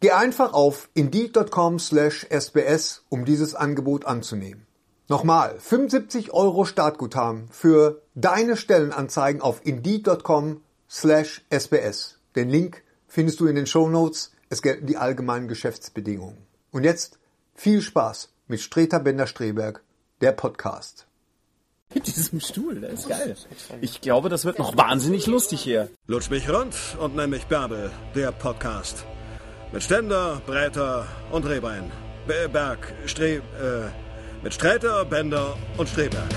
Geh 0.00 0.10
einfach 0.10 0.52
auf 0.52 0.88
indeed.com 0.94 1.78
slash 1.78 2.26
sbs, 2.28 3.04
um 3.08 3.24
dieses 3.24 3.54
Angebot 3.54 4.04
anzunehmen. 4.04 4.66
Nochmal, 5.08 5.56
75 5.58 6.32
Euro 6.32 6.64
Startguthaben 6.64 7.48
für 7.50 8.02
deine 8.14 8.56
Stellenanzeigen 8.56 9.40
auf 9.40 9.64
indeed.com 9.64 10.60
slash 10.90 11.44
sbs. 11.48 12.18
Den 12.34 12.50
Link 12.50 12.82
findest 13.06 13.40
du 13.40 13.46
in 13.46 13.56
den 13.56 13.66
Show 13.66 13.88
Notes. 13.88 14.32
Es 14.48 14.62
gelten 14.62 14.86
die 14.86 14.96
allgemeinen 14.96 15.48
Geschäftsbedingungen. 15.48 16.38
Und 16.72 16.84
jetzt 16.84 17.18
viel 17.54 17.80
Spaß 17.80 18.30
mit 18.48 18.60
Streter 18.60 19.00
Bender-Streberg, 19.00 19.82
der 20.20 20.32
Podcast. 20.32 21.06
Mit 21.94 22.06
diesem 22.06 22.40
Stuhl, 22.40 22.80
der 22.80 22.90
ist 22.90 23.08
geil. 23.08 23.36
Ich 23.80 24.00
glaube, 24.00 24.28
das 24.28 24.44
wird 24.44 24.58
noch 24.58 24.76
wahnsinnig 24.76 25.26
lustig 25.26 25.62
hier. 25.62 25.88
Lutsch 26.06 26.30
mich 26.30 26.50
rund 26.50 26.74
und 27.00 27.16
nenn 27.16 27.30
mich 27.30 27.46
Bärbel, 27.46 27.90
der 28.14 28.32
Podcast. 28.32 29.06
Mit 29.72 29.82
Ständer, 29.82 30.40
Breiter 30.46 31.06
und 31.30 31.46
Rehbein. 31.46 31.90
Be- 32.26 32.48
Berg, 32.48 32.78
Stre... 33.06 33.36
Äh, 33.36 33.40
mit 34.42 34.54
Sträter, 34.54 35.04
Bender 35.04 35.56
und 35.76 35.88
Streberg. 35.88 36.28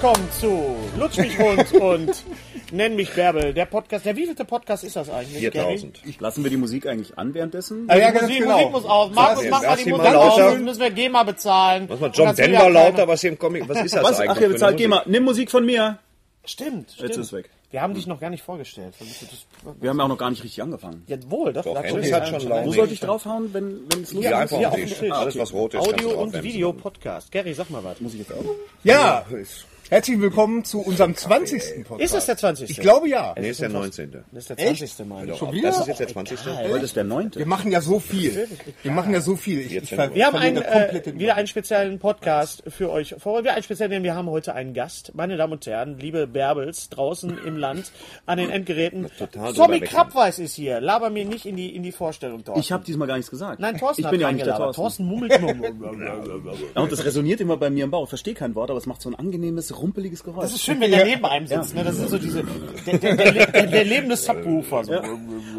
Willkommen 0.00 0.28
zu 0.30 0.76
Lutsch 0.96 1.18
mich 1.18 1.36
rund 1.40 1.72
und 1.80 2.24
nenn 2.70 2.94
mich 2.94 3.10
Bärbel. 3.14 3.52
Der 3.52 3.64
Podcast, 3.66 4.06
der 4.06 4.14
wievielte 4.14 4.44
Podcast 4.44 4.84
ist 4.84 4.94
das 4.94 5.10
eigentlich? 5.10 5.38
4000. 5.40 6.20
Lassen 6.20 6.44
wir 6.44 6.50
die 6.50 6.56
Musik 6.56 6.86
eigentlich 6.86 7.18
an 7.18 7.34
währenddessen? 7.34 7.88
Gary? 7.88 8.00
ja, 8.00 8.12
Die 8.12 8.20
Musik, 8.20 8.38
genau. 8.38 8.56
Musik 8.58 8.70
muss 8.72 8.84
aus. 8.84 9.10
Markus, 9.12 9.44
mach 9.50 9.62
mal 9.62 9.76
die 9.76 9.90
Musik 9.90 10.06
aus, 10.14 10.58
müssen 10.58 10.80
wir 10.80 10.90
GEMA 10.92 11.22
bezahlen. 11.24 11.88
Was 11.88 11.98
mal 11.98 12.06
Und 12.06 12.16
John 12.16 12.32
Denver 12.36 12.70
lauter, 12.70 13.08
was 13.08 13.20
hier 13.22 13.30
im 13.30 13.38
Comic, 13.40 13.68
was 13.68 13.80
ist 13.82 13.96
das 13.96 14.04
Was? 14.04 14.20
eigentlich? 14.20 14.36
Ach, 14.36 14.40
ihr 14.40 14.48
bezahlt 14.50 14.76
GEMA. 14.76 15.02
Nimm 15.06 15.24
Musik 15.24 15.50
von 15.50 15.66
mir. 15.66 15.98
Stimmt, 16.44 16.92
stimmt. 16.92 17.08
Jetzt 17.08 17.16
ist 17.18 17.26
es 17.26 17.32
weg. 17.32 17.50
Wir 17.72 17.82
haben 17.82 17.92
dich 17.94 18.06
noch 18.06 18.20
gar 18.20 18.30
nicht 18.30 18.44
vorgestellt. 18.44 18.94
Wir 19.80 19.90
haben 19.90 19.98
ja 19.98 20.04
auch 20.04 20.08
noch 20.08 20.16
gar 20.16 20.30
nicht 20.30 20.44
richtig 20.44 20.62
angefangen. 20.62 21.02
ja, 21.08 21.16
wohl, 21.28 21.52
doch. 21.52 21.64
Doch, 21.64 21.74
schon- 21.86 22.02
hat 22.12 22.28
schon 22.28 22.48
lange- 22.48 22.66
Wo 22.66 22.72
sollte 22.72 22.94
ich 22.94 23.00
draufhauen, 23.00 23.52
wenn, 23.52 23.80
wenn 23.92 24.02
es 24.04 24.12
lustig 24.12 24.30
Ja, 24.30 24.38
einfach 24.38 24.56
hier 24.58 24.68
auf 24.68 24.74
dem 24.76 24.86
Tisch. 24.86 24.96
Schild. 24.98 25.12
Alles, 25.12 25.36
was 25.36 25.52
rot 25.52 25.74
ist, 25.74 25.80
Audio 25.80 26.08
und 26.10 26.14
draufbremsen. 26.32 26.42
Video 26.44 26.72
Podcast. 26.72 27.32
Gary, 27.32 27.52
sag 27.52 27.68
mal 27.68 27.82
was. 27.82 28.00
Muss 28.00 28.12
ich 28.14 28.20
jetzt 28.20 28.32
auch? 28.32 28.44
Ja, 28.84 29.26
herzlich 29.90 30.20
willkommen 30.20 30.64
zu 30.64 30.80
unserem 30.80 31.14
20. 31.16 31.84
Podcast. 31.84 32.00
Ist 32.00 32.14
das 32.14 32.26
der 32.26 32.36
20.? 32.36 32.70
Ich 32.70 32.80
glaube 32.80 33.08
ja. 33.08 33.34
Nee, 33.38 33.50
ist 33.50 33.60
der 33.60 33.68
19. 33.68 34.10
Das 34.10 34.22
ist 34.32 34.50
der 34.50 34.56
20. 34.56 35.06
meine 35.06 35.32
ich. 35.32 35.38
Schon 35.38 35.52
wieder? 35.52 35.68
Das 35.68 35.80
ist 35.80 35.86
jetzt 35.86 36.00
der 36.00 36.08
20. 36.08 36.38
Heute 36.46 36.84
ist 36.84 36.96
der 36.96 37.04
neunte. 37.04 37.38
Wir 37.38 37.46
machen 37.46 37.70
ja 37.70 37.80
so 37.80 37.98
viel. 37.98 38.48
Wir 38.82 38.92
machen 38.92 39.12
ja 39.12 39.20
so 39.20 39.36
viel. 39.36 39.60
Ich, 39.60 39.74
ich 39.74 39.90
Wir 39.92 40.26
haben 40.26 40.36
einen, 40.36 40.58
äh, 40.58 41.02
wieder 41.14 41.36
einen 41.36 41.46
speziellen 41.46 41.98
Podcast 41.98 42.62
für 42.68 42.90
euch 42.90 43.14
vor. 43.18 43.44
Wir 43.44 43.54
einen 43.54 43.62
speziellen, 43.62 43.90
denn 43.90 44.02
wir 44.02 44.14
haben 44.14 44.28
heute 44.28 44.54
einen 44.54 44.74
Gast. 44.74 45.12
Meine 45.14 45.36
Damen 45.36 45.54
und 45.54 45.66
Herren, 45.66 45.98
liebe 45.98 46.26
Bärbels 46.26 46.90
draußen 46.90 47.38
im 47.46 47.56
Land 47.56 47.90
an 48.26 48.38
den 48.38 48.50
Endgeräten. 48.50 49.08
Total 49.18 49.52
Tommy. 49.54 49.80
Krabweis 49.80 50.38
ist 50.38 50.54
hier. 50.54 50.80
Laber 50.80 51.10
mir 51.10 51.24
nicht 51.24 51.46
in 51.46 51.56
die, 51.56 51.74
in 51.74 51.82
die 51.82 51.92
Vorstellung, 51.92 52.44
Thorsten. 52.44 52.60
Ich 52.60 52.72
habe 52.72 52.84
diesmal 52.84 53.08
gar 53.08 53.16
nichts 53.16 53.30
gesagt. 53.30 53.60
Nein, 53.60 53.78
Thorsten 53.78 54.02
Ich 54.02 54.04
hat 54.06 54.12
bin 54.12 54.20
ja 54.20 54.32
nicht 54.32 54.44
der. 54.46 54.56
Thorsten. 54.56 54.82
Thorsten 54.82 55.04
mummelt 55.04 55.40
nur. 55.40 55.48
Ja, 56.74 56.82
und 56.82 56.92
das 56.92 57.04
resoniert 57.04 57.40
immer 57.40 57.56
bei 57.56 57.70
mir 57.70 57.84
im 57.84 57.90
Bauch. 57.90 58.04
Ich 58.04 58.08
verstehe 58.08 58.34
kein 58.34 58.54
Wort, 58.54 58.70
aber 58.70 58.78
es 58.78 58.86
macht 58.86 59.02
so 59.02 59.08
ein 59.08 59.14
angenehmes, 59.14 59.77
rumpeliges 59.80 60.22
Geräusch. 60.24 60.42
Das 60.42 60.54
ist 60.54 60.64
schön, 60.64 60.80
wenn 60.80 60.90
der 60.90 61.04
neben 61.04 61.24
einem 61.24 61.46
sitzt. 61.46 61.74
Ne? 61.74 61.84
Das 61.84 61.96
sind 61.96 62.10
so 62.10 62.18
diese, 62.18 62.42
der, 62.86 62.98
der, 62.98 63.32
der, 63.32 63.66
der, 63.66 63.84
lebende 63.84 64.16
Subwoofer. 64.16 64.84
So. 64.84 64.92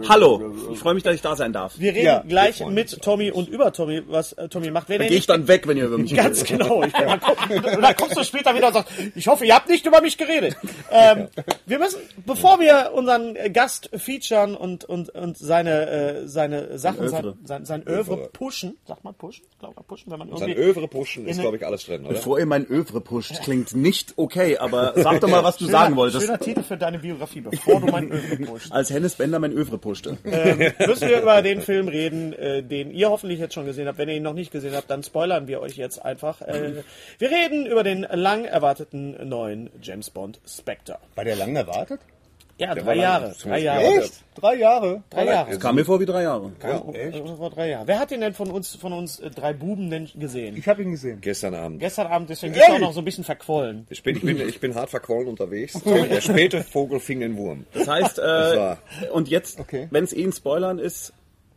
Hallo, 0.07 0.53
ich 0.72 0.80
freue 0.80 0.94
mich, 0.94 1.03
dass 1.03 1.16
ich 1.16 1.22
da 1.22 1.35
sein 1.35 1.53
darf. 1.53 1.80
Wir 1.80 1.94
reden 1.94 2.06
Ja, 2.06 2.24
gleich 2.28 2.66
mit 2.66 3.02
Tommy 3.02 3.31
und 3.31 3.50
über 3.50 3.72
Tommy, 3.74 4.02
was 4.07 4.34
äh, 4.34 4.50
Tommy 4.50 4.72
macht. 4.72 4.90
Wenn 4.90 5.00
Dann 5.00 5.06
ihr 5.06 5.09
gehe 5.09 5.18
ich 5.19 5.25
dann 5.28 5.47
weg, 5.47 5.68
wenn 5.68 5.78
ihr 5.78 5.85
über 5.85 5.97
mich 5.97 6.13
Ganz 6.16 6.44
redet. 6.44 6.59
genau. 6.59 6.84
Ich, 6.84 6.94
dann 6.94 7.19
komm- 7.19 7.75
und 7.75 7.81
dann 7.81 7.96
kommst 7.96 8.18
du 8.18 8.24
später 8.24 8.56
wieder 8.56 8.68
und 8.68 8.74
sagst, 8.74 8.91
ich 9.16 9.28
hoffe, 9.28 9.46
ihr 9.46 9.56
habt 9.56 9.69
nicht 9.69 9.85
über 9.85 10.02
mich 10.02 10.18
geredet. 10.18 10.56
Ähm, 10.91 11.28
wir 11.66 11.80
müssen, 11.80 12.00
bevor 12.25 12.59
wir 12.59 12.91
unseren 12.94 13.36
Gast 13.53 13.90
featuren 13.96 14.56
und, 14.56 14.86
und, 14.86 15.09
und 15.09 15.38
seine, 15.38 15.90
äh, 15.90 16.28
seine 16.28 16.78
Sachen, 16.78 17.06
Övre. 17.06 17.38
sein, 17.44 17.66
sein, 17.66 17.66
sein 17.66 17.88
Övre 17.88 18.30
pushen, 18.34 18.78
sagt 18.88 19.03
man 19.03 19.13
pushen? 19.16 19.46
Glaube 19.59 19.75
man 19.75 19.86
pushen, 19.86 20.12
wenn 20.12 20.19
man 20.19 20.30
Sein 20.38 20.50
irgendwie... 20.50 20.63
Övre 20.69 20.88
pushen 20.88 21.28
ist, 21.28 21.40
glaube 21.40 21.57
ich, 21.57 21.66
alles 21.66 21.86
drin, 21.86 22.06
oder? 22.06 22.13
Bevor 22.13 22.40
ihr 22.40 22.46
mein 22.46 22.66
Övre 22.66 23.01
pusht, 23.01 23.41
klingt 23.41 23.75
nicht 23.75 24.09
okay, 24.18 24.58
aber 24.58 24.94
sag 24.96 25.20
doch 25.22 25.30
mal, 25.30 25.44
was 25.44 25.58
du 25.58 25.66
Schöner- 25.66 25.78
sagen 25.80 25.96
wolltest. 25.96 26.25
Schöner 26.25 26.40
Titel 26.40 26.64
für 26.64 26.78
deine 26.78 27.00
Biografie, 27.00 27.42
bevor 27.42 27.80
du 27.81 27.88
mein 27.88 28.12
Övre 28.12 28.36
pushst. 28.46 28.72
Als 28.72 28.90
Hennes 28.90 29.16
Bender 29.16 29.40
mein 29.40 29.52
Övre 29.53 29.78
pushte. 29.78 30.18
ähm, 30.25 30.72
müssen 30.88 31.08
wir 31.09 31.22
über 31.22 31.42
den 31.42 31.62
Film 31.62 31.88
reden, 31.88 32.34
äh, 32.34 32.64
den 32.64 32.92
ihr 32.92 33.09
hoffentlich 33.09 33.40
jetzt 33.40 33.53
schon 33.53 33.66
gesehen 33.66 33.88
habt. 33.88 33.98
Wenn 33.98 34.09
ihr 34.09 34.16
ihn 34.16 34.24
noch 34.24 34.34
nicht 34.34 34.52
gesehen 34.52 34.75
habt, 34.75 34.90
dann 34.90 35.03
spoilern 35.03 35.48
wir 35.48 35.62
euch 35.62 35.75
jetzt 35.78 36.03
einfach. 36.03 36.42
Äh, 36.42 36.84
wir 37.18 37.30
reden 37.30 37.66
über 37.66 37.84
den 37.84 38.02
lang 38.12 38.46
erwarteten 38.46 39.16
neuen 39.28 39.69
James 39.81 40.09
Bond 40.09 40.40
Spectre. 40.48 40.98
War 41.16 41.24
der 41.24 41.36
lang 41.36 41.56
erwartet? 41.56 42.00
Ja, 42.59 42.75
drei 42.75 42.96
Jahre. 42.96 43.36
Drei 43.42 43.59
Jahre. 43.59 43.84
Echt? 43.84 44.14
Drei 44.36 44.56
Jahre? 44.56 45.03
Drei 45.09 45.25
Jahre. 45.25 45.58
Kam 45.59 45.75
mir 45.75 45.86
vor 45.86 46.00
wie 46.00 46.06
drei 46.06 46.24
Jahre. 46.24 46.52
Äh, 46.94 47.12
Vor 47.38 47.50
drei 47.50 47.70
Jahren. 47.70 47.88
Wer 47.88 48.00
hat 48.00 48.12
den 48.12 48.22
denn 48.22 48.34
von 48.34 48.52
uns, 48.52 48.75
von 48.75 48.92
uns 48.94 49.20
äh, 49.20 49.30
drei 49.30 49.53
Buben 49.53 49.90
denn 49.90 50.09
gesehen? 50.16 50.56
Ich 50.58 50.68
habe 50.68 50.81
ihn 50.84 50.92
gesehen. 50.92 51.19
Gestern 51.22 51.56
Abend. 51.56 51.80
Gestern 51.80 52.08
Abend, 52.08 52.30
deswegen 52.30 52.53
bist 52.53 52.68
du 52.68 52.74
auch 52.74 52.80
noch 52.80 52.94
so 52.94 53.00
ein 53.02 53.06
bisschen 53.06 53.24
verquollen. 53.24 53.88
Ich 53.90 54.03
bin, 54.03 54.16
ich 54.18 54.22
bin, 54.24 54.38
ich 54.48 54.59
bin 54.59 54.75
hart 54.75 54.90
verquollen 54.90 55.28
unterwegs. 55.28 55.81
Der 55.86 56.22
späte 56.22 56.64
Vogel 56.64 57.00
fing 57.00 57.22
den 57.22 57.38
Wurm. 57.38 57.66
Das 57.74 57.88
heißt, 57.88 58.18
Das 58.18 58.53
äh, 58.53 58.58
war- 58.58 58.78
und 59.14 59.30
jetzt, 59.30 59.59
Okay. 59.59 59.88
wenn 59.92 60.03
es 60.03 60.14
ein 60.14 60.31
Spoilern 60.34 60.80
ist, 60.80 61.14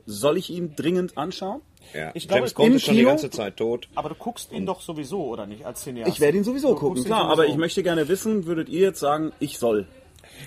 soll 0.06 0.36
ich 0.36 0.50
ihn 0.50 0.74
dringend 0.76 1.18
anschauen? 1.18 1.60
Ja. 1.94 2.10
Ich 2.14 2.26
glaube, 2.28 2.40
James 2.42 2.54
Bond 2.54 2.74
ist 2.76 2.84
schon 2.84 2.94
die 2.94 3.00
Kino- 3.00 3.10
ganze 3.10 3.28
Zeit 3.30 3.56
tot. 3.56 3.88
Aber 3.96 4.08
du 4.08 4.14
guckst 4.14 4.52
ihn 4.52 4.66
doch 4.66 4.80
sowieso, 4.80 5.24
oder 5.26 5.46
nicht, 5.46 5.66
als 5.66 5.82
Cineast? 5.82 6.08
Ich 6.08 6.20
werde 6.20 6.38
ihn 6.38 6.44
sowieso 6.44 6.68
Du 6.70 6.74
gucken, 6.76 6.98
ihn 6.98 7.04
klar, 7.04 7.22
sowieso. 7.24 7.32
aber 7.42 7.46
ich 7.46 7.56
möchte 7.56 7.82
gerne 7.82 8.06
wissen, 8.08 8.46
würdet 8.46 8.68
ihr 8.68 8.80
jetzt 8.82 9.00
sagen, 9.00 9.32
ich 9.40 9.58
soll? 9.58 9.86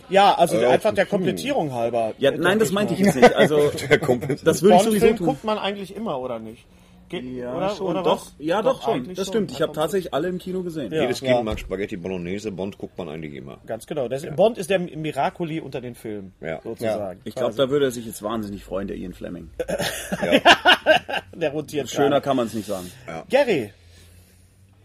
Ja, 0.09 0.33
also 0.35 0.59
Ja, 0.59 0.69
einfach 0.69 0.93
der 0.93 1.05
hm. 1.05 1.09
Komplettierung 1.09 1.73
halber. 1.73 2.13
Ja, 2.17 2.31
Äh, 2.31 2.37
nein, 2.37 2.59
das 2.59 2.71
meinte 2.71 2.93
ich 2.93 2.99
jetzt 2.99 3.15
nicht. 3.15 3.33
Also, 3.35 3.71
das 4.43 4.61
würde 4.61 4.75
ich 4.77 4.81
sowieso 4.83 5.07
tun. 5.13 5.27
guckt 5.27 5.43
man 5.43 5.57
eigentlich 5.57 5.95
immer, 5.95 6.19
oder 6.19 6.39
nicht? 6.39 6.65
Ge 7.07 7.21
Ja, 7.21 7.55
oder, 7.55 7.69
schon, 7.75 7.85
oder 7.87 8.01
doch. 8.01 8.17
was? 8.25 8.35
Ja, 8.39 8.63
doch, 8.63 8.81
schon. 8.83 8.95
eigentlich 8.95 9.15
Das 9.17 9.27
stimmt. 9.27 9.51
Ich 9.51 9.61
habe 9.61 9.73
tatsächlich 9.73 10.11
alle 10.13 10.27
im 10.27 10.39
Kino 10.39 10.63
gesehen. 10.63 10.91
Jedes 10.91 11.19
Kind 11.19 11.29
Ja. 11.31 11.43
mag 11.43 11.59
Spaghetti 11.59 11.97
Bolognese. 11.97 12.51
Bond 12.51 12.79
guckt 12.79 12.97
man 12.97 13.09
eigentlich 13.09 13.35
immer. 13.35 13.59
Ganz 13.67 13.85
genau. 13.85 14.07
Das, 14.07 14.25
Bond 14.35 14.57
ist 14.57 14.71
der 14.71 14.79
Miracoli 14.79 15.59
unter 15.61 15.81
den 15.81 15.93
Filmen, 15.93 16.33
Ja. 16.41 16.61
sozusagen. 16.63 17.21
Ich 17.23 17.35
glaube, 17.35 17.53
da 17.53 17.69
würde 17.69 17.85
er 17.85 17.91
sich 17.91 18.07
jetzt 18.07 18.23
wahnsinnig 18.23 18.63
freuen, 18.63 18.87
der 18.87 18.97
Ian 18.97 19.13
Fleming. 19.13 19.51
der 21.35 21.51
rotiert 21.51 21.89
Schöner 21.89 22.09
gerade. 22.09 22.21
kann 22.21 22.37
man 22.37 22.47
es 22.47 22.53
nicht 22.53 22.67
sagen. 22.67 22.91
Gary, 23.29 23.71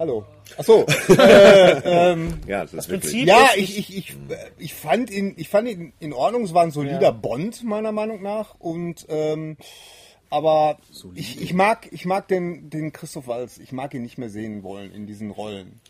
Hallo. 0.00 0.24
Achso. 0.56 0.86
Ja, 2.46 2.62
das 2.62 2.72
ist 2.72 2.88
wirklich. 2.88 3.12
Prinzip 3.12 3.28
Ja, 3.28 3.50
ich, 3.54 3.76
ich, 3.78 3.96
ich, 3.98 4.16
ich 4.56 4.72
fand 4.72 5.10
ihn, 5.10 5.34
ich 5.36 5.50
fand 5.50 5.68
ihn 5.68 5.92
in 6.00 6.14
Ordnung. 6.14 6.44
Es 6.44 6.54
war 6.54 6.62
ein 6.62 6.70
solider 6.70 7.12
Bond, 7.12 7.62
meiner 7.64 7.92
Meinung 7.92 8.22
nach. 8.22 8.54
Und, 8.58 9.04
ähm, 9.10 9.58
aber 10.30 10.78
ich, 11.14 11.42
ich 11.42 11.52
mag, 11.52 11.86
ich 11.92 12.06
mag 12.06 12.28
den, 12.28 12.70
den 12.70 12.94
Christoph 12.94 13.26
Waltz. 13.26 13.58
Ich 13.58 13.72
mag 13.72 13.92
ihn 13.92 14.00
nicht 14.00 14.16
mehr 14.16 14.30
sehen 14.30 14.62
wollen 14.62 14.90
in 14.90 15.06
diesen 15.06 15.30
Rollen. 15.30 15.82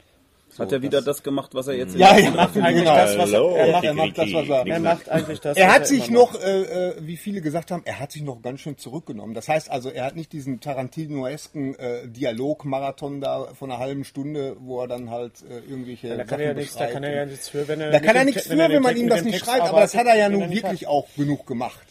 Hat 0.59 0.73
er 0.73 0.83
wieder 0.83 1.03
das 1.03 1.23
gemacht, 1.23 1.55
was 1.55 1.69
er 1.69 1.75
jetzt 1.75 1.97
Ja, 1.97 2.17
in 2.17 2.25
ja, 2.25 2.31
macht 2.33 2.57
eigentlich 2.57 2.77
genau. 2.85 2.95
das, 2.95 3.19
was 3.19 3.33
er, 3.33 3.57
er, 3.57 3.73
macht, 3.73 3.85
Er 3.85 3.95
macht 3.95 4.19
das, 4.19 4.33
was 4.33 4.49
er. 4.49 4.67
er 4.67 4.81
macht 4.81 5.09
eigentlich 5.09 5.41
das, 5.41 5.57
Er 5.57 5.73
hat 5.75 5.87
sich 5.87 6.11
noch, 6.11 6.35
äh, 6.41 6.63
äh, 6.91 6.95
wie 7.01 7.17
viele 7.17 7.41
gesagt 7.41 7.71
haben, 7.71 7.83
er 7.85 7.99
hat 8.01 8.13
sich 8.13 8.23
noch 8.23 8.43
ganz 8.43 8.61
schön 8.61 8.77
zurückgenommen. 8.79 9.35
Das 9.35 9.49
heißt 9.49 9.71
also, 9.71 9.91
er 9.91 10.05
hat 10.05 10.17
nicht 10.17 10.33
diesen 10.33 10.61
Tarantinoesken 10.61 11.79
äh, 11.79 12.09
Dialogmarathon 12.09 13.21
da 13.21 13.49
von 13.55 13.71
einer 13.71 13.81
halben 13.81 14.05
Stunde, 14.05 14.57
wo 14.61 14.81
er 14.81 14.89
dann 14.89 15.11
halt 15.11 15.33
äh, 15.49 15.59
irgendwelche 15.71 16.09
Da 16.09 16.25
kann 16.25 16.29
Sachen 16.29 16.41
er 16.41 16.47
ja 16.49 16.55
nichts, 16.55 16.77
da 16.77 16.87
kann 16.87 17.03
er 17.05 17.15
ja 17.15 17.27
nichts 17.27 17.49
für, 17.49 17.69
wenn 17.69 17.81
er 17.81 17.91
Da 17.91 18.01
kann 18.01 18.17
er 18.17 18.25
nichts 18.25 18.47
für, 18.47 18.53
er 18.55 18.59
wenn 18.59 18.71
den 18.71 18.83
man 18.83 18.97
ihm 18.97 19.09
das 19.09 19.23
nicht 19.23 19.39
schreibt, 19.39 19.69
aber 19.69 19.81
das 19.81 19.95
hat 19.95 20.07
er 20.07 20.17
ja 20.17 20.29
nun 20.29 20.51
wirklich 20.51 20.83
hat. 20.83 20.89
auch 20.89 21.07
genug 21.17 21.47
gemacht. 21.47 21.90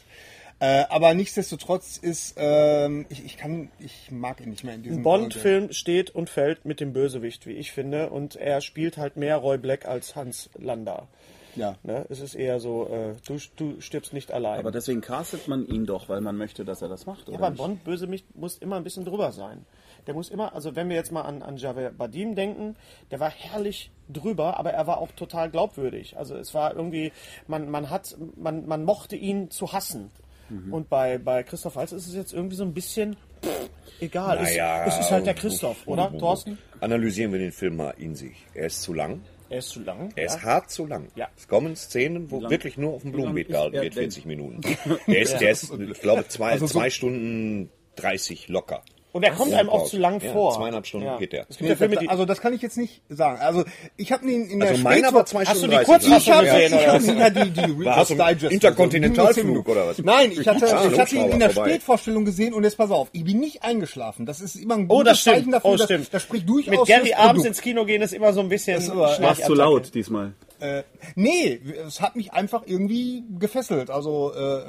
Äh, 0.61 0.85
aber 0.89 1.13
nichtsdestotrotz 1.13 1.97
ist, 1.97 2.35
ähm, 2.37 3.05
ich, 3.09 3.23
ich 3.23 3.37
kann, 3.37 3.71
ich 3.79 4.11
mag 4.11 4.41
ihn 4.41 4.49
nicht 4.49 4.65
mehr 4.65 4.75
in 4.75 4.83
diesem 4.83 4.99
Ein 4.99 5.03
Bond-Film 5.03 5.71
steht 5.71 6.09
und 6.09 6.29
fällt 6.29 6.65
mit 6.65 6.81
dem 6.81 6.91
Bösewicht, 6.91 7.45
wie 7.47 7.53
ich 7.53 7.71
finde, 7.71 8.09
und 8.09 8.35
er 8.35 8.59
spielt 8.59 8.97
halt 8.97 9.15
mehr 9.15 9.37
Roy 9.37 9.57
Black 9.57 9.85
als 9.85 10.17
Hans 10.17 10.49
Landa. 10.57 11.07
Ja. 11.55 11.75
Ne? 11.83 12.05
Es 12.09 12.19
ist 12.19 12.35
eher 12.35 12.59
so, 12.59 12.87
äh, 12.87 13.15
du, 13.25 13.37
du 13.55 13.81
stirbst 13.81 14.13
nicht 14.13 14.31
allein. 14.31 14.59
Aber 14.59 14.71
deswegen 14.71 15.01
castet 15.01 15.47
man 15.47 15.65
ihn 15.65 15.85
doch, 15.85 16.09
weil 16.09 16.21
man 16.21 16.35
möchte, 16.35 16.65
dass 16.65 16.81
er 16.81 16.89
das 16.89 17.05
macht, 17.05 17.29
oder? 17.29 17.39
Ja, 17.39 17.47
aber? 17.47 17.55
Bond-Bösewicht 17.55 18.35
muss 18.35 18.57
immer 18.57 18.75
ein 18.75 18.83
bisschen 18.83 19.05
drüber 19.05 19.31
sein. 19.31 19.65
Der 20.07 20.13
muss 20.13 20.29
immer, 20.29 20.53
also 20.53 20.75
wenn 20.75 20.89
wir 20.89 20.95
jetzt 20.95 21.11
mal 21.11 21.21
an, 21.21 21.41
an 21.41 21.57
Javier 21.57 21.91
Badim 21.91 22.35
denken, 22.35 22.75
der 23.11 23.19
war 23.19 23.29
herrlich 23.29 23.91
drüber, 24.07 24.57
aber 24.57 24.71
er 24.71 24.87
war 24.87 24.99
auch 24.99 25.11
total 25.11 25.49
glaubwürdig. 25.49 26.17
Also 26.17 26.35
es 26.35 26.53
war 26.53 26.75
irgendwie, 26.75 27.11
man, 27.47 27.69
man 27.69 27.89
hat, 27.89 28.15
man, 28.35 28.65
man 28.65 28.83
mochte 28.83 29.15
ihn 29.15 29.51
zu 29.51 29.71
hassen. 29.71 30.11
Mhm. 30.49 30.73
Und 30.73 30.89
bei, 30.89 31.17
bei 31.17 31.43
Christoph 31.43 31.75
Waltz 31.75 31.91
ist 31.91 32.07
es 32.07 32.15
jetzt 32.15 32.33
irgendwie 32.33 32.55
so 32.55 32.63
ein 32.63 32.73
bisschen 32.73 33.15
pff, 33.43 33.69
egal. 33.99 34.41
Naja, 34.41 34.85
es, 34.85 34.95
es 34.95 34.99
ist 35.01 35.11
halt 35.11 35.25
der 35.25 35.33
Christoph, 35.33 35.87
oder, 35.87 36.15
Thorsten? 36.17 36.57
Analysieren 36.81 37.31
wir 37.31 37.39
den 37.39 37.51
Film 37.51 37.77
mal 37.77 37.93
in 37.97 38.15
sich. 38.15 38.45
Er 38.53 38.67
ist 38.67 38.81
zu 38.81 38.93
lang. 38.93 39.21
Er 39.49 39.59
ist 39.59 39.69
zu 39.69 39.81
lang. 39.81 40.11
Er 40.15 40.25
ist 40.25 40.35
ja. 40.35 40.43
hart 40.43 40.69
zu 40.69 40.85
lang. 40.85 41.07
Ja. 41.15 41.27
Es 41.35 41.47
kommen 41.47 41.75
Szenen, 41.75 42.29
wo 42.29 42.47
wirklich 42.49 42.77
nur 42.77 42.93
auf 42.93 43.01
dem 43.01 43.11
Blumenbeet 43.11 43.47
ist 43.47 43.53
gehalten 43.53 43.73
wird, 43.73 43.95
denn? 43.95 44.03
40 44.11 44.25
Minuten. 44.25 44.61
Der 45.07 45.21
ist, 45.21 45.37
der 45.39 45.51
ist 45.51 45.73
ich 45.73 46.01
glaube, 46.01 46.27
zwei, 46.27 46.51
Also 46.51 46.67
so- 46.67 46.73
zwei 46.79 46.89
Stunden 46.89 47.69
30 47.95 48.47
locker. 48.47 48.83
Und 49.11 49.23
er 49.23 49.31
kommt 49.31 49.51
Ja, 49.51 49.57
einem 49.57 49.69
auch 49.69 49.85
zu 49.87 49.97
lang 49.97 50.21
Ja, 50.21 50.31
vor. 50.33 50.53
zweieinhalb 50.53 50.85
Stunden 50.85 51.17
geht 51.17 51.33
der. 51.33 51.47
Es 51.49 51.57
gibt 51.57 51.69
ja 51.69 51.75
Filme, 51.75 51.97
die, 51.97 52.09
also 52.09 52.25
das 52.25 52.41
kann 52.41 52.53
ich 52.53 52.61
jetzt 52.61 52.77
nicht 52.77 53.01
sagen. 53.09 53.39
Also 53.41 53.63
ich 53.97 54.11
habe 54.11 54.23
ihn 54.29 54.45
in 54.47 54.59
der 54.59 54.69
Also 54.69 54.83
meiner 54.83 55.11
war 55.13 55.25
zwei 55.25 55.45
Hast 55.45 55.55
du 55.63 55.67
Stunden 55.67 55.79
die 55.79 55.85
30. 55.85 56.09
Kurzfassung 56.09 56.17
Ich 56.19 56.31
habe 56.31 56.45
gesehen, 56.45 56.79
ich 56.79 56.87
hab 56.87 56.95
was? 56.95 57.07
ja 57.07 57.29
die, 57.45 57.49
die 57.51 57.83
Reader's 57.83 58.07
Digest 58.09 58.51
Interkontinentalflug 58.53 59.67
oder 59.67 59.87
was? 59.87 59.97
Nein, 59.99 60.31
ich 60.31 60.47
hatte, 60.47 60.65
Ah, 60.77 60.85
ich 60.91 60.99
hatte 60.99 61.15
ihn 61.15 61.29
in 61.29 61.39
der 61.39 61.49
vorbei. 61.49 61.69
Spätvorstellung 61.71 62.25
gesehen 62.25 62.53
und 62.53 62.63
jetzt 62.63 62.77
pass 62.77 62.91
auf, 62.91 63.09
ich 63.11 63.23
bin 63.23 63.39
nicht 63.39 63.63
eingeschlafen. 63.63 64.25
Das 64.27 64.41
ist 64.41 64.55
immer 64.55 64.75
ein 64.75 64.85
Oh, 64.89 64.97
gutes 64.99 65.05
das 65.13 65.19
stimmt. 65.21 65.35
Zeichen 65.37 65.51
dafür, 65.53 65.69
oh, 65.71 65.75
dass, 65.75 65.85
stimmt. 65.85 66.13
das 66.13 66.21
spricht 66.23 66.47
durchaus 66.47 66.77
Mit 66.77 66.85
Gary 66.85 67.13
abends 67.13 67.45
ins 67.45 67.61
Kino 67.61 67.85
gehen 67.85 68.01
ist 68.03 68.13
immer 68.13 68.31
so 68.33 68.41
ein 68.41 68.49
bisschen 68.49 68.75
War's 68.95 69.15
Schnarchattacke. 69.15 69.47
zu 69.47 69.53
laut 69.55 69.95
diesmal. 69.95 70.33
Äh, 70.59 70.83
nee, 71.15 71.59
es 71.87 72.01
hat 72.01 72.15
mich 72.15 72.33
einfach 72.33 72.63
irgendwie 72.65 73.23
gefesselt. 73.39 73.89
Also 73.89 74.33
äh, 74.35 74.61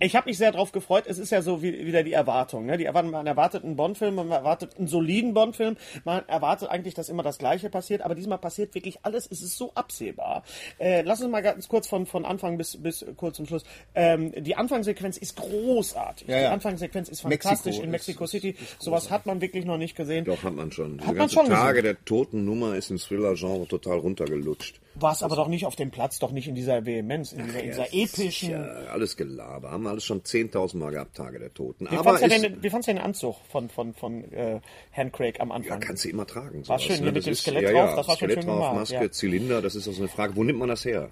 Ich 0.00 0.14
habe 0.16 0.28
mich 0.28 0.38
sehr 0.38 0.52
drauf 0.52 0.72
gefreut. 0.72 1.04
Es 1.06 1.18
ist 1.18 1.30
ja 1.30 1.42
so 1.42 1.62
wie, 1.62 1.86
wieder 1.86 2.02
die 2.02 2.12
Erwartung. 2.12 2.66
Ne? 2.66 2.76
Die 2.76 2.84
erwarten, 2.84 3.10
man 3.10 3.26
erwartet 3.26 3.64
einen 3.64 3.76
Bond-Film, 3.76 4.14
man 4.16 4.30
erwartet 4.30 4.76
einen 4.78 4.86
soliden 4.88 5.34
Bond-Film. 5.34 5.76
Man 6.04 6.28
erwartet 6.28 6.68
eigentlich, 6.70 6.94
dass 6.94 7.08
immer 7.08 7.22
das 7.22 7.38
Gleiche 7.38 7.70
passiert. 7.70 8.02
Aber 8.02 8.14
diesmal 8.14 8.38
passiert 8.38 8.74
wirklich 8.74 8.98
alles. 9.02 9.26
Es 9.30 9.42
ist 9.42 9.56
so 9.56 9.72
absehbar. 9.74 10.42
Äh, 10.78 11.02
lass 11.02 11.20
uns 11.22 11.30
mal 11.30 11.42
ganz 11.42 11.68
kurz 11.68 11.88
von, 11.88 12.06
von 12.06 12.24
Anfang 12.24 12.58
bis, 12.58 12.76
bis 12.82 13.04
kurz 13.16 13.36
zum 13.36 13.46
Schluss. 13.46 13.64
Ähm, 13.94 14.32
die 14.36 14.56
Anfangssequenz 14.56 15.16
ist 15.16 15.36
großartig. 15.36 16.28
Ja, 16.28 16.36
Die 16.36 16.42
ja. 16.44 16.52
Anfangssequenz 16.52 17.08
ist 17.08 17.24
Mexiko 17.24 17.48
fantastisch 17.48 17.76
in 17.78 17.84
ist- 17.84 17.90
Mexico 17.90 18.26
City. 18.26 18.56
Sowas 18.78 19.10
hat 19.10 19.26
man 19.26 19.40
wirklich 19.40 19.64
noch 19.64 19.78
nicht 19.78 19.96
gesehen. 19.96 20.24
Doch, 20.24 20.42
hat 20.42 20.54
man 20.54 20.70
schon. 20.72 20.98
Diese 20.98 21.12
man 21.14 21.28
schon 21.30 21.46
Tage 21.46 21.82
gesehen. 21.82 21.96
der 21.96 22.04
toten 22.04 22.44
Nummer 22.44 22.76
ist 22.76 22.90
im 22.90 22.98
Thriller-Genre 22.98 23.66
total 23.66 23.98
runtergelutscht. 23.98 24.80
War 24.98 25.12
es 25.12 25.22
aber 25.22 25.36
doch 25.36 25.48
nicht 25.48 25.66
auf 25.66 25.76
dem 25.76 25.90
Platz, 25.90 26.18
doch 26.18 26.32
nicht 26.32 26.48
in 26.48 26.54
dieser 26.54 26.86
Vehemenz, 26.86 27.32
in 27.32 27.44
dieser, 27.44 27.60
in 27.60 27.66
dieser 27.66 27.92
epischen. 27.92 28.50
Ja, 28.52 28.62
alles 28.92 29.16
Gelaber. 29.18 29.70
Haben 29.70 29.85
wir 29.86 29.90
alles 29.90 30.04
schon 30.04 30.22
10.000 30.22 30.76
Mal 30.76 30.90
gehabt, 30.92 31.16
Tage 31.16 31.38
der 31.38 31.52
Toten. 31.54 31.86
Wie 31.90 31.96
Aber 31.96 32.18
fandst 32.18 32.44
du 32.44 32.50
du 32.50 32.92
den 32.92 32.98
Anzug 32.98 33.36
von, 33.50 33.68
von, 33.68 33.94
von 33.94 34.24
äh, 34.32 34.60
Herrn 34.90 35.10
Craig 35.12 35.40
am 35.40 35.48
ja, 35.48 35.54
Anfang? 35.54 35.80
kannst 35.80 36.04
du 36.04 36.08
immer 36.10 36.26
tragen. 36.26 36.58
War 36.68 36.78
sowas, 36.78 36.82
schön, 36.82 36.96
hier 36.96 37.04
ne? 37.06 37.12
mit 37.12 37.16
Das 37.18 37.24
dem 37.24 37.32
ist- 37.32 37.40
Skelett 37.42 37.62
ja, 37.62 37.70
drauf, 37.70 37.78
ja, 37.78 37.86
das 37.86 37.96
war 37.96 38.04
schon 38.04 38.16
Skelett 38.16 38.34
schön 38.38 38.46
drauf, 38.46 38.58
gemalt, 38.58 38.74
Maske, 38.78 38.94
ja. 39.04 39.10
Zylinder, 39.10 39.62
das 39.62 39.74
ist 39.74 39.88
auch 39.88 39.92
so 39.92 40.00
eine 40.02 40.08
Frage. 40.08 40.36
Wo 40.36 40.44
nimmt 40.44 40.58
man 40.58 40.68
das 40.68 40.84
her? 40.84 41.10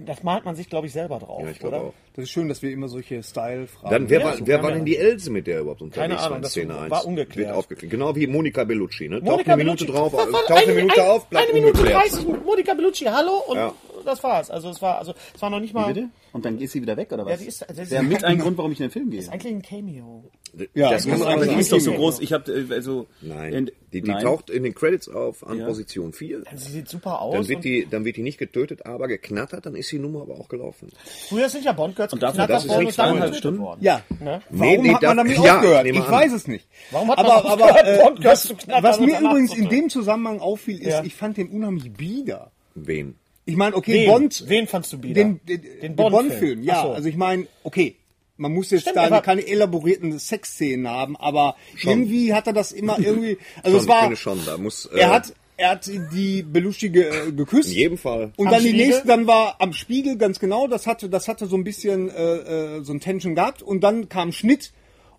Das 0.00 0.22
malt 0.22 0.44
man 0.44 0.54
sich, 0.54 0.70
glaube 0.70 0.86
ich, 0.86 0.92
selber 0.92 1.18
drauf, 1.18 1.42
Ja, 1.42 1.50
ich 1.50 1.64
oder? 1.64 1.80
auch. 1.80 1.94
das 2.14 2.22
ist 2.26 2.30
schön, 2.30 2.48
dass 2.48 2.62
wir 2.62 2.70
immer 2.70 2.86
solche 2.86 3.20
Style-Fragen 3.20 3.90
Dann, 3.90 4.08
wer 4.08 4.20
Ja, 4.20 4.26
war, 4.26 4.36
so 4.36 4.46
wer 4.46 4.62
war 4.62 4.70
denn 4.70 4.84
die 4.84 4.96
Else, 4.96 5.28
mit 5.28 5.48
der 5.48 5.56
er 5.56 5.60
überhaupt 5.62 5.82
unterwegs 5.82 6.00
Keine 6.02 6.18
Ahnung, 6.20 6.30
war 6.30 6.36
in 6.36 6.42
das 6.42 6.50
Szene 6.52 6.74
war 6.88 6.98
1? 6.98 7.04
ungeklärt. 7.06 7.48
Wird 7.48 7.56
aufgeklärt. 7.56 7.90
Genau 7.90 8.14
wie 8.14 8.28
Monika 8.28 8.62
Bellucci, 8.62 9.08
ne? 9.08 9.16
Taucht 9.18 9.24
Monika 9.28 9.52
eine 9.54 9.64
Minute 9.64 9.84
Bellucci. 9.86 9.98
drauf, 9.98 10.12
Was 10.12 10.32
war- 10.32 10.46
taucht 10.46 10.62
eine 10.68 10.74
Minute 10.74 11.02
ein- 11.02 11.08
auf, 11.08 11.26
bleibt 11.28 11.50
Eine 11.50 11.60
Minute 11.60 11.78
ungeklärt. 11.80 12.12
30, 12.12 12.26
Monika 12.44 12.74
Bellucci, 12.74 13.04
hallo, 13.06 13.42
und 13.48 13.56
Ja. 13.56 13.72
Das 14.04 14.22
war's. 14.22 14.50
Also 14.50 14.70
es 14.70 14.80
war, 14.82 14.98
also 14.98 15.14
es 15.34 15.40
war 15.42 15.50
noch 15.50 15.60
nicht 15.60 15.74
mal. 15.74 15.92
Bitte? 15.92 16.08
Und 16.32 16.44
dann 16.44 16.58
ist 16.58 16.72
sie 16.72 16.82
wieder 16.82 16.96
weg, 16.96 17.10
oder 17.12 17.24
was? 17.24 17.32
Ja, 17.32 17.36
die 17.38 17.46
ist- 17.46 17.62
das 17.68 17.78
ist- 17.78 17.90
Wäre 17.90 18.02
mit 18.02 18.24
ein 18.24 18.38
Grund, 18.38 18.58
warum 18.58 18.72
ich 18.72 18.80
in 18.80 18.86
den 18.86 18.90
Film 18.92 19.10
gehe. 19.10 19.20
ist 19.20 19.28
eigentlich 19.30 19.52
ein 19.54 19.62
Cameo. 19.62 20.24
Ja, 20.74 20.90
das 20.90 21.06
muss 21.06 21.18
man 21.18 21.28
Aber 21.28 21.42
aber 21.42 21.46
die 21.52 21.60
ist 21.60 21.70
doch 21.72 21.78
so 21.80 21.92
groß. 21.92 22.20
Ich 22.20 22.32
habe 22.32 22.66
also 22.70 23.06
Nein, 23.20 23.52
in- 23.52 23.70
die, 23.92 24.00
die 24.02 24.10
nein. 24.10 24.22
taucht 24.22 24.48
in 24.50 24.62
den 24.62 24.74
Credits 24.74 25.08
auf 25.08 25.46
an 25.46 25.58
Ja. 25.58 25.66
Position 25.66 26.12
4. 26.12 26.42
Sie 26.54 26.70
sieht 26.72 26.88
super 26.88 27.20
aus. 27.20 27.34
Dann 27.34 27.48
wird, 27.48 27.64
die, 27.64 27.86
dann 27.88 28.04
wird 28.04 28.16
die 28.16 28.22
nicht 28.22 28.38
getötet, 28.38 28.86
aber 28.86 29.08
geknattert, 29.08 29.66
dann 29.66 29.74
ist 29.74 29.90
die 29.92 29.98
Nummer 29.98 30.22
aber 30.22 30.38
auch 30.40 30.48
gelaufen. 30.48 30.88
früher 31.28 31.48
sind 31.48 31.64
ja 31.64 31.72
Bond-Girls 31.72 32.12
Und 32.14 32.22
dafür- 32.22 32.46
geknattert 32.46 32.56
das 32.56 32.64
ist 32.64 32.70
worden 32.70 32.84
nicht 32.84 32.88
und 32.92 32.98
dann 32.98 33.06
zweieinhalb 33.06 33.30
getötet 33.32 33.38
Stunden? 33.38 33.60
worden. 33.60 33.78
Ja. 33.82 34.02
Ne? 34.20 34.40
Warum 34.50 34.82
nee, 34.82 34.94
hat 34.94 35.02
man 35.02 35.16
damit 35.18 35.38
ja, 35.44 35.56
aufgehört? 35.56 35.86
Ich 35.86 36.10
weiß 36.10 36.32
es 36.32 36.46
nicht. 36.48 36.66
Warum 36.90 37.10
hat 37.10 37.16
man 37.18 37.26
aber, 37.26 37.50
aber 37.50 37.64
aufgehört, 37.64 38.20
äh, 38.20 38.24
was, 38.24 38.42
zu 38.44 38.56
knattern 38.56 38.82
was 38.84 39.00
mir 39.00 39.18
übrigens 39.20 39.54
in 39.56 39.68
dem 39.68 39.88
Zusammenhang 39.90 40.40
auffiel, 40.40 40.78
ist, 40.80 40.86
Ja. 40.88 41.04
ich 41.04 41.14
fand 41.14 41.36
den 41.36 41.48
unheimlich 41.50 41.92
bieder. 41.92 42.50
Wen? 42.74 43.16
Ich 43.48 43.56
meine, 43.56 43.74
okay, 43.76 44.04
Wen? 44.04 44.06
Bond. 44.10 44.44
Wen 44.46 44.66
fandst 44.66 44.92
du 44.92 44.98
bieder? 44.98 45.24
Den, 45.24 45.40
den, 45.48 45.62
Den 45.62 45.80
den 45.80 45.96
Bond-Film. 45.96 46.28
Bond-Film, 46.28 46.62
ja. 46.64 46.74
Ach 46.74 46.82
so. 46.82 46.92
Also 46.92 47.08
ich 47.08 47.16
meine, 47.16 47.46
okay, 47.64 47.96
man 48.36 48.52
muss 48.52 48.70
jetzt 48.70 48.82
Stimmt, 48.82 48.96
da 48.96 49.20
keine 49.22 49.46
elaborierten 49.46 50.18
Sexszenen 50.18 50.86
haben, 50.86 51.16
aber 51.16 51.56
Schon. 51.74 51.90
irgendwie 51.92 52.34
hat 52.34 52.46
er 52.46 52.52
das 52.52 52.72
immer 52.72 52.98
irgendwie. 53.02 53.38
Also 53.62 53.78
Schon, 53.78 53.80
es 53.80 53.88
war. 53.88 53.96
ich 53.96 54.02
finde 54.02 54.16
schon, 54.16 54.44
da 54.44 54.58
muss, 54.58 54.84
äh, 54.84 54.98
er 54.98 55.10
hat, 55.10 55.32
er 55.56 55.70
hat 55.70 55.86
die 55.86 56.42
Belushi 56.42 56.90
ge, 56.90 57.04
äh, 57.28 57.32
geküsst. 57.32 57.70
In 57.70 57.76
jedem 57.76 57.98
Fall. 57.98 58.32
Und 58.36 58.48
Am 58.48 58.52
dann 58.52 58.62
die 58.62 58.68
Spiegel? 58.68 58.86
nächste, 58.86 59.08
dann 59.08 59.26
war 59.26 59.56
am 59.60 59.72
Spiegel, 59.72 60.18
ganz 60.18 60.38
genau, 60.40 60.68
das 60.68 60.86
hatte, 60.86 61.08
das 61.08 61.26
hatte 61.26 61.46
so 61.46 61.56
ein 61.56 61.64
bisschen 61.64 62.10
äh, 62.10 62.76
äh, 62.76 62.84
so 62.84 62.92
ein 62.92 63.00
Tension 63.00 63.34
gehabt 63.34 63.62
und 63.62 63.80
dann 63.80 64.10
kam 64.10 64.32
Schnitt 64.32 64.72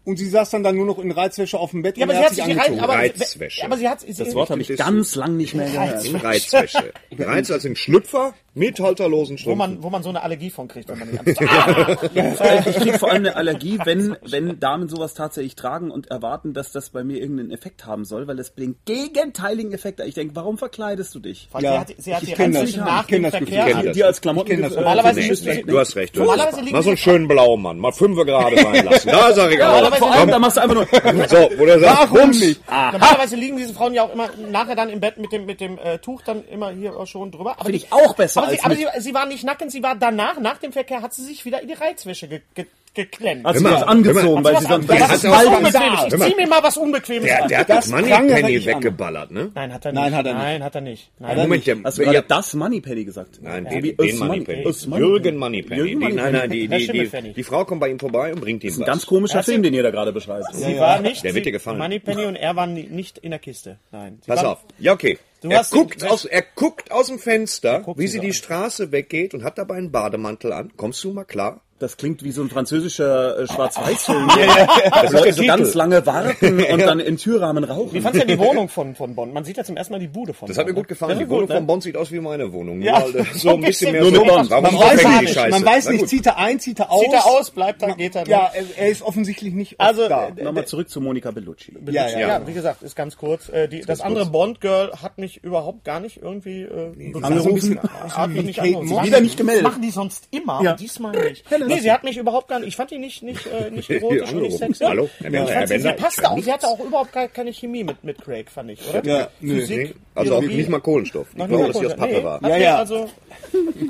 und 0.06 0.18
sie 0.18 0.28
saß 0.28 0.50
dann, 0.52 0.64
dann 0.64 0.76
nur 0.76 0.86
noch 0.86 1.00
in 1.00 1.12
Reizwäsche 1.12 1.58
auf 1.60 1.72
dem 1.72 1.82
Bett 1.82 1.98
Ja, 1.98 2.06
und 2.06 2.12
aber 2.12 2.20
er 2.20 2.20
sie 2.20 2.42
hat 2.42 2.48
sich 2.48 2.58
angezogen. 2.58 2.80
aber, 2.80 2.94
Reizwäsche. 2.94 3.66
aber 3.66 3.78
sie 3.78 3.90
hat 3.90 4.06
Das 4.08 4.34
Wort 4.36 4.50
habe 4.50 4.62
ich 4.62 4.76
ganz 4.78 5.16
lang 5.16 5.38
nicht 5.38 5.54
mehr 5.54 5.66
gehört. 5.70 6.24
Reizwäsche. 6.24 6.94
Reiz 7.18 7.52
als 7.52 7.66
in 7.66 7.76
Schlüpfer 7.76 8.34
mit 8.60 8.80
halterlosen 8.80 9.36
wo 9.36 9.40
Strümpfen. 9.40 9.58
man, 9.58 9.84
wo 9.84 9.90
man 9.90 10.04
so 10.04 10.10
eine 10.10 10.22
Allergie 10.22 10.50
von 10.50 10.68
kriegt, 10.68 10.90
wenn 10.90 11.00
man 11.00 11.10
nicht 11.10 11.20
anzieht. 11.28 11.50
Ah! 11.50 12.64
Ich 12.70 12.76
kriege 12.76 13.00
vor 13.00 13.10
allem 13.12 13.26
eine 13.26 13.36
Allergie, 13.36 13.80
wenn, 13.84 14.16
wenn 14.28 14.60
Damen 14.60 14.90
sowas 14.90 15.14
tatsächlich 15.14 15.56
tragen 15.56 15.92
und 15.92 16.12
erwarten, 16.12 16.54
dass 16.54 16.72
das 16.72 16.90
bei 16.90 17.04
mir 17.04 17.20
irgendeinen 17.20 17.52
Effekt 17.52 17.86
haben 17.86 18.06
soll, 18.06 18.28
weil 18.28 18.38
es 18.40 18.54
den 18.54 18.76
gegenteiligen 18.86 19.72
Effekt 19.74 20.00
hat. 20.00 20.08
Ich 20.08 20.14
denke, 20.16 20.36
warum 20.36 20.58
verkleidest 20.58 21.14
du 21.16 21.20
dich? 21.20 21.48
Weil 21.52 21.64
Ja, 21.64 21.72
sie 21.74 21.78
hat, 21.80 21.88
sie 21.98 22.16
hat 22.16 22.24
ich 22.24 22.34
die 22.36 22.52
das. 22.52 22.70
Ich 22.70 22.78
nach 22.78 23.06
dem 23.06 23.24
das. 23.24 23.32
Verkehr 23.36 23.84
das. 23.84 23.96
Dir 23.96 24.06
als 24.06 24.22
Klamotten. 24.22 24.62
Das. 24.62 24.76
Normalerweise 24.76 25.20
Nee, 25.22 25.28
müsste 25.30 25.50
nee, 25.50 25.64
du 25.64 25.80
hast 25.80 25.96
recht. 25.96 26.16
Du 26.16 26.32
hast, 26.32 26.58
liegen 26.62 26.72
mal 26.72 26.84
so 26.84 26.90
einen 26.90 26.96
die- 26.98 27.02
schönen 27.02 27.28
blauen 27.28 27.62
Mann. 27.62 27.78
Mal 27.80 27.92
fünf 27.92 28.18
gerade 28.26 28.58
sein 28.58 28.86
lassen. 28.90 29.10
Da 29.10 29.34
sag 29.34 29.52
ich 29.54 29.62
auch. 29.64 29.96
Vor 29.96 30.12
allem, 30.12 30.30
da 30.30 30.40
machst 30.40 30.58
du 30.58 30.62
einfach 30.62 30.76
nur. 30.76 31.28
So, 31.28 31.50
wo 31.58 31.66
der 31.66 31.80
sagt, 31.80 32.12
Warum 32.14 32.30
nicht? 32.32 32.62
Normalerweise 32.68 33.36
liegen 33.36 33.58
diese 33.58 33.74
Frauen 33.74 33.94
ja 33.94 34.04
auch 34.04 34.14
immer 34.14 34.30
nachher 34.52 34.76
dann 34.76 34.90
im 34.90 35.00
Bett 35.00 35.18
mit 35.18 35.32
dem, 35.32 35.46
mit 35.46 35.62
dem 35.62 35.78
äh, 35.78 36.00
Tuch 36.00 36.22
dann 36.24 36.44
immer 36.46 36.72
hier 36.72 36.96
auch 36.96 37.08
schon 37.08 37.32
drüber. 37.32 37.52
Aber 37.54 37.66
Finde 37.66 37.80
die- 37.80 37.86
ich 37.86 37.94
auch 37.94 38.16
besser 38.16 38.42
sie, 38.50 38.60
aber 38.62 38.76
sie, 38.76 38.86
sie 39.00 39.14
war 39.14 39.26
nicht 39.26 39.44
nackend, 39.44 39.72
sie 39.72 39.84
war 39.84 39.96
danach, 39.96 40.40
nach 40.40 40.58
dem 40.58 40.72
Verkehr, 40.72 41.02
hat 41.02 41.14
sie 41.14 41.24
sich 41.24 41.46
wieder 41.46 41.62
in 41.62 41.68
die 41.68 41.74
Reizwäsche 41.76 42.28
ge, 42.28 42.42
ge, 42.56 42.66
geklemmt. 42.94 43.46
Hat 43.46 43.58
sie 43.58 43.64
was 43.64 43.84
angezogen, 43.84 44.44
weil 44.44 44.56
was 44.56 44.64
sie 44.64 44.68
hat 44.70 44.82
das 44.90 45.24
ist. 45.24 45.26
Unbequemes. 45.26 46.14
Ich 46.14 46.20
zieh 46.32 46.36
mir 46.36 46.48
mal 46.48 46.64
was 46.64 46.78
Unbequemes 46.78 47.24
der, 47.24 47.44
an. 47.44 47.50
der 47.50 47.60
hat 47.60 47.70
Das 47.70 47.86
das 47.86 47.92
Money 47.94 48.10
prangere 48.10 48.36
Penny 48.42 48.56
ich 48.56 48.68
an. 48.70 48.76
weggeballert, 48.76 49.32
ne? 49.32 49.52
Nein, 49.54 49.74
hat 49.74 49.86
er 49.86 49.92
nicht. 49.92 50.02
Nein, 50.02 50.14
hat 50.16 50.26
er 50.26 50.34
nicht. 50.34 50.42
Nein, 50.44 50.64
hat 50.64 50.76
er 50.76 50.82
nicht. 50.82 51.10
Nein, 51.20 51.38
Moment, 51.38 51.68
der, 51.68 51.78
Hast 51.84 51.98
du 51.98 52.04
gerade 52.04 52.24
das 52.28 52.54
Moneypenny 52.56 53.06
gesagt? 53.06 53.40
Nein, 53.42 53.66
Ja, 53.66 53.80
den, 53.80 54.18
Moneypenny. 54.18 54.64
Jürgen 54.98 55.38
Moneypenny. 55.38 55.96
Nein, 55.96 56.00
Moneypenny. 56.00 56.32
nein, 56.32 56.50
die, 56.50 56.62
Herr 56.62 56.68
die, 56.68 56.68
die, 56.80 56.86
Schimmelpfennig. 56.86 57.36
die 57.36 57.44
Frau 57.44 57.66
kommt 57.66 57.82
bei 57.82 57.90
ihm 57.90 58.00
vorbei 58.00 58.34
und 58.34 58.42
bringt 58.42 58.64
ihm 58.64 58.74
Ein 58.74 58.80
was. 58.80 58.86
ganz 58.88 59.06
komischer 59.06 59.44
Film, 59.44 59.62
den 59.64 59.74
ihr 59.74 59.84
da 59.84 59.92
gerade 59.92 60.12
beschreibt. 60.12 60.54
Sie 60.54 60.78
war 60.80 61.00
nicht. 61.00 61.24
Der 61.24 61.36
wird 61.36 61.46
dir 61.46 61.52
gefallen. 61.52 61.78
Moneypenny 61.78 62.26
und 62.26 62.36
er 62.36 62.56
waren 62.56 62.74
ni- 62.74 62.88
nicht 62.90 63.18
in 63.20 63.30
der 63.32 63.40
Kiste. 63.40 63.78
Nein. 63.92 64.20
Pass 64.26 64.44
auf. 64.44 64.60
Ja, 64.80 64.94
okay. 64.94 65.18
Er 65.42 65.64
guckt, 65.64 66.06
aus, 66.06 66.26
er 66.26 66.44
guckt 66.56 66.92
aus 66.92 67.08
dem 67.08 67.20
Fenster, 67.20 67.86
wie 67.96 68.08
sie 68.08 68.20
die 68.20 68.28
an. 68.28 68.34
Straße 68.34 68.92
weggeht 68.92 69.34
und 69.34 69.44
hat 69.44 69.58
dabei 69.58 69.76
einen 69.76 69.92
Bademantel 69.92 70.52
an. 70.52 70.72
Kommst 70.76 71.04
du 71.04 71.12
mal 71.12 71.24
klar? 71.24 71.62
Das 71.80 71.96
klingt 71.96 72.24
wie 72.24 72.32
so 72.32 72.42
ein 72.42 72.50
französischer 72.50 73.40
äh, 73.40 73.48
Schwarz-Weiß-Film. 73.48 74.28
Dass 75.02 75.12
Leute 75.14 75.34
so 75.34 75.46
ganz 75.46 75.74
lange 75.76 76.06
warten 76.06 76.62
und 76.72 76.80
dann 76.82 77.00
in 77.00 77.16
Türrahmen 77.18 77.64
rauchen. 77.64 77.94
Wie 77.94 78.02
fandst 78.02 78.22
du 78.22 78.26
denn 78.28 78.38
die 78.38 78.44
Wohnung 78.44 78.68
von, 78.68 78.96
von 78.96 79.16
Bonn? 79.16 79.32
Man 79.32 79.46
sieht 79.46 79.56
ja 79.58 79.64
zum 79.64 79.78
ersten 79.78 79.94
Mal 79.94 80.00
die 80.00 80.08
Bude 80.10 80.34
von 80.34 80.48
Das 80.50 80.58
hat 80.58 80.66
mir 80.68 80.74
Bonn, 80.74 80.84
gut 80.84 80.90
gefallen. 80.90 81.18
ne? 81.18 81.24
Die 81.24 81.30
Wohnung 81.30 81.42
gut, 81.48 81.52
von 81.56 81.62
ne? 81.64 81.68
Bonn 81.68 81.82
sieht 81.82 81.96
aus 81.96 82.12
wie 82.12 82.20
meine 82.20 82.52
Wohnung. 82.52 82.82
Ja. 82.82 83.00
Nur, 83.00 83.26
so 83.34 83.50
ein 83.52 83.62
bisschen 83.62 83.94
mehr 83.94 84.02
Nur 84.02 84.12
so. 84.14 84.24
Bonn. 84.26 84.50
Warum 84.50 84.64
Man 84.64 84.74
weiß, 84.78 85.00
die 85.02 85.08
nicht, 85.26 85.34
Scheiße? 85.34 85.50
man 85.52 85.66
weiß 85.66 85.90
nicht, 85.90 86.10
zieht 86.10 86.26
er 86.26 86.38
ein, 86.38 86.60
zieht 86.60 86.80
er 86.80 86.92
aus. 86.92 87.02
Zieht 87.02 87.14
er 87.14 87.26
aus, 87.26 87.52
bleibt 87.52 87.82
er, 87.82 87.96
geht 87.96 88.16
er 88.16 88.22
nicht. 88.24 88.30
Ja, 88.32 88.52
er, 88.78 88.90
ist 88.90 89.02
offensichtlich 89.02 89.54
nicht 89.54 89.80
oft 89.80 89.88
Also, 89.90 90.10
da. 90.10 90.28
äh, 90.36 90.44
Nochmal 90.44 90.66
zurück 90.66 90.90
zu 90.90 91.00
Monika 91.00 91.32
Bellucci. 91.32 91.74
Ja, 91.86 92.08
Ja, 92.10 92.20
ja. 92.20 92.28
ja, 92.28 92.48
wie 92.48 92.54
gesagt, 92.54 92.84
ist 92.84 92.96
ganz 92.98 93.16
kurz. 93.16 93.48
Äh, 93.50 93.70
die, 93.70 93.82
das 93.82 94.02
andere 94.02 94.26
Bond-Girl 94.26 94.92
hat 95.02 95.18
mich 95.18 95.44
überhaupt 95.46 95.86
gar 95.86 96.02
nicht 96.02 96.22
irgendwie 96.22 96.64
äh, 96.64 96.92
ein 96.92 97.54
bisschen 97.54 97.80
hat 97.82 98.30
mich 98.32 98.44
nicht 98.44 98.60
angerufen. 98.60 99.04
Wieder 99.06 99.22
nicht 99.22 99.38
gemeldet. 99.38 99.64
Das 99.66 99.72
machen 99.72 99.82
die 99.82 99.92
sonst 99.92 100.28
immer, 100.32 100.62
Ja. 100.62 100.74
diesmal 100.74 101.12
nicht. 101.14 101.46
Nee, 101.70 101.80
sie 101.82 101.92
hat 101.92 102.04
mich 102.04 102.18
überhaupt 102.18 102.48
gar 102.48 102.60
nicht, 102.60 102.70
ich 102.70 102.76
fand 102.76 102.92
die 102.92 102.98
nicht, 102.98 103.24
nicht, 103.24 103.46
äh, 103.48 103.70
nicht 103.72 103.90
erotisch 103.90 104.32
und 104.34 104.42
nicht 104.42 104.58
sexy. 104.58 104.84
Hallo, 104.86 105.10
Herr 105.20 105.26
ich 105.28 105.32
Bender, 105.32 105.48
fand 105.48 105.56
Herr 105.56 105.68
sie, 105.68 105.80
sie 105.80 105.94
passte 105.94 106.22
ich 106.22 106.28
auch, 106.28 106.40
sie 106.44 106.52
hatte 106.54 106.68
auch 106.68 106.80
überhaupt 106.80 107.14
gar 107.14 107.28
keine 107.28 107.52
Chemie 107.54 107.84
mit, 107.84 108.04
mit 108.04 108.22
Craig, 108.22 108.50
fand 108.52 108.72
ich, 108.72 108.80
oder? 108.90 109.06
Ja, 109.06 109.28
nö. 109.42 109.60
Physik, 109.60 109.96
Also 110.16 110.36
auch 110.36 110.42
nicht 110.42 110.70
mal 110.70 110.80
Kohlenstoff. 110.82 111.28
Ich 111.36 111.36
glaube, 111.48 111.68
dass 111.68 111.78
sie 111.80 111.86
aus. 111.88 111.96
Pappe 111.96 112.14
Nee, 112.14 112.24
war. 112.24 112.42
Ja, 112.50 112.58
ja. 112.58 112.76
Also, 112.78 113.10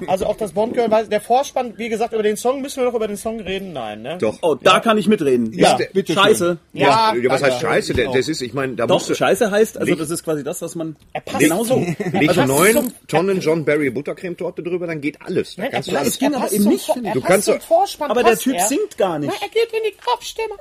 also 0.07 0.25
auch 0.25 0.37
das 0.37 0.51
Bond-Girl, 0.51 0.87
weiß- 0.89 1.07
der 1.09 1.21
Vorspann, 1.21 1.73
wie 1.77 1.89
gesagt, 1.89 2.13
über 2.13 2.23
den 2.23 2.37
Song, 2.37 2.61
müssen 2.61 2.77
wir 2.81 2.85
noch 2.85 2.93
über 2.95 3.07
den 3.07 3.17
Song 3.17 3.39
reden? 3.39 3.73
Nein, 3.73 4.01
ne? 4.01 4.17
Doch. 4.19 4.37
Oh, 4.41 4.55
da 4.55 4.79
kann 4.79 4.97
ich 4.97 5.07
mitreden. 5.07 5.51
Ja, 5.53 5.77
bitte 5.93 6.13
Scheiße. 6.13 6.57
Ja, 6.73 7.13
Ja, 7.13 7.15
ja, 7.15 7.29
was 7.31 7.43
heißt. 7.43 7.61
Scheiße? 7.61 7.93
Ich 7.99 8.09
das 8.11 8.27
ist, 8.27 8.41
ich 8.41 8.53
meine, 8.53 8.75
da 8.75 8.87
Doch. 8.87 8.99
Scheiße 9.13 9.49
heißt, 9.51 9.77
also 9.77 9.95
das 9.95 10.09
ist 10.09 10.23
quasi 10.23 10.43
das, 10.43 10.61
was 10.61 10.75
man 10.75 10.95
Er 11.13 11.21
passt 11.21 11.39
genauso. 11.39 11.75
so. 11.75 11.79
Leg 12.17 12.27
passt 12.33 12.47
neun 12.47 12.93
Tonnen 13.07 13.39
John 13.39 13.65
Barry 13.65 13.89
Buttercreme-Torte 13.89 14.61
drüber, 14.63 14.87
dann 14.87 15.01
geht 15.01 15.21
alles. 15.21 15.55
Da 15.55 15.63
Nein, 15.63 15.71
kannst 15.71 15.91
du 15.91 15.95
alles... 15.97 16.07
Es 16.09 16.19
ging 16.19 16.33
aber 16.35 16.51
eben 16.51 16.63
nicht, 16.65 16.89
ich. 16.95 17.11
Du 17.13 17.21
kannst 17.21 17.47
doch- 17.47 17.59
Vorspann 17.69 18.09
Aber 18.09 18.23
der 18.23 18.35
Typ 18.35 18.55
er. 18.55 18.67
singt 18.67 18.97
gar 18.97 19.19
nicht. 19.19 19.31
Na, 19.31 19.45
er 19.45 19.49
geht 19.49 19.71
in 19.71 19.79
die 19.85 19.95
Kopfstimme. 20.03 20.55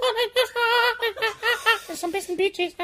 Das 1.87 1.88
ist 1.95 2.00
so 2.03 2.07
ein 2.07 2.12
bisschen 2.12 2.37
Bee 2.37 2.50
Gees. 2.50 2.75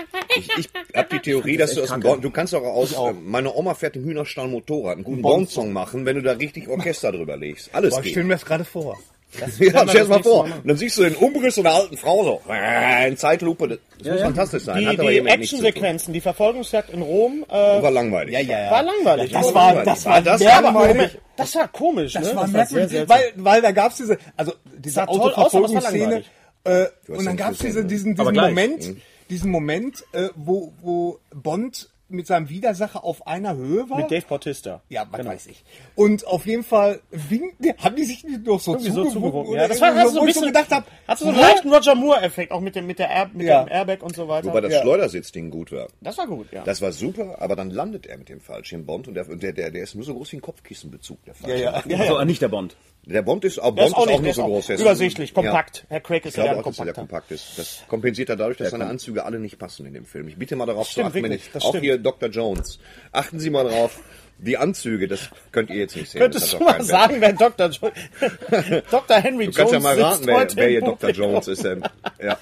Ich 0.56 0.70
habe 0.96 1.08
die 1.12 1.18
Theorie, 1.20 1.58
dass 1.58 1.74
du 1.74 1.82
aus 1.82 1.90
dem 1.90 2.00
Bond, 2.00 2.24
du 2.24 2.30
kannst 2.30 2.54
auch 2.54 2.62
aus, 2.62 2.92
äh, 2.92 3.12
meine 3.12 3.54
Oma 3.54 3.74
fährt 3.74 3.96
im 3.96 4.04
Hühnerstall 4.04 4.48
Motorrad, 4.48 4.94
einen 4.94 5.04
guten 5.04 5.20
Bond-Song 5.20 5.74
machen, 5.74 6.06
wenn 6.06 6.16
du 6.16 6.22
da 6.22 6.32
richtig 6.32 6.68
Orchester 6.68 7.12
drüber 7.12 7.36
legst. 7.36 7.74
Alles 7.74 7.90
Boah, 7.90 8.00
ich 8.00 8.12
stelle 8.12 8.22
geht. 8.22 8.28
mir 8.28 8.34
das 8.34 8.46
gerade 8.46 8.64
vor. 8.64 8.98
Ja, 9.40 9.48
stell 9.52 9.66
dir 9.68 9.72
das 9.72 9.92
das 9.92 10.08
mal 10.08 10.22
vor. 10.22 10.46
Mal. 10.48 10.56
Und 10.58 10.68
dann 10.68 10.76
siehst 10.76 10.98
du 10.98 11.02
den 11.02 11.16
Umriss 11.16 11.58
einer 11.58 11.72
alten 11.74 11.96
Frau 11.96 12.24
so, 12.24 12.40
äh, 12.52 13.08
in 13.08 13.16
Zeitlupe. 13.16 13.78
Das 13.98 14.12
muss 14.12 14.20
fantastisch 14.22 14.62
sein. 14.64 14.80
Die, 14.80 14.86
Hat 14.86 15.00
die. 15.00 15.18
Actionsequenzen, 15.18 16.12
die 16.12 16.20
Verfolgungsjagd 16.20 16.90
in 16.90 17.02
Rom, 17.02 17.44
äh, 17.48 17.52
War 17.52 17.90
langweilig. 17.90 18.34
Ja, 18.34 18.40
ja, 18.40 18.64
ja. 18.64 18.70
war 18.70 18.82
langweilig. 18.82 19.32
Das 19.32 19.46
Aber- 19.48 19.54
war, 19.54 19.84
das 19.84 20.04
war, 20.04 20.22
das 20.22 20.44
war 20.44 20.62
langweilig. 20.62 21.18
Das 21.36 21.54
war 21.56 21.68
komisch, 21.68 22.12
Das 22.12 22.28
ne? 22.28 22.36
war 22.36 22.46
sehr 22.46 22.56
merkwürdig, 22.58 23.08
weil, 23.08 23.32
weil 23.36 23.60
da 23.62 23.72
gab's 23.72 23.96
diese, 23.96 24.18
also 24.36 24.52
diese 24.76 25.06
Autoverfolgungsszene, 25.08 26.22
äh, 26.64 26.86
und 27.08 27.18
ja 27.18 27.24
dann 27.24 27.36
gab's 27.36 27.58
diese, 27.58 27.84
diesen, 27.84 28.14
diesen. 28.14 28.34
Moment, 28.34 28.96
diesen 29.30 29.50
Moment, 29.50 30.04
äh, 30.12 30.28
wo, 30.36 30.72
wo 30.80 31.18
Bond 31.34 31.88
mit 32.14 32.26
seinem 32.26 32.48
Widersacher 32.48 33.04
auf 33.04 33.26
einer 33.26 33.56
Höhe 33.56 33.88
war. 33.90 33.98
Mit 33.98 34.10
Dave 34.10 34.24
Bautista. 34.28 34.82
ja, 34.88 35.06
was 35.10 35.24
weiß 35.26 35.46
ich. 35.48 35.64
Und 35.94 36.26
auf 36.26 36.46
jeden 36.46 36.62
Fall 36.64 37.00
winken, 37.10 37.74
haben 37.78 37.96
die 37.96 38.04
sich 38.04 38.24
nicht 38.24 38.44
noch 38.46 38.60
so 38.60 38.72
Irgendwie 38.72 38.90
so 38.90 39.04
zugewunken? 39.04 39.22
zugewunken. 39.22 39.54
Ja, 39.56 39.68
das 39.68 39.80
war, 39.80 39.94
hast 39.94 40.06
du 40.06 40.10
so 40.10 40.16
wo 40.20 40.22
ein 40.22 40.28
ich 40.28 40.34
so 40.34 40.40
bisschen, 40.40 40.54
gedacht 40.54 40.70
hab, 40.70 40.86
hast 41.08 41.20
du 41.20 41.24
so 41.26 41.30
einen 41.32 41.40
leichten 41.40 41.72
Roger 41.72 41.94
Moore-Effekt, 41.94 42.52
auch 42.52 42.60
mit 42.60 42.74
dem, 42.76 42.86
mit 42.86 42.98
der 42.98 43.10
Air, 43.10 43.30
mit 43.32 43.46
Ja. 43.46 43.64
dem 43.64 43.72
Airbag 43.72 44.02
und 44.02 44.14
so 44.16 44.28
weiter. 44.28 44.48
Wobei 44.48 44.60
das 44.62 44.72
Ja. 44.72 44.82
Schleudersitzding 44.82 45.50
gut 45.50 45.72
war. 45.72 45.88
das 46.00 46.16
war 46.18 46.26
gut, 46.26 46.50
ja. 46.52 46.62
Das 46.64 46.80
war 46.82 46.92
super, 46.92 47.36
aber 47.40 47.56
dann 47.56 47.70
landet 47.70 48.06
er 48.06 48.16
mit 48.18 48.28
dem 48.28 48.40
Fallschirm 48.40 48.86
Bond 48.86 49.08
und 49.08 49.14
der, 49.14 49.24
der, 49.24 49.52
der, 49.52 49.70
der 49.70 49.82
ist 49.82 49.94
nur 49.94 50.04
so 50.04 50.14
groß 50.14 50.32
wie 50.32 50.36
ein 50.36 50.42
Kopfkissenbezug, 50.42 51.24
der 51.24 51.34
Fallschirm. 51.34 51.60
ja. 51.60 51.70
Also 51.70 52.24
nicht 52.24 52.42
der 52.42 52.48
Bond. 52.48 52.76
Der 53.06 53.20
Bond 53.22 53.44
ist, 53.44 53.58
auch 53.58 53.74
Der 53.74 53.82
Bond 53.82 53.88
ist 53.88 53.94
auch 53.94 54.06
nicht, 54.06 54.10
der 54.16 54.20
nicht 54.20 54.30
ist 54.30 54.36
so 54.36 54.42
auch 54.44 54.46
groß. 54.48 54.70
ist- 54.70 54.80
übersichtlich, 54.80 55.34
kompakt. 55.34 55.84
Herr 55.88 56.00
Craig 56.00 56.24
ist 56.24 56.30
Ich 56.32 56.36
ja 56.38 56.44
glaube 56.44 56.60
auch, 56.60 56.64
dass 56.64 56.78
er 56.78 56.84
der 56.86 56.94
kompakt 56.94 57.30
ist. 57.32 57.58
Das 57.58 57.82
kompensiert 57.86 58.30
er 58.30 58.36
dadurch, 58.36 58.56
dass 58.56 58.70
seine 58.70 58.86
Anzüge 58.86 59.24
alle 59.24 59.38
nicht 59.38 59.58
passen 59.58 59.84
in 59.86 59.92
dem 59.92 60.06
Film. 60.06 60.26
Ich 60.28 60.36
bitte 60.36 60.56
mal 60.56 60.64
darauf 60.66 60.88
Stimmt, 60.88 61.12
zu 61.12 61.18
achten, 61.18 61.22
wirklich, 61.22 61.50
ich, 61.54 61.62
auch 61.62 61.68
stimmt. 61.68 61.84
hier 61.84 61.98
Dr. 61.98 62.28
Jones. 62.30 62.78
Achten 63.12 63.38
Sie 63.40 63.50
mal 63.50 63.64
drauf, 63.68 64.00
die 64.38 64.56
Anzüge, 64.56 65.06
das 65.06 65.28
könnt 65.52 65.68
ihr 65.70 65.76
jetzt 65.76 65.96
nicht 65.96 66.10
sehen. 66.10 66.20
Könntest 66.20 66.52
du 66.52 66.56
auch 66.56 66.60
mal 66.62 66.82
sagen, 66.82 67.16
wer 67.20 67.32
Dr. 67.34 67.68
Jo 67.68 67.90
Dr. 68.90 69.16
Henry 69.18 69.46
Du 69.46 69.50
Jones 69.52 69.56
kannst 69.56 69.72
ja 69.74 69.80
mal 69.80 70.00
raten, 70.00 70.26
wer, 70.26 70.46
wer 70.56 70.68
hier 70.68 70.80
Dr. 70.80 71.10
Jones 71.10 71.48
ist. 71.48 71.64
Ähm, 71.64 71.84
ja. 72.22 72.38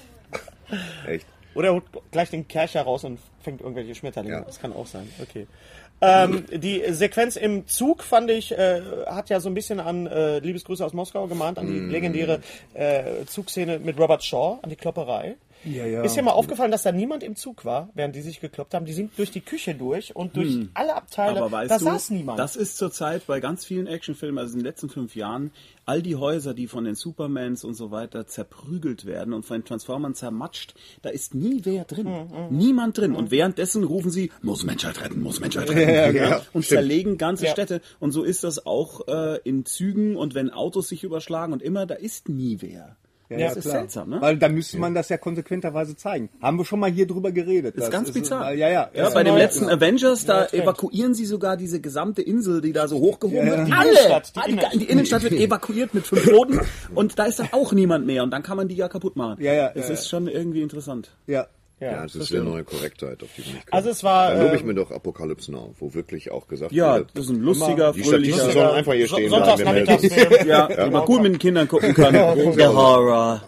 Echt. 1.07 1.25
Oder 1.55 1.67
er 1.67 1.73
holt 1.73 1.83
gleich 2.11 2.29
den 2.31 2.47
Kercher 2.47 2.81
raus 2.81 3.03
und 3.03 3.19
fängt 3.41 3.61
irgendwelche 3.61 3.93
Schmetterlinge. 3.93 4.37
Ja. 4.37 4.41
Das 4.41 4.59
kann 4.59 4.73
auch 4.73 4.87
sein. 4.87 5.07
Okay. 5.21 5.45
Ähm, 6.05 6.45
die 6.51 6.83
Sequenz 6.89 7.37
im 7.37 7.65
Zug 7.67 8.03
fand 8.03 8.29
ich, 8.29 8.51
äh, 8.51 8.81
hat 9.05 9.29
ja 9.29 9.39
so 9.39 9.49
ein 9.49 9.53
bisschen 9.53 9.79
an 9.79 10.05
äh, 10.05 10.39
Liebesgrüße 10.39 10.85
aus 10.85 10.91
Moskau 10.93 11.27
gemahnt, 11.27 11.57
an 11.57 11.67
die 11.67 11.79
Mm. 11.79 11.89
legendäre 11.89 12.39
äh, 12.73 13.25
Zugszene 13.25 13.79
mit 13.79 13.97
Robert 13.97 14.21
Shaw, 14.23 14.59
an 14.61 14.69
die 14.69 14.75
Klopperei. 14.75 15.35
Ja, 15.65 15.85
ja. 15.85 16.01
Ist 16.03 16.15
dir 16.15 16.23
mal 16.23 16.31
aufgefallen, 16.31 16.71
dass 16.71 16.83
da 16.83 16.91
niemand 16.91 17.23
im 17.23 17.35
Zug 17.35 17.65
war, 17.65 17.89
während 17.93 18.15
die 18.15 18.21
sich 18.21 18.39
gekloppt 18.41 18.73
haben? 18.73 18.85
Die 18.85 18.93
sind 18.93 19.11
durch 19.17 19.31
die 19.31 19.41
Küche 19.41 19.75
durch 19.75 20.15
und 20.15 20.35
durch 20.35 20.57
alle 20.73 20.95
Abteile. 20.95 21.37
Aber 21.39 21.51
weißt 21.51 21.71
da 21.71 21.77
du, 21.77 21.85
saß 21.85 22.09
niemand. 22.11 22.39
das 22.39 22.55
ist 22.55 22.77
zurzeit 22.77 23.25
bei 23.27 23.39
ganz 23.39 23.63
vielen 23.65 23.87
Actionfilmen, 23.87 24.37
also 24.39 24.53
in 24.53 24.59
den 24.59 24.65
letzten 24.65 24.89
fünf 24.89 25.15
Jahren, 25.15 25.51
all 25.85 26.01
die 26.01 26.15
Häuser, 26.15 26.53
die 26.53 26.67
von 26.67 26.85
den 26.85 26.95
Supermans 26.95 27.63
und 27.63 27.73
so 27.73 27.91
weiter 27.91 28.25
zerprügelt 28.27 29.05
werden 29.05 29.33
und 29.33 29.45
von 29.45 29.59
den 29.59 29.65
Transformern 29.65 30.15
zermatscht, 30.15 30.73
da 31.01 31.09
ist 31.09 31.35
nie 31.35 31.61
wer 31.63 31.83
drin. 31.85 32.07
Mhm, 32.07 32.57
Niemand 32.57 32.97
drin. 32.97 33.15
Und 33.15 33.31
währenddessen 33.31 33.83
rufen 33.83 34.09
sie, 34.11 34.31
muss 34.41 34.63
Menschheit 34.63 35.01
retten, 35.03 35.21
muss 35.21 35.39
Menschheit 35.39 35.69
retten. 35.69 36.13
genau. 36.17 36.37
Und 36.53 36.63
Stimmt. 36.63 36.65
zerlegen 36.65 37.17
ganze 37.17 37.45
Ja. 37.45 37.51
Städte. 37.51 37.81
Und 37.99 38.11
so 38.11 38.23
ist 38.23 38.43
das 38.43 38.65
auch 38.65 39.07
äh, 39.07 39.39
in 39.43 39.65
Zügen 39.65 40.15
und 40.15 40.35
wenn 40.35 40.49
Autos 40.51 40.87
sich 40.87 41.03
überschlagen 41.03 41.51
und 41.53 41.61
immer, 41.61 41.85
da 41.85 41.95
ist 41.95 42.29
nie 42.29 42.57
wer. 42.61 42.95
Ja, 43.39 43.47
das 43.49 43.57
ist 43.57 43.63
klar. 43.63 43.75
seltsam, 43.79 44.09
ne? 44.09 44.21
Weil 44.21 44.37
dann 44.37 44.53
müsste 44.53 44.77
man 44.77 44.93
das 44.93 45.09
ja 45.09 45.17
konsequenterweise 45.17 45.95
zeigen. 45.95 46.29
Haben 46.41 46.57
wir 46.57 46.65
schon 46.65 46.79
mal 46.79 46.91
hier 46.91 47.07
drüber 47.07 47.31
geredet. 47.31 47.75
Das 47.77 47.85
ist 47.85 47.91
ganz 47.91 48.11
bizarr. 48.11 48.41
weil- 48.45 48.57
Ja, 48.57 48.69
ja. 48.69 48.89
Ja, 48.93 49.09
bei 49.09 49.23
dem 49.23 49.35
letzten. 49.35 49.69
Avengers, 49.69 50.25
da 50.25 50.45
evakuieren 50.47 51.13
sie 51.13 51.25
sogar 51.25 51.57
diese 51.57 51.81
gesamte 51.81 52.21
Insel, 52.21 52.61
die 52.61 52.73
da 52.73 52.87
so 52.87 52.97
hochgehoben 52.99 53.47
Ja, 53.47 53.53
ja. 53.53 53.57
wird. 53.59 53.67
Die 53.67 53.71
Alle! 53.73 53.89
Innenstadt, 53.89 54.33
die 54.35 54.39
Die, 54.41 54.49
Innenstadt. 54.51 54.73
die 54.81 54.85
Innenstadt 54.85 55.23
wird 55.23 55.33
evakuiert 55.33 55.93
mit 55.93 56.07
fünf 56.07 56.25
Toten 56.29 56.59
und 56.95 57.19
da 57.19 57.25
ist 57.25 57.39
dann 57.39 57.49
auch 57.51 57.73
niemand 57.73 58.05
mehr 58.05 58.23
und 58.23 58.31
dann 58.31 58.43
kann 58.43 58.57
man 58.57 58.67
die 58.67 58.75
ja 58.75 58.87
kaputt 58.87 59.15
machen. 59.15 59.41
Ja, 59.43 59.53
ja, 59.53 59.71
Es 59.75 59.87
ja, 59.87 59.93
ist 59.93 60.09
schon 60.09 60.27
irgendwie 60.27 60.61
interessant. 60.61 61.11
ja. 61.27 61.47
Ja, 61.91 62.03
das 62.03 62.15
ist 62.15 62.33
eine 62.33 62.43
neue 62.43 62.63
Korrektheit, 62.63 63.21
auf 63.23 63.29
die 63.35 63.41
ich 63.41 63.55
Also 63.71 63.89
es 63.89 64.03
war, 64.03 64.33
Dann 64.33 64.43
lobe 64.43 64.55
ich 64.55 64.61
ähm, 64.61 64.67
mir 64.67 64.73
doch 64.75 64.91
Apocalypse 64.91 65.51
Now, 65.51 65.73
wo 65.79 65.93
wirklich 65.93 66.31
auch 66.31 66.47
gesagt 66.47 66.71
Ja, 66.71 66.95
wurde, 66.95 67.07
das 67.13 67.25
ist 67.25 67.31
ein 67.31 67.41
lustiger, 67.41 67.93
die 67.93 68.03
fröhlicher... 68.03 68.35
Statisten 68.35 68.53
sollen 68.53 68.75
einfach 68.75 68.93
hier 68.93 69.07
stehen 69.07 69.29
bleiben. 69.29 70.47
Ja, 70.47 70.67
den 70.67 70.91
man 70.91 71.05
gut 71.05 71.21
mit 71.21 71.33
den 71.33 71.39
Kindern 71.39 71.67
gucken 71.67 71.93
kann. 71.95 72.13
Der 72.13 72.73
Horror. 72.73 73.43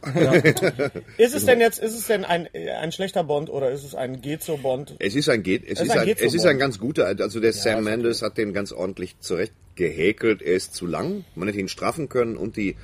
Ist 1.18 1.36
es 1.36 1.46
denn 1.46 1.60
jetzt, 1.60 1.80
ist 1.80 1.98
es 1.98 2.08
denn 2.08 2.25
ein, 2.25 2.48
ein 2.80 2.92
schlechter 2.92 3.24
Bond 3.24 3.50
oder 3.50 3.72
ist 3.72 3.84
es 3.84 3.96
ein 3.96 4.22
Gezo-Bond? 4.22 4.96
Es 5.00 5.15
ist 5.15 5.30
ein 5.30 5.44
geht, 5.44 5.63
es 5.68 5.82
ist 5.82 5.92
ein 5.92 6.08
es 6.08 6.34
ist 6.34 6.46
ein 6.46 6.58
ganz 6.58 6.80
guter, 6.80 7.06
also 7.06 7.39
der 7.39 7.54
Sam 7.54 7.84
Mendes 7.84 8.22
hat 8.22 8.38
den 8.38 8.54
ganz 8.54 8.72
ordentlich 8.72 9.20
zurecht 9.20 9.54
gehäkelt. 9.75 10.42
Er 10.42 10.56
ist 10.56 10.74
zu 10.74 10.86
lang, 10.86 11.25
man 11.36 11.48
hätte 11.48 11.60
ihn 11.60 11.68
straffen 11.68 12.10
können. 12.10 12.38
Und 12.38 12.58
die 12.58 12.75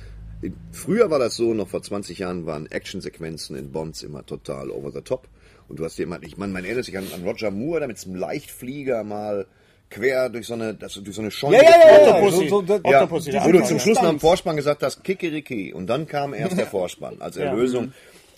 früher 0.72 1.10
war 1.10 1.18
das 1.18 1.36
so, 1.36 1.54
noch 1.54 1.68
vor 1.68 1.82
20 1.82 2.18
Jahren 2.18 2.46
waren 2.46 2.70
Actionsequenzen 2.70 3.56
in 3.56 3.72
Bonds 3.72 4.02
immer 4.02 4.24
total 4.24 4.70
over 4.70 4.90
the 4.90 5.00
top 5.00 5.28
und 5.72 5.78
du 5.78 5.86
hast 5.86 5.96
dir 5.96 6.02
immer, 6.02 6.22
ich 6.22 6.36
meine, 6.36 6.52
man 6.52 6.64
erinnert 6.66 6.84
sich 6.84 6.98
an, 6.98 7.06
an 7.14 7.24
Roger 7.24 7.50
Moore, 7.50 7.80
der 7.80 7.88
mit 7.88 7.98
so 7.98 8.10
einem 8.10 8.20
Leichtflieger 8.20 9.04
mal 9.04 9.46
quer 9.88 10.28
durch 10.28 10.46
so 10.46 10.52
eine, 10.52 10.74
das, 10.74 11.00
durch 11.02 11.16
so 11.16 11.22
eine 11.22 11.30
Scheune 11.30 11.56
Ja, 11.56 11.62
ja, 11.62 11.70
ja, 11.70 11.88
ja. 11.88 12.08
Octopussy. 12.08 12.48
So, 12.50 12.66
so, 12.66 12.74
ja, 12.84 13.02
Octopussy, 13.02 13.30
der 13.30 13.44
wo 13.46 13.52
du 13.52 13.64
zum 13.64 13.78
ja. 13.78 13.82
Schluss 13.82 14.02
nach 14.02 14.10
dem 14.10 14.20
Vorspann 14.20 14.56
gesagt 14.56 14.82
hast, 14.82 15.02
Kikeriki. 15.02 15.72
Und 15.72 15.86
dann 15.86 16.06
kam 16.06 16.34
erst 16.34 16.58
der 16.58 16.66
Vorspann 16.66 17.22
als 17.22 17.36
Erlösung. 17.38 17.94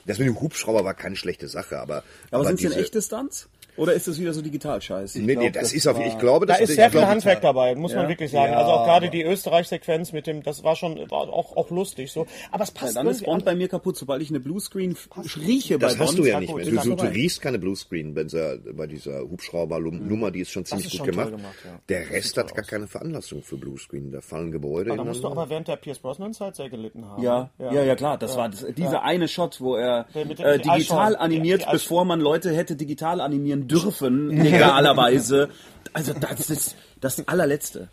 Das 0.06 0.18
mit 0.18 0.28
dem 0.28 0.40
Hubschrauber 0.40 0.84
war 0.84 0.94
keine 0.94 1.16
schlechte 1.16 1.48
Sache, 1.48 1.80
aber. 1.80 2.04
Aber 2.30 2.44
sind 2.44 2.62
es 2.62 2.70
denn 2.70 2.78
echte 2.78 3.02
Stunts? 3.02 3.48
Oder 3.76 3.92
ist 3.94 4.06
das 4.06 4.18
wieder 4.18 4.32
so 4.32 4.40
Digital-Scheiß? 4.42 5.16
Nee, 5.16 5.34
nee, 5.36 5.50
das, 5.50 5.72
ist 5.72 5.86
auf, 5.86 5.98
ich 5.98 6.18
glaube, 6.18 6.46
Da 6.46 6.54
das 6.54 6.68
ist 6.70 6.76
sehr 6.76 6.90
viel 6.90 7.06
Handwerk 7.06 7.40
dabei, 7.40 7.74
muss 7.74 7.92
man 7.94 8.04
Ja. 8.04 8.08
wirklich 8.08 8.30
sagen. 8.30 8.54
also 8.54 8.70
auch 8.72 8.84
gerade 8.86 9.10
die 9.10 9.22
Österreich-Sequenz 9.22 10.12
mit 10.12 10.26
dem, 10.26 10.42
das 10.42 10.62
war 10.62 10.76
schon 10.76 10.96
war 11.10 11.22
auch, 11.32 11.56
auch 11.56 11.70
lustig 11.70 12.12
so. 12.12 12.26
Aber 12.50 12.64
es 12.64 12.70
Ja, 12.74 12.80
passt 12.80 12.96
dann 12.96 13.06
ist 13.06 13.24
Bond 13.24 13.44
bei 13.44 13.54
mir 13.54 13.68
kaputt, 13.68 13.96
sobald 13.96 14.22
ich 14.22 14.30
eine 14.30 14.40
Bluescreen 14.40 14.96
rieche 15.36 15.78
bei 15.78 15.86
Das 15.88 15.98
hast 15.98 16.06
Bond. 16.08 16.18
du 16.20 16.24
ja 16.26 16.40
nicht 16.40 16.54
mehr. 16.54 16.64
Du, 16.64 16.70
das 16.74 16.84
du, 16.84 16.94
du 16.94 17.04
riechst 17.04 17.40
keine 17.40 17.58
Bluescreen 17.58 18.14
bei 18.14 18.24
dieser, 18.24 18.58
bei 18.58 18.86
dieser 18.86 19.20
Hubschrauber-Nummer, 19.20 20.30
die 20.30 20.40
ist 20.40 20.50
schon 20.50 20.64
ziemlich 20.64 20.86
ist 20.86 20.92
gut 20.92 20.98
schon 20.98 21.06
gemacht. 21.10 21.30
gemacht, 21.30 21.54
ja. 21.64 21.78
Der 21.88 22.10
Rest 22.10 22.36
hat 22.36 22.54
gar 22.54 22.64
keine 22.64 22.86
Veranlassung 22.86 23.42
für 23.42 23.56
Bluescreen. 23.56 24.12
Da 24.12 24.20
fallen 24.20 24.52
Gebäude 24.52 24.94
Da 24.96 25.04
musst 25.04 25.22
du 25.22 25.28
aber 25.28 25.48
während 25.50 25.68
der 25.68 25.76
Pierce 25.76 25.98
Brosnan-Zeit 25.98 26.56
sehr 26.56 26.70
gelitten 26.70 27.04
haben. 27.06 27.22
Ja, 27.22 27.50
ja, 27.58 27.82
ja, 27.82 27.94
klar. 27.96 28.18
Das 28.18 28.36
war 28.36 28.48
das, 28.48 28.64
dieser 28.76 29.02
eine 29.02 29.28
Shot, 29.28 29.60
wo 29.60 29.76
er 29.76 30.06
äh, 30.14 30.58
digital 30.58 31.16
animiert, 31.16 31.66
bevor 31.70 32.04
man 32.04 32.20
Leute 32.20 32.54
hätte 32.54 32.76
digital 32.76 33.20
animieren 33.20 33.63
dürfen, 33.66 34.30
legalerweise. 34.30 35.48
Also 35.92 36.12
das 36.12 36.50
ist 36.50 36.76
das 37.00 37.26
allerletzte. 37.28 37.88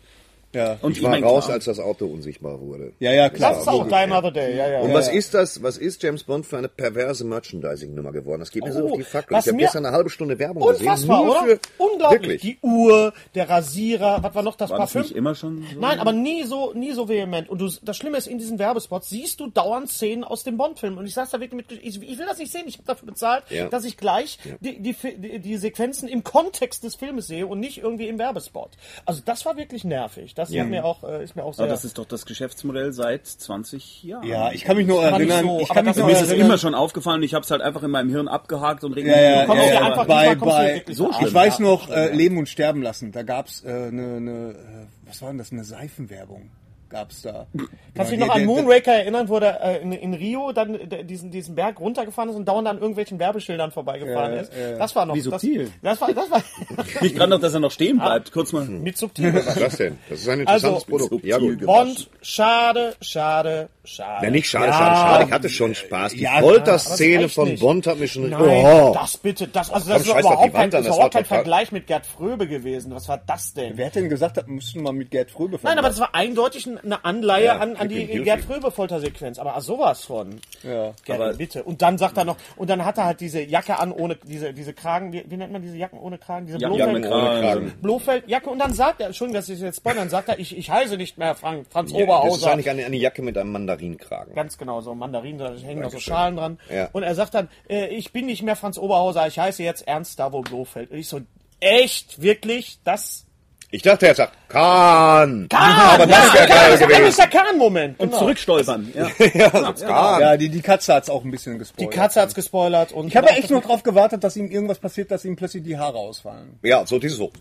Ja. 0.54 0.78
Und 0.82 0.96
Ich 0.96 1.02
war 1.02 1.18
raus, 1.22 1.44
klar, 1.46 1.54
als 1.56 1.64
das 1.64 1.80
Auto 1.80 2.06
unsichtbar 2.06 2.60
wurde. 2.60 2.92
Ja, 2.98 3.12
ja, 3.12 3.28
klar. 3.30 3.52
Das 3.52 3.62
ist 3.62 3.68
auch 3.68 3.86
Die 3.88 3.94
Another 3.94 4.30
Day, 4.30 4.56
ja, 4.56 4.68
ja. 4.68 4.80
Und 4.80 4.92
was 4.92 5.08
ist 5.08 5.32
das, 5.34 5.62
was 5.62 5.78
ist 5.78 6.02
James 6.02 6.24
Bond 6.24 6.44
für 6.46 6.58
eine 6.58 6.68
perverse 6.68 7.24
Merchandising-Nummer 7.24 8.12
geworden? 8.12 8.40
Das 8.40 8.50
geht 8.50 8.64
mir 8.64 8.72
so 8.72 8.82
Oh, 8.84 8.90
auf 8.90 8.96
die 8.96 9.02
Fackel. 9.04 9.38
Ich 9.38 9.46
habe 9.46 9.56
gestern 9.56 9.86
eine 9.86 9.94
halbe 9.96 10.10
Stunde 10.10 10.38
Werbung 10.38 10.62
Unfassbar, 10.62 10.96
gesehen. 10.96 11.08
Nur 11.08 11.42
oder? 11.42 11.46
Für, 11.46 11.60
Unglaublich. 11.78 12.22
Wirklich. 12.22 12.42
Die 12.42 12.58
Uhr, 12.62 13.12
der 13.34 13.48
Rasierer, 13.48 14.22
was 14.22 14.34
war 14.34 14.42
noch 14.42 14.56
das 14.56 14.70
war 14.70 14.78
das 14.78 14.92
Parfüm? 14.92 15.02
nicht 15.02 15.16
immer 15.16 15.34
schon 15.34 15.66
so? 15.72 15.80
Nein, 15.80 15.98
aber 15.98 16.12
nie 16.12 16.42
so, 16.44 16.72
nie 16.74 16.92
so 16.92 17.08
vehement. 17.08 17.48
Und 17.48 17.60
du, 17.60 17.70
das 17.82 17.96
Schlimme 17.96 18.18
ist, 18.18 18.26
in 18.26 18.38
diesen 18.38 18.58
Werbespots 18.58 19.08
siehst 19.08 19.40
du 19.40 19.48
dauernd 19.48 19.88
Szenen 19.90 20.24
aus 20.24 20.44
dem 20.44 20.56
Bond-Film. 20.56 20.98
Und 20.98 21.06
ich 21.06 21.14
sag's 21.14 21.30
da 21.30 21.40
wirklich 21.40 21.66
mit, 21.68 21.82
ich, 21.82 22.02
ich 22.02 22.18
will 22.18 22.26
das 22.26 22.38
nicht 22.38 22.52
sehen. 22.52 22.64
Ich 22.66 22.74
habe 22.74 22.84
dafür 22.86 23.06
bezahlt, 23.06 23.44
Ja. 23.50 23.68
dass 23.68 23.84
ich 23.84 23.96
gleich 23.96 24.38
die, 24.60 24.80
die, 24.80 24.94
die, 25.16 25.38
die 25.38 25.56
Sequenzen 25.56 26.08
im 26.08 26.24
Kontext 26.24 26.84
des 26.84 26.94
Filmes 26.96 27.26
sehe 27.26 27.46
und 27.46 27.60
nicht 27.60 27.78
irgendwie 27.78 28.08
im 28.08 28.18
Werbespot. 28.18 28.70
Also 29.06 29.22
das 29.24 29.44
war 29.46 29.56
wirklich 29.56 29.84
nervig. 29.84 30.34
Das 30.50 30.58
hat 30.58 30.68
mir 30.68 30.84
auch, 30.84 31.02
äh, 31.04 31.22
ist 31.24 31.36
mir 31.36 31.44
auch 31.44 31.54
sehr. 31.54 31.64
Aber 31.64 31.72
das 31.72 31.84
ist 31.84 31.98
doch 31.98 32.04
das 32.06 32.26
Geschäftsmodell 32.26 32.92
seit 32.92 33.26
20 33.26 34.02
Jahren. 34.04 34.26
Ja, 34.26 34.52
ich 34.52 34.64
kann 34.64 34.76
mich 34.76 34.86
nur 34.86 35.02
erinnern. 35.02 35.44
so, 35.44 35.60
ich 35.60 35.68
kann 35.68 35.84
mich 35.84 35.96
nur 35.96 36.06
Mir 36.06 36.12
ist 36.12 36.22
es 36.22 36.32
immer 36.32 36.58
schon 36.58 36.74
aufgefallen, 36.74 37.22
ich 37.22 37.34
habe 37.34 37.44
es 37.44 37.50
halt 37.50 37.62
einfach 37.62 37.82
in 37.82 37.90
meinem 37.90 38.10
Hirn 38.10 38.28
abgehakt 38.28 38.84
und 38.84 38.92
reg 38.94 39.06
Ja, 39.06 39.20
ja, 39.20 39.44
ja, 39.54 39.72
ja. 39.96 40.04
bei, 40.04 40.34
bei, 40.34 40.84
so 40.90 41.10
ich 41.10 41.32
weiß 41.34 41.58
Ja. 41.58 41.64
noch, 41.64 41.88
äh, 41.90 42.12
Leben 42.14 42.38
und 42.38 42.48
Sterben 42.48 42.82
lassen. 42.82 43.12
Da 43.12 43.22
gab's 43.22 43.62
äh, 43.64 43.68
eine, 43.68 44.16
eine 44.16 44.50
äh, 44.50 44.86
was 45.06 45.20
war 45.22 45.28
denn 45.28 45.38
das, 45.38 45.52
eine 45.52 45.64
Seifenwerbung. 45.64 46.50
Gab's 46.92 47.22
da. 47.22 47.46
Kannst 47.94 48.12
du 48.12 48.16
dich 48.16 48.20
Ja, 48.20 48.26
noch 48.26 48.34
an 48.36 48.44
Moonraker 48.44 48.92
erinnern, 48.92 49.28
wo 49.28 49.40
der 49.40 49.62
äh, 49.62 49.82
in, 49.82 49.92
in 49.92 50.14
Rio 50.14 50.52
dann 50.52 50.74
äh, 50.74 51.04
diesen, 51.04 51.30
diesen 51.30 51.54
Berg 51.54 51.80
runtergefahren 51.80 52.28
ist 52.30 52.36
und 52.36 52.46
dauernd 52.46 52.68
an 52.68 52.78
irgendwelchen 52.78 53.18
Werbeschildern 53.18 53.70
vorbeigefahren 53.72 54.34
Ja, 54.34 54.40
ist? 54.40 54.52
ja. 54.54 54.76
Das 54.78 54.94
war 54.94 55.06
noch 55.06 55.14
Wie 55.14 55.20
subtil. 55.20 55.70
Das, 55.82 55.98
das 55.98 56.00
war, 56.00 56.14
das 56.14 56.30
war 56.30 56.42
nicht 57.02 57.18
dran 57.18 57.30
noch, 57.30 57.40
dass 57.40 57.54
er 57.54 57.60
noch 57.60 57.70
stehen 57.70 57.98
bleibt. 57.98 58.30
Kurz 58.32 58.52
mal. 58.52 58.64
mit 58.66 58.96
subtil. 58.96 59.34
Was 59.34 59.46
ist 59.46 59.60
das 59.60 59.76
denn? 59.78 59.98
Das 60.08 60.20
ist 60.20 60.28
ein 60.28 60.40
interessantes 60.40 60.84
Also, 60.84 60.96
Produkt. 61.06 61.24
Ja, 61.24 61.38
gut. 61.38 61.60
Bond, 61.64 62.10
schade, 62.20 62.94
schade, 63.00 63.68
schade. 63.84 64.26
Ja, 64.26 64.30
nicht 64.30 64.48
schade, 64.48 64.66
Ja. 64.66 64.72
schade, 64.72 64.96
schade. 64.96 65.24
Ich 65.26 65.32
hatte 65.32 65.48
schon 65.48 65.74
Spaß. 65.74 66.12
Die 66.12 66.20
Ja, 66.20 66.40
Folterszene 66.40 67.28
von 67.28 67.48
nicht. 67.48 67.60
Bond 67.60 67.86
hat 67.86 67.98
mich 67.98 68.12
schon... 68.12 68.30
Nein, 68.30 68.40
oh. 68.42 68.92
das 68.94 69.16
bitte, 69.16 69.48
das, 69.48 69.70
also 69.70 69.84
Komm, 69.86 69.92
das 69.98 70.02
ist 70.06 70.18
überhaupt 70.20 70.54
kein, 70.54 70.70
das 70.70 70.88
war 70.88 71.10
kein 71.10 71.24
Vergleich 71.24 71.72
mit 71.72 71.86
Gerd 71.86 72.06
Fröbe 72.06 72.46
gewesen. 72.46 72.94
Was 72.94 73.08
war 73.08 73.20
das 73.26 73.52
denn? 73.54 73.72
Wer 73.76 73.86
hat 73.86 73.94
denn 73.96 74.08
gesagt, 74.08 74.36
das 74.36 74.46
müsste 74.46 74.78
man 74.80 74.96
mit 74.96 75.10
Gerd 75.10 75.30
Fröbe 75.30 75.58
Nein, 75.62 75.78
aber 75.78 75.88
das 75.88 76.00
war 76.00 76.14
eindeutig 76.14 76.66
eine 76.66 77.04
Anleihe 77.04 77.46
Ja, 77.46 77.58
an, 77.58 77.76
an 77.76 77.88
die 77.88 78.06
Gerd 78.06 78.24
Beauty. 78.40 78.42
Fröbe 78.42 78.70
Foltersequenz. 78.70 79.38
Aber 79.38 79.60
sowas 79.60 80.04
von. 80.04 80.40
Ja. 80.62 80.92
Gerd, 81.04 81.20
Aber- 81.20 81.32
bitte. 81.34 81.62
Und 81.64 81.82
dann 81.82 81.98
sagt 81.98 82.16
er 82.16 82.24
noch, 82.24 82.36
und 82.56 82.70
dann 82.70 82.84
hat 82.84 82.98
er 82.98 83.04
halt 83.06 83.20
diese 83.20 83.42
Jacke 83.42 83.78
an 83.78 83.92
ohne, 83.92 84.16
diese, 84.16 84.52
diese 84.52 84.72
Kragen, 84.72 85.12
wie, 85.12 85.24
wie 85.28 85.36
nennt 85.36 85.52
man 85.52 85.62
diese 85.62 85.76
Jacken 85.76 85.98
ohne 85.98 86.18
Kragen? 86.18 86.46
Diese 86.46 86.58
Blofeld- 86.58 87.04
Kragen. 87.04 87.72
Blofeldjacke. 87.82 88.50
Und 88.50 88.58
dann 88.58 88.72
sagt 88.74 89.00
er, 89.00 89.06
Entschuldigung, 89.08 89.40
dass 89.40 89.48
ich 89.48 89.60
jetzt 89.60 89.76
spoilern, 89.78 90.08
sagt 90.08 90.28
er, 90.28 90.38
ich, 90.38 90.56
ich 90.56 90.70
heiße 90.70 90.96
nicht 90.96 91.18
mehr 91.18 91.34
Frank, 91.34 91.66
Franz 91.70 91.90
Ja, 91.92 91.98
das 91.98 92.02
ist 92.02 92.08
Oberhauser. 92.08 92.52
eigentlich 92.52 92.70
eine, 92.70 92.84
eine 92.84 92.96
Jacke 92.96 93.22
mit 93.22 93.36
einem 93.36 93.50
Mandarinkragen. 93.72 94.34
Ganz 94.34 94.58
genau, 94.58 94.80
so 94.80 94.94
Mandarinen, 94.94 95.38
da 95.38 95.54
hängen 95.54 95.82
noch 95.82 95.90
so. 95.90 95.98
Schalen 95.98 96.36
dran. 96.36 96.58
Ja. 96.70 96.88
Und 96.92 97.02
er 97.02 97.14
sagt 97.14 97.34
dann, 97.34 97.48
äh, 97.68 97.86
ich 97.88 98.12
bin 98.12 98.26
nicht 98.26 98.42
mehr 98.42 98.56
Franz 98.56 98.78
Oberhauser, 98.78 99.26
ich 99.26 99.38
heiße 99.38 99.62
jetzt 99.62 99.86
Ernst 99.86 100.18
Davo 100.18 100.42
Blofeld. 100.42 100.90
Und 100.90 100.98
ich 100.98 101.08
so, 101.08 101.20
echt, 101.60 102.20
wirklich, 102.20 102.78
das... 102.84 103.26
Ich 103.74 103.80
dachte, 103.80 104.06
er 104.06 104.14
sagt 104.14 104.34
Kahn. 104.48 105.46
Kahn! 105.48 105.94
Aber 105.94 106.06
das 106.06 106.34
wäre 106.34 106.46
geil 106.46 106.78
das 106.78 107.08
ist 107.08 107.18
der 107.18 107.28
Kahn-Moment. 107.28 107.98
Und 107.98 108.08
genau. 108.08 108.18
zurückstolpern. 108.18 108.92
Ja. 109.34 110.20
Ja, 110.20 110.36
die, 110.36 110.50
die 110.50 110.60
Katze 110.60 110.92
hat's 110.92 111.08
auch 111.08 111.24
ein 111.24 111.30
bisschen 111.30 111.54
Die 111.54 111.60
gespoilert. 111.60 111.94
Katze 111.94 112.20
hat's 112.20 112.34
gespoilert. 112.34 112.92
Und 112.92 113.06
Ich 113.08 113.16
habe 113.16 113.28
ja 113.28 113.36
echt 113.36 113.50
noch 113.50 113.62
drauf 113.62 113.82
gewartet, 113.82 114.22
dass 114.24 114.36
ihm 114.36 114.50
irgendwas 114.50 114.78
passiert, 114.78 115.10
dass 115.10 115.24
ihm 115.24 115.36
plötzlich 115.36 115.62
die 115.62 115.78
Haare 115.78 115.96
ausfallen. 115.96 116.58
Ja, 116.62 116.84
so 116.84 116.98
dieses 116.98 117.16
so. 117.16 117.32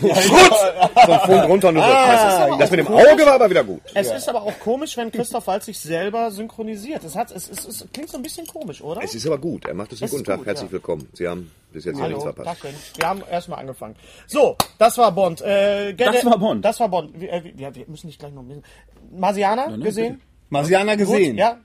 Von 0.00 1.20
Funk 1.20 1.48
runter 1.48 1.68
und 1.68 1.76
so. 1.76 1.82
aber 1.82 2.56
das 2.58 2.70
mit 2.70 2.80
dem 2.80 2.86
komisch. 2.86 3.06
Auge 3.10 3.26
war 3.26 3.32
aber 3.34 3.50
wieder 3.50 3.64
gut. 3.64 3.80
Es 3.94 4.10
ist 4.10 4.28
aber 4.28 4.42
auch 4.42 4.58
komisch, 4.60 4.96
wenn 4.96 5.10
Christoph 5.10 5.46
Waltz 5.46 5.66
sich 5.66 5.78
selber 5.78 6.30
synchronisiert. 6.30 7.02
Es, 7.04 7.14
hat, 7.16 7.30
es, 7.30 7.48
es, 7.48 7.64
es 7.66 7.86
klingt 7.92 8.10
so 8.10 8.16
ein 8.18 8.22
bisschen 8.22 8.46
komisch, 8.46 8.82
oder? 8.82 9.02
Es 9.02 9.14
ist 9.14 9.26
aber 9.26 9.38
gut. 9.38 9.64
Er 9.66 9.74
macht 9.74 9.92
es 9.92 10.00
einen 10.00 10.06
Es 10.06 10.10
guten 10.12 10.24
Tag. 10.24 10.38
gut, 10.38 10.46
Herzlich 10.46 10.68
ja. 10.68 10.72
willkommen. 10.72 11.08
Sie 11.12 11.26
haben 11.28 11.50
bis 11.72 11.84
jetzt 11.84 11.98
ja 11.98 12.06
nichts 12.08 12.24
Hallo, 12.24 12.32
verpasst. 12.34 12.62
Tag, 12.62 12.72
wir 12.96 13.08
haben 13.08 13.22
erstmal 13.30 13.58
angefangen. 13.60 13.96
So, 14.26 14.56
das 14.78 14.98
war 14.98 15.12
Bond. 15.12 15.40
Äh, 15.42 15.94
Das 15.94 16.24
war 16.24 16.38
Bond. 16.38 16.64
Das 16.64 16.80
war 16.80 16.88
Bond. 16.88 17.18
Wir, 17.20 17.32
äh, 17.32 17.44
wir- 17.44 17.54
ja, 17.56 17.74
wir 17.74 17.84
müssen 17.88 18.06
nicht 18.06 18.18
gleich 18.18 18.32
noch 18.32 18.42
ein 18.42 18.48
bisschen. 18.48 18.64
Marsianer 19.12 19.78
gesehen? 19.78 20.20
Marsianer 20.50 20.96
gesehen. 20.96 21.30
Gut, 21.32 21.38
ja, 21.40 21.56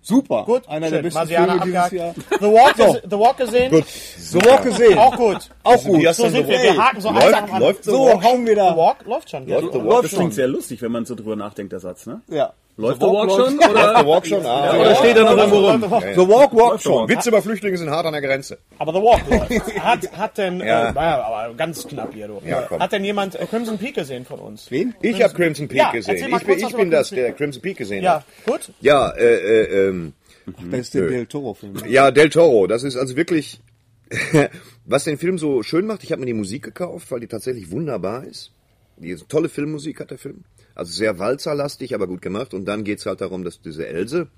Super. 0.00 0.44
gut. 0.44 0.68
Einer 0.68 0.86
Schön. 0.88 0.94
der 0.96 1.02
besten 1.02 1.26
Filme 1.28 1.60
dieses 1.64 1.90
Jahr. 1.92 2.14
The 2.40 2.46
Walk, 2.46 2.76
ges- 2.76 3.02
The 3.10 3.18
Walk 3.18 3.36
gesehen? 3.38 3.70
Gut. 3.70 3.84
The 3.86 4.38
Walk 4.44 4.62
gesehen. 4.62 4.98
Auch 4.98 5.16
gut. 5.16 5.50
Auch 5.64 5.82
gut. 5.84 6.00
Wie 6.00 6.08
hast 6.08 6.16
So 6.18 6.24
du 6.24 6.30
sind 6.30 6.48
wir. 6.48 6.62
Wir 6.62 6.76
haken 6.76 7.00
so 7.00 7.10
Läuft- 7.10 7.34
anderen. 7.34 7.60
läuft 7.60 7.84
So, 7.84 8.06
Walk? 8.06 8.22
hauen 8.24 8.46
wir 8.46 8.52
The 8.54 8.60
da. 8.60 8.76
Walk 8.76 8.96
läuft 9.06 9.30
schon. 9.30 9.46
Läuft. 9.48 9.72
The 9.72 9.84
Walk 9.84 10.02
Das 10.02 10.10
schon? 10.10 10.18
klingt 10.20 10.34
sehr 10.34 10.48
lustig, 10.48 10.82
wenn 10.82 10.92
man 10.92 11.04
so 11.06 11.14
drüber 11.14 11.36
nachdenkt, 11.36 11.72
der 11.72 11.80
Satz, 11.80 12.06
ne? 12.06 12.20
Ja. 12.28 12.52
Läuft 12.76 12.94
The 13.00 13.06
der 13.06 13.08
Walk 13.14 13.28
Walk 13.30 13.30
schon? 13.46 13.56
läuft- 13.56 13.70
Oder? 13.70 13.82
Läuft 13.84 13.98
The 14.00 14.06
Walk 14.06 14.26
schon? 14.26 14.46
Ah, 14.46 14.76
Oder 14.80 14.94
steht 14.96 15.16
er 15.16 15.22
noch 15.24 15.36
irgendwo 15.36 15.68
rum? 15.68 15.80
The 15.82 16.28
Walk 16.28 16.54
walkt 16.56 16.82
schon. 16.82 17.08
Witze 17.08 17.28
über 17.28 17.40
Flüchtlinge 17.40 17.78
sind 17.78 17.88
hart 17.90 18.04
an 18.06 18.12
der 18.12 18.20
Grenze. 18.22 18.58
Aber 18.78 18.92
The 18.92 18.98
Walk 19.00 19.20
läuft. 19.30 19.76
Hat, 19.80 20.12
hat 20.18 20.38
denn, 20.38 20.58
Ja. 20.60 20.88
äh, 20.88 20.92
naja, 20.92 21.22
aber 21.24 21.54
ganz 21.54 21.86
knapp 21.86 22.12
hier, 22.12 22.26
du. 22.28 22.40
Ja, 22.44 22.62
komm. 22.68 22.80
Hat 22.80 22.92
denn 22.92 23.04
jemand 23.04 23.36
äh, 23.36 23.46
Crimson 23.46 23.78
Peak 23.78 23.94
gesehen 23.94 24.24
von 24.24 24.40
uns? 24.40 24.70
Wen? 24.70 24.94
Ich 25.02 25.22
habe 25.22 25.32
Crimson 25.34 25.68
Peak 25.68 25.78
Ja, 25.78 25.92
gesehen. 25.92 26.16
Ich 26.16 26.44
bin, 26.44 26.58
ich 26.58 26.74
bin 26.76 26.90
das, 26.90 27.10
der. 27.10 27.32
Crimson 27.32 27.62
Peak 27.62 27.76
gesehen 27.78 28.02
Ja, 28.02 28.16
hat. 28.16 28.24
gut. 28.44 28.72
Ja, 28.80 29.10
äh, 29.10 29.22
äh, 29.34 29.88
ähm, 29.88 30.12
Das 30.70 30.80
ist 30.80 30.94
der 30.94 31.06
Del 31.08 31.26
Toro-Film. 31.26 31.74
ja, 31.88 32.10
Del 32.10 32.28
Toro. 32.28 32.66
Das 32.66 32.82
ist 32.82 32.96
also 32.96 33.14
wirklich, 33.16 33.60
was 34.84 35.04
den 35.04 35.18
Film 35.18 35.38
so 35.38 35.62
schön 35.62 35.86
macht. 35.86 36.04
Ich 36.04 36.12
habe 36.12 36.20
mir 36.20 36.26
die 36.26 36.34
Musik 36.34 36.62
gekauft, 36.62 37.10
weil 37.10 37.20
die 37.20 37.26
tatsächlich 37.26 37.70
wunderbar 37.70 38.24
ist. 38.24 38.52
Die 38.96 39.14
tolle 39.16 39.48
Filmmusik 39.48 40.00
hat 40.00 40.10
der 40.10 40.18
Film. 40.18 40.44
Also 40.74 40.92
sehr 40.92 41.18
walzerlastig, 41.18 41.94
aber 41.94 42.06
gut 42.06 42.22
gemacht. 42.22 42.54
Und 42.54 42.64
dann 42.66 42.84
geht's 42.84 43.06
halt 43.06 43.20
darum, 43.20 43.44
dass 43.44 43.60
diese 43.60 43.86
Else, 43.86 44.28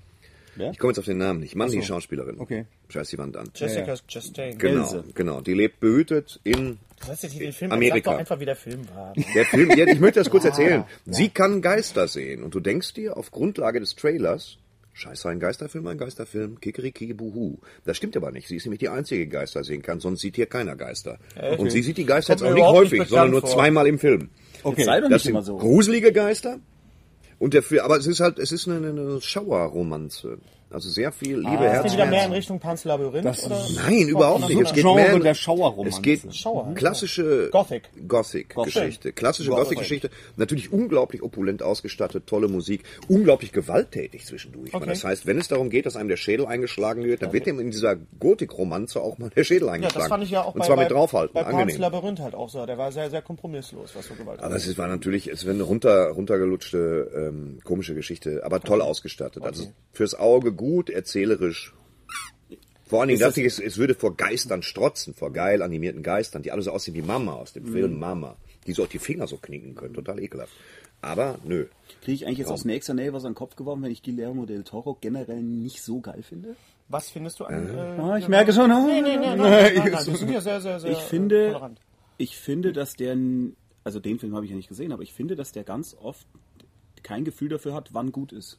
Wer? 0.55 0.71
ich 0.71 0.79
komme 0.79 0.91
jetzt 0.91 0.99
auf 0.99 1.05
den 1.05 1.17
Namen 1.17 1.39
nicht, 1.39 1.55
Mann, 1.55 1.71
die 1.71 1.81
Schauspielerin. 1.81 2.39
Okay. 2.39 2.65
Scheiß 2.89 3.09
die 3.09 3.17
Wand 3.17 3.37
an. 3.37 3.49
Jessica 3.53 3.95
Chastain. 4.07 4.57
Genau, 4.57 4.81
Else. 4.81 5.03
genau. 5.13 5.41
Die 5.41 5.53
lebt 5.53 5.79
behütet 5.79 6.39
in 6.43 6.77
Das 6.99 7.09
heißt 7.09 7.23
jetzt 7.23 7.39
den 7.39 7.53
Film, 7.53 7.71
Amerika. 7.71 8.11
Sag 8.11 8.13
doch 8.13 8.19
einfach, 8.19 8.39
wie 8.39 8.45
der 8.45 8.55
Film 8.55 8.87
war. 8.95 9.13
Der 9.35 9.45
Film, 9.45 9.71
ja, 9.77 9.85
ich 9.85 9.99
möchte 9.99 10.19
das 10.19 10.29
kurz 10.29 10.45
erzählen. 10.51 10.85
Sie 11.05 11.29
kann 11.29 11.61
Geister 11.61 12.07
sehen. 12.07 12.43
Und 12.43 12.55
du 12.55 12.59
denkst 12.59 12.93
dir 12.93 13.17
auf 13.17 13.31
Grundlage 13.31 13.79
des 13.79 13.95
Trailers, 13.95 14.57
scheiße, 14.97 15.29
ein 15.29 15.39
Geisterfilm, 15.39 15.85
ein 15.87 15.97
Geisterfilm, 15.97 16.59
kikeriki, 16.59 17.13
buhu. 17.13 17.57
Das 17.85 17.97
stimmt 17.97 18.17
aber 18.17 18.31
nicht. 18.31 18.47
Sie 18.47 18.55
ist 18.55 18.65
nämlich 18.65 18.79
die 18.79 18.89
einzige, 18.89 19.25
die 19.25 19.29
Geister 19.29 19.63
sehen 19.63 19.81
kann, 19.81 19.99
sonst 19.99 20.21
sieht 20.21 20.35
hier 20.35 20.47
keiner 20.47 20.75
Geister. 20.75 21.19
Und 21.57 21.71
sie 21.71 21.81
sieht 21.83 21.97
die 21.97 22.05
Geister 22.05 22.33
jetzt 22.33 22.43
auch 22.43 22.53
nicht 22.53 22.63
häufig, 22.63 22.99
nicht 22.99 23.09
sondern 23.09 23.31
nur 23.31 23.41
vor. 23.41 23.51
zweimal 23.51 23.87
im 23.87 23.99
Film. 23.99 24.29
Okay. 24.63 24.83
Sei 24.83 24.99
doch 24.99 25.09
Das 25.09 25.23
sind 25.23 25.41
so. 25.45 25.57
gruselige 25.57 26.11
Geister. 26.11 26.59
Und 27.39 27.53
der 27.53 27.61
Film, 27.61 27.81
aber 27.81 27.97
es 27.97 28.07
ist 28.07 28.19
halt, 28.19 28.39
es 28.39 28.51
ist 28.51 28.67
eine, 28.67 28.89
eine 28.89 29.21
Schauerromanze. 29.21 30.39
Also 30.69 30.89
sehr 30.89 31.13
viel 31.13 31.37
Liebe, 31.37 31.63
Ist 31.65 31.71
Herz, 31.71 31.83
der 31.83 31.91
wieder 31.93 32.05
mehr 32.07 32.25
in. 32.25 32.31
Richtung 32.33 32.59
Pans 32.59 32.83
Labyrinth? 32.83 33.23
Das 33.25 33.45
oder? 33.45 33.57
Nein, 33.75 34.09
überhaupt 34.09 34.49
nicht. 34.49 34.59
Es 34.61 34.73
geht 34.73 34.83
Genre 34.83 34.95
mehr 34.95 35.13
in, 35.13 35.23
der 35.23 35.33
Schauerromanze. 35.33 35.97
Es 35.97 36.01
geht 36.01 36.35
Schauer. 36.35 36.73
klassische 36.75 37.49
Gothic. 37.51 37.89
Gothic-Geschichte. 38.07 39.13
Klassische 39.13 39.49
Gothic. 39.49 39.63
Gothic-Geschichte. 39.65 40.09
Natürlich 40.35 40.73
unglaublich 40.73 41.23
opulent 41.23 41.63
ausgestattet, 41.63 42.27
tolle 42.27 42.49
Musik, 42.49 42.83
unglaublich 43.07 43.53
gewalttätig 43.53 44.25
zwischendurch. 44.25 44.73
Okay. 44.73 44.85
Das 44.89 45.03
heißt, 45.05 45.25
wenn 45.25 45.37
es 45.37 45.47
darum 45.47 45.69
geht, 45.69 45.85
dass 45.85 45.95
einem 45.95 46.09
der 46.09 46.17
Schädel 46.17 46.45
eingeschlagen 46.45 47.03
wird, 47.05 47.21
dann 47.21 47.31
wird 47.31 47.45
dem 47.45 47.59
in 47.61 47.71
dieser 47.71 47.95
Gotik-Romanze 48.19 48.99
auch 49.01 49.17
mal 49.17 49.29
der 49.29 49.45
Schädel 49.45 49.67
Ja, 49.67 49.73
eingeschlagen. 49.73 49.99
das 50.03 50.09
fand 50.09 50.23
ich 50.25 50.31
ja 50.31 50.43
auch 50.43 50.53
Und 50.53 50.59
bei, 50.59 50.65
zwar 50.65 50.75
bei, 50.75 50.83
mit 50.83 50.91
draufhalten, 50.91 51.33
bei 51.33 51.43
Pans 51.43 51.55
angenehm. 51.55 51.79
Labyrinth 51.81 52.19
halt 52.19 52.35
auch 52.35 52.49
so. 52.49 52.65
Der 52.65 52.77
war 52.77 52.91
sehr, 52.91 53.09
sehr 53.09 53.21
kompromisslos, 53.21 53.91
was 53.95 54.05
so 54.07 54.15
Gewalt 54.15 54.41
Aber 54.41 54.55
es 54.55 54.67
ist- 54.67 54.77
war 54.77 54.87
natürlich, 54.89 55.27
es 55.27 55.45
war 55.45 55.53
eine 55.53 55.63
runter, 55.63 56.09
runtergelutschte, 56.09 57.11
ähm, 57.15 57.59
komische 57.63 57.95
Geschichte, 57.95 58.41
aber 58.43 58.59
toll 58.59 58.81
ausgestattet. 58.81 59.43
Also 59.43 59.67
fürs 59.93 60.13
Auge 60.15 60.56
gut, 60.57 60.89
erzählerisch. 60.89 61.73
Vor 62.85 63.01
allen 63.01 63.09
Dingen 63.09 63.19
dachte 63.19 63.41
ich, 63.41 63.47
es, 63.47 63.59
es 63.59 63.77
würde 63.77 63.95
vor 63.95 64.15
Geistern 64.15 64.63
strotzen, 64.63 65.13
vor 65.13 65.31
geil 65.31 65.61
animierten 65.61 66.03
Geistern, 66.03 66.41
die 66.41 66.51
alle 66.51 66.61
so 66.61 66.71
aussehen 66.71 66.93
wie 66.95 67.01
Mama 67.01 67.33
aus 67.33 67.51
dem 67.53 67.63
Mhm. 67.63 67.71
Film 67.73 67.99
Mama, 67.99 68.37
die 68.65 68.73
so 68.73 68.83
auf 68.83 68.89
die 68.89 68.99
Finger 68.99 69.27
so 69.27 69.37
knicken 69.37 69.75
können, 69.75 69.93
total 69.93 70.19
ekelhaft. 70.21 70.53
Aber 71.01 71.37
nö. 71.43 71.65
Kriege 72.01 72.13
ich 72.15 72.25
eigentlich 72.25 72.39
jetzt 72.39 72.49
aus 72.49 72.65
nächster 72.65 72.93
Nähe 72.93 73.11
was 73.13 73.23
an 73.25 73.31
den 73.33 73.35
Kopf 73.35 73.55
geworfen, 73.55 73.83
wenn 73.83 73.91
ich 73.91 74.01
Guillermo 74.03 74.45
del 74.45 74.63
Toro 74.63 74.97
generell 74.99 75.41
nicht 75.43 75.81
so 75.83 75.99
geil 75.99 76.23
finde? 76.23 76.55
Was 76.89 77.09
findest 77.09 77.39
du 77.41 77.43
an... 77.45 77.67
Äh, 77.69 78.01
Ah, 78.01 78.17
ich 78.17 78.29
merke 78.29 78.53
schon. 78.53 78.69
nee, 78.69 79.01
nee, 79.01 79.17
nee, 79.17 79.17
nein, 79.35 79.37
nein, 79.37 79.73
nein, 79.75 79.91
nein, 79.91 80.05
wir 80.07 80.15
sind 80.17 80.31
ja 80.31 80.39
sehr, 80.41 80.61
sehr, 80.61 80.79
sehr 80.79 80.91
Ich 80.91 80.97
finde, 80.99 81.47
tolerant. 81.47 81.81
ich 82.17 82.37
finde, 82.37 82.71
dass 82.71 82.95
der, 82.95 83.17
also 83.83 83.99
den 83.99 84.17
Film 84.17 84.33
habe 84.33 84.45
ich 84.45 84.51
ja 84.51 84.57
nicht 84.57 84.69
gesehen, 84.69 84.93
aber 84.93 85.03
ich 85.03 85.13
finde, 85.13 85.35
dass 85.35 85.51
der 85.51 85.65
ganz 85.65 85.93
oft 85.99 86.25
kein 87.03 87.25
Gefühl 87.25 87.49
dafür 87.49 87.73
hat, 87.73 87.89
wann 87.93 88.11
gut 88.13 88.31
ist. 88.31 88.57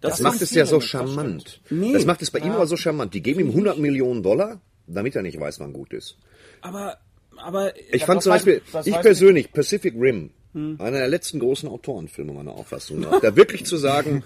Das, 0.00 0.20
machen 0.20 0.34
macht 0.34 0.42
es 0.42 0.50
ja 0.52 0.66
so 0.66 0.76
das 0.76 0.84
charmant. 0.86 1.60
Nee. 1.70 1.92
Das 1.92 2.04
macht 2.04 2.22
es 2.22 2.30
bei 2.30 2.38
ihm 2.40 2.52
aber 2.52 2.66
so 2.66 2.76
charmant. 2.76 3.14
Die 3.14 3.22
geben 3.22 3.40
ihm 3.40 3.48
100 3.48 3.78
Millionen 3.78 4.22
Dollar, 4.22 4.60
damit 4.86 5.14
er 5.16 5.22
nicht 5.22 5.38
weiß, 5.38 5.60
wann 5.60 5.72
gut 5.72 5.92
ist. 5.92 6.16
Aber, 6.62 6.98
aber 7.36 7.76
Ich 7.92 8.00
Ja, 8.00 8.06
fand 8.06 8.18
das 8.18 8.24
zum 8.24 8.32
Beispiel, 8.32 8.62
das 8.72 8.86
ich 8.86 9.00
persönlich, 9.00 9.52
Pacific 9.52 9.94
Rim, 9.98 10.30
Hm. 10.54 10.76
einer 10.80 10.96
der 10.96 11.08
letzten 11.08 11.40
großen 11.40 11.68
Autorenfilme 11.68 12.32
meiner 12.32 12.52
Auffassung 12.52 13.00
nach, 13.00 13.20
da 13.22 13.36
wirklich 13.36 13.66
zu 13.66 13.76
sagen, 13.76 14.24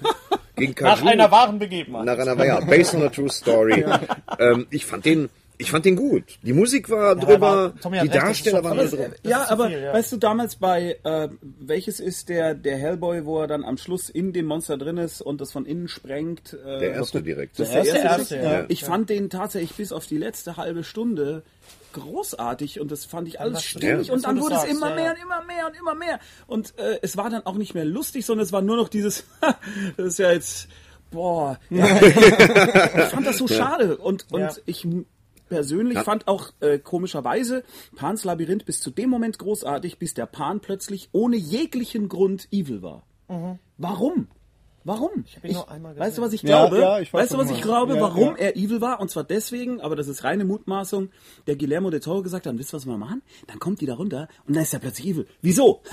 gegen 0.54 0.72
Nach 0.80 0.98
Kaju, 1.00 1.08
einer 1.10 1.30
wahren 1.32 1.58
Begebenheit. 1.58 2.04
nach 2.04 2.16
einer, 2.16 2.44
ja, 2.46 2.60
based 2.60 2.94
on 2.94 3.02
a 3.02 3.08
true 3.08 3.28
story. 3.28 3.84
ähm, 4.38 4.66
ich 4.70 4.86
fand 4.86 5.04
den, 5.04 5.30
Ich 5.62 5.70
fand 5.70 5.84
den 5.84 5.96
gut. 5.96 6.24
Die 6.42 6.52
Musik 6.52 6.90
war 6.90 7.16
drüber, 7.16 7.48
aber 7.48 7.74
Tommy 7.80 7.98
hat 7.98 8.04
die 8.06 8.10
Darsteller 8.10 8.62
waren 8.64 8.78
drüber. 8.78 9.06
Ja, 9.24 9.46
aber 9.48 9.68
viel, 9.68 9.80
ja. 9.82 9.92
weißt 9.94 10.12
du, 10.12 10.16
damals 10.18 10.56
bei, 10.56 10.98
äh, 11.04 11.28
welches 11.60 12.00
ist 12.00 12.28
der, 12.28 12.54
der 12.54 12.76
Hellboy, 12.76 13.24
wo 13.24 13.40
er 13.40 13.46
dann 13.46 13.64
am 13.64 13.76
Schluss 13.78 14.10
in 14.10 14.32
dem 14.32 14.46
Monster 14.46 14.76
drin 14.78 14.96
ist 14.98 15.20
und 15.22 15.40
das 15.40 15.52
von 15.52 15.64
innen 15.66 15.88
sprengt? 15.88 16.52
Äh, 16.64 16.78
Der 16.80 16.92
erste 16.94 17.22
direkt. 17.22 17.58
Das 17.58 17.68
ist 17.68 17.74
Der 17.74 17.82
der 17.84 17.94
erste, 17.94 18.08
erste, 18.08 18.34
Trick? 18.34 18.44
ja. 18.44 18.64
Ich 18.68 18.84
fand 18.84 19.08
den 19.10 19.30
tatsächlich 19.30 19.74
bis 19.76 19.92
auf 19.92 20.06
die 20.06 20.18
letzte 20.18 20.56
halbe 20.56 20.84
Stunde 20.84 21.42
großartig 21.92 22.80
und 22.80 22.90
das 22.90 23.04
fand 23.04 23.28
ich 23.28 23.40
alles 23.40 23.62
stimmig 23.62 24.08
Ja. 24.08 24.14
und 24.14 24.24
dann 24.24 24.40
wurde 24.40 24.54
es 24.56 24.64
immer 24.64 24.90
ja, 24.90 24.94
mehr 24.94 25.04
ja. 25.04 25.10
und 25.12 25.18
immer 25.22 25.42
mehr 25.44 25.66
und 25.66 25.76
immer 25.78 25.94
mehr 25.94 26.18
und 26.46 26.78
äh, 26.78 26.98
es 27.02 27.16
war 27.16 27.28
dann 27.30 27.44
auch 27.46 27.56
nicht 27.56 27.74
mehr 27.74 27.84
lustig, 27.84 28.24
sondern 28.24 28.44
es 28.46 28.52
war 28.52 28.62
nur 28.62 28.76
noch 28.76 28.88
dieses, 28.88 29.24
das 29.96 30.06
ist 30.06 30.18
ja 30.18 30.32
jetzt, 30.32 30.68
boah, 31.10 31.58
ja, 31.70 31.84
ich 32.00 33.04
fand 33.10 33.26
das 33.26 33.36
so 33.36 33.46
schade 33.46 33.96
und, 33.98 34.24
und 34.32 34.40
Ja. 34.40 34.50
ich 34.64 34.86
persönlich 35.52 35.98
fand 36.00 36.26
auch 36.28 36.50
äh, 36.60 36.78
komischerweise 36.78 37.62
Pans 37.96 38.24
Labyrinth 38.24 38.64
bis 38.64 38.80
zu 38.80 38.90
dem 38.90 39.10
Moment 39.10 39.38
großartig, 39.38 39.98
bis 39.98 40.14
der 40.14 40.26
Pan 40.26 40.60
plötzlich 40.60 41.08
ohne 41.12 41.36
jeglichen 41.36 42.08
Grund 42.08 42.48
evil 42.50 42.82
war. 42.82 43.02
Warum? 43.78 44.28
Warum? 44.84 45.10
Ich 45.28 45.36
hab 45.36 45.44
ihn 45.44 45.52
nur 45.52 45.70
einmal 45.70 45.96
weißt 45.96 46.18
du, 46.18 46.22
was 46.22 46.32
ich 46.32 46.42
Ja, 46.42 46.66
glaube? 46.66 46.80
ja, 46.80 46.98
ich 46.98 47.12
weiß, 47.12 47.22
weißt 47.22 47.34
du, 47.34 47.38
was 47.38 47.46
du 47.48 47.54
ich 47.54 47.62
glaube, 47.62 47.94
Ja, 47.94 48.00
warum 48.00 48.30
ja. 48.30 48.46
er 48.46 48.56
evil 48.56 48.80
war? 48.80 48.98
Und 48.98 49.10
zwar 49.12 49.22
deswegen, 49.22 49.80
aber 49.80 49.94
das 49.94 50.08
ist 50.08 50.24
reine 50.24 50.44
Mutmaßung, 50.44 51.10
der 51.46 51.54
Guillermo 51.54 51.90
del 51.90 52.00
Toro 52.00 52.22
gesagt 52.22 52.46
hat, 52.46 52.58
wisst 52.58 52.74
ihr, 52.74 52.78
was 52.78 52.86
wir 52.86 52.98
machen? 52.98 53.22
Dann 53.46 53.60
kommt 53.60 53.80
die 53.80 53.86
da 53.86 53.94
runter 53.94 54.26
und 54.46 54.56
dann 54.56 54.64
ist 54.64 54.72
er 54.74 54.80
plötzlich 54.80 55.06
evil. 55.08 55.26
Wieso? 55.40 55.82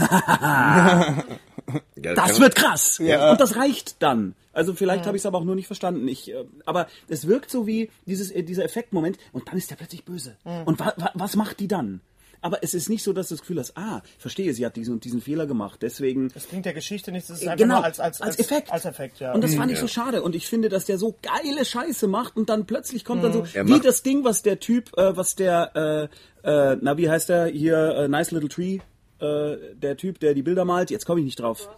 Ja, 2.02 2.14
Das 2.16 2.40
wird 2.40 2.56
krass. 2.56 3.00
Und 3.00 3.40
das 3.40 3.56
reicht 3.56 4.02
dann. 4.02 4.34
Also 4.54 4.74
vielleicht 4.74 5.06
habe 5.06 5.16
ich 5.16 5.22
es 5.22 5.26
aber 5.26 5.38
auch 5.38 5.44
nur 5.44 5.56
nicht 5.56 5.68
verstanden. 5.68 6.08
Ich, 6.08 6.32
äh, 6.32 6.46
aber 6.66 6.88
es 7.08 7.28
wirkt 7.28 7.52
so 7.52 7.68
wie 7.68 7.90
dieses, 8.06 8.32
äh, 8.32 8.44
dieser 8.44 8.64
Effektmoment 8.64 9.18
und 9.32 9.48
dann 9.48 9.58
ist 9.58 9.72
er 9.72 9.78
plötzlich 9.78 10.06
böse. 10.06 10.38
Und 10.66 10.80
wa 10.80 10.94
wa 10.98 11.12
was 11.14 11.36
macht 11.36 11.60
die 11.60 11.68
dann? 11.68 12.02
Aber 12.42 12.64
es 12.64 12.74
ist 12.74 12.90
nicht 12.90 13.04
so, 13.04 13.14
dass 13.14 13.28
du 13.28 13.36
das 13.36 13.42
Gefühl 13.42 13.60
hast, 13.60 13.76
ah, 13.78 14.02
ich 14.16 14.22
verstehe, 14.22 14.54
sie 14.54 14.66
hat 14.66 14.76
diesen 14.76 14.94
und 14.94 15.04
diesen 15.04 15.22
Fehler 15.22 15.46
gemacht, 15.46 15.80
deswegen... 15.82 16.30
Das 16.30 16.46
bringt 16.46 16.66
der 16.66 16.74
Geschichte 16.74 17.12
nichts, 17.12 17.28
das 17.28 17.42
ist 17.42 17.48
einfach 17.48 17.58
Genau, 17.58 17.76
nur 17.76 17.84
als, 17.84 18.00
als, 18.00 18.22
als 18.22 18.40
Effekt. 18.40 18.72
Als 18.72 18.86
Effekt, 18.86 19.20
ja. 19.20 19.34
Und 19.34 19.44
das 19.44 19.56
fand 19.56 19.72
ich 19.72 19.80
so 19.80 19.88
schade. 19.88 20.22
Und 20.22 20.36
ich 20.36 20.48
finde, 20.48 20.70
dass 20.70 20.86
der 20.86 20.98
so 20.98 21.16
geile 21.22 21.66
Scheiße 21.66 22.08
macht 22.08 22.38
und 22.38 22.50
dann 22.50 22.66
plötzlich 22.66 23.04
kommt 23.04 23.24
dann 23.24 23.34
so, 23.34 23.46
Er 23.54 23.68
wie 23.68 23.80
das 23.80 24.04
Ding, 24.04 24.24
was 24.24 24.42
der 24.42 24.60
Typ, 24.60 24.98
äh, 24.98 25.16
was 25.18 25.36
der, 25.36 26.10
äh, 26.44 26.50
äh, 26.50 26.78
na, 26.82 26.98
wie 26.98 27.10
heißt 27.10 27.30
der 27.30 27.48
hier, 27.48 27.78
äh, 27.78 28.08
Nice 28.08 28.32
Little 28.32 28.50
Tree, 28.50 28.80
äh, 29.22 29.58
der 29.76 29.98
Typ, 29.98 30.20
der 30.20 30.34
die 30.34 30.42
Bilder 30.44 30.66
malt, 30.66 30.92
jetzt 30.92 31.06
komme 31.06 31.20
ich 31.20 31.26
nicht 31.26 31.40
drauf. 31.40 31.70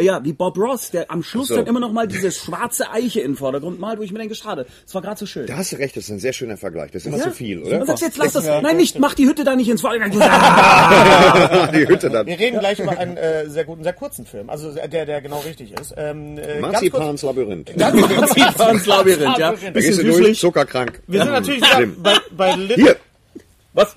Ja, 0.00 0.24
wie 0.24 0.32
Bob 0.32 0.56
Ross, 0.58 0.90
der 0.90 1.10
am 1.10 1.22
Schluss 1.22 1.48
so. 1.48 1.56
dann 1.56 1.66
immer 1.66 1.80
noch 1.80 1.92
mal 1.92 2.06
diese 2.08 2.30
schwarze 2.30 2.90
Eiche 2.90 3.20
in 3.20 3.32
den 3.32 3.36
Vordergrund 3.36 3.80
malt, 3.80 3.98
wo 3.98 4.02
ich 4.02 4.12
mir 4.12 4.18
denke, 4.18 4.34
schade, 4.34 4.66
das 4.84 4.94
war 4.94 5.02
gerade 5.02 5.18
so 5.18 5.26
schön. 5.26 5.46
Da 5.46 5.56
hast 5.56 5.72
du 5.72 5.76
recht, 5.76 5.96
das 5.96 6.04
ist 6.04 6.10
ein 6.10 6.18
sehr 6.18 6.32
schöner 6.32 6.56
Vergleich. 6.56 6.90
Das 6.92 7.02
ist 7.02 7.06
immer 7.06 7.18
Ja? 7.18 7.24
zu 7.24 7.30
viel, 7.32 7.58
Man 7.60 7.68
oder? 7.74 7.86
sagt 7.86 8.00
jetzt, 8.00 8.16
lass 8.16 8.32
das, 8.32 8.44
nein, 8.44 8.76
nicht, 8.76 8.98
mach 8.98 9.14
die 9.14 9.26
Hütte 9.26 9.44
da 9.44 9.54
nicht 9.56 9.68
ins 9.68 9.80
Vordergrund. 9.80 10.14
Die 11.74 11.88
Hütte 11.88 12.10
dann. 12.10 12.26
Wir 12.26 12.38
reden 12.38 12.58
gleich 12.60 12.78
über 12.78 12.96
einen 12.96 13.16
äh, 13.16 13.48
sehr 13.48 13.64
guten, 13.64 13.82
sehr 13.82 13.92
kurzen 13.92 14.26
Film, 14.26 14.50
also 14.50 14.72
der, 14.72 15.06
der 15.06 15.20
genau 15.20 15.40
richtig 15.40 15.72
ist. 15.72 15.94
Ähm, 15.96 16.38
äh, 16.38 16.60
Marzipans 16.60 17.22
Labyrinth. 17.22 17.76
Marzipans 17.76 18.86
Labyrinth, 18.86 19.38
ja. 19.38 19.52
Da 19.52 19.70
gehst 19.72 19.98
du 19.98 20.02
durch, 20.04 20.16
süßlich. 20.16 20.38
zuckerkrank. 20.40 21.00
wir 21.06 21.22
sind 21.22 21.32
natürlich 21.32 21.62
bei, 22.02 22.14
bei 22.36 22.54
Little... 22.56 22.76
Hier, 22.84 22.96
Was? 23.72 23.96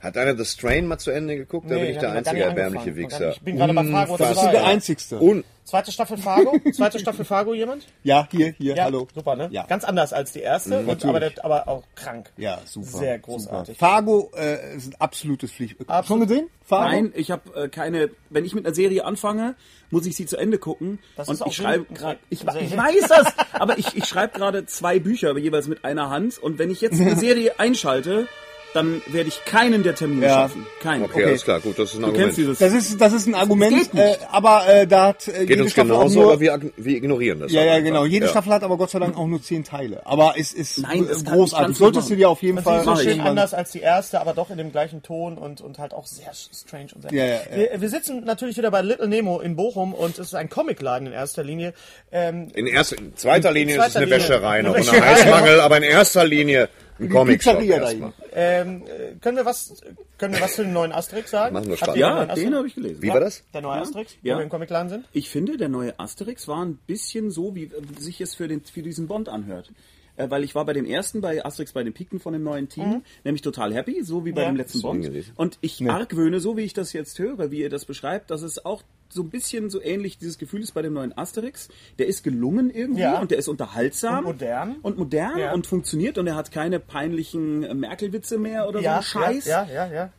Hat 0.00 0.16
einer 0.16 0.36
The 0.36 0.44
Strain 0.44 0.86
mal 0.86 0.98
zu 0.98 1.10
Ende 1.10 1.36
geguckt? 1.36 1.70
da 1.70 1.74
bin 1.76 1.86
ich 1.86 1.98
der 1.98 2.12
einzige 2.12 2.42
erbärmliche. 2.42 2.96
Wichser. 2.96 3.32
Ich 3.32 3.40
bin 3.40 3.56
gerade 3.56 3.74
bei 3.74 3.84
Fargo 3.84 4.16
Das 4.16 4.30
ist 4.30 4.40
2. 4.40 4.50
der 4.52 4.64
einzigste. 4.66 5.18
Und 5.18 5.44
Zweite 5.68 5.92
Staffel 5.92 6.16
Fargo? 6.16 6.58
Zweite 6.72 6.98
Staffel 6.98 7.26
Fargo 7.26 7.52
jemand? 7.52 7.84
Ja, 8.02 8.26
hier, 8.30 8.54
hier, 8.56 8.74
Ja, 8.74 8.84
hallo. 8.84 9.06
super, 9.14 9.36
ne? 9.36 9.48
Ja. 9.50 9.66
Ganz 9.66 9.84
anders 9.84 10.14
als 10.14 10.32
die 10.32 10.40
erste, 10.40 10.78
und, 10.78 11.04
aber, 11.04 11.20
der, 11.20 11.32
aber 11.44 11.68
auch 11.68 11.82
krank. 11.94 12.32
Ja, 12.38 12.58
super. 12.64 12.86
Sehr 12.86 13.18
großartig. 13.18 13.76
Super. 13.76 13.86
Fargo 13.86 14.30
äh, 14.34 14.76
ist 14.76 14.86
ein 14.86 14.96
absolutes 14.98 15.52
Pflicht. 15.52 15.76
Schon 16.06 16.20
gesehen? 16.20 16.48
Fargo? 16.64 16.90
Nein, 16.90 17.12
ich 17.14 17.30
habe 17.30 17.64
äh, 17.64 17.68
keine. 17.68 18.08
Wenn 18.30 18.46
ich 18.46 18.54
mit 18.54 18.64
einer 18.64 18.74
Serie 18.74 19.04
anfange, 19.04 19.56
muss 19.90 20.06
ich 20.06 20.16
sie 20.16 20.24
zu 20.24 20.38
Ende 20.38 20.56
gucken. 20.56 21.00
Das 21.16 21.28
und 21.28 21.34
ist 21.34 21.42
auch 21.42 21.48
ich 21.48 21.56
schreibe 21.56 21.84
gerade. 21.92 22.18
Ich, 22.30 22.40
ich 22.44 22.76
weiß 22.76 23.08
das, 23.08 23.34
aber 23.52 23.76
ich, 23.76 23.94
ich 23.94 24.06
schreibe 24.06 24.38
gerade 24.38 24.64
zwei 24.64 24.98
Bücher, 24.98 25.28
aber 25.28 25.38
jeweils 25.38 25.68
mit 25.68 25.84
einer 25.84 26.08
Hand. 26.08 26.38
Und 26.38 26.58
wenn 26.58 26.70
ich 26.70 26.80
jetzt 26.80 26.98
eine 26.98 27.14
Serie 27.16 27.60
einschalte, 27.60 28.26
dann 28.74 29.00
werde 29.06 29.28
ich 29.28 29.44
keinen 29.44 29.82
der 29.82 29.94
Termine 29.94 30.26
Ja. 30.26 30.34
schaffen. 30.34 30.66
Keinen. 30.82 31.04
okay, 31.04 31.24
alles 31.24 31.44
klar, 31.44 31.60
gut, 31.60 31.78
das 31.78 31.90
ist 31.90 31.94
ein 31.96 32.00
Du 32.00 32.06
Argument. 32.08 32.24
kennst 32.26 32.38
dieses. 32.38 32.58
Das 32.58 32.72
ist, 32.72 33.00
das 33.00 33.12
ist 33.12 33.26
ein 33.26 33.34
Argument, 33.34 33.94
äh, 33.94 34.16
aber 34.30 34.66
äh, 34.68 34.86
da 34.86 35.06
hat 35.08 35.26
äh, 35.28 35.32
Geht 35.40 35.50
jede 35.50 35.62
uns 35.62 35.72
Staffel 35.72 35.92
auch 35.92 35.98
genauso, 36.00 36.20
nur... 36.22 36.32
aber 36.32 36.40
wir, 36.40 36.60
wir 36.76 36.96
ignorieren 36.96 37.40
das. 37.40 37.52
ja, 37.52 37.64
ja, 37.64 37.80
genau. 37.80 38.04
Jede 38.04 38.26
Ja. 38.26 38.30
Staffel 38.30 38.52
hat 38.52 38.62
aber 38.62 38.76
Gott 38.76 38.90
sei 38.90 38.98
Dank 38.98 39.16
auch 39.16 39.26
nur 39.26 39.42
zehn 39.42 39.64
Teile. 39.64 40.04
Aber 40.06 40.34
es 40.36 40.52
ist 40.52 40.78
Nein, 40.78 41.06
das 41.08 41.22
ich 41.22 41.24
großartig. 41.28 41.76
Solltest 41.76 42.10
du 42.10 42.16
dir 42.16 42.28
auf 42.28 42.42
jeden 42.42 42.58
sie 42.58 42.64
Fall 42.64 42.78
ist 42.80 42.84
so 42.84 42.96
schön 42.96 43.20
anders 43.20 43.54
als 43.54 43.70
die 43.72 43.80
erste, 43.80 44.20
aber 44.20 44.34
doch 44.34 44.50
in 44.50 44.58
dem 44.58 44.70
gleichen 44.72 45.02
Ton 45.02 45.38
und, 45.38 45.60
und 45.60 45.78
halt 45.78 45.94
auch 45.94 46.06
sehr 46.06 46.32
strange 46.34 46.88
und 46.94 47.02
sehr. 47.02 47.12
Ja, 47.12 47.24
ja, 47.24 47.40
ja. 47.50 47.72
Wir, 47.72 47.80
wir 47.80 47.88
sitzen 47.88 48.24
natürlich 48.24 48.56
wieder 48.58 48.70
bei 48.70 48.82
Little 48.82 49.08
Nemo 49.08 49.40
in 49.40 49.56
Bochum 49.56 49.94
und 49.94 50.12
es 50.18 50.28
ist 50.28 50.34
ein 50.34 50.48
Comicladen 50.50 51.06
in 51.08 51.12
erster 51.14 51.42
Linie. 51.42 51.72
Ähm, 52.12 52.48
In, 52.54 52.66
erster, 52.66 52.98
in 52.98 53.16
zweiter 53.16 53.50
Linie 53.52 53.76
In 53.76 53.80
ist 53.80 53.86
es 53.88 53.92
zweiter 53.94 54.06
eine 54.06 54.14
Linie. 54.16 54.28
Wäscherei 54.28 54.62
noch 54.62 54.74
Eine 54.74 54.84
und 54.84 54.94
ein. 54.94 55.04
Heißmangel, 55.04 55.60
aber 55.60 55.76
in 55.78 55.82
erster 55.84 56.24
Linie 56.26 56.68
ein 57.00 57.08
Comic-Shop 57.08 57.58
Pizzeria 57.58 57.78
da 57.80 58.12
ähm, 58.32 58.82
äh, 58.86 59.14
können 59.20 59.36
wir 59.36 59.44
was, 59.44 59.82
können 60.18 60.34
wir 60.34 60.40
was 60.40 60.54
zu 60.54 60.62
dem 60.62 60.72
neuen 60.72 60.92
Asterix 60.92 61.30
sagen? 61.30 61.54
Machen 61.54 61.68
wir 61.68 61.76
Spaß. 61.76 61.96
ja, 61.96 62.26
den 62.26 62.54
habe 62.54 62.66
ich 62.66 62.74
gelesen. 62.74 63.02
Wie 63.02 63.08
war 63.08 63.20
das? 63.20 63.42
Der 63.54 63.62
neue 63.62 63.80
Asterix, 63.80 64.16
Ja. 64.22 64.34
wo 64.34 64.38
wir 64.38 64.44
im 64.44 64.50
Comicladen 64.50 64.88
sind? 64.88 65.04
Ich 65.12 65.28
finde, 65.30 65.56
der 65.56 65.68
neue 65.68 65.98
Asterix 65.98 66.48
war 66.48 66.64
ein 66.64 66.78
bisschen 66.86 67.30
so, 67.30 67.54
wie 67.54 67.64
äh, 67.64 67.70
sich 67.98 68.20
es 68.20 68.34
für, 68.34 68.48
den, 68.48 68.62
für 68.62 68.82
diesen 68.82 69.06
Bond 69.06 69.28
anhört. 69.28 69.70
Äh, 70.16 70.30
weil 70.30 70.42
ich 70.42 70.54
war 70.56 70.64
bei 70.64 70.72
dem 70.72 70.84
ersten, 70.84 71.20
bei 71.20 71.44
Asterix 71.44 71.72
bei 71.72 71.84
den 71.84 71.92
Piken 71.92 72.18
von 72.18 72.32
dem 72.32 72.42
neuen 72.42 72.68
Team, 72.68 73.02
nämlich 73.24 73.42
total 73.42 73.72
happy, 73.72 74.02
so 74.02 74.24
wie 74.24 74.32
bei 74.32 74.42
Ja. 74.42 74.48
dem 74.50 74.56
letzten 74.56 74.82
Bond. 74.82 75.08
Und 75.36 75.58
ich 75.60 75.88
argwöhne, 75.88 76.40
so 76.40 76.56
wie 76.56 76.62
ich 76.62 76.72
das 76.72 76.92
jetzt 76.92 77.18
höre, 77.20 77.50
wie 77.52 77.60
ihr 77.60 77.70
das 77.70 77.84
beschreibt, 77.84 78.30
dass 78.32 78.42
es 78.42 78.64
auch 78.64 78.82
so 79.10 79.22
ein 79.22 79.30
bisschen 79.30 79.70
so 79.70 79.80
ähnlich 79.80 80.18
dieses 80.18 80.38
Gefühl 80.38 80.60
ist 80.62 80.72
bei 80.74 80.82
dem 80.82 80.92
neuen 80.92 81.16
Asterix. 81.16 81.68
Der 81.98 82.06
ist 82.06 82.22
gelungen 82.24 82.70
irgendwie 82.70 83.00
Ja. 83.02 83.20
und 83.20 83.30
der 83.30 83.38
ist 83.38 83.48
unterhaltsam. 83.48 84.18
Und 84.26 84.40
modern. 84.40 84.76
Und 84.82 84.98
modern 84.98 85.38
Ja. 85.38 85.52
und 85.52 85.66
funktioniert 85.66 86.18
und 86.18 86.26
er 86.26 86.34
hat 86.34 86.50
keine 86.52 86.78
peinlichen 86.80 87.62
äh, 87.62 87.74
Merkel-Witze 87.74 88.38
mehr 88.38 88.68
oder 88.68 88.80
so 88.80 88.84
Ja, 88.84 88.94
einen 88.96 89.02
Scheiß. 89.02 89.46
ja, 89.46 89.64
ja, 89.64 89.86
ja, 89.86 89.92
ja. 89.92 90.12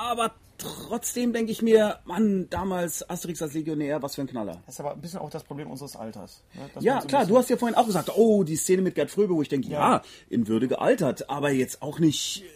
Aber 0.00 0.32
trotzdem 0.58 1.32
denke 1.32 1.52
ich 1.52 1.62
mir, 1.62 1.98
Mann, 2.04 2.48
damals 2.50 3.08
Asterix 3.08 3.42
als 3.42 3.54
Legionär, 3.54 4.02
was 4.02 4.14
für 4.14 4.22
ein 4.22 4.26
Knaller. 4.26 4.62
Das 4.66 4.74
ist 4.76 4.80
aber 4.80 4.92
ein 4.94 5.00
bisschen 5.00 5.18
auch 5.20 5.30
das 5.30 5.44
Problem 5.44 5.70
unseres 5.70 5.96
Alters. 5.96 6.42
ne? 6.54 6.68
Ja, 6.80 7.00
so 7.02 7.08
klar, 7.08 7.26
du 7.26 7.36
hast 7.36 7.50
ja 7.50 7.56
vorhin 7.56 7.76
auch 7.76 7.86
gesagt, 7.86 8.10
oh, 8.16 8.42
die 8.42 8.56
Szene 8.56 8.82
mit 8.82 8.94
Gerd 8.94 9.10
Fröbe, 9.10 9.34
wo 9.34 9.42
ich 9.42 9.48
denke, 9.48 9.68
ja, 9.68 10.02
in 10.30 10.48
Würde 10.48 10.66
gealtert, 10.68 11.28
aber 11.28 11.50
jetzt 11.50 11.82
auch 11.82 11.98
nicht 11.98 12.42
äh, 12.42 12.46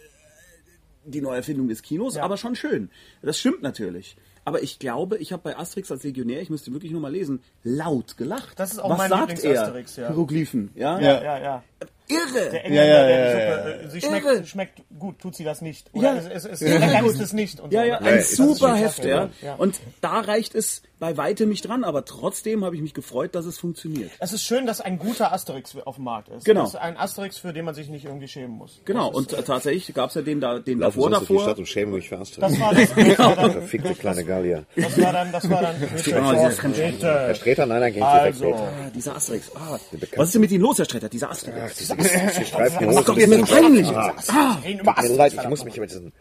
die 1.05 1.21
Neuerfindung 1.21 1.67
des 1.67 1.81
Kinos, 1.83 2.17
aber 2.17 2.37
schon 2.37 2.55
schön. 2.55 2.89
Das 3.21 3.39
stimmt 3.39 3.61
natürlich. 3.61 4.15
Aber 4.43 4.63
ich 4.63 4.79
glaube, 4.79 5.17
ich 5.17 5.31
habe 5.33 5.43
bei 5.43 5.57
Asterix 5.57 5.91
als 5.91 6.03
Legionär, 6.03 6.41
ich 6.41 6.49
müsste 6.49 6.71
wirklich 6.73 6.91
nur 6.91 7.01
mal 7.01 7.11
lesen, 7.11 7.41
laut 7.63 8.17
gelacht. 8.17 8.59
Das 8.59 8.71
ist 8.71 8.79
auch 8.79 8.89
Was 8.89 8.97
mein 8.97 9.09
sagt 9.09 9.31
er? 9.31 9.35
Lieblings-Asterix, 9.35 9.95
ja. 9.97 10.07
Hieroglyphen, 10.07 10.71
ja? 10.75 10.99
Ja, 10.99 11.23
ja, 11.23 11.39
ja. 11.39 11.63
Irre! 12.07 12.49
Der 12.51 12.65
Engländer, 12.65 12.85
Ja, 12.85 13.01
ja, 13.01 13.07
der 13.07 13.19
ja, 13.19 13.31
die 13.31 13.39
ja, 13.39 13.63
Suppe, 13.79 13.89
sie 13.89 13.99
Irre. 13.99 14.19
schmeckt, 14.21 14.47
schmeckt 14.49 14.81
gut, 14.99 15.19
tut 15.19 15.35
sie 15.35 15.43
das 15.45 15.61
nicht. 15.61 15.89
Oder 15.93 16.15
Ja. 16.15 16.19
es, 16.33 16.45
es, 16.45 16.61
es, 16.61 16.79
lecker 16.79 17.05
ist 17.05 17.21
es 17.21 17.31
nicht. 17.33 17.59
Und 17.61 17.71
Ja, 17.71 17.81
so, 17.83 17.87
ja, 17.87 17.97
ein 17.99 18.17
das 18.17 18.31
super 18.31 18.75
Heft, 18.75 19.05
ja. 19.05 19.29
ja. 19.41 19.55
Und 19.55 19.79
da 20.01 20.19
reicht 20.19 20.53
es 20.55 20.81
bei 20.99 21.15
weitem 21.17 21.49
nicht 21.49 21.67
dran, 21.67 21.83
aber 21.83 22.03
trotzdem 22.05 22.63
habe 22.65 22.75
ich 22.75 22.81
mich 22.81 22.93
gefreut, 22.93 23.33
dass 23.33 23.45
es 23.45 23.57
funktioniert. 23.57 24.11
Es 24.19 24.33
ist 24.33 24.43
schön, 24.43 24.65
dass 24.67 24.81
ein 24.81 24.99
guter 24.99 25.31
Asterix 25.33 25.75
auf 25.85 25.95
dem 25.95 26.03
Markt 26.03 26.27
ist. 26.29 26.43
Genau. 26.45 26.61
Das 26.61 26.71
ist 26.71 26.79
ein 26.79 26.95
Asterix, 26.97 27.37
für 27.37 27.53
den 27.53 27.65
man 27.65 27.73
sich 27.73 27.87
nicht 27.89 28.05
irgendwie 28.05 28.27
schämen 28.27 28.51
muss. 28.57 28.81
Genau, 28.85 29.09
Das 29.11 29.21
ist, 29.21 29.33
und 29.33 29.39
äh, 29.39 29.43
tatsächlich 29.43 29.95
gab 29.95 30.09
es 30.09 30.15
ja 30.15 30.21
den, 30.21 30.41
da, 30.41 30.59
den 30.59 30.79
Laufen 30.79 30.99
davor, 30.99 31.09
durch 31.09 31.21
die 31.21 31.27
davor. 31.33 31.43
Stadt 31.43 31.57
und 31.59 31.65
schämen 31.67 31.93
mich 31.95 32.09
für 32.09 32.19
Asterix. 32.19 32.51
das 32.51 32.59
war 32.59 32.73
das, 32.75 32.89
das, 32.93 33.19
war 33.19 33.35
dann, 33.35 33.51
Verfickte 33.53 33.95
kleine 33.95 34.25
Gallier. 34.25 34.65
das 34.75 35.01
war 35.01 35.13
dann, 35.13 35.31
das 35.31 35.49
war 35.49 35.61
dann, 35.61 35.75
Herr. 37.01 37.35
Streter, 37.35 37.65
nein, 37.65 37.79
nein, 37.79 37.93
geht 37.93 38.03
Also, 38.03 38.45
weg. 38.45 38.55
Ah, 38.55 38.89
dieser 38.93 39.15
Asterix. 39.15 39.49
Ah, 39.55 39.79
was 40.17 40.27
ist 40.27 40.33
denn 40.35 40.41
mit 40.41 40.51
Ihnen 40.51 40.61
los, 40.61 40.77
Herr 40.77 40.85
Streiter? 40.85 41.09
Dieser 41.09 41.31
Asterix. 41.31 41.70
Ist 41.79 41.91
hoch. 41.95 43.03
doch 43.05 43.17
jetzt 43.17 43.29
mir 43.29 43.43
peinlich. 43.43 43.87
Ah, 43.87 44.57
Tut 44.61 45.01
mir 45.03 45.15
leid, 45.15 45.33
ich 45.33 45.47
muss 45.49 45.63
mich 45.63 45.77
über 45.77 45.87
diesen... 45.87 46.13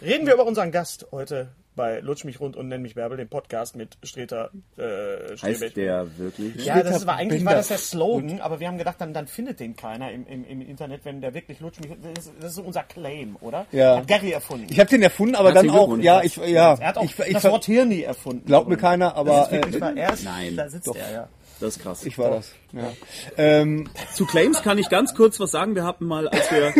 Reden 0.00 0.26
wir 0.26 0.34
über 0.34 0.46
unseren 0.46 0.70
Gast 0.70 1.06
heute 1.10 1.48
bei 1.78 2.00
Lutsch 2.00 2.24
mich 2.24 2.40
rund 2.40 2.56
und 2.56 2.68
nenn 2.68 2.82
mich 2.82 2.96
Bärbel, 2.96 3.16
dem 3.16 3.28
Podcast 3.28 3.76
mit 3.76 3.96
Streter 4.02 4.50
äh, 4.76 5.30
heißt 5.30 5.38
Strebech. 5.38 5.74
der 5.74 6.18
wirklich? 6.18 6.64
Ja, 6.64 6.82
das 6.82 7.06
war 7.06 7.16
eigentlich 7.16 7.44
war 7.44 7.54
das 7.54 7.68
der 7.68 7.78
Slogan, 7.78 8.40
aber 8.40 8.58
wir 8.58 8.66
haben 8.66 8.78
gedacht, 8.78 8.96
dann, 9.00 9.14
dann 9.14 9.28
findet 9.28 9.60
den 9.60 9.76
keiner 9.76 10.10
im, 10.10 10.26
im, 10.26 10.44
im 10.44 10.60
Internet, 10.60 11.04
wenn 11.04 11.20
der 11.20 11.34
wirklich 11.34 11.60
Lutsch 11.60 11.78
mich. 11.80 11.92
Das 12.02 12.26
ist, 12.26 12.32
das 12.40 12.52
ist 12.52 12.58
unser 12.58 12.82
Claim, 12.82 13.36
oder? 13.40 13.66
Ja. 13.70 13.98
Hat 13.98 14.08
Gary 14.08 14.32
erfunden. 14.32 14.66
Ich 14.70 14.80
habe 14.80 14.90
den 14.90 15.02
erfunden, 15.02 15.36
aber 15.36 15.52
dann 15.52 15.70
auch, 15.70 15.96
ja, 15.98 16.20
ich, 16.22 16.36
ja, 16.36 16.74
er 16.74 16.88
hat 16.88 16.98
auch 16.98 17.04
ich, 17.04 17.16
ich, 17.16 17.32
das 17.34 17.44
Wort 17.44 17.64
Hirni 17.64 18.02
erfunden. 18.02 18.44
glaubt 18.44 18.68
mir 18.68 18.76
keiner, 18.76 19.14
aber 19.14 19.30
Das 19.30 19.46
ist 19.46 19.52
wirklich 19.52 19.76
äh, 19.76 19.80
wahr. 19.80 19.96
Er 19.96 20.12
ist, 20.12 20.24
Nein. 20.24 20.56
da 20.56 20.68
sitzt 20.68 20.88
er, 20.88 21.12
ja. 21.12 21.28
Das 21.60 21.76
ist 21.76 21.82
krass. 21.82 22.06
ich 22.06 22.18
war 22.18 22.30
das. 22.30 22.52
Ja. 22.72 22.92
Ähm, 23.36 23.88
Zu 24.14 24.26
Claims 24.26 24.62
kann 24.62 24.78
ich 24.78 24.88
ganz 24.88 25.14
kurz 25.14 25.40
was 25.40 25.50
sagen. 25.50 25.74
Wir 25.74 25.84
hatten 25.84 26.06
mal, 26.06 26.28
als 26.28 26.50
wir, 26.50 26.72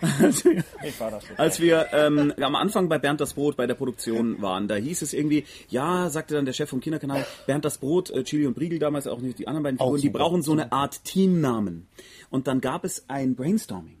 war 0.98 1.10
das. 1.10 1.24
als 1.36 1.60
wir 1.60 1.86
ähm, 1.92 2.32
am 2.40 2.56
Anfang 2.56 2.88
bei 2.88 2.98
Bernd 2.98 3.20
das 3.20 3.34
Brot 3.34 3.56
bei 3.56 3.66
der 3.66 3.74
Produktion 3.74 4.42
waren, 4.42 4.66
da 4.66 4.74
hieß 4.74 5.02
es 5.02 5.12
irgendwie, 5.12 5.44
ja, 5.68 6.10
sagte 6.10 6.34
dann 6.34 6.44
der 6.44 6.52
Chef 6.52 6.68
vom 6.70 6.80
Kinderkanal, 6.80 7.24
Bernd 7.46 7.64
das 7.64 7.78
Brot, 7.78 8.10
äh, 8.10 8.24
Chili 8.24 8.46
und 8.46 8.54
Briegel 8.54 8.78
damals 8.78 9.06
auch 9.06 9.20
nicht 9.20 9.38
die 9.38 9.46
anderen 9.46 9.62
beiden 9.62 9.78
Figuren, 9.78 10.00
die 10.00 10.10
brauchen 10.10 10.42
so 10.42 10.52
eine 10.52 10.72
Art 10.72 11.04
Teamnamen. 11.04 11.86
Und 12.30 12.46
dann 12.48 12.60
gab 12.60 12.84
es 12.84 13.04
ein 13.08 13.36
Brainstorming. 13.36 13.96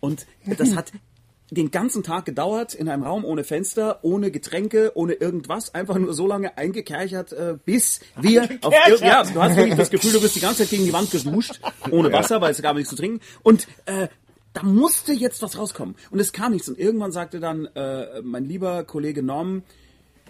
Und 0.00 0.26
das 0.44 0.76
hat 0.76 0.92
den 1.50 1.70
ganzen 1.70 2.02
Tag 2.02 2.24
gedauert 2.24 2.74
in 2.74 2.88
einem 2.88 3.04
Raum 3.04 3.24
ohne 3.24 3.44
Fenster, 3.44 4.00
ohne 4.02 4.30
Getränke, 4.30 4.92
ohne 4.94 5.12
irgendwas, 5.14 5.74
einfach 5.74 5.96
nur 5.96 6.12
so 6.12 6.26
lange 6.26 6.58
eingekerchert, 6.58 7.32
äh, 7.32 7.56
bis 7.64 8.00
wir 8.20 8.48
auf 8.62 8.74
ja, 9.00 9.22
du 9.22 9.42
hast 9.42 9.56
wirklich 9.56 9.76
das 9.76 9.90
Gefühl, 9.90 10.12
du 10.12 10.20
bist 10.20 10.34
die 10.34 10.40
ganze 10.40 10.62
Zeit 10.62 10.70
gegen 10.70 10.84
die 10.84 10.92
Wand 10.92 11.10
geduscht, 11.10 11.60
ohne 11.90 12.12
Wasser, 12.12 12.40
weil 12.40 12.50
es 12.50 12.60
gab 12.60 12.74
nichts 12.76 12.90
zu 12.90 12.96
trinken. 12.96 13.20
Und 13.42 13.68
äh, 13.86 14.08
da 14.54 14.62
musste 14.62 15.12
jetzt 15.12 15.42
was 15.42 15.58
rauskommen. 15.58 15.96
Und 16.10 16.18
es 16.18 16.32
kam 16.32 16.52
nichts. 16.52 16.68
Und 16.68 16.78
irgendwann 16.78 17.12
sagte 17.12 17.40
dann 17.40 17.66
äh, 17.74 18.22
mein 18.22 18.44
lieber 18.44 18.84
Kollege 18.84 19.22
Norm, 19.22 19.62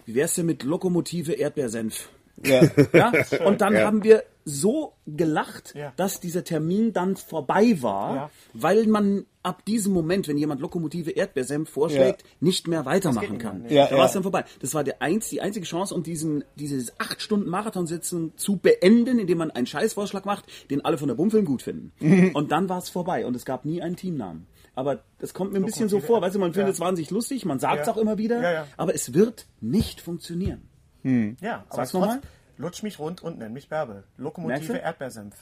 wie 0.05 0.15
wär's 0.15 0.35
denn 0.35 0.47
mit 0.47 0.65
Lokomotive 0.65 1.33
Erdbeersenf? 1.33 2.09
Ja. 2.45 2.63
Ja? 2.93 3.13
Und 3.47 3.61
dann 3.61 3.75
Ja. 3.75 3.87
haben 3.87 4.05
wir 4.05 4.23
so 4.45 4.93
gelacht, 5.07 5.75
Ja. 5.75 5.93
dass 5.97 6.21
dieser 6.21 6.45
Termin 6.45 6.93
dann 6.93 7.17
vorbei 7.17 7.83
war, 7.83 8.15
Ja. 8.15 8.31
weil 8.53 8.87
man 8.87 9.27
ab 9.43 9.65
diesem 9.65 9.93
Moment, 9.93 10.29
wenn 10.29 10.39
jemand 10.39 10.61
Lokomotive 10.61 11.11
Erdbeersenf 11.11 11.69
vorschlägt, 11.69 12.23
Ja. 12.23 12.29
nicht 12.41 12.69
mehr 12.69 12.85
weitermachen 12.85 13.39
kann. 13.39 13.65
Ja, 13.69 13.87
da 13.89 13.97
war 13.99 14.07
es 14.07 14.13
dann 14.13 14.23
vorbei. 14.23 14.45
Das 14.61 14.73
war 14.75 14.85
der 14.85 15.03
einz, 15.03 15.29
die 15.31 15.41
einzige 15.41 15.67
Chance, 15.67 15.95
um 15.95 16.03
diesen, 16.05 16.45
dieses 16.55 16.93
acht 17.01 17.21
Stunden 17.23 17.49
Marathonsitzen 17.49 18.33
zu 18.37 18.57
beenden, 18.57 19.19
indem 19.19 19.39
man 19.39 19.51
einen 19.51 19.67
Scheißvorschlag 19.67 20.25
macht, 20.27 20.45
den 20.71 20.85
alle 20.85 20.99
von 20.99 21.09
der 21.09 21.15
Bumfilm 21.17 21.45
gut 21.45 21.63
finden. 21.63 21.93
Mhm. 22.01 22.31
Und 22.37 22.53
dann 22.53 22.69
war 22.69 22.79
es 22.79 22.89
vorbei 22.89 23.27
und 23.27 23.35
es 23.35 23.45
gab 23.45 23.65
nie 23.65 23.83
einen 23.83 23.97
Teamnamen. 23.97 24.47
Aber 24.75 25.03
das 25.19 25.33
kommt 25.35 25.53
mir 25.53 25.59
ein 25.59 25.65
bisschen 25.65 25.89
so 25.89 26.01
vor, 26.01 26.21
weißt 26.23 26.35
du, 26.37 26.39
man 26.39 26.53
findet 26.53 26.75
es 26.75 26.81
wahnsinnig 26.81 27.11
lustig, 27.11 27.45
man 27.47 27.59
sagt 27.59 27.81
es 27.81 27.87
Ja. 27.87 27.93
auch 27.95 27.97
immer 27.97 28.19
wieder, 28.19 28.43
Ja, 28.43 28.53
ja. 28.53 28.67
aber 28.77 28.95
es 28.95 29.15
wird 29.15 29.47
nicht 29.61 30.01
funktionieren. 30.01 30.69
Ja, 31.41 31.65
aber 31.69 31.77
Sag's 31.77 31.89
es 31.89 31.95
noch 31.95 32.01
trotz- 32.07 32.15
mal. 32.17 32.21
Lutsch 32.59 32.83
mich 32.83 32.99
rund 32.99 33.23
und 33.23 33.39
nenn 33.39 33.53
mich 33.53 33.69
Bärbel. 33.69 34.05
Lokomotive? 34.17 34.79
Erdbeersenf. 34.79 35.35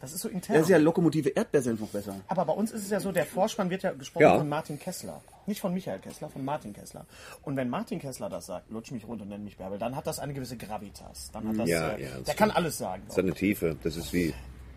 Das 0.00 0.12
ist 0.12 0.20
so 0.20 0.28
intern. 0.28 0.54
Das 0.56 0.64
ist 0.64 0.68
ja 0.68 0.76
Lokomotive 0.76 1.30
Erdbeersenf 1.30 1.80
noch 1.80 1.88
besser. 1.88 2.14
Aber 2.28 2.44
bei 2.44 2.52
uns 2.52 2.70
ist 2.72 2.82
es 2.84 2.90
ja 2.90 3.00
so, 3.00 3.10
der 3.10 3.24
Vorspann 3.26 3.70
wird 3.70 3.82
ja 3.82 3.92
gesprochen 3.92 4.22
Ja. 4.22 4.36
von 4.38 4.48
Martin 4.48 4.78
Kessler. 4.78 5.20
Nicht 5.46 5.60
von 5.60 5.72
Michael 5.74 5.98
Kessler, 5.98 6.28
von 6.28 6.44
Martin 6.44 6.72
Kessler. 6.72 7.06
Und 7.42 7.56
wenn 7.56 7.68
Martin 7.70 7.98
Kessler 7.98 8.28
das 8.28 8.46
sagt, 8.46 8.70
lutsch 8.70 8.90
mich 8.92 9.06
rund 9.06 9.20
und 9.22 9.28
nenn 9.28 9.44
mich 9.44 9.56
Bärbel, 9.56 9.78
dann 9.78 9.96
hat 9.96 10.06
das 10.06 10.18
eine 10.20 10.32
gewisse 10.34 10.56
Gravitas. 10.56 11.30
Dann 11.32 11.48
hat 11.48 11.58
das, 11.58 11.68
Ja, 11.68 11.90
äh, 11.92 12.02
ja, 12.04 12.08
der 12.26 12.34
kann 12.34 12.50
alles 12.50 12.78
sagen. 12.78 13.02
Das 13.08 13.16
hat 13.16 13.24
eine 13.24 13.34
Tiefe. 13.34 13.76
Das 13.82 13.96
ist 13.96 14.12
wie. 14.12 14.32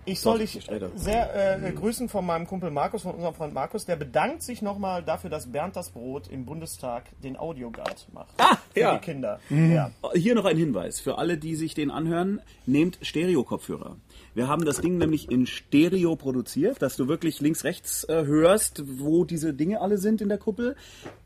Ich 0.08 0.22
soll 0.22 0.40
dich 0.40 0.66
sehr 0.96 1.62
äh, 1.62 1.72
grüßen 1.72 2.08
von 2.08 2.26
meinem 2.26 2.48
Kumpel 2.48 2.72
Markus, 2.72 3.02
von 3.02 3.14
unserem 3.16 3.36
Freund 3.36 3.54
Markus. 3.54 3.86
Der 3.86 3.98
bedankt 3.98 4.42
sich 4.42 4.62
nochmal 4.62 5.04
dafür, 5.04 5.30
dass 5.30 5.52
Bernd 5.52 5.76
das 5.76 5.90
Brot 5.90 6.30
im 6.30 6.46
Bundestag 6.46 7.04
den 7.22 7.38
Audioguide 7.38 7.96
macht. 8.14 8.34
Ah, 8.38 8.58
für 8.74 8.80
ja. 8.80 8.96
die 8.96 9.02
Kinder. 9.04 9.40
Mhm. 9.50 9.74
Ja. 9.74 9.92
Hier 10.14 10.34
noch 10.34 10.46
ein 10.46 10.56
Hinweis 10.56 11.02
für 11.02 11.18
alle, 11.18 11.38
die 11.38 11.56
sich 11.56 11.74
den 11.74 11.92
anhören. 11.92 12.42
Nehmt 12.66 13.00
Stereo-Kopfhörer. 13.02 13.98
Wir 14.38 14.48
haben 14.48 14.66
das 14.66 14.82
Ding 14.82 15.00
nämlich 15.00 15.32
in 15.32 15.48
Stereo 15.48 16.16
produziert, 16.16 16.84
dass 16.84 16.96
du 16.96 17.08
wirklich 17.08 17.42
links-rechts 17.42 18.04
äh, 18.04 18.24
hörst, 18.24 18.84
wo 18.86 19.26
diese 19.26 19.52
Dinge 19.52 19.82
alle 19.82 19.98
sind 19.98 20.22
in 20.22 20.30
der 20.30 20.38
Kuppel. 20.38 20.76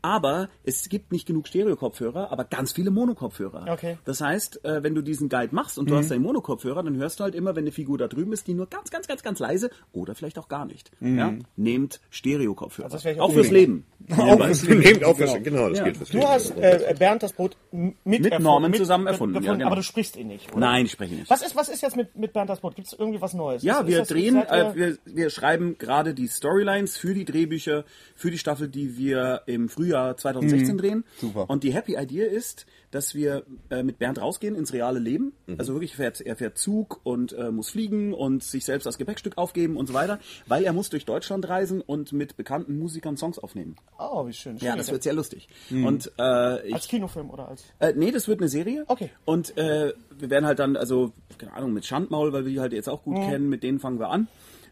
Aber 0.00 0.48
es 0.64 0.88
gibt 0.88 1.12
nicht 1.12 1.26
genug 1.26 1.46
Stereo-Kopfhörer, 1.46 2.32
aber 2.32 2.44
ganz 2.44 2.72
viele 2.72 2.90
Monokopfhörer. 2.90 3.66
Okay. 3.70 3.98
Das 4.06 4.22
heißt, 4.22 4.64
äh, 4.64 4.82
wenn 4.82 4.94
du 4.94 5.02
diesen 5.02 5.28
Guide 5.28 5.54
machst 5.54 5.78
und 5.78 5.90
du 5.90 5.96
hast 5.96 6.10
deinen 6.10 6.22
Monokopfhörer, 6.22 6.82
dann 6.82 6.96
hörst 6.96 7.20
du 7.20 7.24
halt 7.24 7.34
immer, 7.34 7.54
wenn 7.54 7.64
eine 7.64 7.72
Figur 7.72 7.98
da 7.98 8.08
drüben 8.08 8.32
ist, 8.32 8.46
die 8.46 8.54
nur 8.54 8.66
ganz, 8.66 8.90
ganz, 8.90 9.06
ganz, 9.06 9.22
ganz 9.22 9.38
leise 9.40 9.68
oder 9.92 10.14
vielleicht 10.14 10.38
auch 10.38 10.48
gar 10.48 10.64
nicht. 10.64 10.90
Ja? 11.00 11.34
Nehmt 11.54 12.00
Stereo-Kopfhörer. 12.08 12.94
Also 12.94 13.10
auch 13.10 13.18
auch 13.18 13.32
fürs 13.34 13.50
Leben. 13.50 13.84
Hinweis. 14.06 14.66
Nehmt 14.66 15.04
auf, 15.04 15.18
das, 15.18 15.34
genau, 15.42 15.68
das 15.68 15.84
gilt 15.84 15.98
fürs 15.98 16.08
Du 16.08 16.16
Leben. 16.16 16.30
hast 16.30 16.56
äh, 16.56 16.94
Bernd 16.98 17.22
das 17.22 17.34
Brot 17.34 17.58
mit, 17.70 18.22
Mit 18.22 18.40
Norman 18.40 18.72
zusammen 18.72 19.06
erfunden, 19.06 19.34
erfunden 19.34 19.46
ja, 19.46 19.52
genau. 19.52 19.66
Aber 19.66 19.76
du 19.76 19.82
sprichst 19.82 20.16
ihn 20.16 20.28
nicht, 20.28 20.50
oder? 20.50 20.60
Nein, 20.60 20.86
ich 20.86 20.92
spreche 20.92 21.14
nicht. 21.14 21.28
Was 21.28 21.42
ist, 21.42 21.54
was 21.54 21.68
ist 21.68 21.82
jetzt 21.82 21.94
mit, 21.96 22.16
mit 22.16 22.32
Bernd 22.32 22.48
das 22.48 22.60
Brot? 22.60 22.74
Gibt 22.74 22.88
es 22.88 23.01
irgendwie 23.02 23.20
was 23.20 23.34
Neues? 23.34 23.62
Ja, 23.62 23.80
ist, 23.80 23.86
wir 23.88 24.02
ist 24.02 24.10
drehen, 24.10 24.36
äh, 24.36 24.74
wir, 24.74 24.98
wir 25.04 25.30
schreiben 25.30 25.76
gerade 25.78 26.14
die 26.14 26.28
Storylines 26.28 26.96
für 26.96 27.14
die 27.14 27.24
Drehbücher, 27.24 27.84
für 28.14 28.30
die 28.30 28.38
Staffel, 28.38 28.68
die 28.68 28.96
wir 28.96 29.42
im 29.46 29.68
Frühjahr 29.68 30.16
2016 30.16 30.78
drehen. 30.78 31.04
super. 31.20 31.50
Und 31.50 31.64
die 31.64 31.72
Happy 31.72 31.96
Idea 31.96 32.26
ist, 32.26 32.66
dass 32.92 33.16
wir 33.16 33.42
äh, 33.70 33.82
mit 33.82 33.98
Bernd 33.98 34.20
rausgehen 34.20 34.54
ins 34.54 34.72
reale 34.72 35.00
Leben. 35.00 35.32
Also 35.58 35.74
wirklich, 35.74 35.96
fährt, 35.96 36.20
er 36.20 36.36
fährt 36.36 36.56
Zug 36.56 37.00
und 37.02 37.32
äh, 37.32 37.50
muss 37.50 37.70
fliegen 37.70 38.14
und 38.14 38.44
sich 38.44 38.64
selbst 38.64 38.86
als 38.86 38.98
Gepäckstück 38.98 39.36
aufgeben 39.36 39.76
und 39.76 39.86
so 39.88 39.94
weiter, 39.94 40.20
weil 40.46 40.62
er 40.62 40.72
muss 40.72 40.88
durch 40.90 41.04
Deutschland 41.04 41.48
reisen 41.48 41.80
und 41.80 42.12
mit 42.12 42.36
bekannten 42.36 42.78
Musikern 42.78 43.16
Songs 43.16 43.38
aufnehmen. 43.40 43.74
Oh, 43.98 44.26
wie 44.28 44.32
schön. 44.32 44.56
Ja, 44.58 44.70
Schön. 44.72 44.78
das 44.78 44.92
wird 44.92 45.02
sehr 45.02 45.14
lustig. 45.14 45.48
Und 45.70 46.12
äh, 46.18 46.68
ich, 46.68 46.74
Als 46.74 46.86
Kinofilm 46.86 47.30
oder 47.30 47.48
als... 47.48 47.64
äh, 47.80 47.92
nee, 47.96 48.10
das 48.12 48.28
wird 48.28 48.40
eine 48.40 48.48
Serie. 48.48 48.84
Okay. 48.86 49.10
Und 49.24 49.56
äh, 49.56 49.92
wir 50.18 50.30
werden 50.30 50.46
halt 50.46 50.58
dann, 50.60 50.76
also, 50.76 51.12
keine 51.38 51.54
Ahnung, 51.54 51.72
mit 51.72 51.84
Schandmaul, 51.84 52.32
weil 52.32 52.44
wir 52.44 52.52
die 52.52 52.60
halt 52.60 52.72
jetzt 52.72 52.88
auch 52.88 53.02
gut 53.02 53.16
Mhm. 53.16 53.28
kennen, 53.28 53.48
mit 53.48 53.62
denen 53.62 53.80
fangen 53.80 53.98
wir 53.98 54.10
an. 54.10 54.28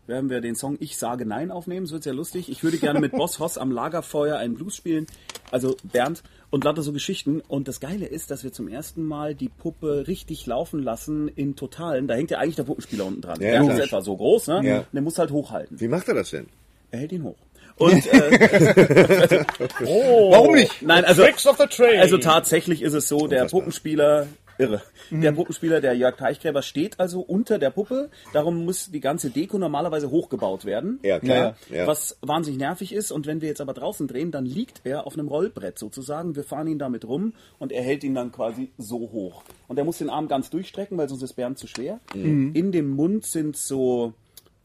Werden 0.07 0.29
wir 0.31 0.41
den 0.41 0.57
Song 0.57 0.77
Ich 0.81 0.97
sage 0.97 1.25
Nein 1.25 1.51
aufnehmen, 1.51 1.87
das 1.87 1.93
wird 1.93 2.03
sehr 2.03 2.15
lustig. 2.15 2.49
Ich 2.49 2.65
würde 2.65 2.79
gerne 2.79 3.01
mit 3.01 3.13
Boss 3.13 3.39
Hoss 3.39 3.59
am 3.59 3.71
Lagerfeuer 3.71 4.37
einen 4.39 4.55
Blues 4.55 4.75
spielen, 4.75 5.07
also 5.51 5.77
Bernd, 5.85 6.23
und 6.51 6.65
lauter 6.65 6.83
so 6.83 6.93
Geschichten. 6.93 7.41
Und 7.41 7.69
das 7.69 7.81
Geile 7.81 8.07
ist, 8.07 8.31
dass 8.31 8.43
wir 8.43 8.53
zum 8.53 8.69
ersten 8.69 9.05
Mal 9.05 9.35
die 9.35 9.49
Puppe 9.49 10.07
richtig 10.09 10.47
laufen 10.47 10.83
lassen 10.83 11.29
in 11.29 11.55
Totalen. 11.55 12.09
Da 12.09 12.15
hängt 12.15 12.31
ja 12.31 12.39
eigentlich 12.39 12.57
der 12.57 12.65
Puppenspieler 12.65 13.07
unten 13.07 13.21
dran. 13.21 13.41
Ja, 13.41 13.63
der 13.63 13.75
ist 13.75 13.85
etwa 13.85 14.01
so 14.01 14.17
groß, 14.17 14.49
ne? 14.49 14.61
Ja. 14.65 14.79
Und 14.79 14.87
der 14.93 15.03
muss 15.03 15.19
halt 15.19 15.31
hochhalten. 15.31 15.81
Wie 15.81 15.89
macht 15.89 16.09
er 16.09 16.15
das 16.15 16.31
denn? 16.31 16.49
Er 16.91 17.01
hält 17.01 17.13
ihn 17.13 17.23
hoch. 17.23 17.37
Und 17.77 18.07
äh, 18.13 18.31
Warum 19.81 20.55
nicht? 20.55 20.83
Nein, 20.83 21.05
also, 21.05 21.23
also 21.23 22.19
tatsächlich 22.19 22.83
ist 22.83 22.93
es 22.93 23.09
so, 23.09 23.27
der. 23.27 23.47
Puppenspieler, 23.47 24.27
irre. 24.61 24.83
Mhm. 25.11 25.23
Der 25.23 25.33
Puppenspieler, 25.33 25.81
der 25.81 25.95
Jörg 25.95 26.17
Teichgräber, 26.17 26.63
steht 26.63 27.01
also 27.01 27.21
unter 27.21 27.59
der 27.59 27.71
Puppe. 27.71 28.11
Darum 28.33 28.65
muss 28.65 28.91
die 28.91 29.01
ganze 29.01 29.31
Deko 29.31 29.59
normalerweise 29.59 30.11
hochgebaut 30.11 30.65
werden. 30.65 31.01
Ja, 31.03 31.19
klar. 31.19 31.57
Ja. 31.71 31.87
Was 31.87 32.19
wahnsinnig 32.21 32.61
nervig 32.61 32.93
ist. 32.93 33.11
Und 33.11 33.27
wenn 33.27 33.41
wir 33.41 33.49
jetzt 33.49 33.61
aber 33.61 33.75
draußen 33.75 34.07
drehen, 34.07 34.31
dann 34.31 34.45
liegt 34.45 34.83
er 34.85 35.07
auf 35.07 35.15
einem 35.15 35.29
Rollbrett 35.29 35.79
sozusagen. 35.79 36.37
Wir 36.37 36.45
fahren 36.45 36.69
ihn 36.69 36.79
damit 36.79 37.07
rum 37.07 37.33
und 37.59 37.73
er 37.73 37.83
hält 37.83 38.05
ihn 38.05 38.15
dann 38.15 38.33
quasi 38.33 38.71
so 38.79 38.99
hoch. 38.99 39.43
Und 39.69 39.79
er 39.79 39.85
muss 39.85 39.99
den 39.99 40.11
Arm 40.11 40.29
ganz 40.29 40.51
durchstrecken, 40.51 40.97
weil 40.99 41.09
sonst 41.09 41.23
ist 41.23 41.35
Bernd 41.35 41.59
zu 41.59 41.67
schwer. 41.67 42.01
Mhm. 42.15 42.53
In 42.55 42.73
dem 42.73 42.91
Mund 42.91 43.27
sind 43.27 43.57
so 43.57 44.15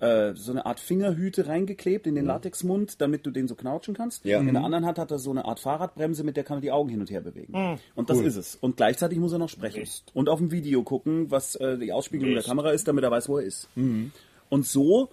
äh, 0.05 0.35
so 0.35 0.51
eine 0.51 0.65
Art 0.65 0.79
Fingerhüte 0.79 1.47
reingeklebt 1.47 2.07
in 2.07 2.15
den 2.15 2.25
Latexmund, 2.25 3.01
damit 3.01 3.25
du 3.25 3.31
den 3.31 3.47
so 3.47 3.55
knautschen 3.55 3.93
kannst. 3.93 4.23
Ja. 4.25 4.39
In 4.39 4.45
Mhm. 4.47 4.53
der 4.53 4.63
anderen 4.63 4.85
Hand 4.85 4.97
hat 4.97 5.11
er 5.11 5.19
so 5.19 5.31
eine 5.31 5.45
Art 5.45 5.59
Fahrradbremse, 5.59 6.23
mit 6.23 6.37
der 6.37 6.43
kann 6.43 6.59
er 6.59 6.61
die 6.61 6.71
Augen 6.71 6.89
hin 6.89 6.99
und 6.99 7.09
her 7.09 7.21
bewegen. 7.21 7.79
Und 7.95 8.09
das 8.09 8.19
ist 8.19 8.35
es. 8.35 8.55
Und 8.55 8.77
gleichzeitig 8.77 9.17
muss 9.19 9.31
er 9.33 9.39
noch 9.39 9.49
sprechen. 9.49 9.83
Und 10.13 10.29
auf 10.29 10.39
dem 10.39 10.51
Video 10.51 10.83
gucken, 10.83 11.31
was 11.31 11.55
äh, 11.55 11.77
die 11.77 11.91
Ausspiegelung 11.91 12.33
der 12.33 12.43
Kamera 12.43 12.71
ist, 12.71 12.87
damit 12.87 13.03
er 13.03 13.11
weiß, 13.11 13.27
wo 13.29 13.37
er 13.39 13.45
ist. 13.45 13.67
Mhm. 13.75 14.11
Und 14.49 14.65
so 14.65 15.09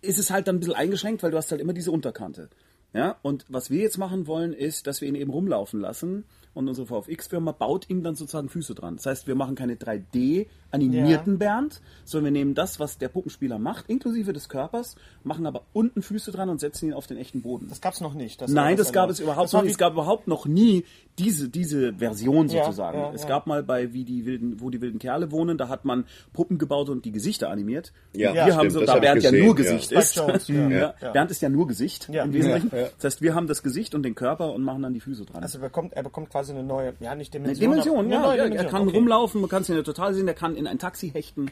ist 0.00 0.18
es 0.18 0.30
halt 0.30 0.46
dann 0.46 0.56
ein 0.56 0.60
bisschen 0.60 0.74
eingeschränkt, 0.74 1.22
weil 1.22 1.30
du 1.30 1.36
hast 1.36 1.50
halt 1.50 1.60
immer 1.60 1.72
diese 1.72 1.90
Unterkante. 1.90 2.48
Ja, 2.94 3.16
und 3.22 3.44
was 3.48 3.68
wir 3.70 3.82
jetzt 3.82 3.98
machen 3.98 4.26
wollen, 4.26 4.52
ist, 4.54 4.86
dass 4.86 5.00
wir 5.00 5.08
ihn 5.08 5.14
eben 5.14 5.30
rumlaufen 5.30 5.80
lassen 5.80 6.24
und 6.58 6.66
unsere 6.68 6.86
VFX-Firma 6.88 7.52
baut 7.52 7.88
ihm 7.88 8.02
dann 8.02 8.16
sozusagen 8.16 8.48
Füße 8.48 8.74
dran. 8.74 8.96
Das 8.96 9.06
heißt, 9.06 9.26
wir 9.28 9.36
machen 9.36 9.54
keine 9.54 9.76
3D-animierten 9.76 11.38
Bernd, 11.38 11.80
sondern 12.04 12.34
wir 12.34 12.40
nehmen 12.40 12.54
das, 12.54 12.80
was 12.80 12.98
der 12.98 13.08
Puppenspieler 13.08 13.58
macht, 13.58 13.88
inklusive 13.88 14.32
des 14.32 14.48
Körpers, 14.48 14.96
machen 15.22 15.46
aber 15.46 15.62
unten 15.72 16.02
Füße 16.02 16.32
dran 16.32 16.48
und 16.48 16.58
setzen 16.60 16.86
ihn 16.88 16.94
auf 16.94 17.06
den 17.06 17.16
echten 17.16 17.42
Boden. 17.42 17.66
Das 17.68 17.80
gab's 17.80 18.00
noch 18.00 18.14
nicht. 18.14 18.40
Das 18.40 18.50
Nein, 18.50 18.76
das 18.76 18.92
gab 18.92 19.08
es 19.08 19.20
überhaupt 19.20 19.52
noch 19.52 19.62
nicht. 19.62 19.70
Es 19.72 19.78
gab 19.78 19.92
überhaupt 19.92 20.26
noch 20.26 20.46
nie 20.46 20.84
diese, 21.18 21.48
diese 21.48 21.94
Version 21.94 22.48
Ja, 22.48 22.64
sozusagen. 22.64 22.98
ja, 22.98 23.12
es 23.12 23.22
ja. 23.22 23.28
gab 23.28 23.46
mal 23.46 23.62
bei 23.62 23.92
wie 23.92 24.04
die 24.04 24.26
wilden, 24.26 24.60
wo 24.60 24.70
die 24.70 24.80
wilden 24.80 24.98
Kerle 24.98 25.30
wohnen, 25.30 25.58
da 25.58 25.68
hat 25.68 25.84
man 25.84 26.04
Puppen 26.32 26.58
gebaut 26.58 26.88
und 26.88 27.04
die 27.04 27.12
Gesichter 27.12 27.50
animiert. 27.50 27.92
Ja, 28.12 28.34
wir 28.34 28.56
haben 28.56 28.70
so, 28.70 28.80
das 28.80 28.86
da 28.88 28.94
hab 28.94 29.00
Bernd 29.02 29.22
ja 29.22 29.30
nur 29.32 29.40
ja. 29.48 29.52
Gesicht 29.52 29.92
ist. 29.92 30.16
Jones, 30.16 30.48
ja. 30.48 30.68
ja. 30.68 30.94
Ja. 31.00 31.10
Bernd 31.12 31.30
ist 31.30 31.40
ja 31.40 31.48
nur 31.48 31.66
Gesicht 31.68 32.08
Ja. 32.08 32.24
im 32.24 32.32
Wesentlichen. 32.32 32.70
Ja, 32.72 32.78
ja. 32.82 32.88
Das 32.96 33.04
heißt, 33.04 33.22
wir 33.22 33.34
haben 33.34 33.46
das 33.46 33.62
Gesicht 33.62 33.94
und 33.94 34.02
den 34.02 34.14
Körper 34.14 34.52
und 34.52 34.62
machen 34.62 34.82
dann 34.82 34.94
die 34.94 35.00
Füße 35.00 35.24
dran. 35.24 35.42
Also 35.42 35.58
er 35.58 35.62
bekommt, 35.62 35.92
er 35.92 36.02
bekommt 36.02 36.30
quasi 36.30 36.47
eine 36.50 36.62
neue, 36.62 36.94
ja 37.00 37.14
nicht 37.14 37.34
Eine 37.34 37.44
Dimension. 37.54 37.70
Dimension, 37.70 37.98
aber- 37.98 38.08
ja. 38.08 38.16
eine 38.18 38.26
neue 38.26 38.36
ja 38.38 38.42
er 38.44 38.50
Dimension, 38.50 38.70
kann 38.72 38.88
okay. 38.88 38.96
rumlaufen, 38.96 39.40
man 39.40 39.50
kann 39.50 39.62
es 39.62 39.68
in 39.68 39.74
der 39.76 39.84
Total 39.84 40.14
sehen, 40.14 40.26
der 40.26 40.34
kann 40.34 40.56
in 40.56 40.66
ein 40.66 40.78
Taxi 40.78 41.10
hechten. 41.10 41.50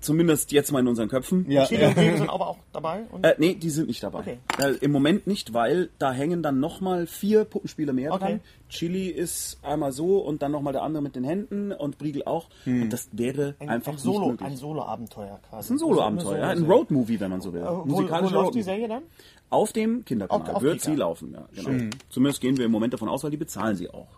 Zumindest 0.00 0.50
jetzt 0.50 0.72
mal 0.72 0.80
in 0.80 0.88
unseren 0.88 1.08
Köpfen. 1.08 1.48
Ja. 1.48 1.64
Chili 1.64 1.86
und 1.86 1.96
Regen 1.96 2.16
sind 2.16 2.28
aber 2.28 2.48
auch 2.48 2.56
dabei. 2.72 3.04
Und 3.12 3.24
Äh, 3.24 3.36
nee, 3.38 3.54
die 3.54 3.70
sind 3.70 3.86
nicht 3.86 4.02
dabei. 4.02 4.18
Okay. 4.18 4.38
Äh, 4.60 4.72
Im 4.80 4.90
Moment 4.90 5.28
nicht, 5.28 5.54
weil 5.54 5.90
da 6.00 6.10
hängen 6.12 6.42
dann 6.42 6.58
nochmal 6.58 7.06
vier 7.06 7.44
Puppenspieler 7.44 7.92
mehr 7.92 8.12
Okay. 8.12 8.24
dran. 8.24 8.40
Chili 8.68 9.06
ist 9.06 9.58
einmal 9.62 9.92
so 9.92 10.18
und 10.18 10.42
dann 10.42 10.50
nochmal 10.50 10.72
der 10.72 10.82
andere 10.82 11.04
mit 11.04 11.14
den 11.14 11.22
Händen 11.22 11.70
und 11.70 11.98
Briegel 11.98 12.24
auch. 12.24 12.48
Und 12.66 12.90
das 12.90 13.10
wäre 13.12 13.54
ein, 13.60 13.68
einfach 13.68 13.92
ein 13.92 13.98
Solo, 13.98 14.18
nicht 14.22 14.30
möglich. 14.40 14.48
ein 14.50 14.56
Solo-Abenteuer 14.56 15.38
quasi. 15.48 15.56
das 15.56 15.64
ist 15.66 15.70
ein 15.70 15.78
Solo-Abenteuer, 15.78 16.38
ja, 16.38 16.48
ein. 16.48 16.64
Roadmovie, 16.64 17.20
wenn 17.20 17.30
man 17.30 17.40
so 17.40 17.52
will. 17.52 17.60
Äh, 17.62 17.64
Wo, 17.66 17.84
wo 17.86 18.00
läuft 18.00 18.54
die. 18.56 18.62
Serie 18.62 18.88
dann? 18.88 19.02
Auf 19.52 19.72
dem 19.72 20.04
Kinderkanal 20.04 20.48
Auf- 20.48 20.56
auf 20.56 20.62
wird 20.62 20.80
Kika. 20.80 20.90
sie 20.90 20.96
laufen, 20.96 21.32
ja. 21.32 21.48
Genau. 21.62 21.90
Zumindest 22.10 22.40
gehen 22.40 22.56
wir 22.56 22.64
im 22.64 22.72
Moment 22.72 22.92
davon 22.94 23.08
aus, 23.08 23.22
weil 23.24 23.30
die 23.30 23.36
bezahlen 23.36 23.76
sie 23.76 23.90
auch. 23.90 24.08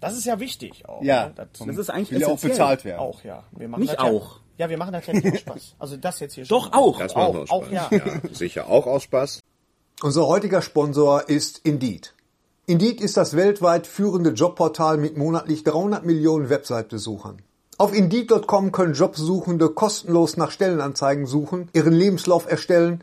Das 0.00 0.16
ist 0.16 0.24
ja 0.26 0.38
wichtig 0.40 0.88
auch. 0.88 1.02
Ja. 1.02 1.26
ne? 1.28 1.32
Das, 1.36 1.48
Das 1.66 1.76
ist 1.76 1.90
eigentlich 1.90 2.12
Will 2.12 2.20
ja 2.20 2.28
auch 2.28 2.38
bezahlt 2.40 2.84
werden. 2.84 3.00
auch, 3.00 3.22
ja. 3.24 3.44
Wir 3.56 3.68
machen 3.68 3.80
Nicht 3.82 3.94
das 3.94 4.02
ja, 4.04 4.10
auch. 4.10 4.40
Ja, 4.56 4.68
wir 4.70 4.78
machen 4.78 4.92
das 4.92 5.06
ja 5.06 5.12
nicht 5.12 5.26
aus 5.26 5.38
Spaß. 5.40 5.74
Also 5.78 5.96
das 5.96 6.20
jetzt 6.20 6.34
hier 6.34 6.44
schon. 6.44 6.56
Doch, 6.58 6.72
auch. 6.72 6.98
Das 6.98 7.14
Auch, 7.16 7.34
Spaß. 7.46 7.50
auch, 7.50 7.70
ja. 7.70 7.90
Sicher 8.32 8.68
auch 8.68 8.86
aus 8.86 9.02
Spaß. 9.04 9.40
Unser 10.02 10.26
heutiger 10.28 10.62
Sponsor 10.62 11.28
ist 11.28 11.58
Indeed. 11.64 12.14
Indeed 12.66 13.00
ist 13.00 13.16
das 13.16 13.34
weltweit 13.36 13.86
führende 13.86 14.30
Jobportal 14.30 14.98
mit 14.98 15.16
monatlich 15.16 15.64
300 15.64 16.04
Millionen 16.04 16.48
Website-Besuchern. 16.50 17.42
Auf 17.78 17.94
Indeed.com 17.94 18.72
können 18.72 18.94
Jobsuchende 18.94 19.70
kostenlos 19.70 20.36
nach 20.36 20.50
Stellenanzeigen 20.50 21.26
suchen, 21.26 21.68
ihren 21.72 21.92
Lebenslauf 21.92 22.48
erstellen 22.50 23.02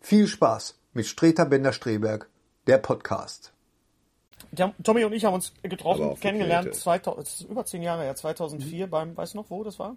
viel 0.00 0.26
Spaß 0.26 0.78
mit 0.94 1.06
Streter 1.06 1.46
Bender-Streberg, 1.46 2.28
der 2.66 2.78
Podcast. 2.78 3.52
Der, 4.52 4.72
Tommy 4.82 5.04
und 5.04 5.12
ich 5.12 5.24
haben 5.24 5.34
uns 5.34 5.52
getroffen, 5.62 6.18
kennengelernt, 6.18 6.64
Kälte. 6.66 6.78
2000, 6.80 7.26
das 7.26 7.34
ist 7.40 7.48
über 7.50 7.64
zehn 7.64 7.82
Jahre 7.82 8.02
her, 8.02 8.16
2004 8.16 8.86
Mhm. 8.86 8.90
beim, 8.90 9.16
weißt 9.16 9.34
du 9.34 9.38
noch, 9.38 9.50
wo 9.50 9.62
das 9.62 9.78
war? 9.78 9.94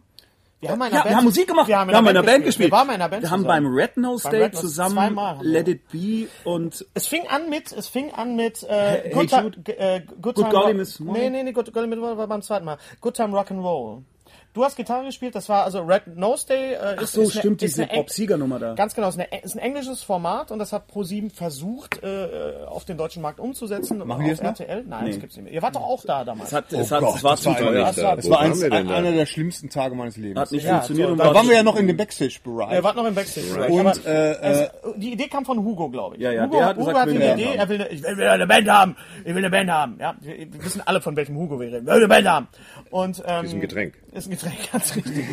Wir 0.59 0.69
haben, 0.69 0.81
in 0.81 0.93
Ja, 0.93 1.01
einer 1.01 1.09
wir 1.09 1.17
haben 1.17 1.23
Musik 1.25 1.47
gemacht. 1.47 1.67
Wir 1.67 1.77
haben 1.77 1.89
in 1.89 1.93
wir 1.93 1.99
einer 1.99 2.09
in 2.11 2.17
einer 2.17 2.25
Band 2.25 2.45
gespielt. 2.45 2.71
Wir 2.71 2.77
waren 2.77 2.87
in 2.87 2.93
einer 2.95 3.09
Band 3.09 3.23
Wir 3.23 3.31
haben 3.31 3.41
zusammen. 3.43 3.63
beim 3.65 3.73
Red 3.73 3.97
Nose 3.97 4.29
Day 4.29 4.51
zusammen. 4.51 5.19
Let 5.41 5.67
It 5.67 5.87
Be 5.91 6.27
und 6.45 6.85
Es 6.93 7.07
fing 7.07 7.27
an 7.27 7.49
mit, 7.49 7.71
es 7.73 7.87
fing 7.89 8.11
an 8.13 8.35
mit 8.37 8.63
äh, 8.63 8.67
Hey 9.03 9.09
Good, 9.11 9.29
Time, 9.29 9.43
Jude. 9.43 9.59
g- 9.61 9.71
äh, 9.73 9.99
Good, 10.05 10.21
Good 10.21 10.35
Time 10.35 10.49
Golly 10.51 10.67
Rock- 10.67 10.75
Miss 10.77 10.99
Nee, 11.01 11.29
nee, 11.29 11.43
nee, 11.43 11.51
Good 11.51 11.73
Golly 11.73 11.87
Miss 11.87 11.99
war 11.99 12.27
beim 12.27 12.41
zweiten 12.41 12.63
Mal. 12.65 12.77
Good 13.01 13.15
Time 13.15 13.35
Rock 13.37 13.51
and 13.51 13.61
Roll. 13.61 14.03
Du 14.53 14.63
hast 14.63 14.75
Gitarre 14.75 15.05
gespielt, 15.05 15.33
das 15.33 15.49
war 15.49 15.63
also 15.63 15.79
Red 15.81 16.15
Nose 16.15 16.45
Day. 16.45 16.73
Äh, 16.73 16.77
Ach 16.97 17.01
ist, 17.01 17.13
so, 17.13 17.21
ist 17.23 17.31
eine- 17.31 17.39
stimmt, 17.39 17.63
ist 17.63 17.71
diese 17.71 17.83
eine 17.83 17.91
Eng- 17.91 17.97
Bob 18.01 18.09
Seger 18.11 18.37
Nummer 18.37 18.59
da. 18.59 18.75
Ganz 18.75 18.93
genau, 18.93 19.09
ist, 19.09 19.19
eine, 19.19 19.41
ist 19.41 19.55
ein 19.55 19.59
englisches 19.59 20.03
Format 20.03 20.51
und 20.51 20.59
das 20.59 20.71
hat 20.71 20.85
ProSieben 20.85 21.31
versucht, 21.31 22.03
äh, 22.03 22.63
auf 22.67 22.85
den 22.85 22.95
deutschen 22.97 23.23
Markt 23.23 23.39
umzusetzen. 23.39 23.97
Machen 24.05 24.27
das 24.29 24.41
noch? 24.43 24.49
RTL? 24.49 24.83
Nein, 24.87 25.07
das 25.07 25.19
gibt's 25.19 25.35
nicht 25.37 25.45
mehr. 25.45 25.53
Ihr 25.53 25.61
wart 25.63 25.75
doch 25.75 25.81
auch 25.81 26.05
da 26.05 26.23
damals. 26.23 26.49
es 26.49 26.53
hat, 26.53 26.71
es, 26.71 26.91
Oh 26.91 26.95
hat, 26.95 27.01
Gott, 27.01 27.15
es 27.15 27.23
war 27.23 27.31
das 27.31 27.41
zu 27.41 27.49
war 27.49 27.57
teuer. 27.57 27.73
Das 27.83 28.29
war- 28.29 28.39
eins, 28.41 28.61
wir 28.61 28.69
da? 28.69 28.77
einer 28.77 29.11
der 29.11 29.25
schlimmsten 29.25 29.69
Tage 29.71 29.95
meines 29.95 30.17
Lebens. 30.17 30.39
Hat 30.39 30.51
nicht 30.51 30.65
Ja, 30.65 30.73
funktioniert. 30.75 31.05
toll. 31.07 31.11
und 31.13 31.17
da 31.17 31.25
war- 31.25 31.33
waren 31.35 31.47
wir 31.47 31.55
ja 31.55 31.63
noch 31.63 31.75
in 31.75 31.87
dem 31.87 31.97
Backstage-Bereich. 31.97 32.73
Ihr 32.73 32.83
wart 32.83 32.95
noch 32.95 33.05
im 33.05 33.15
Backstage. 33.15 33.71
Und, 33.73 33.79
Aber 33.87 34.05
äh, 34.05 34.35
es, 34.39 34.69
die 34.97 35.13
Idee 35.13 35.29
kam 35.29 35.45
von 35.45 35.57
Hugo, 35.57 35.89
glaube 35.89 36.17
ich. 36.17 36.21
Ja, 36.21 36.31
ja, 36.31 36.43
Hugo, 36.45 36.57
der 36.57 36.65
hat 36.67 36.75
Hugo 36.77 36.85
gesagt, 36.85 36.99
hatte 37.07 37.11
die 37.17 37.23
eine 37.23 37.41
Idee, 37.41 37.55
er 37.55 37.69
will, 37.69 37.81
eine, 37.81 37.89
ich 37.89 38.03
will 38.03 38.27
eine 38.27 38.45
Band 38.45 38.69
haben. 38.69 38.95
Ich 39.25 39.29
will 39.33 39.37
eine 39.37 39.49
Band 39.49 39.71
haben. 39.71 39.97
Ja, 39.99 40.13
wir, 40.21 40.37
wir 40.37 40.63
wissen 40.63 40.83
alle, 40.85 41.01
von 41.01 41.15
welchem 41.15 41.35
Hugo 41.37 41.59
wir 41.59 41.67
reden. 41.71 41.87
Wir 41.87 41.93
will 41.93 42.01
eine 42.03 42.07
Band 42.07 42.27
haben. 42.27 42.47
Und, 42.91 43.23
ähm, 43.25 43.45
ein 43.49 43.59
Getränk. 43.59 43.95
Ist 44.13 44.27
ein 44.27 44.31
Getränk, 44.31 44.55
ganz 44.71 44.95
richtig. 44.95 45.25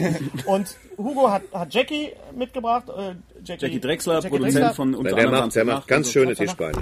Und 0.46 0.76
Hugo 0.96 1.30
hat, 1.30 1.42
hat 1.52 1.72
Jackie 1.74 2.12
mitgebracht. 2.34 2.88
Äh, 2.88 3.14
Jackie, 3.44 3.66
Jackie 3.66 3.80
Drexler, 3.80 4.14
Jackie 4.14 4.28
Produzent 4.28 4.54
Drexler. 4.56 4.74
von 4.74 4.94
unter 4.94 5.14
Der 5.14 5.24
anderem 5.26 5.44
macht, 5.44 5.54
der 5.56 5.64
macht 5.64 5.88
ganz 5.88 6.10
schöne. 6.10 6.34
Tischbeine. 6.34 6.80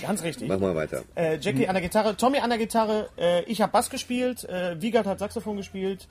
Ganz 0.00 0.22
richtig. 0.22 0.48
Mach 0.48 0.58
mal 0.58 0.74
weiter. 0.74 1.02
Äh, 1.14 1.38
Jackie 1.38 1.68
an 1.68 1.74
der 1.74 1.82
Gitarre, 1.82 2.16
Tommy 2.16 2.38
an 2.38 2.48
der 2.50 2.58
Gitarre, 2.58 3.08
äh, 3.18 3.42
ich 3.44 3.60
habe 3.60 3.72
Bass 3.72 3.90
gespielt, 3.90 4.44
äh, 4.44 4.80
Wiegald 4.80 5.06
hat 5.06 5.18
Saxophon 5.18 5.56
gespielt. 5.56 6.08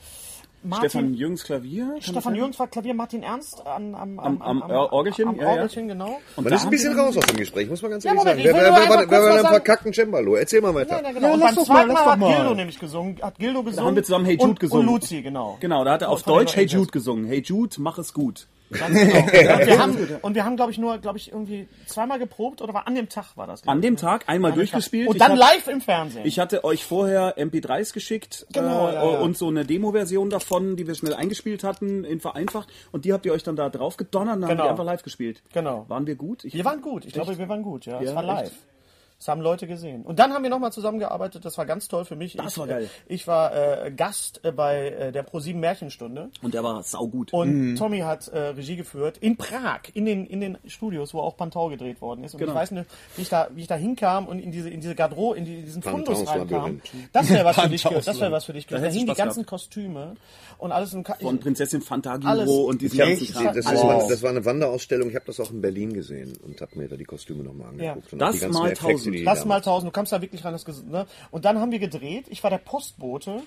Martin, 0.64 0.90
Stefan 0.90 1.14
Jürgens 1.16 1.44
Klavier. 1.44 1.96
Stefan? 2.00 2.36
Jürgens 2.36 2.60
war 2.60 2.68
Klavier, 2.68 2.94
Martin 2.94 3.24
Ernst 3.24 3.66
an, 3.66 3.96
am, 3.96 4.20
Am- 4.20 4.42
am 4.42 4.62
Orgelchen, 4.70 5.28
Am 5.28 5.36
ja, 5.38 5.42
ja. 5.44 5.50
Orgelchen, 5.50 5.88
genau. 5.88 6.20
Und 6.36 6.44
Man 6.44 6.52
da 6.52 6.56
ist 6.56 6.64
ein 6.66 6.70
bisschen 6.70 6.98
raus 6.98 7.18
aus 7.18 7.26
dem 7.26 7.38
Gespräch, 7.38 7.68
muss 7.68 7.82
man 7.82 7.92
ganz 7.92 8.04
Ja, 8.04 8.12
ehrlich 8.12 8.24
Moment, 8.26 8.46
sagen. 8.46 8.58
Wer, 8.58 8.72
war 8.72 9.06
denn 9.08 9.10
sagen- 9.42 9.48
verkackten 9.48 9.94
Cembalo? 9.94 10.36
Erzähl 10.36 10.62
mal 10.62 10.76
weiter. 10.76 10.98
Ja, 11.02 11.08
ja, 11.08 11.12
genau. 11.14 11.28
Ja, 11.28 11.34
und 11.34 11.40
lass 11.40 11.56
beim 11.56 11.66
zweiten 11.66 11.88
lass 11.90 12.06
Mal 12.06 12.12
hat 12.12 12.20
mal. 12.20 12.36
Gildo 12.36 12.54
nämlich 12.56 12.80
gesungen, 12.80 13.16
hat 13.22 13.40
Gildo 13.40 13.64
gesungen. 13.64 13.86
haben 13.88 13.96
wir 13.96 14.04
zusammen 14.04 14.26
Hey 14.26 14.36
Jude 14.36 14.50
und, 14.50 14.60
gesungen. 14.60 14.88
Und 14.88 14.94
Luzi, 14.94 15.22
genau. 15.22 15.58
Genau, 15.60 15.84
da 15.84 15.94
hat 15.94 16.02
er 16.04 16.10
auf 16.10 16.24
Deutsch 16.24 16.56
Hey. 16.56 16.66
Jude 16.66 16.92
gesungen. 16.92 17.26
Hey 17.26 17.42
Jude, 17.44 17.76
mach 17.80 17.98
es 17.98 18.14
gut. 18.14 18.48
Ganz 18.72 18.94
genau. 18.98 19.20
und 19.60 19.66
wir 19.68 19.80
haben, 19.80 19.98
und 20.22 20.36
wir 20.36 20.46
haben 20.46 20.56
glaube 20.56 20.72
ich, 20.72 20.78
nur, 20.78 20.98
glaube 20.98 21.18
ich, 21.18 21.32
irgendwie 21.32 21.68
zweimal 21.86 22.20
geprobt 22.20 22.62
oder 22.62 22.74
war 22.74 22.88
an 22.88 22.96
dem 22.96 23.10
Tag 23.10 23.36
war 23.38 23.48
das? 23.48 23.62
glaub 23.64 23.76
An 23.76 23.82
dem 23.82 23.94
ne? 23.96 24.00
Tag 24.00 24.24
einmal 24.28 24.52
An 24.52 24.58
dem 24.58 24.66
Tag. 24.66 24.72
durchgespielt. 24.74 25.08
Und 25.10 25.20
dann 25.22 25.32
hab- 25.32 25.38
live 25.40 25.68
im 25.68 25.82
Fernsehen. 25.82 26.26
Ich 26.26 26.40
hatte 26.40 26.64
euch 26.64 26.84
vorher 26.86 27.38
MP3s 27.38 27.94
geschickt 27.94 28.46
Genau, 28.54 28.88
äh, 28.90 28.94
ja, 28.94 29.12
ja. 29.12 29.20
und 29.20 29.38
so 29.38 29.48
eine 29.50 29.66
Demo-Version 29.66 30.30
davon, 30.30 30.76
die 30.76 30.88
wir 30.88 30.96
schnell 30.96 31.14
eingespielt 31.14 31.64
hatten, 31.64 32.04
in 32.04 32.20
vereinfacht. 32.20 32.70
Und 32.92 33.06
die 33.06 33.14
habt 33.14 33.26
ihr 33.26 33.34
euch 33.34 33.44
dann 33.44 33.56
da 33.56 33.70
drauf 33.70 33.98
gedonnert 33.98 34.36
und 34.36 34.42
dann 34.42 34.50
Genau. 34.52 34.62
habt 34.64 34.68
ihr 34.70 34.72
einfach 34.72 34.86
live 34.86 35.04
gespielt. 35.04 35.42
Genau. 35.54 35.86
Waren 35.88 36.08
wir 36.08 36.16
gut? 36.16 36.44
Ich, 36.46 36.54
wir 36.54 36.66
waren 36.66 36.82
gut. 36.82 37.06
Ich 37.06 37.14
glaube, 37.14 37.38
wir 37.38 37.50
waren 37.50 37.64
gut. 37.64 37.86
Ja, 37.86 38.02
es 38.02 38.16
war 38.16 38.24
live. 38.24 38.48
echt? 38.48 38.56
Das 39.22 39.28
haben 39.28 39.42
Leute 39.42 39.68
gesehen. 39.68 40.02
Und 40.02 40.18
dann 40.18 40.34
haben 40.34 40.42
wir 40.42 40.50
nochmal 40.50 40.72
zusammengearbeitet. 40.74 41.46
Das 41.46 41.56
war 41.60 41.68
ganz 41.68 41.88
toll 41.88 42.06
für 42.06 42.16
mich. 42.16 42.34
Das 42.38 42.54
ich, 42.54 42.58
war 42.58 42.66
geil. 42.66 42.90
äh, 43.08 43.14
Ich 43.14 43.28
war 43.28 43.86
äh, 43.86 43.92
Gast 43.92 44.40
äh, 44.44 44.52
bei 44.52 44.88
äh, 44.90 45.12
der 45.12 45.28
Pro7 45.28 45.54
Märchenstunde. 45.58 46.32
und 46.42 46.56
der 46.56 46.64
war 46.64 46.82
saugut. 46.82 47.32
Und 47.32 47.76
Tommy 47.76 48.00
hat 48.00 48.28
äh, 48.30 48.40
Regie 48.40 48.76
geführt 48.78 49.20
in 49.20 49.38
Prag, 49.38 49.82
in 49.94 50.06
den, 50.06 50.26
in 50.26 50.42
den 50.42 50.58
Studios, 50.66 51.14
wo 51.14 51.20
auch 51.20 51.38
Pantau 51.38 51.70
gedreht 51.70 52.02
worden 52.02 52.24
ist. 52.24 52.34
Und 52.34 52.40
Genau. 52.40 52.54
ich 52.54 52.58
weiß 52.58 52.72
nicht, 52.72 52.88
wie 53.16 53.22
ich 53.22 53.30
da, 53.30 53.48
wie 53.54 53.62
ich 53.62 53.68
da 53.68 53.76
hinkam 53.76 54.26
und 54.28 54.40
in 54.40 54.52
diese, 54.52 54.72
in 54.72 54.82
diese 54.82 54.96
Garderobe, 54.96 55.38
in, 55.38 55.46
die, 55.46 55.60
in 55.60 55.66
diesen 55.66 55.84
Fundus 55.84 56.28
reinkam. 56.28 56.82
Das 57.14 57.30
wäre 57.30 57.46
was 57.46 57.60
für 57.60 57.70
dich, 57.70 57.84
Panthaus 57.84 58.04
ge- 58.06 58.12
das 58.14 58.20
wäre 58.22 58.32
was 58.32 58.46
für 58.46 58.54
dich. 58.54 58.66
gewesen. 58.66 58.84
Da 58.84 58.90
hingen 58.90 59.06
die 59.08 59.14
ganzen 59.14 59.46
Kostüme 59.46 60.16
und 60.58 60.72
alles 60.72 60.94
im 60.96 61.04
Ka 61.04 61.16
Von 61.22 61.40
Prinzessin 61.40 61.82
Fantagiro 61.82 62.64
und 62.64 62.82
diesen 62.82 62.98
ganzen 62.98 63.28
Kram. 63.28 63.54
Das, 63.54 63.66
mal- 63.66 64.04
das 64.10 64.24
war 64.24 64.32
eine 64.32 64.44
Wanderausstellung. 64.46 65.10
Ich 65.10 65.16
habe 65.16 65.26
das 65.28 65.40
auch 65.40 65.52
in 65.52 65.62
Berlin 65.62 65.94
gesehen 65.94 66.34
und 66.44 66.60
habe 66.60 66.76
mir 66.80 66.88
da 66.88 66.96
die 66.96 67.04
Kostüme 67.04 67.44
nochmal 67.44 67.68
angeguckt. 67.70 68.14
Und 68.14 68.24
auch 68.24 68.28
Das 68.28 68.36
die 68.36 68.42
ganzen 68.42 68.60
mal 68.60 68.74
tausend. 68.74 69.11
Das 69.26 69.42
da 69.42 69.46
mal 69.46 69.62
tausend, 69.62 69.90
du 69.90 69.92
kamst 69.92 70.12
da 70.12 70.22
wirklich 70.22 70.44
rein, 70.44 70.54
das, 70.54 70.66
ne? 70.84 71.06
Und 71.32 71.46
dann 71.46 71.60
haben 71.60 71.72
wir 71.72 71.80
gedreht. 71.80 72.26
Ich 72.30 72.44
war 72.44 72.50
der 72.50 72.58
Postbote. 72.58 73.42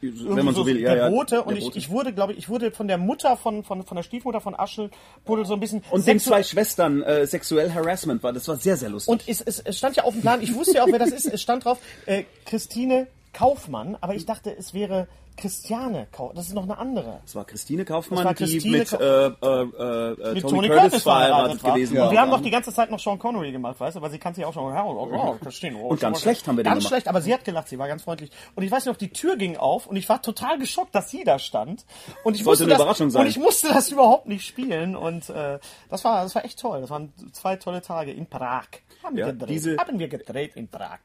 Wenn 0.00 0.44
man 0.44 0.54
so 0.54 0.66
will, 0.66 0.80
ja, 0.80 0.94
der 0.94 1.04
ja. 1.04 1.10
Bote. 1.10 1.42
Und 1.42 1.50
der 1.50 1.58
ich, 1.58 1.64
Bote. 1.64 1.78
ich 1.78 1.90
wurde, 1.90 2.12
glaube 2.12 2.32
ich, 2.32 2.38
ich 2.38 2.48
wurde 2.48 2.70
von 2.70 2.88
der 2.88 2.98
Mutter 2.98 3.36
von, 3.36 3.64
von, 3.64 3.84
von 3.84 3.96
der 3.96 4.02
Stiefmutter 4.02 4.40
von 4.40 4.58
Aschel, 4.58 4.90
wurde 5.24 5.44
so 5.44 5.54
ein 5.54 5.60
bisschen. 5.60 5.82
Und 5.90 6.06
den 6.06 6.20
zwei 6.20 6.42
Schwestern 6.42 7.02
äh, 7.02 7.26
sexuell 7.26 7.72
Harassment 7.72 8.22
war, 8.22 8.32
das 8.32 8.48
war 8.48 8.56
sehr, 8.56 8.76
sehr 8.76 8.90
lustig. 8.90 9.10
Und 9.12 9.28
es, 9.28 9.40
es, 9.40 9.60
es 9.60 9.78
stand 9.78 9.96
ja 9.96 10.04
auf 10.04 10.14
dem 10.14 10.22
Plan, 10.22 10.42
ich 10.42 10.54
wusste 10.54 10.76
ja 10.76 10.84
auch, 10.84 10.88
wer 10.88 10.98
das 10.98 11.10
ist. 11.10 11.26
Es 11.26 11.42
stand 11.42 11.64
drauf, 11.64 11.78
äh, 12.06 12.24
Christine 12.44 13.06
Kaufmann, 13.32 13.96
aber 14.00 14.14
ich 14.14 14.26
dachte, 14.26 14.54
es 14.56 14.74
wäre 14.74 15.08
Christiane 15.36 16.06
Kaufmann. 16.12 16.36
Das 16.36 16.46
ist 16.48 16.54
noch 16.54 16.62
eine 16.64 16.78
andere. 16.78 17.20
das 17.24 17.34
war 17.34 17.44
Christine 17.44 17.84
Kaufmann, 17.84 18.24
war 18.24 18.34
die 18.34 18.44
Christine 18.44 18.78
mit 18.78 18.88
Ka- 18.88 18.96
äh, 18.98 19.26
äh, 19.26 20.30
äh, 20.30 20.34
Mit 20.34 20.42
Tony, 20.42 20.68
Curtis, 20.68 21.02
verheiratet 21.02 21.02
verheiratet 21.02 21.64
war. 21.64 21.74
gewesen 21.74 21.96
Und 21.96 22.02
war. 22.04 22.10
wir 22.12 22.20
haben 22.20 22.30
doch 22.30 22.40
die 22.40 22.50
ganze 22.50 22.72
Zeit 22.72 22.90
noch 22.90 22.98
Sean 23.00 23.18
Connery 23.18 23.52
gemacht, 23.52 23.80
weißt 23.80 23.96
du, 23.96 24.00
weil 24.02 24.10
sie 24.10 24.18
kannte 24.18 24.40
ja 24.42 24.46
auch 24.46 24.52
schon. 24.52 24.64
Oh, 24.64 25.08
oh, 25.12 25.36
Christine, 25.42 25.76
oh, 25.76 25.88
Und 25.88 26.00
ganz 26.00 26.20
schlecht 26.20 26.46
haben 26.46 26.56
wir 26.56 26.64
den 26.64 26.70
Ganz 26.70 26.80
gemacht. 26.80 26.88
schlecht, 26.92 27.08
aber 27.08 27.20
sie 27.20 27.32
hat 27.34 27.44
gelacht, 27.44 27.68
sie 27.68 27.78
war 27.78 27.88
ganz 27.88 28.02
freundlich. 28.02 28.30
Und 28.54 28.62
ich 28.62 28.70
weiß 28.70 28.86
noch, 28.86 28.96
die 28.96 29.08
Tür 29.10 29.36
ging 29.36 29.56
auf 29.56 29.86
und 29.86 29.96
ich 29.96 30.08
war 30.08 30.20
total 30.22 30.58
geschockt, 30.58 30.94
dass 30.94 31.10
sie 31.10 31.24
da 31.24 31.38
stand. 31.38 31.84
Und 32.24 32.36
ich 32.36 32.44
Sollte 32.44 32.44
musste 32.44 32.64
eine 32.64 32.70
das, 32.74 32.80
Überraschung 32.80 33.10
sein. 33.10 33.22
Und 33.22 33.28
ich 33.28 33.38
musste 33.38 33.68
das 33.68 33.88
überhaupt 33.92 34.28
nicht 34.28 34.44
spielen. 34.46 34.94
Und 34.96 35.28
äh, 35.30 35.58
das 35.90 36.04
war, 36.04 36.22
das 36.22 36.34
war 36.34 36.44
echt 36.44 36.58
toll. 36.60 36.80
Das 36.80 36.90
waren 36.90 37.12
zwei 37.32 37.56
tolle 37.56 37.82
Tage 37.82 38.12
in 38.12 38.26
Prag. 38.26 38.66
Haben, 39.02 39.16
Ja, 39.16 39.26
wir 39.26 39.32
gedreht. 39.32 39.50
diese- 39.50 39.76
haben 39.78 39.98
wir 39.98 40.08
gedreht 40.08 40.56
in 40.56 40.68
Prag. 40.68 40.98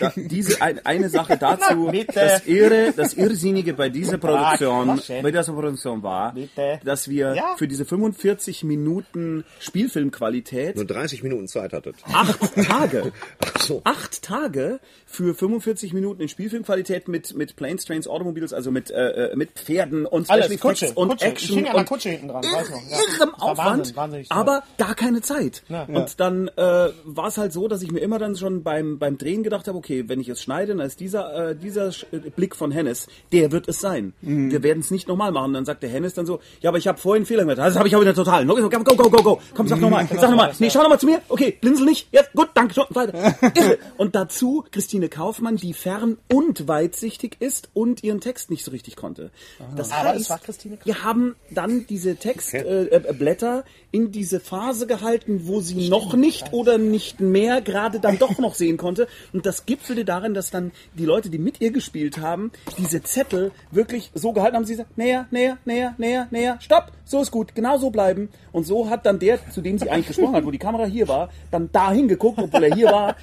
Da, 0.00 0.12
diese 0.16 0.60
ein, 0.60 0.84
eine 0.84 1.08
Sache 1.08 1.36
dazu, 1.40 1.90
Na, 1.90 2.02
das 2.12 2.46
Irre, 2.46 2.92
das 2.94 3.14
Irrsinnige 3.14 3.72
bei 3.72 3.88
dieser 3.88 4.18
Produktion, 4.18 4.88
was 4.88 5.06
denn? 5.06 5.22
bei 5.22 5.30
dieser 5.30 5.52
Produktion 5.52 6.02
war, 6.02 6.34
Bitte. 6.34 6.78
dass 6.84 7.08
wir 7.08 7.34
Ja. 7.34 7.54
für 7.56 7.66
diese 7.66 7.86
45 7.86 8.64
Minuten 8.64 9.44
Spielfilmqualität 9.60 10.76
nur 10.76 10.84
30 10.84 11.22
Minuten 11.22 11.48
Zeit 11.48 11.72
hattet. 11.72 11.96
acht 12.12 12.38
Tage, 12.66 13.12
Ach 13.40 13.60
so. 13.60 13.80
acht 13.84 14.22
Tage 14.22 14.80
für 15.06 15.34
45 15.34 15.92
Minuten 15.94 16.20
in 16.20 16.28
Spielfilmqualität 16.28 17.08
mit 17.08 17.34
mit 17.34 17.56
Planes, 17.56 17.84
Trains, 17.86 18.06
Automobiles, 18.06 18.52
also 18.52 18.70
mit 18.70 18.90
äh, 18.90 19.30
äh, 19.30 19.36
mit 19.36 19.52
Pferden 19.52 20.04
und 20.04 20.28
Alles, 20.30 20.46
Special 20.46 20.58
Effects 20.58 20.80
Kutsche, 20.80 20.94
und 20.94 21.08
Kutsche. 21.10 21.24
Ich 21.26 21.32
Action 21.32 21.56
hing 21.56 21.66
an 21.66 21.72
der 21.72 21.80
und 21.80 21.88
Kutsche 21.88 22.08
hinten 22.10 22.28
dran, 22.28 22.42
weiß 22.44 22.70
noch, 22.70 22.82
ja. 22.90 22.98
irrem 23.20 23.34
Aufwand, 23.36 23.96
Wahnsinn, 23.96 24.26
aber 24.28 24.62
gar 24.76 24.94
keine 24.94 25.22
Zeit. 25.22 25.62
Ja. 25.68 25.84
Und 25.84 26.20
dann 26.20 26.48
äh, 26.48 26.60
war 27.04 27.28
es 27.28 27.38
halt 27.38 27.52
so, 27.52 27.68
dass 27.68 27.82
ich 27.82 27.90
mir 27.90 28.00
immer 28.00 28.18
dann 28.18 28.36
schon 28.36 28.62
beim 28.62 28.98
beim 28.98 29.16
Drehen 29.16 29.42
gedacht 29.42 29.66
habe, 29.68 29.77
okay, 29.78 30.04
wenn 30.08 30.20
ich 30.20 30.28
es 30.28 30.42
schneide, 30.42 30.74
dann 30.76 30.86
ist 30.86 31.00
dieser, 31.00 31.50
äh, 31.50 31.56
dieser 31.56 31.88
Sch- 31.88 32.04
äh, 32.12 32.30
Blick 32.30 32.54
von 32.54 32.70
Hennes, 32.70 33.06
der 33.32 33.50
wird 33.52 33.68
es 33.68 33.80
sein. 33.80 34.12
Mhm. 34.20 34.50
Wir 34.50 34.62
werden 34.62 34.80
es 34.80 34.90
nicht 34.90 35.08
nochmal 35.08 35.32
machen. 35.32 35.54
Dann 35.54 35.64
sagt 35.64 35.82
der 35.82 35.90
Hennes 35.90 36.14
dann 36.14 36.26
so, 36.26 36.40
ja, 36.60 36.68
aber 36.70 36.78
ich 36.78 36.86
habe 36.86 36.98
vorhin 36.98 37.20
einen 37.20 37.26
Fehler 37.26 37.42
gemacht. 37.42 37.58
Das 37.58 37.76
habe 37.76 37.88
ich 37.88 37.94
aber 37.94 38.02
wieder 38.04 38.14
total. 38.14 38.44
Go, 38.46 38.54
go, 38.56 38.68
go, 38.84 38.94
go, 39.10 39.22
go. 39.22 39.40
Komm, 39.54 39.68
sag 39.68 39.80
nochmal. 39.80 40.06
Sag 40.12 40.30
nochmal. 40.30 40.52
Nee, 40.58 40.70
schau 40.70 40.82
nochmal 40.82 41.00
zu 41.00 41.06
mir. 41.06 41.20
Okay, 41.28 41.56
blinzel 41.60 41.84
nicht. 41.86 42.08
Ja, 42.12 42.22
gut, 42.34 42.48
danke. 42.54 42.74
Schon, 42.74 42.84
weiter. 42.90 43.34
Und 43.96 44.14
dazu 44.14 44.64
Christine 44.70 45.08
Kaufmann, 45.08 45.56
die 45.56 45.72
fern 45.72 46.18
und 46.32 46.68
weitsichtig 46.68 47.36
ist 47.40 47.70
und 47.74 48.02
ihren 48.04 48.20
Text 48.20 48.50
nicht 48.50 48.64
so 48.64 48.70
richtig 48.70 48.96
konnte. 48.96 49.30
Das 49.76 49.90
Aber 49.92 50.10
heißt, 50.10 50.20
es 50.22 50.30
war 50.30 50.38
Christine 50.38 50.76
Kaufmann. 50.76 50.94
wir 50.96 51.04
haben 51.04 51.36
dann 51.50 51.86
diese 51.88 52.16
Textblätter 52.16 53.08
äh, 53.08 53.12
Blätter 53.12 53.64
in 53.90 54.10
diese 54.12 54.40
Phase 54.40 54.86
gehalten, 54.86 55.42
wo 55.44 55.60
sie 55.60 55.88
noch 55.88 56.14
nicht 56.14 56.52
oder 56.52 56.78
nicht 56.78 57.20
mehr 57.20 57.60
gerade 57.60 58.00
dann 58.00 58.18
doch 58.18 58.38
noch 58.38 58.54
sehen 58.54 58.76
konnte. 58.76 59.08
Und 59.32 59.46
das 59.46 59.66
gipfelte 59.68 60.06
darin, 60.06 60.32
dass 60.32 60.50
dann 60.50 60.72
die 60.94 61.04
Leute, 61.04 61.28
die 61.28 61.38
mit 61.38 61.60
ihr 61.60 61.70
gespielt 61.70 62.18
haben, 62.18 62.50
diese 62.78 63.02
Zettel 63.02 63.52
wirklich 63.70 64.10
so 64.14 64.32
gehalten 64.32 64.56
haben, 64.56 64.64
sie 64.64 64.74
sagt, 64.76 64.96
näher, 64.96 65.26
näher, 65.30 65.58
näher, 65.66 65.94
näher, 65.98 66.26
näher, 66.30 66.56
stopp, 66.60 66.90
so 67.04 67.20
ist 67.20 67.30
gut, 67.30 67.54
genau 67.54 67.76
so 67.76 67.90
bleiben. 67.90 68.30
Und 68.50 68.64
so 68.64 68.88
hat 68.88 69.04
dann 69.04 69.18
der, 69.18 69.38
zu 69.50 69.60
dem 69.60 69.78
sie 69.78 69.90
eigentlich 69.90 70.06
gesprochen 70.06 70.34
hat, 70.36 70.46
wo 70.46 70.50
die 70.50 70.58
Kamera 70.58 70.86
hier 70.86 71.06
war, 71.06 71.28
dann 71.50 71.70
dahin 71.70 72.08
geguckt, 72.08 72.38
obwohl 72.42 72.64
er 72.64 72.74
hier 72.74 72.86
war. 72.90 73.16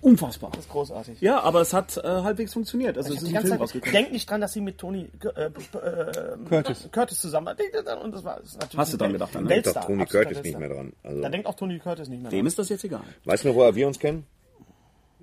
Unfassbar. 0.00 0.50
Das 0.52 0.60
ist 0.60 0.70
großartig. 0.70 1.20
Ja, 1.20 1.40
aber 1.42 1.60
es 1.60 1.74
hat 1.74 1.98
äh, 1.98 2.02
halbwegs 2.02 2.54
funktioniert. 2.54 2.96
Also 2.96 3.12
es 3.12 3.22
ist 3.22 3.34
ein 3.36 3.42
Film 3.42 3.58
rausgekommen. 3.58 3.92
denk 3.92 4.12
nicht 4.12 4.30
dran, 4.30 4.40
dass 4.40 4.54
sie 4.54 4.62
mit 4.62 4.78
Tony 4.78 5.10
äh, 5.36 5.44
äh, 5.44 5.50
Curtis. 6.48 6.88
Curtis 6.90 7.20
zusammen 7.20 7.54
Und 8.02 8.14
das 8.14 8.24
war 8.24 8.40
das 8.40 8.52
ist 8.52 8.60
natürlich 8.60 8.78
Hast 8.78 8.92
du 8.94 8.96
dran 8.96 9.12
gedacht, 9.12 9.34
ne? 9.34 9.44
Denkt 9.46 9.66
doch 9.66 9.84
Tony 9.84 10.06
Curtis 10.06 10.42
nicht 10.42 10.58
mehr 10.58 10.70
dran. 10.70 10.92
Also, 11.02 11.20
Da 11.20 11.28
denkt 11.28 11.46
auch 11.46 11.54
Tony 11.54 11.78
Curtis 11.78 12.08
nicht 12.08 12.22
mehr 12.22 12.30
Dem 12.30 12.38
dran. 12.38 12.46
ist 12.46 12.58
das 12.58 12.70
jetzt 12.70 12.84
egal. 12.84 13.02
weißt 13.24 13.44
du 13.44 13.48
noch, 13.48 13.56
woher 13.56 13.74
wir 13.74 13.86
uns 13.86 13.98
kennen? 13.98 14.26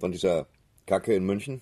Von 0.02 0.12
dieser 0.12 0.48
Kacke 0.88 1.14
in 1.16 1.24
München? 1.26 1.62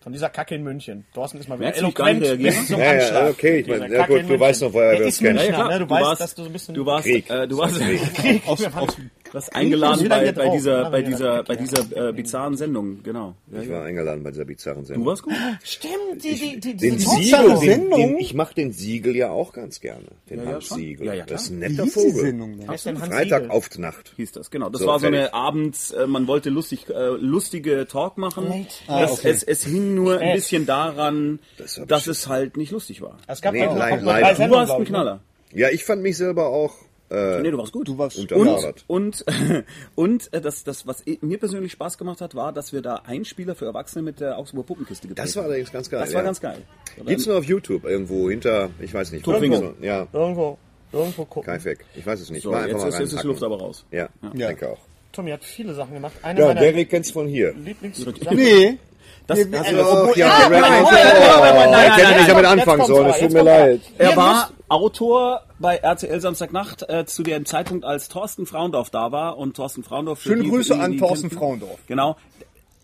Von 0.00 0.12
dieser 0.12 0.30
Kacke 0.30 0.54
in 0.54 0.62
München. 0.62 1.04
Thorsten 1.12 1.38
ist 1.38 1.48
mal 1.48 1.58
wieder 1.58 1.72
bis 1.72 2.66
zum 2.68 2.78
Ja, 2.78 2.94
ja, 2.94 3.28
okay, 3.28 3.58
ich 3.58 3.66
meine, 3.66 3.92
ja 3.92 4.06
gut, 4.06 4.22
du 4.28 4.38
weißt 4.38 4.62
noch, 4.62 4.72
woher 4.72 4.92
wir 4.92 4.98
uns 5.06 5.16
ist 5.16 5.18
kennen. 5.20 5.34
Münchner, 5.34 5.58
Ja, 5.58 5.68
ne? 5.68 5.78
Du, 5.80 5.84
Du 5.86 5.90
weißt, 5.90 6.04
warst- 6.04 6.20
dass 6.20 6.34
du 6.36 6.42
so 6.44 6.48
ein 6.48 6.52
bisschen... 6.52 6.74
Du 6.76 6.86
warst, 6.86 7.06
Krieg. 7.08 7.28
äh, 7.28 7.48
du 7.48 7.58
warst, 7.58 7.74
Aus, 8.46 8.64
aus, 8.64 8.96
du 8.96 9.02
warst 9.36 9.54
eingeladen 9.54 10.08
bei, 10.08 10.32
bei 10.32 10.48
dieser, 10.50 10.90
bei 10.90 11.02
dieser, 11.02 11.42
bei 11.44 11.54
dieser 11.56 12.08
äh, 12.08 12.12
bizarren 12.12 12.56
Sendung, 12.56 13.02
genau. 13.02 13.34
Ja, 13.52 13.60
Ich 13.60 13.68
ja. 13.68 13.74
war 13.76 13.84
eingeladen 13.84 14.24
bei 14.24 14.30
dieser 14.30 14.44
bizarren 14.44 14.84
Sendung. 14.84 15.04
Du 15.04 15.10
warst 15.10 15.22
gut. 15.22 15.32
Stimmt, 15.62 16.24
die, 16.24 16.34
die, 16.34 16.60
die, 16.60 16.74
diese 16.76 16.98
Siegel, 17.10 17.30
Talkshow- 17.30 17.60
den, 17.60 17.70
Sendung? 17.70 17.98
den, 18.00 18.18
ich 18.18 18.34
mache 18.34 18.54
den 18.54 18.72
Siegel 18.72 19.14
ja 19.14 19.30
auch 19.30 19.52
ganz 19.52 19.80
gerne. 19.80 20.06
Den 20.30 20.42
ja, 20.44 20.52
Hans. 20.52 20.70
Siegel. 20.70 21.06
Ja, 21.06 21.14
ja, 21.14 21.24
das 21.26 21.42
ist 21.44 21.50
ein 21.50 21.60
wie 21.60 21.68
netter 21.68 21.84
die 21.84 21.90
Vogel. 21.90 22.12
Sendung 22.14 22.60
Freitag 22.62 23.42
Siegel? 23.42 23.50
auf 23.50 23.68
die 23.68 23.80
Nacht. 23.80 24.12
Hieß 24.16 24.32
das, 24.32 24.50
genau. 24.50 24.70
Das 24.70 24.80
So, 24.80 24.86
war 24.88 24.98
so 24.98 25.06
eine 25.06 25.32
abends, 25.34 25.90
äh, 25.92 26.06
man 26.06 26.26
wollte 26.26 26.50
lustig, 26.50 26.88
äh, 26.88 27.08
lustige 27.18 27.86
Talk 27.86 28.18
machen. 28.18 28.66
Ah, 28.88 29.04
es, 29.04 29.12
okay. 29.12 29.30
es, 29.30 29.42
es 29.42 29.64
hing 29.64 29.94
nur 29.94 30.18
ein 30.18 30.34
bisschen 30.34 30.66
daran, 30.66 31.38
Das 31.58 31.80
dass 31.86 32.06
es 32.06 32.26
halt 32.28 32.56
nicht 32.56 32.72
lustig 32.72 33.02
war. 33.02 33.18
Es 33.26 33.42
gab 33.42 33.52
Nee, 33.52 33.64
doch 33.66 33.74
noch 33.74 33.78
leider-. 34.02 34.46
Du 34.46 34.50
warst 34.50 34.72
ein 34.72 34.78
ne? 34.80 34.84
Knaller. 34.86 35.20
Ja, 35.52 35.68
ich 35.70 35.84
fand 35.84 36.02
mich 36.02 36.16
selber 36.16 36.48
auch 36.48 36.74
äh, 37.10 37.40
Nee, 37.40 37.50
du 37.50 37.58
warst 37.58 37.72
gut. 37.72 37.88
Du 37.88 37.96
warst 37.98 38.18
unterfordert. 38.18 38.84
Und, 38.86 39.24
und 39.94 40.32
äh, 40.32 40.40
das, 40.40 40.64
das, 40.64 40.86
was 40.86 41.04
mir 41.20 41.38
persönlich 41.38 41.72
Spaß 41.72 41.98
gemacht 41.98 42.20
hat, 42.20 42.34
war, 42.34 42.52
dass 42.52 42.72
wir 42.72 42.82
da 42.82 43.02
Einspieler 43.06 43.54
für 43.54 43.66
Erwachsene 43.66 44.02
mit 44.02 44.20
der 44.20 44.38
Augsburger 44.38 44.66
Puppenkiste 44.66 45.08
gedreht 45.08 45.24
Das 45.24 45.34
war 45.36 45.44
haben. 45.44 45.50
allerdings 45.50 45.72
ganz 45.72 45.90
geil. 45.90 46.00
Das 46.00 46.12
war 46.14 46.20
ja. 46.22 46.24
ganz 46.26 46.40
geil. 46.40 46.58
Gibt's 47.06 47.26
nur 47.26 47.38
auf 47.38 47.44
YouTube 47.44 47.84
irgendwo 47.84 48.28
hinter, 48.30 48.70
ich 48.80 48.92
weiß 48.92 49.12
nicht. 49.12 49.24
So- 49.24 49.32
Ja, 49.80 50.06
Irgendwo, 50.12 50.58
irgendwo 50.92 51.24
gucken. 51.24 51.52
Kaifek. 51.52 51.84
Ich 51.94 52.06
weiß 52.06 52.20
es 52.20 52.30
nicht. 52.30 52.42
So, 52.42 52.50
Mal 52.50 52.64
einfach 52.64 52.70
jetzt 52.72 52.80
mal 52.82 52.88
ist, 52.88 52.98
jetzt 52.98 53.12
ist. 53.20 53.24
Luft 53.24 53.42
aber 53.42 53.58
raus. 53.58 53.84
Ja, 53.90 54.08
Ja. 54.34 54.48
denke 54.48 54.70
auch. 54.70 54.78
Tommy 55.12 55.30
hat 55.30 55.44
viele 55.44 55.72
Sachen 55.74 55.94
gemacht. 55.94 56.12
Eine 56.22 56.40
Ja, 56.40 56.54
Derek 56.54 56.90
kennt's 56.90 57.10
von 57.10 57.26
hier. 57.26 57.54
Lieblings... 57.54 58.04
Nee. 58.32 58.78
Das, 59.26 59.38
Nee, 59.44 59.56
also, 59.56 60.08
Ach, 60.10 60.16
ja, 60.16 60.26
Ja, 60.26 60.48
nein, 60.48 60.60
nein, 60.60 60.62
nein, 60.62 60.82
nein, 60.82 61.70
nein, 61.70 61.86
ich 61.90 61.96
hätte 61.96 62.02
nein, 62.08 62.16
nicht 62.18 62.28
damit 62.30 62.44
anfangen 62.44 62.86
sollen, 62.86 63.06
es 63.08 63.18
tut 63.18 63.32
mir 63.32 63.38
er. 63.38 63.44
leid. 63.44 63.80
Er 63.98 64.10
Ihr 64.10 64.16
war 64.16 64.50
Autor 64.68 65.42
bei 65.58 65.76
RTL 65.76 66.20
Samstagnacht 66.20 66.88
äh, 66.88 67.06
zu 67.06 67.22
dem 67.22 67.44
Zeitpunkt, 67.44 67.84
als 67.84 68.08
Thorsten 68.08 68.46
Frauendorf 68.46 68.90
da 68.90 69.10
war 69.12 69.36
und 69.38 69.56
Thorsten 69.56 69.82
Frauendorf. 69.82 70.20
für 70.20 70.28
Schöne 70.30 70.44
die- 70.44 70.50
Grüße 70.50 70.74
die- 70.74 70.80
an 70.80 70.92
die 70.92 70.98
Thorsten 70.98 71.28
kennen- 71.28 71.38
Frauendorf. 71.40 71.78
Genau. 71.88 72.16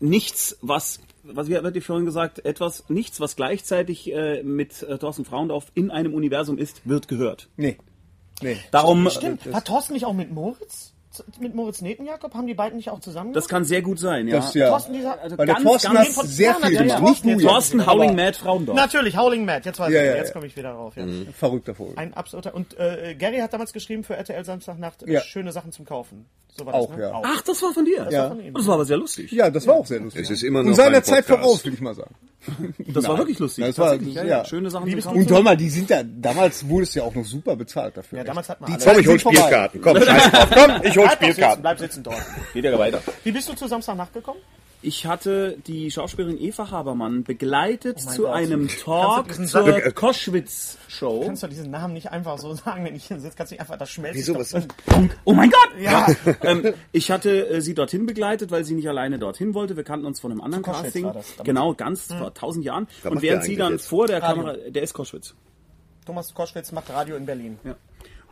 Nichts, 0.00 0.56
was 0.62 1.00
was 1.24 1.46
wir 1.48 1.62
wird 1.62 1.84
vorhin 1.84 2.04
gesagt, 2.04 2.44
etwas 2.44 2.82
nichts, 2.88 3.20
was 3.20 3.36
gleichzeitig 3.36 4.12
äh, 4.12 4.42
mit 4.42 4.82
äh, 4.82 4.98
Thorsten 4.98 5.24
Frauendorf 5.24 5.66
in 5.74 5.92
einem 5.92 6.14
Universum 6.14 6.58
ist, 6.58 6.80
wird 6.84 7.06
gehört. 7.06 7.48
Nee. 7.56 7.78
Nee. 8.42 8.56
Darum 8.72 9.08
Stimmt. 9.08 9.52
War 9.52 9.62
Thorsten 9.62 9.92
nicht 9.92 10.04
auch 10.04 10.14
mit 10.14 10.32
Moritz? 10.32 10.91
Mit 11.40 11.54
Moritz 11.54 11.80
Netenjakob? 11.80 12.34
Haben 12.34 12.46
die 12.46 12.54
beiden 12.54 12.76
nicht 12.76 12.90
auch 12.90 13.00
zusammen? 13.00 13.32
das 13.32 13.48
kann 13.48 13.64
sehr 13.64 13.82
gut 13.82 13.98
sein, 13.98 14.28
ja. 14.28 14.36
Das 14.36 14.54
ja. 14.54 14.68
Thorsten, 14.70 14.92
dieser, 14.94 15.20
also 15.20 15.36
Weil 15.38 15.46
der 15.46 15.54
ganz, 15.56 15.66
Thorsten 15.66 15.94
ganz 15.94 16.16
hat 16.16 16.26
sehr 16.26 16.54
viel 16.54 16.72
ja, 16.72 16.82
gemacht. 16.96 17.24
Nicht 17.24 17.40
du. 17.40 17.46
Thorsten 17.46 17.86
Howling 17.86 18.14
Mad 18.16 18.32
Frauendorf. 18.38 18.76
Natürlich, 18.76 19.16
Howling 19.16 19.44
Mad. 19.44 19.62
Jetzt 19.64 19.78
weiß 19.78 19.92
Ja, 19.92 20.00
ich, 20.00 20.06
ja, 20.06 20.16
jetzt 20.16 20.28
ja. 20.28 20.32
komme 20.34 20.46
ich 20.46 20.56
wieder 20.56 20.70
rauf. 20.72 20.94
Ja. 20.96 21.04
Verrückter 21.38 21.74
Vogel. 21.74 21.94
Ein 21.96 22.14
absoluter. 22.14 22.54
Und 22.54 22.78
äh, 22.78 23.14
Gary 23.18 23.38
hat 23.38 23.52
damals 23.52 23.72
geschrieben 23.72 24.04
für 24.04 24.16
RTL 24.16 24.44
Samstagnacht 24.44 25.04
Ja. 25.06 25.20
schöne 25.20 25.52
Sachen 25.52 25.72
zum 25.72 25.84
Kaufen. 25.84 26.26
So 26.54 26.66
war 26.66 26.74
Auch, 26.74 26.88
das, 26.88 26.96
ne? 26.98 27.02
ja. 27.04 27.22
Ach, 27.24 27.40
das 27.42 27.62
war 27.62 27.72
von 27.72 27.84
dir. 27.86 28.06
Ja. 28.10 28.22
war 28.24 28.28
von 28.30 28.40
ihm. 28.44 28.52
Das 28.54 28.66
war 28.66 28.74
aber 28.74 28.84
sehr 28.84 28.98
lustig. 28.98 29.32
Ja, 29.32 29.48
das 29.50 29.66
war 29.66 29.74
auch 29.76 29.86
sehr 29.86 30.00
lustig. 30.00 30.22
Es 30.24 30.30
ist 30.30 30.42
immer 30.42 30.62
noch 30.62 30.68
Und 30.68 30.74
seiner 30.74 30.98
ein 30.98 31.04
Zeit 31.04 31.24
voraus, 31.24 31.64
will 31.64 31.72
ich 31.72 31.80
mal 31.80 31.94
sagen. 31.94 32.14
Das 32.88 33.06
war 33.08 33.16
wirklich 33.18 33.38
lustig. 33.38 33.64
Das 33.66 33.78
war- 33.78 33.94
ja. 33.94 34.44
Schöne 34.44 34.68
Sachen. 34.70 34.90
Zum 34.90 35.00
Kaufen. 35.00 35.18
Und 35.18 35.30
hör 35.30 35.42
mal, 35.42 35.56
die 35.56 35.70
sind 35.70 35.88
ja, 35.88 36.02
damals 36.02 36.68
wurde 36.68 36.82
es 36.82 36.94
ja 36.94 37.04
auch 37.04 37.14
noch 37.14 37.24
super 37.24 37.56
bezahlt 37.56 37.96
dafür. 37.96 38.18
Ja, 38.18 38.24
damals 38.24 38.48
hat 38.50 38.60
man 38.60 38.70
Die 38.70 38.84
Komm, 38.84 38.98
ich 38.98 39.06
hol. 39.06 39.18
Spielkarten. 39.18 39.80
Komm, 39.80 39.96
scheiß 40.02 40.30
drauf. 40.30 40.48
Komm, 40.54 40.72
ich 40.82 40.98
hol 41.02 41.08
Bleib 41.08 41.20
doch 41.20 41.26
sitzen, 41.26 41.32
Spielkarten. 41.32 41.62
bleib 41.62 41.78
sitzen 41.78 42.02
dort. 42.02 42.22
Geht 42.54 42.64
ja 42.64 42.78
weiter. 42.78 43.02
Wie 43.24 43.32
bist 43.32 43.48
du 43.48 43.54
zu 43.54 43.66
Samstagnacht 43.68 44.12
gekommen? 44.12 44.40
Ich 44.84 45.06
hatte 45.06 45.58
die 45.68 45.92
Schauspielerin 45.92 46.40
Eva 46.40 46.72
Habermann 46.72 47.22
begleitet 47.22 47.98
Oh 48.04 48.10
zu 48.10 48.22
Gott. 48.22 48.32
einem 48.32 48.66
Kannst 48.66 48.82
Talk 48.82 49.28
du 49.28 49.44
zur 49.46 49.80
Koschwitz-Show. 49.92 51.22
Kannst 51.24 51.44
du 51.44 51.46
diesen 51.46 51.70
Namen 51.70 51.94
nicht 51.94 52.10
einfach 52.10 52.36
so 52.38 52.52
sagen, 52.54 52.84
wenn 52.84 52.96
ich 52.96 53.04
hier 53.06 53.20
sitze, 53.20 53.36
kannst 53.36 53.52
du 53.52 53.54
nicht 53.54 53.60
einfach 53.60 53.78
das 53.78 53.90
schmelzen. 53.90 54.18
Wieso, 54.20 54.34
was- 54.34 54.54
Oh 55.24 55.32
mein 55.34 55.50
Gott! 55.50 55.80
Ja. 55.80 56.08
ähm, 56.42 56.74
ich 56.90 57.12
hatte 57.12 57.48
äh, 57.48 57.60
sie 57.60 57.74
dorthin 57.74 58.06
begleitet, 58.06 58.50
weil 58.50 58.64
sie 58.64 58.74
nicht 58.74 58.88
alleine 58.88 59.20
dorthin 59.20 59.54
wollte. 59.54 59.76
Wir 59.76 59.84
kannten 59.84 60.04
uns 60.06 60.18
von 60.20 60.32
einem 60.32 60.40
anderen 60.40 60.64
Koschwitz 60.64 60.82
Casting. 60.84 61.04
war 61.04 61.12
das. 61.14 61.34
Genau, 61.44 61.74
ganz 61.74 62.06
vor 62.12 62.34
tausend 62.34 62.64
Jahren. 62.64 62.88
Und 63.04 63.22
während 63.22 63.44
sie 63.44 63.54
dann 63.56 63.74
jetzt? 63.74 63.86
vor 63.86 64.08
der 64.08 64.20
Radio. 64.20 64.42
Kamera, 64.44 64.56
der 64.70 64.82
ist 64.82 64.94
Koschwitz. 64.94 65.34
Thomas 66.04 66.34
Koschwitz 66.34 66.72
macht 66.72 66.90
Radio 66.90 67.14
in 67.14 67.24
Berlin. 67.24 67.58
Ja. 67.62 67.76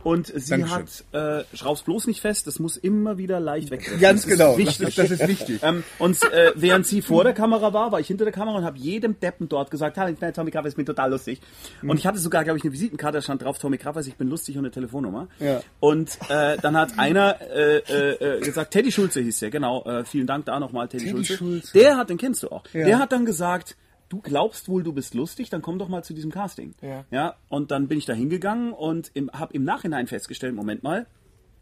Und 0.03 0.27
sie 0.27 0.49
Dankeschön. 0.49 0.85
hat, 1.13 1.41
äh, 1.51 1.55
schraub's 1.57 1.83
bloß 1.83 2.07
nicht 2.07 2.21
fest, 2.21 2.47
das 2.47 2.59
muss 2.59 2.77
immer 2.77 3.17
wieder 3.17 3.39
leicht 3.39 3.69
weg. 3.71 3.89
Ganz 3.99 4.23
das 4.23 4.31
ist 4.31 4.37
genau. 4.37 4.49
Das 4.51 4.57
Wichtig. 4.57 4.87
ist, 4.89 4.97
das 4.97 5.11
ist 5.11 5.27
wichtig. 5.27 5.61
Ähm, 5.63 5.83
und 5.99 6.17
äh, 6.31 6.51
während 6.55 6.87
sie 6.87 7.01
vor 7.01 7.23
der 7.23 7.33
Kamera 7.33 7.71
war, 7.73 7.91
war 7.91 7.99
ich 7.99 8.07
hinter 8.07 8.23
der 8.25 8.33
Kamera 8.33 8.57
und 8.57 8.63
habe 8.65 8.77
jedem 8.77 9.19
Deppen 9.19 9.47
dort 9.47 9.69
gesagt, 9.69 9.97
"Hallo, 9.97 10.11
ich 10.11 10.17
bin 10.17 10.33
Tommy 10.33 10.49
Kraffers, 10.49 10.71
ich 10.71 10.75
bin 10.77 10.85
total 10.85 11.11
lustig. 11.11 11.39
Und 11.83 11.97
ich 11.97 12.07
hatte 12.07 12.17
sogar, 12.19 12.43
glaube 12.43 12.57
ich, 12.57 12.63
eine 12.63 12.73
Visitenkarte, 12.73 13.17
da 13.17 13.21
stand 13.21 13.43
drauf, 13.43 13.59
Tommy 13.59 13.77
Kraffers, 13.77 14.07
ich 14.07 14.15
bin 14.15 14.27
lustig 14.27 14.55
und 14.57 14.63
eine 14.65 14.71
Telefonnummer. 14.71 15.27
Ja. 15.39 15.61
Und 15.79 16.17
äh, 16.29 16.57
dann 16.57 16.75
hat 16.77 16.97
einer 16.97 17.39
äh, 17.41 17.77
äh, 17.77 18.37
äh, 18.37 18.39
gesagt, 18.41 18.71
Teddy 18.71 18.91
Schulze 18.91 19.21
hieß 19.21 19.39
der, 19.39 19.49
genau, 19.51 19.83
äh, 19.85 20.03
vielen 20.05 20.25
Dank 20.27 20.45
da 20.45 20.59
nochmal, 20.59 20.87
Teddy, 20.87 21.05
Teddy 21.05 21.25
Schulze. 21.25 21.37
Schulze. 21.37 21.73
Der 21.77 21.97
hat, 21.97 22.09
den 22.09 22.17
kennst 22.17 22.43
du 22.43 22.49
auch, 22.51 22.63
Ja. 22.73 22.85
der 22.85 22.99
hat 22.99 23.11
dann 23.11 23.25
gesagt, 23.25 23.75
du 24.11 24.19
glaubst 24.21 24.67
wohl, 24.67 24.83
du 24.83 24.91
bist 24.93 25.13
lustig, 25.13 25.49
dann 25.49 25.61
komm 25.61 25.79
doch 25.79 25.87
mal 25.87 26.03
zu 26.03 26.13
diesem 26.13 26.31
Casting. 26.31 26.73
Ja. 26.81 27.05
ja 27.11 27.35
und 27.49 27.71
dann 27.71 27.87
bin 27.87 27.97
ich 27.97 28.05
da 28.05 28.13
hingegangen 28.13 28.73
und 28.73 29.11
habe 29.33 29.53
im 29.53 29.63
Nachhinein 29.63 30.07
festgestellt, 30.07 30.53
Moment 30.53 30.83
mal, 30.83 31.07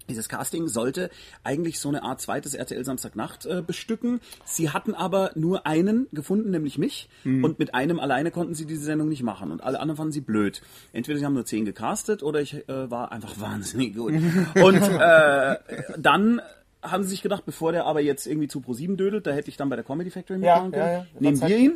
dieses 0.10 0.28
Casting 0.28 0.68
sollte 0.68 1.12
eigentlich 1.44 1.80
so 1.80 1.88
eine 1.90 2.02
Art 2.02 2.20
zweites 2.20 2.56
RTL 2.56 2.84
Samstagnacht 2.84 3.46
äh, 3.46 3.62
bestücken. 3.62 4.22
Sie 4.44 4.72
hatten 4.72 4.96
aber 4.96 5.30
nur 5.36 5.68
einen 5.68 6.08
gefunden, 6.12 6.50
nämlich 6.50 6.80
mich. 6.80 7.10
Und 7.24 7.60
mit 7.60 7.76
einem 7.76 8.00
alleine 8.00 8.32
konnten 8.32 8.56
sie 8.56 8.66
diese 8.66 8.86
Sendung 8.86 9.08
nicht 9.08 9.22
machen. 9.22 9.52
Und 9.52 9.62
alle 9.62 9.80
anderen 9.80 9.98
fanden 9.98 10.12
sie 10.12 10.22
blöd. 10.22 10.64
Entweder 10.94 11.20
sie 11.20 11.26
haben 11.26 11.36
nur 11.36 11.46
zehn 11.46 11.64
gecastet 11.64 12.24
oder 12.24 12.42
ich 12.42 12.56
äh, 12.68 12.90
war 12.90 13.12
einfach 13.12 13.40
wahnsinnig 13.40 13.96
gut. 13.96 14.14
Und 14.56 14.82
äh, 14.82 15.56
dann 16.00 16.42
haben 16.82 17.04
sie 17.04 17.10
sich 17.10 17.22
gedacht, 17.22 17.46
bevor 17.46 17.72
der 17.72 17.86
aber 17.86 18.02
jetzt 18.02 18.26
irgendwie 18.26 18.48
zu 18.48 18.62
Pro7 18.62 18.96
dödelt, 18.96 19.28
da 19.28 19.32
hätte 19.32 19.50
ich 19.50 19.58
dann 19.58 19.70
bei 19.70 19.76
der 19.76 19.86
Comedy 19.86 20.10
Factory 20.10 20.40
Ja, 20.44 20.64
mitmachen 20.64 20.74
ja, 20.74 20.80
können. 20.80 21.08
ja. 21.14 21.20
Nehmen 21.22 21.38
Zeit- 21.38 21.50
wir 21.50 21.58
ihn. 21.58 21.74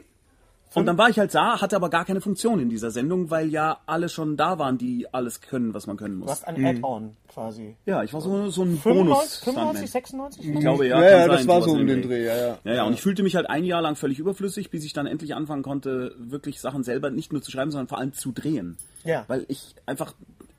Und 0.75 0.85
dann 0.85 0.97
war 0.97 1.09
ich 1.09 1.19
halt 1.19 1.33
da, 1.35 1.61
hatte 1.61 1.75
aber 1.75 1.89
gar 1.89 2.05
keine 2.05 2.21
Funktion 2.21 2.59
in 2.59 2.69
dieser 2.69 2.91
Sendung, 2.91 3.29
weil 3.29 3.47
ja 3.49 3.79
alle 3.85 4.09
schon 4.09 4.37
da 4.37 4.57
waren, 4.59 4.77
die 4.77 5.07
alles 5.13 5.41
können, 5.41 5.73
was 5.73 5.87
man 5.87 5.97
können 5.97 6.15
Du 6.15 6.21
muss. 6.21 6.31
hast 6.31 6.47
ein 6.47 6.65
Add-on 6.65 7.15
quasi. 7.27 7.75
Ja, 7.85 8.03
ich 8.03 8.13
war 8.13 8.21
so, 8.21 8.49
so 8.49 8.63
ein 8.63 8.77
95, 8.77 8.83
Bonus. 8.83 9.37
95, 9.43 9.91
96? 9.91 10.49
Ich 10.49 10.59
glaube, 10.59 10.87
ja. 10.87 11.01
Ja, 11.01 11.09
ja, 11.19 11.27
das 11.27 11.41
sein, 11.41 11.47
war 11.47 11.61
so 11.61 11.71
um 11.71 11.79
in 11.81 11.87
den 11.87 12.01
dem 12.01 12.09
Dreh, 12.09 12.25
ja, 12.25 12.35
ja. 12.35 12.57
Ja, 12.63 12.73
ja, 12.73 12.83
und 12.83 12.93
ich 12.93 13.01
fühlte 13.01 13.23
mich 13.23 13.35
halt 13.35 13.49
ein 13.49 13.63
Jahr 13.65 13.81
lang 13.81 13.95
völlig 13.95 14.19
überflüssig, 14.19 14.69
bis 14.71 14.83
ich 14.83 14.93
dann 14.93 15.05
endlich 15.05 15.35
anfangen 15.35 15.63
konnte, 15.63 16.15
wirklich 16.17 16.59
Sachen 16.59 16.83
selber 16.83 17.09
nicht 17.09 17.33
nur 17.33 17.41
zu 17.41 17.51
schreiben, 17.51 17.71
sondern 17.71 17.87
vor 17.87 17.99
allem 17.99 18.13
zu 18.13 18.31
drehen. 18.31 18.77
Ja. 19.03 19.25
Weil 19.27 19.45
ich 19.47 19.75
einfach 19.85 20.13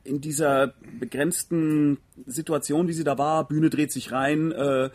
in 0.05 0.21
dieser 0.21 0.75
begrenzten 1.01 1.99
Situation, 2.27 2.89
wie 2.89 2.93
sie 2.93 3.05
da 3.05 3.19
war, 3.19 3.49
Bühne 3.49 3.71
dreht 3.71 3.91
sich 3.91 4.13
rein, 4.13 4.53
äh, 4.53 4.91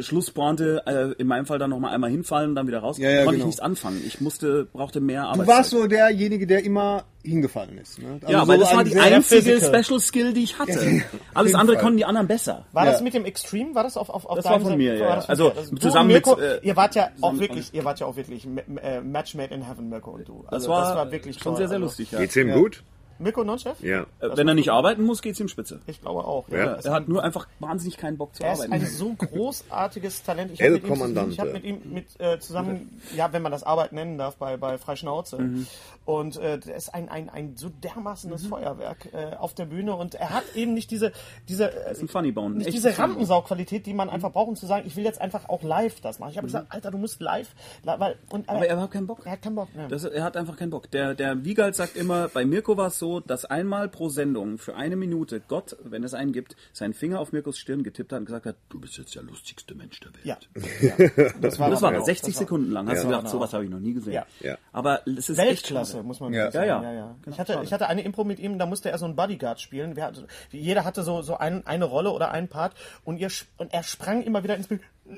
Schlusspointe, 0.00 0.82
äh, 0.86 1.20
in 1.20 1.26
meinem 1.26 1.46
Fall 1.46 1.58
dann 1.58 1.70
nochmal 1.70 1.94
einmal 1.94 2.10
hinfallen, 2.10 2.54
dann 2.54 2.66
wieder 2.66 2.78
raus, 2.80 2.98
Ja, 2.98 3.10
ja, 3.10 3.16
konnte 3.24 3.32
genau. 3.32 3.42
ich 3.42 3.46
nichts 3.46 3.60
anfangen. 3.60 4.02
Ich 4.06 4.20
musste, 4.20 4.64
brauchte 4.72 5.00
mehr 5.00 5.22
Du 5.22 5.28
Arbeit. 5.28 5.46
warst 5.46 5.70
so 5.70 5.86
derjenige, 5.86 6.46
der 6.46 6.64
immer 6.64 7.04
hingefallen 7.24 7.78
ist. 7.78 8.00
Ne? 8.00 8.18
Also 8.22 8.32
ja, 8.32 8.40
so 8.42 8.48
weil 8.48 8.58
das 8.58 8.74
war 8.74 8.84
die 8.84 8.96
einzige 8.98 9.42
physical. 9.42 9.84
Special 9.84 10.00
Skill, 10.00 10.32
die 10.32 10.42
ich 10.44 10.58
hatte. 10.58 10.72
Ja, 10.92 11.02
Alles 11.34 11.54
andere 11.54 11.76
Fall. 11.76 11.84
konnten 11.84 11.98
die 11.98 12.04
anderen 12.04 12.26
besser. 12.26 12.64
War 12.72 12.84
Ja. 12.86 12.92
das 12.92 13.00
mit 13.02 13.14
dem 13.14 13.24
Extreme? 13.24 13.74
War 13.74 13.84
das 13.84 13.96
auf, 13.96 14.08
auf, 14.10 14.26
auf 14.26 14.36
Das 14.36 14.44
war 14.46 14.54
von 14.54 14.64
Seite? 14.64 14.76
mir, 14.76 14.94
ja, 14.94 15.00
War 15.00 15.08
ja. 15.10 15.16
das 15.16 15.26
von 15.26 15.30
Also, 15.30 15.52
du 15.70 15.76
zusammen 15.76 16.06
und 16.06 16.12
Mirko, 16.14 16.30
mit, 16.36 16.40
äh, 16.44 16.60
ihr 16.62 16.76
wart 16.76 16.94
ja 16.94 17.08
auch 17.20 17.38
wirklich, 17.38 17.72
ihr 17.74 17.84
wart 17.84 18.00
ja 18.00 18.06
auch 18.06 18.16
wirklich 18.16 18.46
äh, 18.82 19.00
Match 19.00 19.34
made 19.34 19.54
in 19.54 19.66
heaven, 19.68 19.88
Mirko 19.88 20.10
und 20.12 20.26
du. 20.28 20.44
Also, 20.48 20.68
Das 20.70 20.96
war, 20.96 21.12
wirklich 21.12 21.36
schon 21.38 21.52
toll. 21.52 21.56
sehr, 21.58 21.68
sehr 21.68 21.76
also, 21.76 21.86
lustig, 21.86 22.10
ja. 22.12 22.18
Geht's 22.18 22.34
ihm 22.36 22.52
gut? 22.52 22.82
Mirko 23.22 23.44
Nonchef? 23.44 23.80
Ja. 23.82 24.02
Äh, 24.20 24.36
Wenn 24.36 24.48
er 24.48 24.54
nicht 24.54 24.70
arbeiten 24.70 25.04
muss, 25.04 25.22
geht's 25.22 25.40
ihm 25.40 25.48
spitze. 25.48 25.80
Ich 25.86 26.00
glaube 26.00 26.24
auch. 26.24 26.48
Ja. 26.48 26.58
Ja. 26.58 26.74
Das 26.76 26.84
Er 26.86 26.92
hat 26.92 27.08
nur 27.08 27.22
einfach 27.22 27.46
wahnsinnig 27.60 27.96
keinen 27.96 28.18
Bock 28.18 28.34
zu 28.34 28.42
Er 28.42 28.52
ist 28.52 28.60
arbeiten. 28.62 28.72
ein 28.84 28.86
so 28.86 29.14
großartiges 29.14 30.22
Talent. 30.22 30.52
Ich 30.52 30.60
habe 30.60 30.72
mit, 30.72 30.82
ihm- 30.84 30.88
Kommandante. 30.88 31.32
ich 31.32 31.38
hab 31.40 31.52
mit 31.52 31.64
ihm 31.64 31.80
mit, 31.92 32.20
äh, 32.20 32.38
zusammen, 32.38 33.00
ja, 33.16 33.32
wenn 33.32 33.42
man 33.42 33.52
das 33.52 33.62
Arbeit 33.62 33.92
nennen 33.92 34.18
darf, 34.18 34.36
bei, 34.36 34.56
bei 34.56 34.78
Freischnauze. 34.78 35.38
Mhm. 35.38 35.66
Und 36.04 36.36
äh, 36.36 36.58
der 36.58 36.74
ist 36.74 36.92
ein, 36.94 37.08
ein, 37.08 37.30
ein 37.30 37.56
so 37.56 37.68
dermaßenes 37.68 38.46
Feuerwerk 38.46 39.08
äh, 39.12 39.36
auf 39.36 39.54
der 39.54 39.66
Bühne 39.66 39.94
und 39.94 40.16
er 40.16 40.30
hat 40.30 40.42
eben 40.56 40.74
nicht 40.74 40.90
diese, 40.90 41.12
diese, 41.48 41.70
äh, 41.72 42.32
Bone. 42.32 42.56
nicht 42.56 42.72
diese. 42.72 42.98
Rampensaugqualität, 42.98 43.86
die 43.86 43.94
man 43.94 44.10
einfach 44.10 44.32
braucht, 44.32 44.48
um 44.48 44.56
zu 44.56 44.66
sagen, 44.66 44.84
ich 44.86 44.96
will 44.96 45.04
jetzt 45.04 45.20
einfach 45.20 45.48
auch 45.48 45.62
live 45.62 46.00
das 46.00 46.18
machen. 46.18 46.30
Ich 46.32 46.36
habe 46.38 46.46
gesagt, 46.48 46.66
Alter, 46.70 46.90
du 46.90 46.98
musst 46.98 47.20
live, 47.20 47.48
li- 47.84 47.92
weil, 47.98 48.16
und, 48.30 48.48
Aber 48.48 48.66
er 48.66 48.80
hat 48.80 48.90
keinen 48.90 49.06
Bock. 49.06 49.20
Er 49.24 49.32
hat 49.32 49.42
keinen 49.42 49.54
Bock. 49.54 49.68
Ne. 49.76 49.86
Das, 49.88 50.02
er 50.02 50.24
hat 50.24 50.36
einfach 50.36 50.56
keinen 50.56 50.70
Bock. 50.70 50.90
Der, 50.90 51.14
der 51.14 51.44
Wiegald 51.44 51.76
sagt 51.76 51.94
immer, 51.96 52.26
bei 52.28 52.44
Mirko 52.44 52.76
war 52.76 52.88
es 52.88 52.98
so, 52.98 53.11
dass 53.20 53.44
einmal 53.44 53.88
pro 53.88 54.08
Sendung 54.08 54.58
für 54.58 54.74
eine 54.76 54.96
Minute 54.96 55.40
Gott, 55.46 55.76
wenn 55.82 56.04
es 56.04 56.14
einen 56.14 56.32
gibt, 56.32 56.56
seinen 56.72 56.94
Finger 56.94 57.20
auf 57.20 57.32
Mirkos 57.32 57.58
Stirn 57.58 57.82
getippt 57.82 58.12
hat 58.12 58.20
und 58.20 58.26
gesagt 58.26 58.46
hat, 58.46 58.56
du 58.68 58.80
bist 58.80 58.96
jetzt 58.98 59.14
der 59.14 59.22
lustigste 59.22 59.74
Mensch 59.74 60.00
der 60.00 60.12
Welt. 60.14 60.24
ja. 60.24 60.36
ja. 60.80 61.30
Das 61.40 61.58
war, 61.58 61.70
Das 61.70 61.82
war 61.82 61.92
genau. 61.92 62.04
60 62.04 62.26
Das 62.26 62.34
war- 62.34 62.38
Sekunden 62.40 62.70
lang. 62.70 62.88
Hast 62.88 62.96
Ja. 62.96 63.02
du 63.02 63.08
gedacht, 63.08 63.28
sowas 63.28 63.52
habe 63.52 63.64
ich 63.64 63.70
noch 63.70 63.80
nie 63.80 63.94
gesehen. 63.94 64.12
Ja. 64.14 64.26
Ja. 64.40 64.56
Aber 64.72 65.00
es 65.06 65.28
ist 65.28 65.38
echt 65.38 65.48
Weltklasse, 65.48 66.02
muss 66.02 66.20
man 66.20 66.32
Ja. 66.32 66.50
sagen. 66.50 66.66
Ja, 66.68 66.82
Ja, 66.82 66.88
ja. 66.90 66.94
ja. 66.98 67.16
Genau, 67.22 67.34
Ich, 67.34 67.40
hatte, 67.40 67.60
ich 67.64 67.72
hatte 67.72 67.88
eine 67.88 68.02
Impro 68.02 68.24
mit 68.24 68.38
ihm, 68.38 68.58
da 68.58 68.66
musste 68.66 68.90
er 68.90 68.98
so 68.98 69.04
einen 69.04 69.16
Bodyguard 69.16 69.60
spielen. 69.60 69.96
Wir 69.96 70.04
hatten, 70.04 70.26
jeder 70.50 70.84
hatte 70.84 71.02
so, 71.02 71.22
so 71.22 71.36
ein, 71.36 71.66
eine 71.66 71.84
Rolle 71.84 72.10
oder 72.10 72.30
einen 72.30 72.48
Part 72.48 72.74
und, 73.04 73.18
ihr, 73.18 73.28
und 73.58 73.72
er 73.72 73.82
sprang 73.82 74.22
immer 74.22 74.42
wieder 74.44 74.56
ins 74.56 74.68
Bild. 74.68 74.80
Nein! 75.04 75.16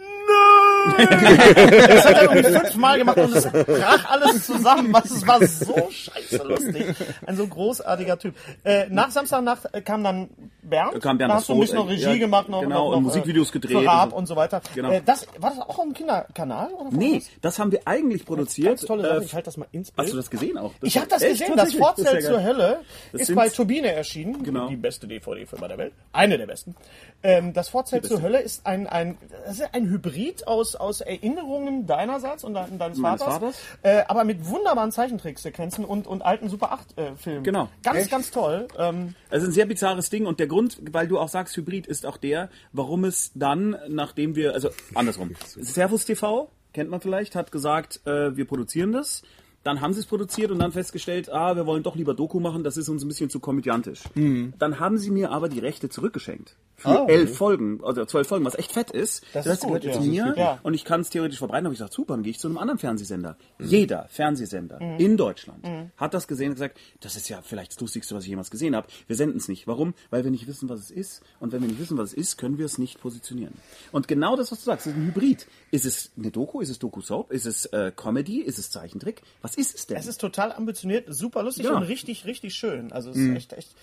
Das 0.99 2.05
hat 2.05 2.16
er 2.16 2.22
irgendwie 2.22 2.53
fünfmal 2.53 2.99
gemacht 2.99 3.18
und 3.18 3.35
es 3.35 3.51
brach 3.51 4.11
alles 4.11 4.47
zusammen. 4.47 4.93
Was, 4.93 5.11
es 5.11 5.26
war 5.26 5.45
so 5.47 5.89
scheiße 5.91 6.43
lustig. 6.43 6.95
Ein 7.26 7.37
so 7.37 7.47
großartiger 7.47 8.18
Typ. 8.18 8.35
Äh, 8.64 8.87
nach 8.91 9.11
Samstagnacht 9.11 9.68
äh, 9.72 9.80
kam 9.80 10.05
dann 10.05 10.28
Bernd. 10.69 11.01
Kam 11.03 11.19
Bernd 11.19 11.31
da 11.31 11.35
das 11.35 11.43
hast 11.43 11.49
du 11.49 11.55
ein 11.55 11.61
bisschen 11.61 11.77
noch 11.77 11.87
äh, 11.89 11.93
Regie 11.93 12.03
ja, 12.05 12.17
gemacht. 12.17 12.49
Noch, 12.49 12.61
genau, 12.62 12.75
noch, 12.77 12.91
noch, 12.91 12.97
und 12.97 13.03
äh, 13.03 13.07
Musikvideos 13.07 13.53
gedreht 13.53 13.87
Raab 13.87 14.12
und 14.12 14.27
so. 14.27 14.37
weiter. 14.37 14.61
Genau. 14.75 14.91
Äh, 14.91 15.03
das, 15.05 15.27
war 15.39 15.51
das 15.51 15.61
auch 15.61 15.79
ein 15.79 15.93
Kinderkanal? 15.93 16.73
Oder 16.73 16.91
Nee, 16.91 17.15
das? 17.19 17.31
das 17.43 17.59
haben 17.59 17.73
wir 17.73 17.81
eigentlich 17.85 18.25
produziert. 18.25 18.69
Ganz 18.69 18.83
tolle 18.83 19.03
Sache. 19.03 19.21
Äh, 19.21 19.25
Ich 19.25 19.35
halte 19.35 19.45
das 19.47 19.57
mal 19.57 19.67
ins 19.73 19.91
Bild. 19.91 20.07
Hast 20.07 20.12
du 20.12 20.17
das 20.17 20.31
gesehen 20.31 20.59
auch? 20.59 20.73
Ich 20.83 20.97
habe 20.97 21.07
das 21.09 21.23
Echt? 21.23 21.41
gesehen, 21.41 21.57
das 21.57 21.73
ja 21.75 22.21
zur. 22.21 22.43
Hölle 22.43 22.81
Das 23.12 23.23
ist 23.23 23.35
bei 23.35 23.49
Turbine 23.49 23.93
erschienen. 23.93 24.43
Genau. 24.43 24.69
Die 24.69 24.77
beste 24.77 25.07
DVD-Firma 25.07 25.69
der 25.69 25.79
Welt. 25.79 25.93
Eine 26.12 26.39
der 26.39 26.47
besten. 26.47 26.75
Ähm, 27.23 27.53
das 27.53 27.69
Fortzelt 27.71 28.05
zur 28.07 28.21
Hölle 28.23 28.41
ist 28.41 28.67
ein, 28.67 28.87
ein, 28.87 29.17
das 29.47 29.59
ist 29.61 29.69
ein 29.75 29.89
Hybrid 29.89 30.47
aus, 30.47 30.75
aus 30.77 31.01
Erinnerungen 31.01 31.87
deinerseits 31.87 32.45
und 32.45 32.55
de- 32.55 32.62
deines 32.79 32.99
Meines 32.99 33.23
Vaters, 33.23 33.35
Vaters. 33.41 33.57
Äh, 33.83 34.03
aber 34.09 34.25
mit 34.25 34.47
wunderbaren 34.49 34.93
Zeichentricksequenzen 34.93 35.85
und, 35.85 36.07
und 36.07 36.23
alten 36.23 36.49
Super 36.49 36.79
8-Filmen. 36.97 37.45
Genau. 37.45 37.69
Ganz, 37.83 38.11
ganz 38.11 38.31
toll. 38.31 38.69
Ähm, 38.79 39.15
Es 39.31 39.43
ist 39.43 39.49
ein 39.49 39.53
sehr 39.53 39.67
bizarres 39.67 40.11
Ding 40.11 40.27
und 40.27 40.39
der 40.41 40.47
Grund, 40.55 40.79
weil 40.93 41.09
du 41.09 41.19
auch 41.19 41.29
sagst 41.29 41.57
Hybrid, 41.57 41.89
ist 41.89 42.07
auch 42.07 42.17
der, 42.17 42.49
warum 42.73 43.05
es 43.05 43.33
dann, 43.35 43.77
nachdem 43.89 44.37
wir, 44.37 44.55
also 44.55 44.71
andersrum, 44.95 45.33
Servus 45.45 46.05
TV, 46.05 46.49
kennt 46.73 46.91
man 46.91 47.01
vielleicht, 47.01 47.35
hat 47.35 47.51
gesagt, 47.51 48.01
äh, 48.07 48.37
wir 48.37 48.45
produzieren 48.45 48.93
das. 48.93 49.23
Dann 49.65 49.81
haben 49.81 49.93
sie 49.95 50.01
es 50.01 50.07
produziert 50.07 50.51
und 50.51 50.59
dann 50.61 50.73
festgestellt, 50.73 51.31
ah, 51.33 51.57
wir 51.57 51.67
wollen 51.67 51.83
doch 51.83 51.97
lieber 51.97 52.15
Doku 52.15 52.39
machen, 52.39 52.62
das 52.62 52.77
ist 52.77 52.89
uns 52.89 53.03
ein 53.03 53.09
bisschen 53.09 53.31
zu 53.31 53.41
komödiantisch. 53.41 54.03
Dann 54.15 54.79
haben 54.79 54.99
sie 54.99 55.11
mir 55.11 55.31
aber 55.33 55.49
die 55.49 55.59
Rechte 55.59 55.89
zurückgeschenkt. 55.89 56.57
Für 56.77 57.05
Oh. 57.05 57.07
elf 57.07 57.37
Folgen, 57.37 57.81
also 57.85 58.05
zwölf 58.05 58.27
Folgen, 58.27 58.45
was 58.45 58.57
echt 58.57 58.73
fett 58.73 58.91
ist. 58.91 59.25
Das 59.33 59.45
das 59.45 59.55
ist 59.55 59.61
gut, 59.62 59.69
gehört 59.81 59.85
jetzt 59.85 60.05
ja. 60.05 60.27
mir 60.27 60.35
Ja. 60.37 60.59
und 60.65 60.75
ich 60.75 60.85
kann 60.85 61.01
es 61.03 61.09
theoretisch 61.09 61.39
verbreiten. 61.39 61.67
habe 61.67 61.73
ich 61.75 61.79
gesagt, 61.79 61.95
super, 61.95 62.15
dann 62.15 62.23
gehe 62.25 62.31
ich 62.33 62.39
zu 62.41 62.49
einem 62.49 62.59
anderen 62.59 62.79
Fernsehsender. 62.79 63.37
Mhm. 63.59 63.67
Jeder 63.67 64.07
Fernsehsender 64.11 64.81
in 64.99 65.17
Deutschland 65.17 65.65
hat 65.97 66.15
das 66.15 66.27
gesehen 66.29 66.49
und 66.49 66.55
gesagt, 66.55 66.79
das 67.01 67.17
ist 67.17 67.29
ja 67.29 67.41
vielleicht 67.43 67.73
das 67.73 67.81
Lustigste, 67.81 68.15
was 68.15 68.25
ich 68.25 68.31
jemals 68.31 68.51
gesehen 68.51 68.75
habe. 68.77 68.89
Wir 69.07 69.17
senden 69.17 69.37
es 69.39 69.49
nicht. 69.49 69.67
Warum? 69.67 69.95
Weil 70.11 70.25
wir 70.25 70.31
nicht 70.31 70.47
wissen, 70.49 70.69
was 70.69 70.81
es 70.81 70.91
ist. 70.91 71.23
Und 71.41 71.53
wenn 71.53 71.61
wir 71.62 71.69
nicht 71.69 71.81
wissen, 71.81 71.97
was 71.97 72.09
es 72.11 72.15
ist, 72.15 72.37
können 72.39 72.59
wir 72.59 72.67
es 72.67 72.77
nicht 72.77 73.01
positionieren. 73.01 73.55
Und 73.93 74.09
genau 74.09 74.37
das, 74.37 74.51
was 74.53 74.59
du 74.59 74.65
sagst, 74.65 74.87
ist 74.89 74.95
ein 74.97 75.07
Hybrid. 75.07 75.47
Ist 75.71 75.85
es 75.87 76.11
eine 76.19 76.31
Doku? 76.33 76.61
Ist 76.61 76.71
es 76.71 76.79
Doku-Soap? 76.81 77.31
Ist 77.33 77.47
es 77.47 77.67
äh, 77.67 77.93
Comedy? 77.95 78.41
Ist 78.41 78.59
es 78.59 78.71
Zeichentrick? 78.71 79.23
Was 79.43 79.54
ist 79.57 79.75
es 79.75 79.87
denn? 79.87 79.97
es 79.97 80.07
ist 80.07 80.21
total 80.21 80.53
ambitioniert, 80.53 81.07
super 81.09 81.43
lustig 81.43 81.65
Ja. 81.67 81.73
und 81.77 81.83
richtig, 81.85 82.25
richtig 82.25 82.55
schön. 82.55 82.93
Also 82.93 83.11
es 83.11 83.17
ist 83.17 83.37
echt, 83.37 83.53
echt, 83.53 83.75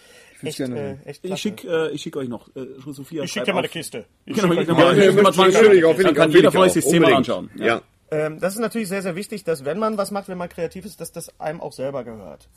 echt, 0.44 0.58
gerne. 0.58 1.00
äh, 1.06 1.10
echt 1.10 1.24
ich 1.26 1.42
schicke 1.42 1.68
äh, 1.68 1.92
ich 1.92 2.02
schick 2.02 2.16
euch 2.18 2.30
noch. 2.30 2.48
Äh, 2.56 2.66
Sophia, 2.88 3.24
Ich 3.24 3.32
schicke 3.32 3.46
dir 3.48 3.54
mal 3.54 3.60
eine. 3.60 3.70
Kiste. 3.70 4.06
Ich 4.26 4.36
Genau, 4.36 4.54
schick 4.54 4.64
ich 4.64 4.70
euch 4.70 4.76
mal, 4.78 4.84
mal- 4.96 4.98
ich 4.98 5.16
mal 5.24 5.52
Finde 5.52 5.76
ich 5.76 5.86
auch, 5.86 5.96
20 5.96 5.96
finde 5.96 6.02
ich 6.02 6.06
Dann 6.06 6.16
kann 6.16 6.32
jeder 6.32 6.48
ich 6.50 6.54
von 6.54 6.62
euch 6.64 6.72
sich 6.74 6.86
zehnmal 6.86 7.14
Unbedingt. 7.14 7.30
anschauen. 7.30 7.52
Ja. 7.58 7.82
Ähm, 8.14 8.40
das 8.42 8.54
ist 8.56 8.60
natürlich 8.60 8.90
sehr, 8.90 9.02
sehr 9.02 9.16
wichtig, 9.16 9.44
dass 9.46 9.64
wenn 9.64 9.80
man 9.80 9.98
was 9.98 10.12
macht, 10.12 10.28
wenn 10.28 10.38
man 10.38 10.50
kreativ 10.50 10.86
ist, 10.86 11.00
dass 11.00 11.12
das 11.14 11.40
einem 11.40 11.62
auch 11.62 11.72
selber 11.72 12.04
gehört. 12.04 12.50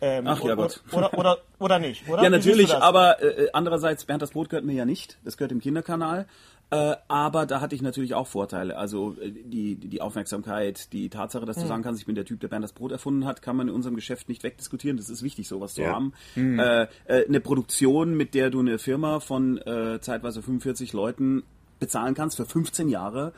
Ähm, 0.00 0.26
Ach 0.26 0.38
ja, 0.38 0.44
oder, 0.44 0.56
Gott. 0.56 0.80
Oder, 0.92 1.14
oder, 1.18 1.38
oder 1.58 1.78
nicht, 1.78 2.08
oder? 2.08 2.22
Ja, 2.22 2.30
natürlich, 2.30 2.70
das? 2.70 2.82
aber 2.82 3.22
äh, 3.22 3.48
andererseits, 3.52 4.04
Bernd 4.04 4.22
das 4.22 4.30
Brot 4.32 4.48
gehört 4.48 4.64
mir 4.64 4.72
ja 4.72 4.84
nicht. 4.84 5.18
Das 5.24 5.36
gehört 5.36 5.50
dem 5.52 5.60
Kinderkanal. 5.60 6.26
Äh, 6.70 6.96
aber 7.08 7.46
da 7.46 7.60
hatte 7.60 7.74
ich 7.74 7.82
natürlich 7.82 8.14
auch 8.14 8.26
Vorteile. 8.26 8.76
Also 8.76 9.16
äh, 9.20 9.30
die, 9.30 9.76
die 9.76 10.00
Aufmerksamkeit, 10.00 10.92
die 10.92 11.08
Tatsache, 11.08 11.44
dass 11.44 11.56
du 11.56 11.66
sagen 11.66 11.82
kannst, 11.82 12.00
ich 12.00 12.06
bin 12.06 12.14
der 12.14 12.24
Typ, 12.24 12.40
der 12.40 12.48
Bernd 12.48 12.64
das 12.64 12.72
Brot 12.72 12.90
erfunden 12.90 13.26
hat, 13.26 13.42
kann 13.42 13.56
man 13.56 13.68
in 13.68 13.74
unserem 13.74 13.94
Geschäft 13.94 14.28
nicht 14.28 14.42
wegdiskutieren. 14.42 14.96
Das 14.96 15.08
ist 15.10 15.22
wichtig, 15.22 15.46
sowas 15.46 15.74
zu 15.74 15.82
Ja. 15.82 15.92
haben. 15.92 16.12
Äh, 16.36 16.86
äh, 17.06 17.26
eine 17.28 17.40
Produktion, 17.40 18.16
mit 18.16 18.34
der 18.34 18.50
du 18.50 18.60
eine 18.60 18.78
Firma 18.78 19.20
von 19.20 19.58
äh, 19.58 20.00
zeitweise 20.00 20.42
45 20.42 20.92
Leuten 20.94 21.42
bezahlen 21.78 22.14
kannst 22.14 22.36
für 22.38 22.46
15 22.46 22.88
Jahre. 22.88 23.32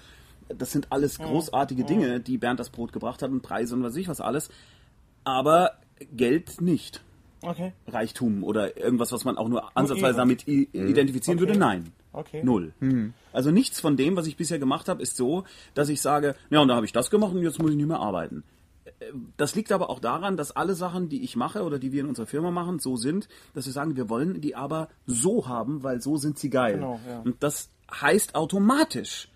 Das 0.48 0.70
sind 0.70 0.92
alles 0.92 1.18
großartige 1.18 1.82
Dinge, 1.84 2.20
die 2.20 2.38
Bernd 2.38 2.60
das 2.60 2.70
Brot 2.70 2.92
gebracht 2.92 3.20
hat 3.22 3.30
und 3.32 3.42
Preise 3.42 3.74
und 3.74 3.82
was 3.82 3.92
weiß 3.94 3.96
ich 4.00 4.08
was 4.08 4.20
alles. 4.20 4.48
Aber 5.24 5.72
Geld 6.12 6.60
nicht. 6.60 7.02
Okay. 7.42 7.72
Reichtum 7.88 8.44
oder 8.44 8.76
irgendwas, 8.76 9.12
was 9.12 9.24
man 9.24 9.36
auch 9.36 9.48
nur 9.48 9.76
ansatzweise 9.76 10.06
Ehre. 10.06 10.16
damit 10.16 10.46
i- 10.48 10.68
identifizieren 10.72 11.38
Okay. 11.38 11.48
würde? 11.48 11.58
Nein. 11.58 11.92
Okay. 12.16 12.42
Null. 12.42 12.72
Also 13.32 13.50
nichts 13.50 13.78
von 13.78 13.96
dem, 13.96 14.16
was 14.16 14.26
ich 14.26 14.36
bisher 14.36 14.58
gemacht 14.58 14.88
habe, 14.88 15.02
ist 15.02 15.16
so, 15.16 15.44
dass 15.74 15.88
ich 15.90 16.00
sage, 16.00 16.34
ja, 16.50 16.60
und 16.60 16.68
da 16.68 16.74
habe 16.74 16.86
ich 16.86 16.92
das 16.92 17.10
gemacht 17.10 17.34
und 17.34 17.42
jetzt 17.42 17.60
muss 17.60 17.70
ich 17.70 17.76
nicht 17.76 17.86
mehr 17.86 18.00
arbeiten. 18.00 18.42
Äh, 18.84 19.12
Das 19.36 19.54
liegt 19.54 19.70
aber 19.70 19.90
auch 19.90 20.00
daran, 20.00 20.36
dass 20.36 20.50
alle 20.50 20.74
Sachen, 20.74 21.08
die 21.10 21.22
ich 21.22 21.36
mache 21.36 21.62
oder 21.62 21.78
die 21.78 21.92
wir 21.92 22.00
in 22.00 22.06
unserer 22.08 22.26
Firma 22.26 22.50
machen, 22.50 22.78
so 22.78 22.96
sind, 22.96 23.28
dass 23.54 23.66
wir 23.66 23.72
sagen, 23.72 23.96
wir 23.96 24.08
wollen 24.08 24.40
die 24.40 24.54
aber 24.56 24.88
so 25.06 25.46
haben, 25.46 25.82
weil 25.82 26.00
so 26.00 26.16
sind 26.16 26.38
sie 26.38 26.48
geil. 26.50 26.74
Genau, 26.76 26.98
ja. 27.06 27.20
Und 27.20 27.42
das 27.42 27.68
heißt 27.92 28.34
automatisch, 28.34 29.28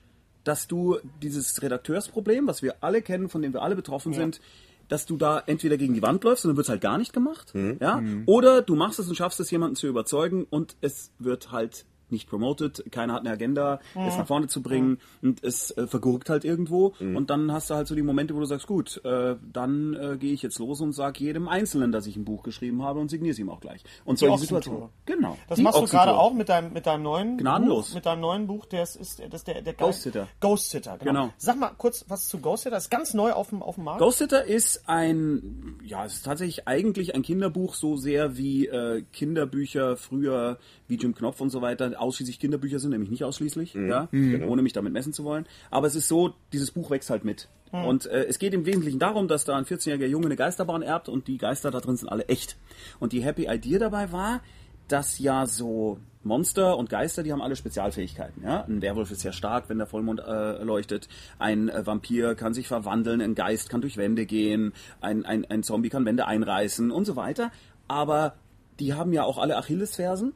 dass 0.43 0.67
du 0.67 0.97
dieses 1.23 1.61
Redakteursproblem, 1.61 2.47
was 2.47 2.63
wir 2.63 2.77
alle 2.83 3.03
kennen, 3.03 3.29
von 3.29 3.43
dem 3.43 3.53
wir 3.53 3.61
alle 3.61 3.77
betroffen 3.77 4.15
sind, 4.15 4.41
dass 4.89 5.05
du 5.07 5.17
da 5.19 5.43
entweder 5.47 5.77
gegen 5.77 5.93
die 5.95 6.03
Wand 6.03 6.25
läufst 6.25 6.45
und 6.45 6.49
dann 6.49 6.57
wird 6.57 6.65
es 6.65 6.71
halt 6.71 6.81
gar 6.81 6.97
nicht 6.99 7.13
gemacht, 7.13 7.53
ja, 7.79 8.03
oder 8.27 8.63
du 8.63 8.75
machst 8.75 8.99
es 8.99 9.07
und 9.09 9.15
schaffst 9.15 9.39
es, 9.39 9.51
jemanden 9.51 9.77
zu 9.77 9.87
überzeugen 9.87 10.47
und 10.49 10.75
es 10.81 11.13
wird 11.19 11.53
halt 11.53 11.85
nicht 12.13 12.29
promoted, 12.29 12.85
keiner 12.91 13.15
hat 13.15 13.21
eine 13.21 13.31
Agenda, 13.31 13.81
es 13.95 14.17
nach 14.17 14.27
vorne 14.27 14.49
zu 14.49 14.63
bringen 14.63 14.99
und 15.23 15.43
es 15.45 15.71
äh, 15.73 15.87
vergurkt 15.87 16.31
halt 16.31 16.45
irgendwo 16.45 16.95
und 17.01 17.31
dann 17.31 17.53
hast 17.53 17.71
du 17.71 17.75
halt 17.75 17.87
so 17.87 17.95
die 17.95 18.03
Momente, 18.03 18.35
wo 18.35 18.41
du 18.41 18.47
sagst, 18.47 18.67
gut, 18.67 19.01
äh, 19.05 19.37
dann 19.53 19.95
äh, 19.95 20.17
gehe 20.19 20.33
ich 20.33 20.43
jetzt 20.43 20.59
los 20.59 20.81
und 20.81 20.93
sag 20.93 21.21
jedem 21.21 21.49
Einzelnen, 21.49 21.93
dass 21.93 22.07
ich 22.07 22.17
ein 22.17 22.25
Buch 22.25 22.43
geschrieben 22.43 22.83
habe 22.83 23.01
und 23.01 23.11
signiere 23.11 23.33
es 23.33 23.39
ihm 23.39 23.49
auch 23.49 23.61
gleich. 23.61 23.83
Und 24.05 24.19
solche. 24.19 24.51
Situationen. 24.51 24.89
Genau. 25.07 25.37
Das 25.49 25.57
Die 25.57 25.63
machst 25.63 25.81
du 25.81 25.87
gerade 25.87 26.17
auch 26.17 26.33
mit 26.33 26.49
deinem, 26.49 26.73
mit 26.73 26.87
deinem 26.87 27.03
neuen 27.03 27.39
Gnadenlos. 27.39 27.89
Buch. 27.89 27.95
Mit 27.95 28.07
deinem 28.07 28.21
neuen 28.21 28.47
Buch, 28.47 28.67
der 28.67 28.83
ist, 28.83 28.97
ist 28.97 29.21
das 29.21 29.41
ist 29.41 29.49
der, 29.49 29.63
der 29.63 29.75
Ghost 29.75 30.03
Sitter. 30.03 30.29
Ghost 30.41 30.71
Sitter, 30.71 30.99
genau. 30.99 31.11
Genau. 31.11 31.33
Sag 31.39 31.59
mal 31.59 31.71
kurz 31.77 32.05
was 32.09 32.29
zu 32.29 32.39
Ghost 32.39 32.65
Sitter. 32.65 32.77
Das 32.77 32.85
ist 32.85 32.91
ganz 32.91 33.15
neu 33.15 33.33
auf 33.33 33.51
dem, 33.51 33.63
auf 33.63 33.77
dem 33.77 33.85
Markt. 33.85 34.01
Ghost 34.01 34.19
Sitter 34.19 34.45
ist 34.45 34.89
ein, 34.89 35.79
ja, 35.85 36.05
es 36.05 36.15
ist 36.15 36.25
tatsächlich 36.25 36.67
eigentlich 36.67 37.15
ein 37.15 37.23
Kinderbuch, 37.23 37.75
so 37.75 37.97
sehr 37.97 38.37
wie 38.37 38.67
äh, 38.67 39.03
Kinderbücher 39.13 39.97
früher, 39.97 40.59
wie 40.89 40.97
Jim 40.97 41.15
Knopf 41.15 41.41
und 41.41 41.51
so 41.51 41.63
weiter, 41.63 42.00
ausschließlich 42.01 42.41
Kinderbücher 42.41 42.79
sind, 42.79 42.91
nämlich 42.91 43.11
nicht 43.11 43.25
ausschließlich, 43.25 43.75
ja, 43.75 44.09
ohne 44.47 44.63
mich 44.63 44.73
damit 44.73 44.93
messen 44.93 45.13
zu 45.13 45.25
wollen. 45.25 45.47
Aber 45.71 45.87
es 45.87 45.95
ist 45.95 46.09
so, 46.09 46.35
dieses 46.53 46.71
Buch 46.71 46.91
wächst 46.91 47.11
halt 47.11 47.25
mit. 47.25 47.49
Und 47.73 48.07
äh, 48.07 48.25
es 48.25 48.39
geht 48.39 48.53
im 48.53 48.67
Wesentlichen 48.67 48.99
darum, 48.99 49.29
dass 49.29 49.45
da 49.45 49.57
ein 49.57 49.65
14-jähriger 49.65 50.07
Junge 50.07 50.27
eine 50.27 50.37
Geisterbahn 50.37 50.83
erbt 50.83 51.09
und 51.09 51.29
die 51.29 51.39
Geister 51.39 51.71
da 51.71 51.81
drin 51.81 51.97
sind 51.97 52.09
alle 52.09 52.27
echt. 52.27 52.57
Und 52.99 53.13
die 53.13 53.23
Happy 53.23 53.47
Idea 53.49 53.79
dabei 53.79 54.11
war, 54.11 54.41
dass 54.89 55.21
ja 55.21 55.47
so 55.47 55.99
Monster 56.23 56.77
und 56.77 56.91
Geister, 56.91 57.23
die 57.23 57.33
haben 57.33 57.41
alle 57.41 57.57
Spezialfähigkeiten. 57.57 58.43
Ja? 58.43 58.65
Ein 58.65 58.83
Werwolf 58.83 59.11
ist 59.11 59.21
sehr 59.21 59.33
stark, 59.33 59.69
wenn 59.69 59.79
der 59.79 59.87
Vollmond 59.87 60.21
äh, 60.21 60.63
leuchtet. 60.63 61.09
Ein 61.39 61.69
äh, 61.69 61.87
Vampir 61.87 62.35
kann 62.35 62.55
sich 62.55 62.69
verwandeln, 62.69 63.21
ein 63.21 63.35
Geist 63.35 63.71
kann 63.71 63.81
durch 63.81 63.97
Wände 63.97 64.27
gehen, 64.27 64.73
ein, 65.01 65.25
ein, 65.25 65.45
ein 65.47 65.63
Zombie 65.63 65.89
kann 65.89 66.05
Wände 66.05 66.27
einreißen 66.27 66.91
und 66.91 67.05
so 67.05 67.17
weiter. 67.17 67.53
Aber 67.89 68.35
die 68.81 68.95
haben 68.95 69.13
ja 69.13 69.25
auch 69.25 69.39
alle 69.39 69.57
Achillesfersen. 69.57 70.33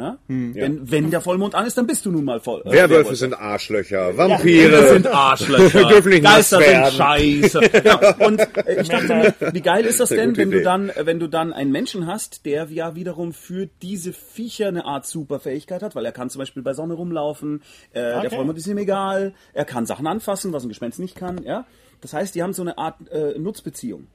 Ja? 0.00 0.18
Denn 0.28 0.90
wenn 0.90 1.10
der 1.10 1.20
Vollmond 1.20 1.54
an 1.54 1.66
ist, 1.66 1.76
dann 1.76 1.86
bist 1.86 2.06
du 2.06 2.10
nun 2.10 2.24
mal 2.24 2.40
voll. 2.40 2.62
äh, 2.64 2.72
Werwölfe 2.72 3.14
sind 3.16 3.34
Arschlöcher, 3.34 4.16
Vampire. 4.16 4.88
sind 4.88 5.06
Arschlöcher. 5.06 5.84
Dürfen 5.88 6.08
nicht 6.08 6.24
Geister 6.24 6.58
nass 6.60 6.90
sind 6.92 6.96
scheiße. 6.98 7.60
Ja, 7.84 8.14
und 8.26 8.40
äh, 8.40 8.80
ich 8.80 8.88
dachte 8.88 9.14
mir, 9.14 9.34
wie 9.52 9.60
geil 9.60 9.84
ist 9.84 10.00
das 10.00 10.08
Sehr 10.08 10.18
denn, 10.18 10.36
wenn 10.36 10.50
du 10.50 10.56
Idee. 10.56 10.64
dann, 10.64 10.88
äh, 10.90 11.04
wenn 11.06 11.20
du 11.20 11.26
dann 11.28 11.52
einen 11.52 11.70
Menschen 11.72 12.06
hast, 12.06 12.46
der 12.46 12.66
ja 12.70 12.94
wiederum 12.94 13.32
für 13.32 13.68
diese 13.82 14.12
Viecher 14.12 14.68
eine 14.68 14.84
Art 14.86 15.06
Superfähigkeit 15.06 15.82
hat, 15.82 15.94
weil 15.94 16.04
er 16.06 16.12
kann 16.12 16.30
zum 16.30 16.38
Beispiel 16.40 16.62
bei 16.62 16.72
Sonne 16.72 16.94
rumlaufen, 16.94 17.62
äh, 17.92 18.00
der 18.00 18.18
Okay. 18.18 18.30
Vollmond 18.36 18.58
ist 18.58 18.66
ihm 18.66 18.78
egal, 18.78 19.34
er 19.52 19.64
kann 19.64 19.84
Sachen 19.86 20.06
anfassen, 20.06 20.52
was 20.52 20.64
ein 20.64 20.68
Gespenst 20.68 20.98
nicht 20.98 21.14
kann, 21.16 21.42
ja. 21.44 21.66
Das 22.00 22.12
heißt, 22.12 22.34
die 22.34 22.42
haben 22.42 22.52
so 22.52 22.62
eine 22.62 22.78
Art 22.78 23.08
äh, 23.10 23.38
Nutzbeziehung. 23.38 24.06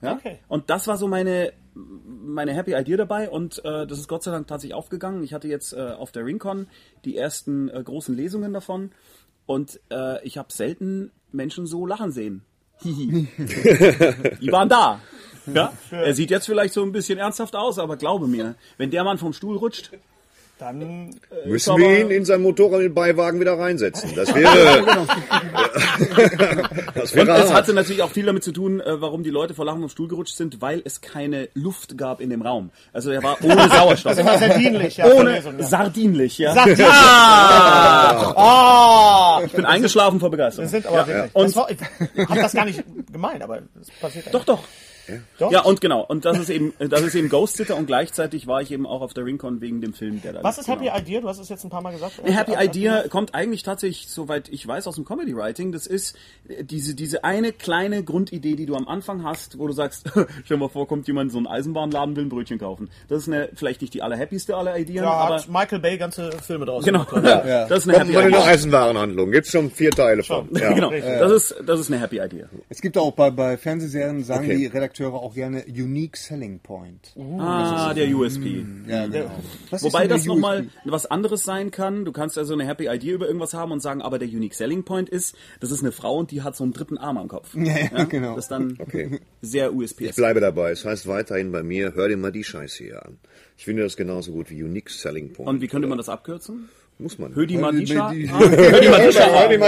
Ja? 0.00 0.14
Okay. 0.14 0.38
Und 0.48 0.70
das 0.70 0.88
war 0.88 0.96
so 0.96 1.06
meine, 1.06 1.52
meine 1.74 2.52
Happy 2.52 2.74
Idea 2.74 2.96
dabei 2.96 3.30
und 3.30 3.64
äh, 3.64 3.86
das 3.86 3.98
ist 3.98 4.08
Gott 4.08 4.24
sei 4.24 4.32
Dank 4.32 4.48
tatsächlich 4.48 4.74
aufgegangen. 4.74 5.22
Ich 5.22 5.32
hatte 5.32 5.48
jetzt 5.48 5.72
äh, 5.72 5.80
auf 5.80 6.10
der 6.10 6.24
Ringcon 6.24 6.66
die 7.04 7.16
ersten 7.16 7.68
äh, 7.68 7.82
großen 7.82 8.16
Lesungen 8.16 8.52
davon 8.52 8.90
und 9.46 9.80
äh, 9.90 10.24
ich 10.26 10.36
habe 10.36 10.52
selten 10.52 11.12
Menschen 11.30 11.66
so 11.66 11.86
lachen 11.86 12.10
sehen. 12.10 12.42
Hihi. 12.82 13.28
die 14.40 14.50
waren 14.50 14.68
da. 14.68 15.00
Ja? 15.46 15.72
Er 15.90 16.14
sieht 16.14 16.30
jetzt 16.30 16.46
vielleicht 16.46 16.74
so 16.74 16.82
ein 16.82 16.92
bisschen 16.92 17.18
ernsthaft 17.18 17.54
aus, 17.54 17.78
aber 17.78 17.96
glaube 17.96 18.26
mir, 18.26 18.56
wenn 18.78 18.90
der 18.90 19.04
Mann 19.04 19.18
vom 19.18 19.32
Stuhl 19.32 19.56
rutscht, 19.56 19.92
Dann 20.62 21.10
Müssen 21.44 21.70
aber- 21.70 21.80
wir 21.80 21.98
ihn 21.98 22.10
in 22.12 22.24
sein 22.24 22.40
Motorrad 22.40 22.80
mit 22.82 22.94
Beiwagen 22.94 23.40
wieder 23.40 23.58
reinsetzen. 23.58 24.12
Das 24.14 24.32
wäre. 24.32 24.84
das 26.94 27.10
Und 27.12 27.16
wäre 27.26 27.32
es 27.38 27.44
hart. 27.46 27.52
hatte 27.54 27.74
natürlich 27.74 28.02
auch 28.02 28.10
viel 28.12 28.26
damit 28.26 28.44
zu 28.44 28.52
tun, 28.52 28.80
äh, 28.80 29.00
warum 29.00 29.24
die 29.24 29.30
Leute 29.30 29.54
vor 29.54 29.64
Lachen 29.64 29.80
vom 29.80 29.88
Stuhl 29.88 30.06
gerutscht 30.06 30.36
sind, 30.36 30.60
weil 30.62 30.80
es 30.84 31.00
keine 31.00 31.48
Luft 31.54 31.98
gab 31.98 32.20
in 32.20 32.30
dem 32.30 32.42
Raum. 32.42 32.70
Also 32.92 33.10
er 33.10 33.24
war 33.24 33.38
ohne 33.42 33.68
Sauerstoff. 33.76 34.14
das 34.14 34.24
war 34.24 34.38
sehr 34.38 34.56
dienlich. 34.56 34.98
Ja, 34.98 35.06
ohne 35.06 35.34
ja. 35.42 35.42
sardinlich, 35.64 36.38
ja. 36.38 36.54
Ja! 36.64 38.32
Ah! 38.36 39.40
Ich 39.44 39.52
bin 39.52 39.64
eingeschlafen 39.64 40.20
vor 40.20 40.30
Begeisterung. 40.30 40.66
Das 40.66 40.70
sind 40.70 40.86
aber 40.86 41.06
wirklich. 41.08 41.34
Und- 41.34 41.44
das 41.46 41.56
war, 41.56 41.68
ich 41.70 41.78
hab 42.28 42.36
das 42.36 42.52
gar 42.52 42.64
nicht 42.66 42.84
gemeint, 43.12 43.42
aber 43.42 43.58
das 43.74 43.90
passiert 44.00 44.32
Doch, 44.32 44.44
doch. 44.44 44.62
Doch? 45.38 45.50
Ja, 45.52 45.62
und 45.62 45.80
genau. 45.80 46.04
Und 46.04 46.24
das 46.24 46.38
ist 46.38 46.50
eben, 46.50 46.72
das 46.78 47.00
ist 47.02 47.14
eben 47.14 47.28
Ghost 47.28 47.56
Sitter 47.56 47.76
und 47.76 47.86
gleichzeitig 47.86 48.46
war 48.46 48.62
ich 48.62 48.70
eben 48.70 48.86
auch 48.86 49.00
auf 49.00 49.14
der 49.14 49.24
Ringcon 49.24 49.60
wegen 49.60 49.80
dem 49.80 49.92
Film, 49.94 50.22
der 50.22 50.32
da 50.34 50.42
Was 50.42 50.58
ist 50.58 50.66
genau. 50.66 50.80
Happy 50.80 51.00
Idea? 51.02 51.20
Du 51.20 51.28
hast 51.28 51.38
es 51.38 51.48
jetzt 51.48 51.64
ein 51.64 51.70
paar 51.70 51.82
Mal 51.82 51.92
gesagt. 51.92 52.20
Eine 52.24 52.36
Happy 52.36 52.52
Idea 52.56 53.08
kommt 53.08 53.34
eigentlich 53.34 53.62
tatsächlich, 53.62 54.08
soweit 54.08 54.48
ich 54.48 54.66
weiß, 54.66 54.86
aus 54.86 54.94
dem 54.96 55.04
Comedy 55.04 55.36
Writing. 55.36 55.72
Das 55.72 55.86
ist 55.86 56.16
äh, 56.48 56.64
diese, 56.64 56.94
diese 56.94 57.24
eine 57.24 57.52
kleine 57.52 58.04
Grundidee, 58.04 58.54
die 58.56 58.66
du 58.66 58.74
am 58.76 58.86
Anfang 58.88 59.24
hast, 59.24 59.58
wo 59.58 59.66
du 59.66 59.72
sagst, 59.72 60.10
stell 60.44 60.56
mal 60.56 60.68
vor, 60.68 60.86
kommt 60.86 61.06
jemand 61.06 61.28
in 61.28 61.32
so 61.32 61.38
einen 61.38 61.46
Eisenbahnladen, 61.46 62.16
will 62.16 62.24
ein 62.24 62.28
Brötchen 62.28 62.58
kaufen. 62.58 62.90
Das 63.08 63.22
ist 63.22 63.28
eine, 63.28 63.48
vielleicht 63.54 63.80
nicht 63.80 63.94
die 63.94 64.02
allerhappieste 64.02 64.56
aller 64.56 64.78
Ideen, 64.78 65.04
Ja, 65.04 65.10
aber 65.10 65.36
hat 65.36 65.48
Michael 65.48 65.80
Bay 65.80 65.98
ganze 65.98 66.30
Filme 66.32 66.64
draus 66.66 66.84
genau. 66.84 67.04
gemacht. 67.04 67.22
Ja. 67.42 67.66
Das 67.66 67.80
ist 67.80 67.88
eine 67.88 67.98
Kommt 67.98 68.12
Happy 68.14 68.26
Idea. 68.26 68.38
eine 68.40 68.50
Eisenwarenhandlung. 68.50 69.30
Gibt's 69.32 69.50
schon 69.50 69.70
vier 69.70 69.90
Teile 69.90 70.22
von. 70.22 70.48
Ja. 70.54 70.72
Genau. 70.82 70.90
Das 70.90 71.32
ist, 71.32 71.54
das 71.66 71.80
ist 71.80 71.90
eine 71.90 72.00
Happy 72.00 72.20
Idea. 72.20 72.46
Es 72.68 72.80
gibt 72.80 72.96
auch 72.96 73.12
bei, 73.12 73.30
bei 73.30 73.56
Fernsehserien, 73.56 74.22
sagen 74.24 74.44
Okay. 74.44 74.56
die 74.56 74.66
Redakteure 74.66 74.91
auch 75.00 75.34
gerne 75.34 75.64
Unique 75.66 76.16
Selling 76.16 76.60
Point. 76.60 77.14
Ah, 77.38 77.92
der 77.94 78.08
USP. 78.14 78.64
Ja, 78.86 79.06
genau. 79.06 79.30
Was 79.70 79.82
Wobei 79.82 80.06
das 80.06 80.24
nochmal 80.24 80.68
was 80.84 81.06
anderes 81.06 81.42
sein 81.44 81.70
kann. 81.70 82.04
Du 82.04 82.12
kannst 82.12 82.38
also 82.38 82.52
eine 82.54 82.66
Happy 82.66 82.88
Idea 82.88 83.14
über 83.14 83.26
irgendwas 83.26 83.54
haben 83.54 83.72
und 83.72 83.80
sagen, 83.80 84.02
aber 84.02 84.18
der 84.18 84.28
Unique 84.28 84.54
Selling 84.54 84.84
Point 84.84 85.08
ist, 85.08 85.34
das 85.60 85.70
ist 85.70 85.80
eine 85.80 85.92
Frau 85.92 86.16
und 86.16 86.30
die 86.30 86.42
hat 86.42 86.56
so 86.56 86.64
einen 86.64 86.72
dritten 86.72 86.98
Arm 86.98 87.18
am 87.18 87.28
Kopf. 87.28 87.54
Ja, 87.62 87.76
ja, 87.96 88.04
genau. 88.04 88.34
Das 88.34 88.46
ist 88.46 88.50
dann 88.50 88.76
Okay. 88.78 89.20
sehr 89.40 89.72
USP. 89.74 90.06
Ich 90.06 90.16
bleibe 90.16 90.40
dabei. 90.40 90.72
Es 90.72 90.84
heißt 90.84 91.06
weiterhin 91.06 91.52
bei 91.52 91.62
mir, 91.62 91.94
hör 91.94 92.08
dir 92.08 92.16
mal 92.16 92.32
die 92.32 92.44
Scheiße 92.44 92.84
hier 92.84 93.04
an. 93.06 93.18
Ich 93.56 93.64
finde 93.64 93.82
das 93.84 93.96
genauso 93.96 94.32
gut 94.32 94.50
wie 94.50 94.62
Unique 94.62 94.90
Selling 94.90 95.32
Point. 95.32 95.48
Und 95.48 95.60
wie 95.60 95.68
könnte 95.68 95.86
man 95.88 95.98
das 95.98 96.08
abkürzen? 96.08 96.68
Muss 96.98 97.18
man. 97.18 97.34
Hödi 97.34 97.56
Madisha? 97.56 98.10
die- 98.12 98.30
Hödi 98.30 98.88
Madisha. 98.88 99.26
Hör 99.26 99.48
die 99.48 99.58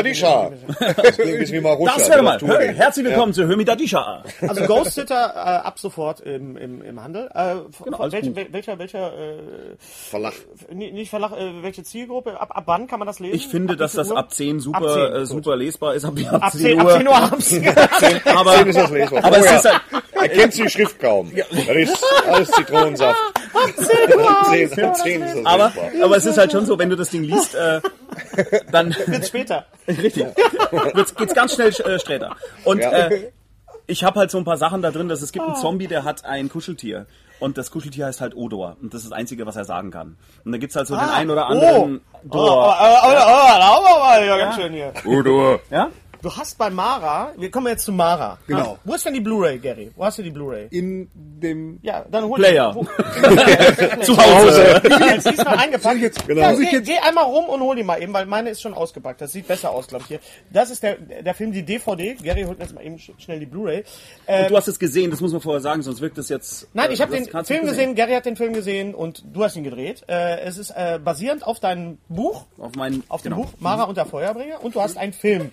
ein 1.33 1.39
bisschen 1.41 1.57
wie 1.57 1.61
Maruscha. 1.61 1.97
Das 1.97 2.09
wäre 2.09 2.23
mal. 2.23 2.41
Hör, 2.41 2.61
herzlich 2.61 3.05
willkommen 3.07 3.33
zu 3.33 3.45
Hömi 3.49 3.65
Dadisha. 3.65 4.23
Also 4.41 4.65
Ghost 4.67 4.93
Sitter 4.93 5.33
äh, 5.35 5.39
ab 5.67 5.79
sofort 5.81 6.21
im, 6.21 6.57
im, 6.57 6.83
im 6.83 7.03
Handel. 7.03 7.29
Äh, 7.35 7.55
Genau, 7.55 7.67
von 7.73 7.95
alles 7.95 8.13
welche, 8.13 8.29
gut. 8.29 8.37
wel- 8.39 8.53
welcher, 8.53 8.79
welcher, 8.79 9.09
äh, 9.19 9.39
Verlach. 9.81 10.35
nie- 10.73 10.93
nicht 10.93 11.11
Verlag, 11.11 11.33
äh, 11.33 11.63
welche 11.63 11.83
Zielgruppe? 11.83 12.39
Ab, 12.41 12.51
ab 12.57 12.65
wann 12.67 12.87
kann 12.87 13.01
man 13.01 13.07
das 13.07 13.19
lesen? 13.19 13.35
Ich 13.35 13.49
finde, 13.49 13.73
ab 13.73 13.79
dass 13.81 13.95
das 13.95 14.11
Uhr? 14.13 14.19
ab 14.19 14.31
10 14.33 14.61
super, 14.61 14.79
Ab 14.79 14.93
10, 14.93 15.13
äh, 15.23 15.27
super 15.27 15.57
lesbar 15.57 15.95
ist. 15.95 16.05
Ab, 16.05 16.15
ab, 16.31 16.43
Ab 16.45 16.53
10 16.53 16.61
10, 16.61 16.81
ab 16.81 16.91
10 16.93 17.09
Uhr 17.09 17.17
abends. 17.17 17.55
Aber, 18.27 18.67
ist 18.67 18.79
das 18.79 18.91
lesbar. 18.91 19.25
aber 19.25 19.39
es 19.39 19.43
Vorher. 19.47 19.59
ist 19.59 19.65
halt, 19.65 19.81
Erkennst 20.31 20.59
du 20.59 20.63
die 20.65 20.71
Schrift 20.71 20.99
kaum. 21.01 21.31
Das 21.35 21.49
ist 21.51 22.05
alles 22.27 22.51
Zitronensaft. 22.51 23.19
Aber, 25.45 25.73
aber 26.03 26.17
es 26.17 26.27
ist 26.27 26.39
halt 26.39 26.53
schon 26.53 26.67
so, 26.67 26.79
wenn 26.79 26.91
du 26.91 26.97
das 26.97 27.11
Ding 27.11 27.23
liest, 27.25 27.55
äh, 27.55 27.81
dann 28.71 28.95
Wird 29.07 29.27
später. 29.27 29.67
Richtig. 29.89 30.27
Jetzt 30.97 31.17
geht's 31.17 31.35
ganz 31.35 31.55
schnell 31.55 31.69
äh, 31.69 31.99
Sträter. 31.99 32.37
Und 32.65 32.81
Ja. 32.81 32.91
äh, 33.09 33.31
ich 33.87 34.03
habe 34.03 34.19
halt 34.21 34.31
so 34.31 34.39
ein 34.39 34.45
paar 34.45 34.57
Sachen 34.57 34.81
da 34.81 34.91
drin, 34.91 35.09
dass 35.09 35.21
es 35.21 35.31
gibt 35.31 35.45
einen 35.45 35.57
Zombie, 35.57 35.87
der 35.89 36.05
hat 36.05 36.25
ein 36.25 36.49
Kuscheltier. 36.49 37.07
Und 37.39 37.59
das 37.59 37.71
Kuscheltier 37.71 38.07
heißt 38.07 38.21
halt 38.23 38.35
Odor. 38.35 38.77
Und 38.81 38.95
das 38.95 39.03
ist 39.03 39.11
das 39.11 39.19
Einzige, 39.19 39.45
was 39.45 39.57
er 39.57 39.65
sagen 39.65 39.91
kann. 39.91 40.17
Und 40.45 40.53
da 40.53 40.59
gibt's 40.59 40.75
halt 40.77 40.87
so 40.87 40.95
den 40.95 41.09
einen 41.09 41.31
oder 41.31 41.47
anderen 41.49 42.01
Oh, 42.23 42.29
Dor. 42.33 42.77
oh, 42.81 42.85
oh, 42.85 43.09
oh, 43.09 43.59
da 43.59 43.77
haben 43.77 43.85
wir 43.85 43.99
mal 43.99 44.27
ja, 44.27 44.39
ganz 44.39 44.55
schön 44.57 44.73
hier. 44.73 44.93
Odor. 45.05 45.61
Ja? 45.71 45.91
Du 46.25 46.35
hast 46.35 46.57
bei 46.57 46.71
Mara, 46.71 47.33
wir 47.37 47.51
kommen 47.51 47.67
jetzt 47.67 47.85
zu 47.85 47.93
Mara. 47.93 48.39
Genau. 48.47 48.79
Wo 48.83 48.95
ist 48.95 49.05
denn 49.05 49.13
die 49.13 49.21
Blu-ray, 49.21 49.59
Gary? 49.59 49.91
Wo 49.95 50.07
hast 50.07 50.17
du 50.17 50.23
die 50.23 50.31
Blu-ray? 50.31 50.69
In 50.71 51.11
dem 51.15 51.79
Ja, 51.83 52.07
dann 52.11 52.25
hol 52.25 52.39
Player. 52.39 52.75
Wo, 52.75 52.83
Zu 54.03 54.17
Hause. 54.17 54.81
die 54.83 54.89
ist 54.89 55.01
jetzt 55.27 55.31
diesmal 55.33 55.59
eingepackt. 55.59 56.27
Genau. 56.27 56.41
Ja, 56.41 56.53
geh, 56.55 56.63
jetzt- 56.65 56.87
geh 56.87 56.97
einmal 56.97 57.25
rum 57.25 57.45
und 57.51 57.61
hol 57.61 57.77
die 57.77 57.83
mal 57.83 58.03
eben, 58.03 58.15
weil 58.15 58.25
meine 58.25 58.49
ist 58.49 58.63
schon 58.63 58.73
ausgepackt. 58.73 59.21
Das 59.21 59.33
sieht 59.33 59.47
besser 59.47 59.71
aus, 59.71 59.87
glaube 59.87 60.05
ich. 60.05 60.09
Hier. 60.09 60.21
Das 60.51 60.71
ist 60.71 60.83
der, 60.83 60.95
der 60.97 61.35
Film, 61.35 61.53
die 61.53 61.63
DVD. 61.63 62.15
Gary 62.15 62.45
holt 62.45 62.59
jetzt 62.59 62.75
mal 62.75 62.83
eben 62.83 62.97
sch- 62.97 63.13
schnell 63.19 63.39
die 63.41 63.45
Bluray. 63.47 63.85
Äh, 64.25 64.49
Du 64.49 64.57
hast 64.57 64.67
es 64.69 64.79
gesehen, 64.79 65.11
das 65.11 65.21
muss 65.21 65.33
man 65.33 65.43
vorher 65.43 65.61
sagen, 65.61 65.83
sonst 65.83 66.01
wirkt 66.01 66.17
es 66.17 66.31
jetzt... 66.31 66.69
Nein, 66.73 66.89
äh, 66.89 66.95
ich 66.95 67.03
habe 67.03 67.15
das 67.15 67.27
den 67.29 67.45
Film 67.45 67.61
nicht 67.65 67.71
gesehen, 67.77 67.95
Gary 67.97 68.13
hat 68.15 68.25
den 68.25 68.37
Film 68.37 68.55
gesehen 68.55 68.95
und 68.95 69.23
du 69.31 69.45
hast 69.45 69.57
ihn 69.57 69.65
gedreht. 69.65 70.05
Äh, 70.09 70.41
es 70.41 70.57
ist 70.57 70.71
äh, 70.71 70.99
basierend 71.05 71.47
auf 71.47 71.61
deinem 71.61 71.99
Buch, 72.09 72.47
Auf 72.57 72.75
mein... 72.77 73.03
auf 73.09 73.21
dem 73.21 73.33
genau. 73.35 73.43
Buch 73.43 73.53
Mara 73.59 73.83
und 73.83 73.99
der 73.99 74.07
Feuerbringer 74.07 74.65
und 74.65 74.75
du 74.75 74.81
hast 74.81 74.97
einen 74.97 75.13
Film 75.13 75.51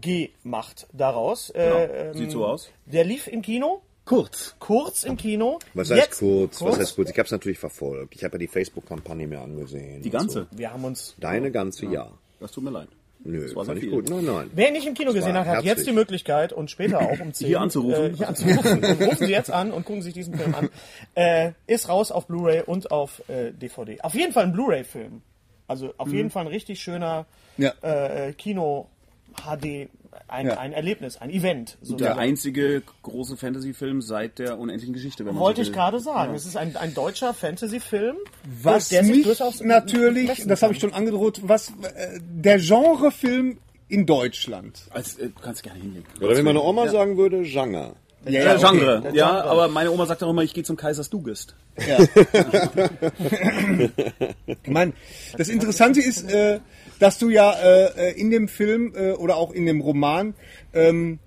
gemacht 0.00 0.86
daraus. 0.92 1.50
Äh, 1.50 2.08
ähm, 2.10 2.14
Sieht 2.14 2.30
so 2.30 2.46
aus. 2.46 2.70
Der 2.86 3.04
lief 3.04 3.26
im 3.26 3.42
Kino, 3.42 3.82
Kurz. 4.04 4.54
kurz 4.58 5.04
im 5.04 5.16
Kino. 5.16 5.58
Was 5.74 5.90
heißt 5.90 6.00
Jetzt- 6.00 6.18
kurz? 6.18 6.60
Was 6.62 6.78
heißt 6.78 6.96
kurz? 6.96 7.10
Ich 7.10 7.18
habe 7.18 7.26
es 7.26 7.32
natürlich 7.32 7.58
verfolgt. 7.58 8.14
Ich 8.16 8.24
habe 8.24 8.34
ja 8.34 8.38
die 8.38 8.48
Facebook-Kampagne 8.48 9.26
mir 9.26 9.40
angesehen. 9.40 10.02
Die 10.02 10.10
ganze. 10.10 10.46
Wir 10.50 10.72
haben 10.72 10.84
uns 10.84 11.14
Deine 11.20 11.50
ganze 11.50 11.86
Jahr. 11.86 12.12
Das 12.40 12.50
tut 12.52 12.64
mir 12.64 12.70
leid. 12.70 12.88
Nö, 13.24 13.40
Das 13.46 13.54
war 13.54 13.64
sehr 13.64 13.74
fand 13.74 13.84
ich 13.84 13.88
viel. 13.90 13.92
gut. 14.02 14.10
Nein, 14.10 14.24
nein. 14.24 14.50
Wer 14.52 14.66
ihn 14.66 14.72
nicht 14.72 14.86
im 14.88 14.94
Kino 14.94 15.12
gesehen 15.12 15.34
hat, 15.34 15.46
hat 15.46 15.54
herzlich. 15.54 15.66
jetzt 15.76 15.86
die 15.86 15.92
Möglichkeit 15.92 16.52
und 16.52 16.72
später 16.72 16.98
auch 17.00 17.20
um 17.20 17.32
10 17.32 17.46
Hier 17.46 17.60
anzurufen. 17.60 18.14
Äh, 18.14 18.16
hier 18.16 18.28
anzurufen. 18.28 18.84
Rufen 19.00 19.26
Sie 19.26 19.30
jetzt 19.32 19.50
an 19.52 19.70
und 19.70 19.84
gucken 19.84 20.02
sich 20.02 20.12
diesen 20.12 20.34
Film 20.36 20.52
an. 20.56 20.68
Äh, 21.14 21.52
ist 21.68 21.88
raus 21.88 22.10
auf 22.10 22.26
Blu-ray 22.26 22.62
und 22.66 22.90
auf 22.90 23.22
äh, 23.28 23.52
DVD. 23.52 24.00
Auf 24.00 24.14
jeden 24.14 24.32
Fall 24.32 24.42
ein 24.46 24.52
Blu-ray-Film. 24.52 25.22
Also 25.68 25.94
auf 25.98 26.12
jeden 26.12 26.30
Fall 26.30 26.42
ein 26.46 26.48
richtig 26.48 26.80
schöner 26.80 27.26
Ja. 27.58 27.72
äh, 27.82 28.32
Kino 28.32 28.88
HD, 29.34 29.88
ein, 30.28 30.46
Ja. 30.46 30.58
ein 30.58 30.72
Erlebnis, 30.72 31.16
ein 31.18 31.30
Event. 31.30 31.76
Der 31.80 31.86
sozusagen. 31.86 32.18
einzige 32.18 32.82
große 33.02 33.36
Fantasy-Film 33.36 34.00
seit 34.02 34.38
der 34.38 34.58
unendlichen 34.58 34.94
Geschichte, 34.94 35.24
wenn 35.24 35.34
man 35.34 35.42
Wollte 35.42 35.64
so 35.64 35.70
ich 35.70 35.74
gerade 35.76 36.00
sagen. 36.00 36.34
Es 36.34 36.46
ist 36.46 36.56
ein, 36.56 36.76
ein 36.76 36.94
deutscher 36.94 37.34
Fantasy-Film. 37.34 38.16
Was 38.62 38.88
der 38.88 39.02
mich 39.02 39.24
durchaus 39.24 39.60
natürlich, 39.62 40.44
das 40.46 40.62
habe 40.62 40.72
ich 40.74 40.80
schon 40.80 40.92
angedroht, 40.94 41.40
was 41.44 41.70
äh, 41.70 42.18
der 42.20 42.58
Genrefilm 42.58 43.58
in 43.88 44.06
Deutschland. 44.06 44.80
Also, 44.90 45.20
äh, 45.20 45.24
du 45.26 45.40
kannst 45.42 45.62
gerne 45.62 45.80
hinlegen. 45.80 46.06
Oder 46.20 46.36
wie 46.36 46.42
meine 46.42 46.62
Oma 46.62 46.88
sagen 46.88 47.16
würde, 47.16 47.42
Genre. 47.42 47.94
Ja, 48.24 48.54
okay. 48.54 48.60
Genre. 48.60 49.02
Ja, 49.14 49.42
aber 49.42 49.66
meine 49.68 49.90
Oma 49.90 50.06
sagt 50.06 50.22
auch 50.22 50.30
immer, 50.30 50.42
ich 50.42 50.54
gehe 50.54 50.62
zum 50.62 50.76
Kaisers 50.76 51.10
Dugest. 51.10 51.56
Ich 54.46 54.70
meine, 54.70 54.92
das 55.36 55.48
Interessante 55.48 56.00
ist, 56.00 56.30
äh, 56.30 56.60
dass 57.02 57.18
du 57.18 57.28
ja 57.30 57.52
äh, 57.52 58.12
in 58.12 58.30
dem 58.30 58.46
Film 58.48 58.92
äh, 58.94 59.12
oder 59.12 59.36
auch 59.36 59.50
in 59.52 59.66
dem 59.66 59.80
Roman 59.80 60.34
ähm, 60.72 61.18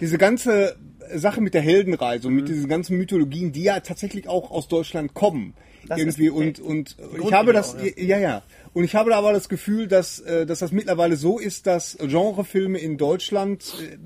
diese 0.00 0.18
ganze 0.18 0.76
Sache 1.14 1.40
mit 1.40 1.54
der 1.54 1.62
Heldenreise 1.62 2.28
und 2.28 2.34
mit 2.34 2.44
Mhm. 2.44 2.48
diesen 2.48 2.68
ganzen 2.68 2.96
Mythologien, 2.98 3.52
die 3.52 3.62
ja 3.64 3.80
tatsächlich 3.80 4.28
auch 4.28 4.50
aus 4.50 4.68
Deutschland 4.68 5.14
kommen, 5.14 5.54
Das 5.86 5.98
irgendwie 5.98 6.26
ist 6.26 6.32
und 6.32 6.60
und 6.60 6.96
ich 7.24 7.32
habe 7.32 7.52
das 7.52 7.74
auch, 7.76 7.82
ja. 7.82 7.92
ja 7.96 8.18
ja 8.18 8.42
und 8.74 8.84
ich 8.84 8.94
habe 8.94 9.10
da 9.10 9.18
aber 9.18 9.32
das 9.32 9.48
Gefühl, 9.48 9.86
dass 9.88 10.18
äh, 10.20 10.46
dass 10.46 10.58
das 10.60 10.72
mittlerweile 10.72 11.16
so 11.16 11.38
ist, 11.38 11.66
dass 11.66 11.96
Genrefilme 11.98 12.78
in 12.78 12.96
Deutschland 12.98 13.74
äh, 13.82 13.96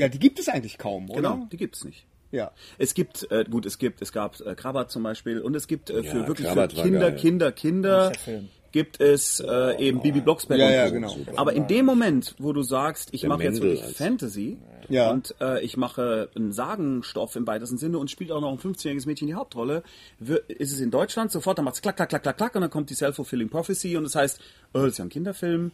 ja 0.00 0.08
die 0.08 0.18
gibt 0.18 0.38
es 0.38 0.48
eigentlich 0.48 0.78
kaum, 0.78 1.10
oder? 1.10 1.20
Genau, 1.34 1.48
die 1.52 1.56
gibt's 1.56 1.84
nicht. 1.84 2.06
Ja. 2.32 2.52
Es 2.78 2.94
gibt, 2.94 3.28
äh, 3.32 3.44
gut, 3.50 3.66
es 3.66 3.76
gibt, 3.78 4.02
es 4.02 4.12
gab 4.12 4.40
äh, 4.40 4.54
Krabat 4.54 4.92
zum 4.92 5.02
Beispiel 5.02 5.40
und 5.40 5.56
es 5.56 5.66
gibt 5.66 5.90
äh, 5.90 6.04
für 6.04 6.28
wirklich 6.28 6.46
Krabat 6.46 6.72
für 6.72 6.82
Kinder, 6.82 7.10
geil. 7.10 7.16
Kinder, 7.20 7.50
Kinder, 7.50 8.12
gibt 8.72 9.00
es 9.00 9.40
äh, 9.40 9.78
eben 9.84 10.00
Bibi 10.00 10.20
Blocksberg 10.20 10.58
Ja, 10.60 10.70
ja, 10.70 10.88
genau. 10.90 11.14
Aber 11.36 11.52
in 11.52 11.66
dem 11.66 11.86
Moment, 11.86 12.34
wo 12.38 12.52
du 12.52 12.62
sagst, 12.62 13.08
ich 13.12 13.24
mache 13.26 13.42
jetzt 13.42 13.60
wirklich 13.60 13.96
Fantasy 13.96 14.58
Ja. 14.88 15.10
und 15.10 15.34
äh, 15.40 15.60
ich 15.64 15.76
mache 15.76 16.28
einen 16.36 16.52
Sagenstoff 16.52 17.36
im 17.36 17.46
weitesten 17.46 17.78
Sinne 17.78 17.98
und 17.98 18.10
spielt 18.10 18.30
auch 18.32 18.40
noch 18.40 18.50
ein 18.52 18.58
15-jähriges 18.58 19.06
Mädchen 19.06 19.26
die 19.26 19.34
Hauptrolle, 19.34 19.82
ist 20.48 20.72
es 20.72 20.80
in 20.80 20.90
Deutschland 20.90 21.32
sofort, 21.32 21.58
dann 21.58 21.64
macht's 21.64 21.82
klack, 21.82 21.96
klack, 21.96 22.08
klack, 22.10 22.22
klack, 22.22 22.36
klack 22.36 22.54
und 22.54 22.60
dann 22.62 22.70
kommt 22.70 22.90
die 22.90 22.94
Self-Fulfilling 22.94 23.48
Prophecy 23.48 23.96
und 23.96 24.04
das 24.04 24.14
heißt, 24.14 24.40
oh, 24.74 24.78
das 24.80 24.92
ist 24.92 24.98
ja 24.98 25.04
ein 25.04 25.08
Kinderfilm. 25.10 25.72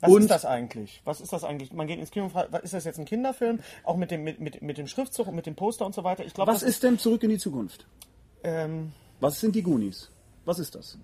Was 0.00 0.12
und 0.12 0.22
ist 0.22 0.30
das 0.30 0.44
eigentlich? 0.44 1.02
Was 1.04 1.20
ist 1.20 1.32
das 1.32 1.42
eigentlich? 1.42 1.72
Man 1.72 1.88
geht 1.88 1.98
ins 1.98 2.12
Kino 2.12 2.26
und 2.26 2.30
fragt, 2.30 2.52
was 2.52 2.62
ist 2.62 2.72
das 2.72 2.84
jetzt 2.84 3.00
ein 3.00 3.04
Kinderfilm? 3.04 3.58
Auch 3.82 3.96
mit 3.96 4.10
dem, 4.12 4.22
mit, 4.22 4.38
mit, 4.38 4.62
mit 4.62 4.78
dem 4.78 4.86
Schriftzug 4.86 5.26
und 5.26 5.34
mit 5.34 5.46
dem 5.46 5.56
Poster 5.56 5.84
und 5.84 5.92
so 5.94 6.04
weiter. 6.04 6.24
Ich 6.24 6.34
glaube, 6.34 6.52
was 6.52 6.62
ist 6.62 6.84
denn 6.84 6.98
zurück 7.00 7.22
in 7.24 7.30
die 7.30 7.38
Zukunft? 7.38 7.84
ähm, 8.44 8.92
Was 9.18 9.40
sind 9.40 9.56
die 9.56 9.62
Goonies? 9.62 10.08
Was 10.44 10.60
ist 10.60 10.76
das? 10.76 10.96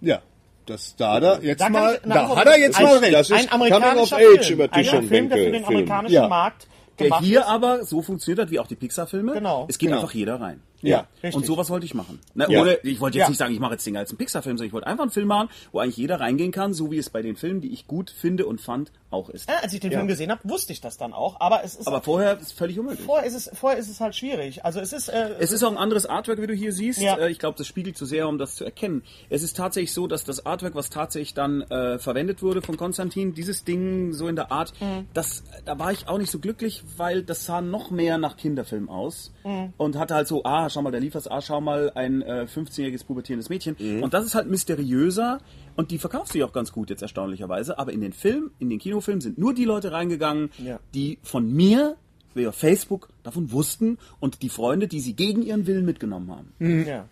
Ja, 0.00 0.22
das 0.68 0.96
da, 0.96 1.20
da 1.20 1.38
jetzt 1.40 1.60
Da 1.60 1.68
mal, 1.68 1.94
ich- 2.02 2.08
da 2.12 2.36
hat 2.36 2.46
er 2.46 2.58
jetzt 2.58 2.80
mal 2.80 2.98
recht. 2.98 3.14
Das 3.14 3.30
ist 3.30 3.36
ein 3.36 3.52
amerikanischer 3.52 4.16
Coming 4.16 4.28
of 4.32 4.38
Age 4.38 4.46
Film. 4.46 4.58
über 4.60 4.70
Tisch 4.70 4.92
ein 4.92 4.98
und 5.00 5.08
Film, 5.08 5.28
der 5.28 5.38
für 5.38 5.42
Bänke 5.44 5.58
den 5.58 5.64
Film. 5.66 5.76
amerikanischen 5.78 6.14
Ja. 6.14 6.28
Markt 6.28 6.66
Der 6.98 7.18
hier 7.20 7.40
ist. 7.40 7.46
aber 7.46 7.84
so 7.84 8.02
funktioniert 8.02 8.40
hat 8.46 8.50
wie 8.50 8.58
auch 8.58 8.66
die 8.66 8.76
Pixar-Filme. 8.76 9.32
Genau. 9.32 9.66
Es 9.68 9.78
geht 9.78 9.88
Genau. 9.88 10.00
einfach 10.02 10.14
jeder 10.14 10.40
rein. 10.40 10.60
Ja, 10.80 11.06
richtig. 11.22 11.34
Und 11.34 11.46
sowas 11.46 11.70
wollte 11.70 11.86
ich 11.86 11.94
machen. 11.94 12.20
Na, 12.34 12.48
Ja. 12.48 12.60
ohne, 12.60 12.78
ich 12.84 13.00
wollte 13.00 13.18
jetzt 13.18 13.24
Ja. 13.24 13.28
nicht 13.30 13.38
sagen, 13.38 13.52
ich 13.54 13.60
mache 13.60 13.72
jetzt 13.72 13.86
den 13.86 13.96
als 13.96 14.10
einen 14.10 14.18
Pixar-Film, 14.18 14.56
sondern 14.58 14.68
ich 14.68 14.72
wollte 14.72 14.86
einfach 14.86 15.02
einen 15.04 15.10
Film 15.10 15.26
machen, 15.28 15.48
wo 15.72 15.80
eigentlich 15.80 15.96
jeder 15.96 16.20
reingehen 16.20 16.52
kann, 16.52 16.72
so 16.72 16.90
wie 16.90 16.98
es 16.98 17.10
bei 17.10 17.20
den 17.22 17.36
Filmen, 17.36 17.60
die 17.60 17.72
ich 17.72 17.86
gut 17.86 18.10
finde 18.10 18.46
und 18.46 18.60
fand, 18.60 18.92
auch 19.10 19.30
ist. 19.30 19.48
Ja, 19.48 19.56
als 19.62 19.72
ich 19.72 19.80
den 19.80 19.90
Film 19.90 20.06
gesehen 20.06 20.30
habe, 20.30 20.40
wusste 20.44 20.70
ich 20.72 20.82
das 20.82 20.98
dann 20.98 21.14
auch. 21.14 21.40
Aber 21.40 21.64
es 21.64 21.74
ist 21.76 21.86
Aber 21.88 22.02
vorher 22.02 22.34
ist 22.34 22.42
es 22.42 22.52
völlig 22.52 22.78
unmöglich. 22.78 23.06
vorher 23.06 23.26
ist 23.26 23.34
es 23.34 23.50
vorher 23.58 23.78
ist 23.78 23.88
es 23.88 24.00
halt 24.00 24.14
schwierig. 24.14 24.64
Also 24.66 24.80
es 24.80 24.92
ist 24.92 25.08
äh, 25.08 25.30
Es 25.38 25.50
ist 25.50 25.62
auch 25.64 25.70
ein 25.70 25.78
anderes 25.78 26.04
Artwork, 26.04 26.40
wie 26.42 26.46
du 26.46 26.52
hier 26.54 26.72
siehst. 26.74 27.00
Äh, 27.00 27.28
Ich 27.30 27.38
glaube, 27.38 27.56
das 27.56 27.66
spiegelt 27.66 27.96
zu 27.96 28.04
sehr, 28.04 28.28
um 28.28 28.36
das 28.36 28.54
zu 28.56 28.64
erkennen. 28.64 29.02
Es 29.30 29.42
ist 29.42 29.56
tatsächlich 29.56 29.94
so, 29.94 30.06
dass 30.06 30.24
das 30.24 30.44
Artwork, 30.44 30.74
was 30.74 30.90
tatsächlich 30.90 31.32
dann 31.32 31.62
äh, 31.62 31.98
verwendet 31.98 32.42
wurde 32.42 32.60
von 32.60 32.76
Konstantin, 32.76 33.32
dieses 33.32 33.64
Ding 33.64 34.12
so 34.12 34.28
in 34.28 34.36
der 34.36 34.52
Art, 34.52 34.74
das, 35.14 35.42
da 35.64 35.78
war 35.78 35.90
ich 35.90 36.06
auch 36.06 36.18
nicht 36.18 36.30
so 36.30 36.38
glücklich, 36.38 36.82
weil 36.98 37.22
das 37.22 37.46
sah 37.46 37.62
noch 37.62 37.90
mehr 37.90 38.18
nach 38.18 38.36
Kinderfilm 38.36 38.90
aus 38.90 39.32
und 39.78 39.96
hatte 39.96 40.14
halt 40.14 40.28
so, 40.28 40.44
ah, 40.44 40.67
schau 40.70 40.82
mal, 40.82 40.90
der 40.90 41.00
liefert 41.00 41.30
ah, 41.30 41.40
schau 41.40 41.60
mal, 41.60 41.90
ein 41.94 42.22
äh, 42.22 42.46
15-jähriges 42.52 43.04
pubertierendes 43.04 43.48
Mädchen. 43.48 43.76
Und 44.02 44.14
das 44.14 44.24
ist 44.26 44.34
halt 44.34 44.48
mysteriöser 44.48 45.40
und 45.76 45.90
die 45.90 45.98
verkauft 45.98 46.32
sich 46.32 46.42
auch 46.44 46.52
ganz 46.52 46.72
gut 46.72 46.90
jetzt 46.90 47.02
erstaunlicherweise. 47.02 47.78
Aber 47.78 47.92
in 47.92 48.00
den 48.00 48.12
Film, 48.12 48.50
in 48.58 48.70
den 48.70 48.78
Kinofilm 48.78 49.20
sind 49.20 49.38
nur 49.38 49.54
die 49.54 49.64
Leute 49.64 49.92
reingegangen, 49.92 50.50
Ja. 50.58 50.78
die 50.94 51.18
von 51.22 51.50
mir 51.52 51.96
via 52.34 52.52
Facebook 52.52 53.08
davon 53.22 53.50
wussten 53.52 53.98
und 54.20 54.42
die 54.42 54.48
Freunde, 54.48 54.86
die 54.88 55.00
sie 55.00 55.14
gegen 55.14 55.42
ihren 55.42 55.66
Willen 55.66 55.84
mitgenommen 55.84 56.30
haben. 56.30 56.84
ja. 56.86 57.06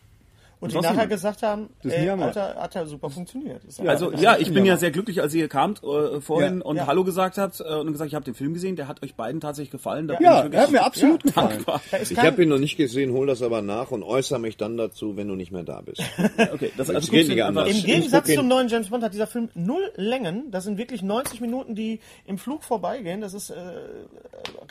Und 0.58 0.72
die 0.72 0.76
was 0.76 0.84
nachher 0.84 1.06
gesagt 1.06 1.42
haben, 1.42 1.68
ey, 1.84 2.08
einmal. 2.08 2.28
Alter, 2.28 2.54
hat 2.58 2.74
ja 2.74 2.86
super 2.86 3.10
funktioniert. 3.10 3.62
Ist 3.64 3.78
Also 3.80 4.10
ja, 4.12 4.36
ich 4.38 4.52
bin 4.54 4.64
ja 4.64 4.78
sehr 4.78 4.90
glücklich, 4.90 5.20
als 5.20 5.34
ihr 5.34 5.48
kamt 5.48 5.82
äh, 5.84 6.20
vorhin 6.22 6.58
Ja. 6.60 6.64
und 6.64 6.76
Ja. 6.76 6.86
Hallo 6.86 7.04
gesagt 7.04 7.36
habt 7.36 7.60
äh, 7.60 7.64
und 7.74 7.92
gesagt, 7.92 8.08
ich 8.08 8.14
habe 8.14 8.24
den 8.24 8.34
Film 8.34 8.54
gesehen, 8.54 8.74
der 8.74 8.88
hat 8.88 9.02
euch 9.02 9.14
beiden 9.16 9.40
tatsächlich 9.42 9.70
gefallen. 9.70 10.08
Da 10.08 10.16
Ja, 10.18 10.46
er 10.46 10.62
hat 10.62 10.70
mir 10.70 10.82
absolut 10.82 11.22
gefallen. 11.24 11.62
Ich 12.00 12.18
habe 12.18 12.42
ihn 12.42 12.48
noch 12.48 12.58
nicht 12.58 12.78
gesehen, 12.78 13.12
hol 13.12 13.26
das 13.26 13.42
aber 13.42 13.60
nach 13.60 13.90
und 13.90 14.02
äußere 14.02 14.38
mich 14.40 14.56
dann 14.56 14.78
dazu, 14.78 15.16
wenn 15.18 15.28
du 15.28 15.34
nicht 15.34 15.52
mehr 15.52 15.62
da 15.62 15.82
bist. 15.82 16.02
Okay, 16.52 16.72
das 16.76 16.88
also 16.90 17.10
geht 17.12 17.28
nicht 17.28 17.42
anders. 17.44 17.68
Im 17.70 17.82
Gegensatz 17.84 18.32
zum 18.32 18.48
neuen 18.48 18.68
James 18.68 18.88
Bond 18.88 19.02
hat 19.04 19.12
dieser 19.12 19.26
Film 19.26 19.50
null 19.54 19.90
Längen. 19.96 20.50
Das 20.50 20.64
sind 20.64 20.78
wirklich 20.78 21.02
90 21.02 21.40
Minuten, 21.42 21.74
die 21.74 22.00
im 22.24 22.38
Flug 22.38 22.64
vorbeigehen. 22.64 23.20
Das 23.20 23.34
ist 23.34 23.50
äh, 23.50 23.56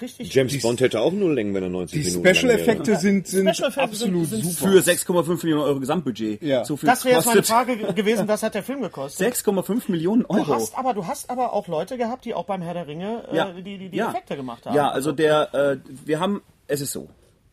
richtig. 0.02 0.34
James 0.34 0.60
Bond 0.62 0.82
hätte 0.82 1.00
auch 1.02 1.12
nur 1.12 1.34
Längen, 1.34 1.54
wenn 1.54 1.64
er 1.64 1.70
90 1.70 2.02
Die 2.02 2.08
Minuten 2.10 2.28
Special 2.36 2.48
lang 2.50 2.58
wäre. 2.58 2.70
Effekte 2.72 2.96
sind, 2.98 3.28
sind 3.28 3.56
Special 3.56 3.70
Effekte 3.70 3.72
sind- 3.72 3.84
absolut 3.84 4.26
sind 4.28 4.46
super. 4.46 4.72
für 4.72 4.80
6,5 4.80 5.44
Millionen 5.44 5.64
Euro 5.64 5.75
Gesamtbudget. 5.80 6.42
Ja. 6.42 6.64
So 6.66 6.78
viel 6.78 6.88
Das 6.90 7.04
wäre 7.06 7.16
jetzt 7.18 7.26
meine 7.26 7.44
Frage 7.44 7.78
ge- 7.78 7.94
gewesen, 7.94 8.28
was 8.28 8.44
hat 8.44 8.54
der 8.56 8.64
Film 8.64 8.82
gekostet? 8.82 9.34
6,5 9.36 9.90
Millionen 9.92 10.24
Du 10.24 10.30
Euro. 10.30 10.54
hast 10.56 10.78
aber, 10.78 10.94
du 10.94 11.06
hast 11.08 11.30
aber 11.30 11.54
auch 11.54 11.68
Leute 11.68 11.98
gehabt, 11.98 12.26
die 12.26 12.34
auch 12.34 12.46
beim 12.46 12.62
Herr 12.62 12.74
der 12.74 12.88
Ringe 12.88 13.24
äh, 13.32 13.36
ja. 13.36 13.52
die, 13.52 13.78
die, 13.78 13.90
die 13.90 13.98
ja. 13.98 14.10
Effekte 14.10 14.36
gemacht 14.36 14.66
haben. 14.66 14.76
Ja, 14.76 14.90
also 14.90 15.12
der, 15.12 15.54
äh, 15.54 15.78
wir 16.06 16.20
haben, 16.20 16.42
es 16.68 16.82
ist 16.82 16.92
so. 16.92 17.10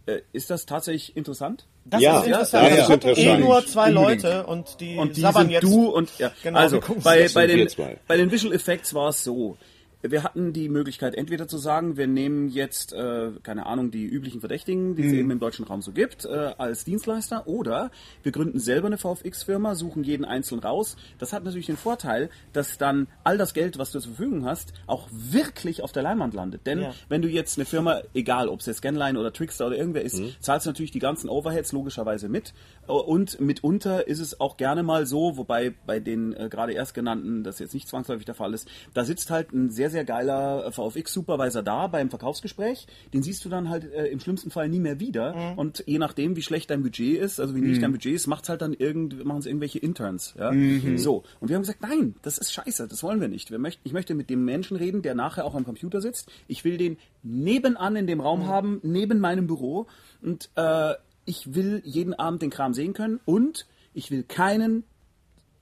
Äh, 0.07 0.21
ist 0.33 0.51
das 0.51 0.67
tatsächlich 0.67 1.17
interessant? 1.17 1.67
das 1.85 2.03
Ja, 2.03 2.19
ist 2.21 2.27
interessant. 2.27 2.63
ja, 2.65 2.77
das 2.77 2.89
ja. 2.89 2.95
gucken 2.97 3.09
eh 3.09 3.13
interessant. 3.13 3.41
nur 3.45 3.67
zwei 3.67 3.89
Unbedingt. 3.91 4.23
Leute 4.25 4.47
und 4.47 4.81
die, 4.81 4.97
und 4.97 5.17
die 5.17 5.21
sind 5.21 5.51
jetzt. 5.51 5.63
du 5.63 5.87
und 5.91 6.19
ja. 6.19 6.33
Genau, 6.43 6.59
also 6.59 6.81
bei, 7.05 7.29
bei, 7.33 7.47
den, 7.47 7.69
bei 8.09 8.17
den 8.17 8.31
Visual 8.33 8.53
Effects 8.55 8.95
war 8.95 9.09
es 9.11 9.23
so. 9.23 9.57
Wir 10.03 10.25
hatten 10.25 10.53
die 10.53 10.69
Möglichkeit, 10.69 11.15
entweder 11.15 11.47
zu 11.47 11.59
sagen, 11.59 11.97
wir 11.97 12.09
nehmen 12.09 12.49
jetzt, 12.49 12.93
äh, 12.93 13.31
keine 13.45 13.67
Ahnung, 13.67 13.91
die 13.93 14.05
üblichen 14.05 14.41
Verdächtigen, 14.41 14.97
die 14.97 15.07
es 15.07 15.13
eben 15.13 15.31
im 15.31 15.39
deutschen 15.39 15.65
Raum 15.65 15.81
so 15.81 15.93
gibt, 15.93 16.25
äh, 16.25 16.55
als 16.59 16.85
Dienstleister, 16.85 17.47
oder 17.47 17.91
wir 18.25 18.33
gründen 18.33 18.59
selber 18.59 18.89
eine 18.89 18.99
VFX-Firma, 18.99 19.77
suchen 19.77 20.03
jeden 20.03 20.25
einzeln 20.25 20.59
raus. 20.59 20.97
Das 21.19 21.33
hat 21.33 21.45
natürlich 21.45 21.67
den 21.67 21.77
Vorteil, 21.77 22.31
dass 22.53 22.79
dann 22.79 23.07
all 23.23 23.39
das 23.39 23.55
Geld, 23.55 23.79
was 23.79 23.93
du 23.93 24.01
zur 24.01 24.15
Verfügung 24.15 24.45
hast, 24.45 24.73
auch 24.89 25.09
wirklich 25.13 25.83
auf 25.83 25.93
der 25.93 26.03
Leinwand 26.03 26.35
landet. 26.35 26.67
Denn 26.67 26.81
Ja. 26.81 26.95
wenn 27.09 27.23
du 27.23 27.29
jetzt 27.29 27.57
eine 27.59 27.65
Firma, 27.65 28.01
egal 28.13 28.49
ob 28.49 28.59
es 28.61 28.67
jetzt 28.67 28.79
Scanline 28.79 29.19
oder 29.19 29.33
Trickster 29.33 29.69
oder 29.69 29.77
irgendwer 29.79 30.03
ist, 30.03 30.21
zahlst 30.41 30.67
du 30.67 30.71
natürlich 30.71 30.91
die 30.91 30.99
ganzen 30.99 31.29
Overheads 31.31 31.71
logischerweise 31.73 32.29
mit. 32.29 32.55
Und 32.89 33.41
mitunter 33.41 34.09
ist 34.09 34.19
es 34.19 34.41
auch 34.41 34.57
gerne 34.57 34.83
mal 34.83 35.07
so, 35.07 35.37
wobei 35.37 35.73
bei 35.87 36.01
den 36.01 36.33
äh, 36.33 36.49
gerade 36.51 36.73
erst 36.73 36.95
genannten 36.95 37.45
das 37.45 37.61
jetzt 37.61 37.73
nicht 37.75 37.87
zwangsläufig 37.87 38.27
der 38.27 38.35
Fall 38.35 38.53
ist, 38.53 38.69
da 38.95 39.05
sitzt 39.05 39.31
halt 39.31 39.53
ein 39.53 39.71
sehr, 39.71 39.91
sehr 39.93 40.05
geiler 40.05 40.73
VFX-Supervisor 40.73 41.63
da 41.63 41.87
beim 41.87 42.11
Verkaufsgespräch. 42.11 42.87
Den 43.13 43.23
siehst 43.23 43.45
du 43.45 43.49
dann 43.49 43.69
halt 43.69 43.85
äh, 43.93 44.07
im 44.07 44.19
schlimmsten 44.19 44.51
Fall 44.51 44.69
nie 44.69 44.81
mehr 44.81 44.99
wieder. 44.99 45.55
Und 45.57 45.85
je 45.87 45.99
nachdem, 45.99 46.35
wie 46.37 46.43
schlecht 46.43 46.71
dein 46.71 46.83
Budget 46.83 47.21
ist, 47.21 47.39
also 47.39 47.55
wie 47.55 47.61
niedrig 47.61 47.81
dein 47.81 47.93
Budget 47.93 48.15
ist, 48.15 48.27
macht's 48.27 48.49
halt 48.49 48.63
dann 48.63 48.73
irgend, 48.73 49.25
machen 49.25 49.39
es 49.39 49.47
irgendwelche 49.47 49.79
Interns. 49.79 50.35
Ja? 50.39 50.53
So. 50.97 51.23
Und 51.41 51.49
wir 51.49 51.57
haben 51.57 51.63
gesagt, 51.63 51.83
nein, 51.83 52.17
das 52.23 52.39
ist 52.39 52.53
scheiße, 52.53 52.89
das 52.89 53.03
wollen 53.03 53.21
wir 53.21 53.29
nicht. 53.29 53.51
Wir 53.51 53.59
möchten, 53.59 53.83
ich 53.85 53.93
möchte 53.93 54.15
mit 54.15 54.31
dem 54.31 54.45
Menschen 54.45 54.77
reden, 54.77 55.03
der 55.03 55.15
nachher 55.15 55.45
auch 55.45 55.55
am 55.55 55.65
Computer 55.65 56.01
sitzt. 56.01 56.31
Ich 56.49 56.65
will 56.65 56.77
den 56.77 56.97
nebenan 57.23 57.97
in 57.97 58.07
dem 58.07 58.21
Raum 58.21 58.47
haben, 58.47 58.81
neben 58.83 59.21
meinem 59.21 59.47
Büro. 59.47 59.87
Und 60.23 60.51
äh, 60.57 60.95
ich 61.25 61.55
will 61.55 61.83
jeden 61.85 62.15
Abend 62.15 62.43
den 62.43 62.51
Kram 62.51 62.75
sehen 62.75 62.95
können. 62.95 63.21
Und 63.25 63.67
ich 63.95 64.11
will 64.11 64.23
keinen 64.23 64.85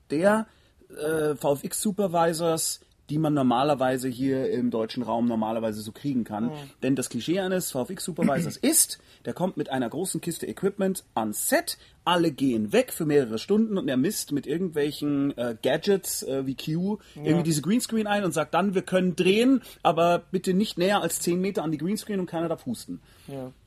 der 0.09 0.47
äh, 0.89 1.35
VFX-Supervisors, 1.35 2.81
die 3.11 3.19
man 3.19 3.33
normalerweise 3.33 4.07
hier 4.07 4.49
im 4.51 4.71
deutschen 4.71 5.03
Raum 5.03 5.27
normalerweise 5.27 5.81
so 5.81 5.91
kriegen 5.91 6.23
kann. 6.23 6.49
Denn 6.81 6.95
das 6.95 7.09
Klischee 7.09 7.39
eines 7.41 7.71
VFX-Supervisors 7.71 8.57
ist, 8.61 8.99
der 9.25 9.33
kommt 9.33 9.57
mit 9.57 9.69
einer 9.69 9.89
großen 9.89 10.21
Kiste 10.21 10.47
Equipment 10.47 11.03
ans 11.13 11.49
Set, 11.49 11.77
alle 12.05 12.31
gehen 12.31 12.71
weg 12.71 12.93
für 12.93 13.05
mehrere 13.05 13.37
Stunden 13.37 13.77
und 13.77 13.87
er 13.87 13.97
misst 13.97 14.31
mit 14.31 14.47
irgendwelchen 14.47 15.37
äh, 15.37 15.55
Gadgets 15.61 16.23
äh, 16.23 16.47
wie 16.47 16.55
Q 16.55 16.97
irgendwie 17.15 17.43
diese 17.43 17.61
Greenscreen 17.61 18.07
ein 18.07 18.23
und 18.23 18.31
sagt 18.31 18.53
dann, 18.53 18.73
wir 18.73 18.81
können 18.81 19.15
drehen, 19.15 19.61
aber 19.83 20.23
bitte 20.31 20.53
nicht 20.53 20.77
näher 20.77 21.01
als 21.01 21.19
10 21.19 21.39
Meter 21.39 21.63
an 21.63 21.71
die 21.71 21.77
Greenscreen 21.77 22.19
und 22.19 22.25
keiner 22.25 22.47
darf 22.47 22.65
husten. 22.65 23.01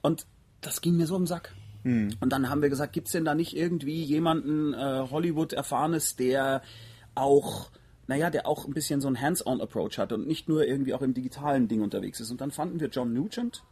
Und 0.02 0.26
das 0.62 0.80
ging 0.80 0.96
mir 0.96 1.06
so 1.06 1.16
im 1.16 1.26
Sack. 1.26 1.52
Und 2.20 2.30
dann 2.32 2.48
haben 2.48 2.62
wir 2.62 2.70
gesagt, 2.70 2.94
gibt's 2.94 3.12
denn 3.12 3.26
da 3.26 3.34
nicht 3.34 3.54
irgendwie 3.54 4.02
jemanden 4.02 4.72
äh, 4.72 5.06
Hollywood-Erfahrenes, 5.10 6.16
der 6.16 6.62
auch, 7.14 7.70
naja, 8.06 8.30
der 8.30 8.46
auch 8.46 8.66
ein 8.66 8.74
bisschen 8.74 9.00
so 9.00 9.08
einen 9.08 9.20
Hands-on-Approach 9.20 9.98
hat 9.98 10.12
und 10.12 10.26
nicht 10.26 10.48
nur 10.48 10.66
irgendwie 10.66 10.94
auch 10.94 11.02
im 11.02 11.14
digitalen 11.14 11.68
Ding 11.68 11.82
unterwegs 11.82 12.20
ist. 12.20 12.30
Und 12.30 12.40
dann 12.40 12.50
fanden 12.50 12.80
wir 12.80 12.88
John 12.88 13.12
Nugent. 13.12 13.62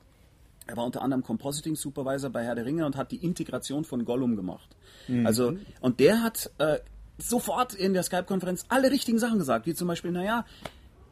Er 0.66 0.76
war 0.76 0.85
unter 0.85 1.03
anderem 1.03 1.22
Compositing 1.22 1.76
Supervisor 1.76 2.30
bei 2.30 2.45
Herr 2.45 2.55
der 2.55 2.64
Ringe 2.64 2.87
und 2.87 2.97
hat 2.97 3.11
die 3.11 3.16
Integration 3.16 3.85
von 3.85 4.05
Gollum 4.05 4.37
gemacht. 4.37 4.76
Also, 5.26 5.49
und 5.80 5.99
der 6.01 6.22
hat 6.22 6.51
äh, 6.59 6.78
sofort 7.18 7.74
in 7.74 7.93
der 7.93 8.03
Skype-Konferenz 8.05 8.64
alle 8.68 8.91
richtigen 8.91 9.18
Sachen 9.18 9.39
gesagt, 9.39 9.66
wie 9.66 9.74
zum 9.74 9.89
Beispiel, 9.89 10.12
naja, 10.12 10.47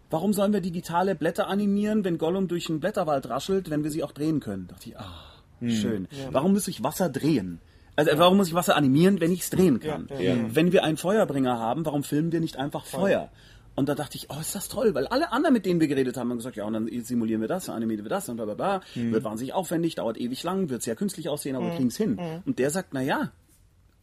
warum 0.09 0.33
sollen 0.33 0.53
wir 0.53 0.61
digitale 0.61 1.15
Blätter 1.15 1.49
animieren, 1.49 2.05
wenn 2.05 2.17
Gollum 2.17 2.49
durch 2.49 2.69
einen 2.71 2.81
Blätterwald 2.81 3.29
raschelt, 3.29 3.71
wenn 3.71 3.83
wir 3.85 3.91
sie 3.91 4.05
auch 4.05 4.13
drehen 4.13 4.41
können? 4.41 4.67
Da 4.69 4.75
dachte 4.75 4.91
ich, 4.91 4.99
ah, 4.99 5.25
schön. 5.69 6.09
Warum 6.31 6.53
muss 6.53 6.69
ich 6.69 6.83
Wasser 6.83 7.09
drehen? 7.09 7.61
Also 8.09 8.19
warum 8.19 8.37
muss 8.39 8.49
ich 8.49 8.55
Wasser 8.55 8.77
animieren, 8.77 9.21
wenn 9.21 9.33
ich 9.33 9.41
es 9.41 9.51
drehen 9.51 9.81
kann? 9.81 10.09
Wenn 10.51 10.73
wir 10.73 10.85
einen 10.85 10.97
Feuerbringer 10.97 11.59
haben, 11.59 11.85
warum 11.87 12.03
filmen 12.03 12.33
wir 12.33 12.41
nicht 12.41 12.57
einfach 12.57 12.85
Feuer? 12.85 13.29
Und 13.77 13.89
da 13.89 13.95
dachte 13.95 14.17
ich, 14.17 14.29
oh, 14.31 14.41
ist 14.41 14.55
das 14.55 14.69
toll, 14.69 14.95
weil 14.95 15.07
alle 15.07 15.33
anderen, 15.33 15.55
mit 15.55 15.65
denen 15.65 15.81
wir 15.81 15.89
geredet 15.89 16.17
haben, 16.17 16.29
haben 16.31 16.37
gesagt, 16.39 16.57
ja, 16.57 16.65
und 16.65 16.73
dann 16.75 16.89
simulieren 17.03 17.41
wir 17.41 17.49
das, 17.49 17.67
dann 17.67 17.77
animieren 17.77 18.05
wir 18.05 18.11
das 18.11 18.29
und 18.29 18.37
bla 18.37 18.45
bla 18.45 18.55
bla. 18.55 18.81
Wird 18.95 19.25
wahnsinnig 19.25 19.55
aufwendig, 19.55 19.95
dauert 19.95 20.19
ewig 20.19 20.43
lang, 20.43 20.69
wird 20.71 20.83
sehr 20.83 20.97
künstlich 20.97 21.29
aussehen, 21.29 21.57
aber 21.57 21.67
wir 21.67 21.75
kriegen 21.77 21.89
es 21.89 21.97
hin. 21.97 22.19
Und 22.45 22.59
der 22.59 22.71
sagt, 22.71 22.91
na 22.93 23.01
ja, 23.01 23.31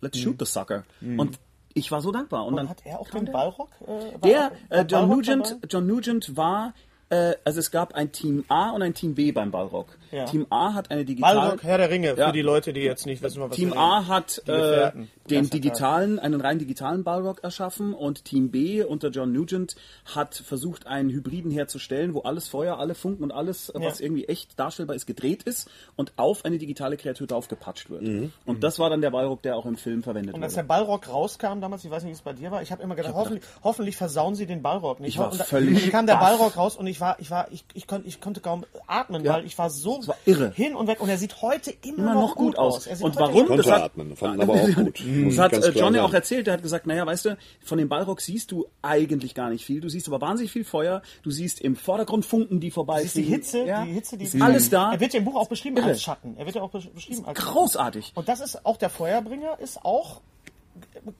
let's 0.01 0.17
shoot 0.19 0.37
the 0.39 0.45
sucker. 0.45 0.83
Und 1.01 1.37
ich 1.73 1.91
war 1.91 2.01
so 2.01 2.11
dankbar. 2.11 2.45
Und, 2.45 2.55
dann 2.55 2.65
Und 2.65 2.69
hat 2.71 2.81
er 2.85 2.99
auch 2.99 3.09
den 3.09 3.25
der. 3.25 3.33
Ballrock? 3.33 3.69
Äh, 3.81 3.87
war- 3.87 4.19
Der, 4.23 4.51
äh, 4.69 4.77
John, 4.79 4.87
Ballrock 5.09 5.09
Nugent? 5.27 5.57
John 5.69 5.85
Nugent 5.87 6.37
war 6.37 6.73
Äh, 7.09 7.35
also 7.45 7.61
es 7.61 7.71
gab 7.71 7.93
ein 7.95 8.11
Team 8.11 8.43
A 8.49 8.71
und 8.71 8.81
ein 8.81 8.93
Team 8.93 9.15
B 9.15 9.31
beim 9.31 9.49
Ballrock. 9.49 9.97
Ja. 10.11 10.25
Team 10.25 10.45
A 10.49 10.73
hat 10.73 10.91
eine 10.91 11.05
digitale... 11.05 11.39
Balrog, 11.39 11.63
Herr 11.63 11.77
der 11.77 11.89
Ringe, 11.89 12.15
Ja. 12.17 12.27
für 12.27 12.33
die 12.33 12.41
Leute, 12.41 12.73
die 12.73 12.81
jetzt 12.81 13.05
nicht 13.05 13.21
wissen, 13.21 13.41
was 13.41 13.55
Team 13.55 13.73
A 13.73 14.07
hat 14.07 14.41
äh, 14.47 14.91
den 15.29 15.49
digitalen, 15.49 16.19
einen 16.19 16.39
rein 16.41 16.59
digitalen 16.59 17.03
Balrog 17.03 17.43
erschaffen 17.43 17.93
und 17.93 18.25
Team 18.25 18.49
B 18.51 18.83
unter 18.83 19.09
John 19.09 19.31
Nugent 19.31 19.75
hat 20.15 20.35
versucht, 20.35 20.87
einen 20.87 21.09
Hybriden 21.09 21.51
herzustellen, 21.51 22.13
wo 22.13 22.21
alles 22.21 22.47
Feuer, 22.47 22.77
alle 22.79 22.95
Funken 22.95 23.23
und 23.23 23.31
alles, 23.31 23.69
äh, 23.69 23.73
was 23.81 23.99
Ja. 23.99 24.05
irgendwie 24.05 24.25
echt 24.25 24.57
darstellbar 24.59 24.95
ist, 24.95 25.05
gedreht 25.05 25.43
ist 25.43 25.69
und 25.95 26.13
auf 26.17 26.45
eine 26.45 26.57
digitale 26.57 26.97
Kreatur 26.97 27.27
draufgepatscht 27.27 27.89
wird. 27.89 28.01
Mhm. 28.03 28.31
Und 28.45 28.63
das 28.63 28.79
war 28.79 28.89
dann 28.89 29.01
der 29.01 29.11
Balrog, 29.11 29.41
der 29.41 29.55
auch 29.55 29.65
im 29.65 29.75
Film 29.77 30.03
verwendet 30.03 30.33
Und 30.35 30.43
als 30.43 30.53
wurde. 30.53 30.63
der 30.63 30.67
Ballrock 30.67 31.07
rauskam 31.09 31.59
damals, 31.61 31.83
ich 31.85 31.91
weiß 31.91 32.03
nicht, 32.03 32.11
wie 32.11 32.15
es 32.15 32.21
bei 32.21 32.33
dir 32.33 32.51
war, 32.51 32.61
ich 32.61 32.71
habe 32.71 32.81
immer 32.83 32.95
gedacht, 32.95 33.13
hoffentlich, 33.13 33.43
hoffentlich 33.63 33.97
versauen 33.97 34.35
sie 34.35 34.45
den 34.45 34.61
Ballrock 34.61 34.99
nicht. 34.99 35.09
Ich 35.09 35.17
war 35.17 35.31
und 35.31 35.39
da, 35.39 35.43
völlig 35.43 35.81
Dann 35.81 35.91
kam 35.91 36.05
der. 36.07 36.15
Ballrock 36.17 36.57
raus 36.57 36.75
und 36.77 36.87
ich 36.87 36.99
war, 37.01 37.19
ich 37.19 37.29
war, 37.31 37.51
ich, 37.51 37.63
ich, 37.73 37.85
konnte, 37.87 38.07
ich 38.07 38.19
konnte 38.21 38.41
kaum 38.41 38.65
atmen, 38.87 39.23
Ja. 39.23 39.33
weil 39.33 39.45
ich 39.45 39.57
war 39.57 39.69
so 39.69 39.96
war 40.05 40.15
irre. 40.25 40.51
hin 40.53 40.75
und 40.75 40.87
weg 40.87 40.99
und 40.99 41.07
er 41.07 41.17
sieht 41.17 41.41
heute 41.41 41.71
immer, 41.83 41.97
immer 42.11 42.13
noch 42.15 42.35
gut 42.35 42.57
aus. 42.57 42.85
Er 42.87 42.97
sieht 42.97 43.05
Und 43.05 43.15
warum? 43.15 43.55
Das 43.55 43.65
hat- 43.67 43.81
atmen, 43.83 44.15
fanden 44.17 44.41
aber 44.41 44.53
auch 44.61 44.67
gut. 44.75 45.01
Das 45.27 45.37
hat 45.37 45.53
äh, 45.53 45.59
klar 45.59 45.71
John 45.73 45.93
ja 45.95 46.01
sagen. 46.01 46.11
auch 46.11 46.13
erzählt. 46.13 46.47
Der 46.47 46.55
hat 46.55 46.61
gesagt, 46.61 46.85
naja, 46.87 47.05
weißt 47.05 47.25
du, 47.25 47.37
von 47.63 47.77
dem 47.77 47.87
Ballrock 47.87 48.19
siehst 48.19 48.51
du 48.51 48.67
eigentlich 48.81 49.33
gar 49.33 49.49
nicht 49.49 49.63
viel. 49.65 49.79
Du 49.79 49.87
siehst 49.87 50.07
aber 50.07 50.19
wahnsinnig 50.19 50.51
viel 50.51 50.65
Feuer. 50.65 51.01
Du 51.23 51.31
siehst 51.31 51.61
im 51.61 51.75
Vordergrund 51.77 52.25
Funken, 52.25 52.59
die 52.59 52.69
vorbei 52.71 52.95
Das 52.97 53.05
ist 53.05 53.15
die 53.15 53.21
Hitze, 53.23 53.65
ja. 53.65 53.85
die 53.85 53.93
Hitze, 53.93 54.17
die 54.17 54.25
ist 54.25 54.41
alles 54.41 54.69
da. 54.69 54.91
Er 54.91 54.99
wird 54.99 55.13
ja 55.13 55.19
im 55.19 55.25
Buch 55.25 55.35
auch 55.35 55.47
beschrieben 55.47 55.77
Irre. 55.77 55.87
als 55.87 56.01
Schatten. 56.01 56.35
Er 56.37 56.45
wird 56.45 56.55
ja 56.55 56.61
auch 56.61 56.71
besch- 56.73 56.89
beschrieben 56.93 57.25
als 57.25 57.39
Schatten. 57.39 57.53
großartig. 57.53 58.11
Und 58.15 58.27
das 58.27 58.41
ist 58.41 58.65
auch 58.65 58.75
der 58.77 58.89
Feuerbringer, 58.89 59.59
ist 59.59 59.83
auch, 59.85 60.21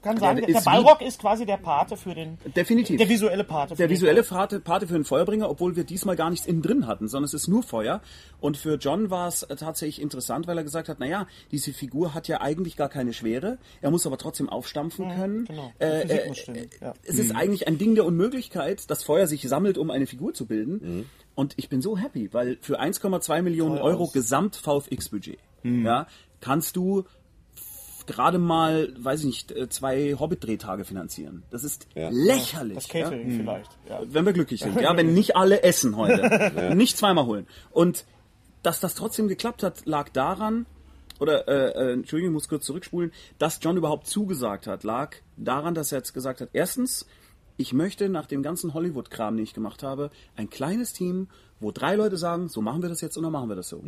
kann 0.02 0.16
Ja, 0.16 0.20
sagen, 0.20 0.36
der 0.38 0.46
der, 0.46 0.56
ist 0.58 0.64
Ballrock 0.64 1.00
ist 1.02 1.20
quasi 1.20 1.46
der 1.46 1.56
Pate 1.56 1.96
für 1.96 2.14
den, 2.14 2.38
Definitiv. 2.56 2.98
der 2.98 3.08
visuelle 3.08 3.44
Pate. 3.44 3.74
Für 3.74 3.76
der 3.78 3.86
den 3.88 3.92
visuelle 3.94 4.22
Pate, 4.22 4.60
Pate 4.60 4.86
für 4.86 4.94
den 4.94 5.04
Feuerbringer, 5.04 5.48
obwohl 5.50 5.76
wir 5.76 5.84
diesmal 5.84 6.16
gar 6.16 6.30
nichts 6.30 6.46
innen 6.46 6.62
drin 6.62 6.86
hatten, 6.86 7.08
sondern 7.08 7.24
es 7.26 7.34
ist 7.34 7.48
nur 7.48 7.62
Feuer. 7.62 8.00
Und 8.40 8.56
für 8.56 8.74
John 8.76 9.10
war 9.10 9.28
es 9.28 9.42
äh, 9.42 9.56
tatsächlich 9.56 10.00
interessant, 10.02 10.46
weil 10.46 10.56
er 10.58 10.64
gesagt 10.64 10.88
hat, 10.88 11.00
naja, 11.00 11.26
diese 11.50 11.72
Figur 11.72 12.14
hat 12.14 12.28
ja 12.28 12.40
eigentlich 12.40 12.76
gar 12.76 12.88
keine 12.88 13.12
Schwere, 13.12 13.58
er 13.80 13.90
muss 13.90 14.06
aber 14.06 14.18
trotzdem 14.18 14.48
aufstampfen 14.48 15.08
können. 15.14 15.44
genau. 15.46 15.72
Die 15.80 15.84
Äh, 15.84 16.02
äh, 16.02 16.34
stimmen, 16.34 16.68
ja. 16.80 16.94
Es 17.04 17.18
ist 17.18 17.34
eigentlich 17.34 17.66
ein 17.68 17.78
Ding 17.78 17.94
der 17.94 18.04
Unmöglichkeit, 18.04 18.90
dass 18.90 19.02
Feuer 19.02 19.26
sich 19.26 19.42
sammelt, 19.48 19.78
um 19.78 19.90
eine 19.90 20.06
Figur 20.06 20.34
zu 20.34 20.46
bilden. 20.46 21.06
Und 21.34 21.54
ich 21.56 21.68
bin 21.68 21.80
so 21.82 21.96
happy, 21.96 22.32
weil 22.32 22.58
für 22.60 22.80
1,2 22.80 23.42
Millionen 23.42 23.76
Toll 23.76 23.84
Euro 23.92 24.04
aus. 24.04 24.12
Gesamt-VFX-Budget 24.12 25.38
ja, 25.64 26.06
kannst 26.40 26.76
du 26.76 27.04
gerade 28.08 28.38
mal, 28.38 28.92
weiß 28.98 29.20
ich 29.20 29.26
nicht, 29.26 29.52
äh, 29.52 29.68
zwei 29.68 30.14
Hobbit-Drehtage 30.18 30.84
finanzieren. 30.84 31.44
Das 31.50 31.62
ist 31.62 31.86
Ja. 31.94 32.08
lächerlich. 32.10 32.74
Das 32.74 32.92
ja? 32.92 33.04
Catering 33.04 33.30
vielleicht. 33.30 33.70
Ja. 33.88 34.00
wenn 34.06 34.26
wir 34.26 34.32
glücklich 34.32 34.60
sind, 34.60 34.80
ja, 34.80 34.96
wenn 34.96 35.14
nicht 35.14 35.36
alle 35.36 35.62
essen 35.62 35.96
heute, 35.96 36.74
nicht 36.74 36.96
zweimal 36.96 37.26
holen. 37.26 37.46
Und 37.70 38.04
dass 38.62 38.80
das 38.80 38.94
trotzdem 38.94 39.28
geklappt 39.28 39.62
hat, 39.62 39.86
lag 39.86 40.08
daran, 40.08 40.66
oder 41.20 41.46
äh, 41.48 41.90
äh, 41.90 41.92
Entschuldigung, 41.92 42.32
ich 42.32 42.34
muss 42.34 42.48
kurz 42.48 42.64
zurückspulen, 42.66 43.12
dass 43.38 43.58
John 43.62 43.76
überhaupt 43.76 44.06
zugesagt 44.06 44.66
hat, 44.66 44.82
lag 44.84 45.14
daran, 45.36 45.74
dass 45.74 45.92
er 45.92 45.98
jetzt 45.98 46.12
gesagt 46.14 46.40
hat, 46.40 46.50
erstens, 46.52 47.06
ich 47.56 47.72
möchte 47.72 48.08
nach 48.08 48.26
dem 48.26 48.42
ganzen 48.42 48.72
Hollywood-Kram, 48.74 49.36
den 49.36 49.44
ich 49.44 49.54
gemacht 49.54 49.82
habe, 49.82 50.10
ein 50.36 50.48
kleines 50.48 50.92
Team, 50.92 51.28
wo 51.60 51.72
drei 51.72 51.96
Leute 51.96 52.16
sagen, 52.16 52.48
so 52.48 52.62
machen 52.62 52.82
wir 52.82 52.88
das 52.88 53.00
jetzt 53.00 53.16
und 53.16 53.24
dann 53.24 53.32
machen 53.32 53.48
wir 53.48 53.56
das 53.56 53.68
so. 53.68 53.82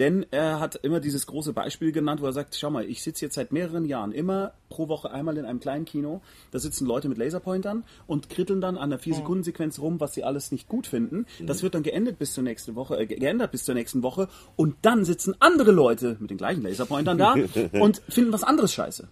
Denn 0.00 0.24
er 0.30 0.60
hat 0.60 0.76
immer 0.76 0.98
dieses 0.98 1.26
große 1.26 1.52
Beispiel 1.52 1.92
genannt, 1.92 2.22
wo 2.22 2.26
er 2.26 2.32
sagt, 2.32 2.56
schau 2.56 2.70
mal, 2.70 2.86
ich 2.86 3.02
sitze 3.02 3.26
jetzt 3.26 3.34
seit 3.34 3.52
mehreren 3.52 3.84
Jahren 3.84 4.12
immer 4.12 4.54
pro 4.70 4.88
Woche 4.88 5.10
einmal 5.10 5.36
in 5.36 5.44
einem 5.44 5.60
kleinen 5.60 5.84
Kino, 5.84 6.22
da 6.52 6.58
sitzen 6.58 6.86
Leute 6.86 7.10
mit 7.10 7.18
Laserpointern 7.18 7.84
und 8.06 8.30
kritteln 8.30 8.62
dann 8.62 8.78
an 8.78 8.88
der 8.88 8.98
4-Sekunden-Sequenz 8.98 9.78
rum, 9.78 10.00
was 10.00 10.14
sie 10.14 10.24
alles 10.24 10.52
nicht 10.52 10.68
gut 10.68 10.86
finden. 10.86 11.26
Das 11.40 11.62
wird 11.62 11.74
dann 11.74 11.82
geendet 11.82 12.18
bis 12.18 12.32
zur 12.32 12.42
nächsten 12.42 12.76
Woche, 12.76 12.98
äh, 12.98 13.04
geändert 13.04 13.52
bis 13.52 13.64
zur 13.64 13.74
nächsten 13.74 14.02
Woche 14.02 14.28
und 14.56 14.74
dann 14.80 15.04
sitzen 15.04 15.36
andere 15.38 15.70
Leute 15.70 16.16
mit 16.18 16.30
den 16.30 16.38
gleichen 16.38 16.62
Laserpointern 16.62 17.18
da 17.18 17.34
und 17.72 18.00
finden 18.08 18.32
was 18.32 18.42
anderes 18.42 18.72
scheiße. 18.72 19.06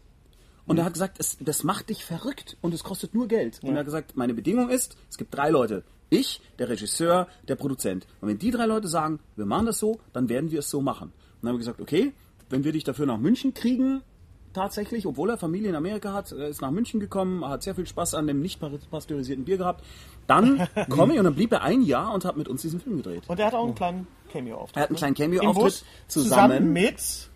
Und 0.69 0.79
er 0.79 0.85
hat 0.85 0.93
gesagt, 0.93 1.17
es, 1.19 1.37
das 1.41 1.65
macht 1.65 1.89
dich 1.89 2.05
verrückt 2.05 2.57
und 2.61 2.75
es 2.75 2.85
kostet 2.85 3.15
nur 3.15 3.27
Geld. 3.27 3.61
Und 3.63 3.71
er 3.71 3.79
hat 3.79 3.87
gesagt, 3.87 4.17
meine 4.17 4.35
Bedingung 4.35 4.69
ist, 4.71 4.97
es 5.11 5.17
gibt 5.17 5.35
drei 5.35 5.51
Leute. 5.51 5.83
Ich, 6.11 6.41
der 6.59 6.69
Regisseur, 6.69 7.29
der 7.49 7.57
Produzent. 7.57 8.07
Und 8.21 8.29
wenn 8.29 8.39
die 8.39 8.51
drei 8.51 8.67
Leute 8.67 8.89
sagen, 8.89 9.21
wir 9.37 9.47
machen 9.47 9.67
das 9.67 9.79
so, 9.79 9.99
dann 10.13 10.29
werden 10.29 10.51
wir 10.51 10.61
es 10.61 10.71
so 10.71 10.81
machen. 10.81 11.09
Und 11.09 11.15
dann 11.43 11.49
haben 11.51 11.57
wir 11.57 11.61
gesagt, 11.61 11.81
okay, 11.81 12.13
wenn 12.51 12.65
wir 12.65 12.73
dich 12.73 12.85
dafür 12.85 13.07
nach 13.07 13.19
München 13.19 13.55
kriegen, 13.55 14.03
tatsächlich, 14.53 15.07
obwohl 15.07 15.31
er 15.31 15.39
Familie 15.39 15.71
in 15.71 15.77
Amerika 15.77 16.13
hat, 16.13 16.33
er 16.33 16.49
ist 16.49 16.61
nach 16.61 16.71
München 16.71 17.01
gekommen, 17.01 17.47
hat 17.47 17.63
sehr 17.63 17.75
viel 17.75 17.87
Spaß 17.87 18.15
an 18.15 18.27
dem 18.27 18.41
nicht 18.41 18.61
pasteurisierten 18.91 19.45
Bier 19.45 19.59
gehabt, 19.59 19.85
dann 20.27 20.67
komme 20.89 21.13
ich 21.15 21.19
und 21.19 21.25
dann 21.25 21.35
blieb 21.35 21.53
er 21.53 21.63
ein 21.63 21.83
Jahr 21.83 22.13
und 22.13 22.25
hat 22.25 22.37
mit 22.37 22.49
uns 22.49 22.63
diesen 22.63 22.81
Film 22.81 22.99
gedreht. 22.99 23.23
Und 23.29 23.39
er 23.39 23.47
hat 23.47 23.55
auch 23.55 23.65
einen 23.65 23.75
kleinen 23.75 24.07
Cameo-Auftritt. 24.31 24.77
Er 24.77 24.83
hat 24.83 24.89
einen 24.91 24.97
kleinen 24.97 25.17
Im 25.17 25.23
Cameo-Auftritt 25.23 25.65
Bus 25.65 25.85
zusammen. 26.09 26.73
mit 26.73 27.28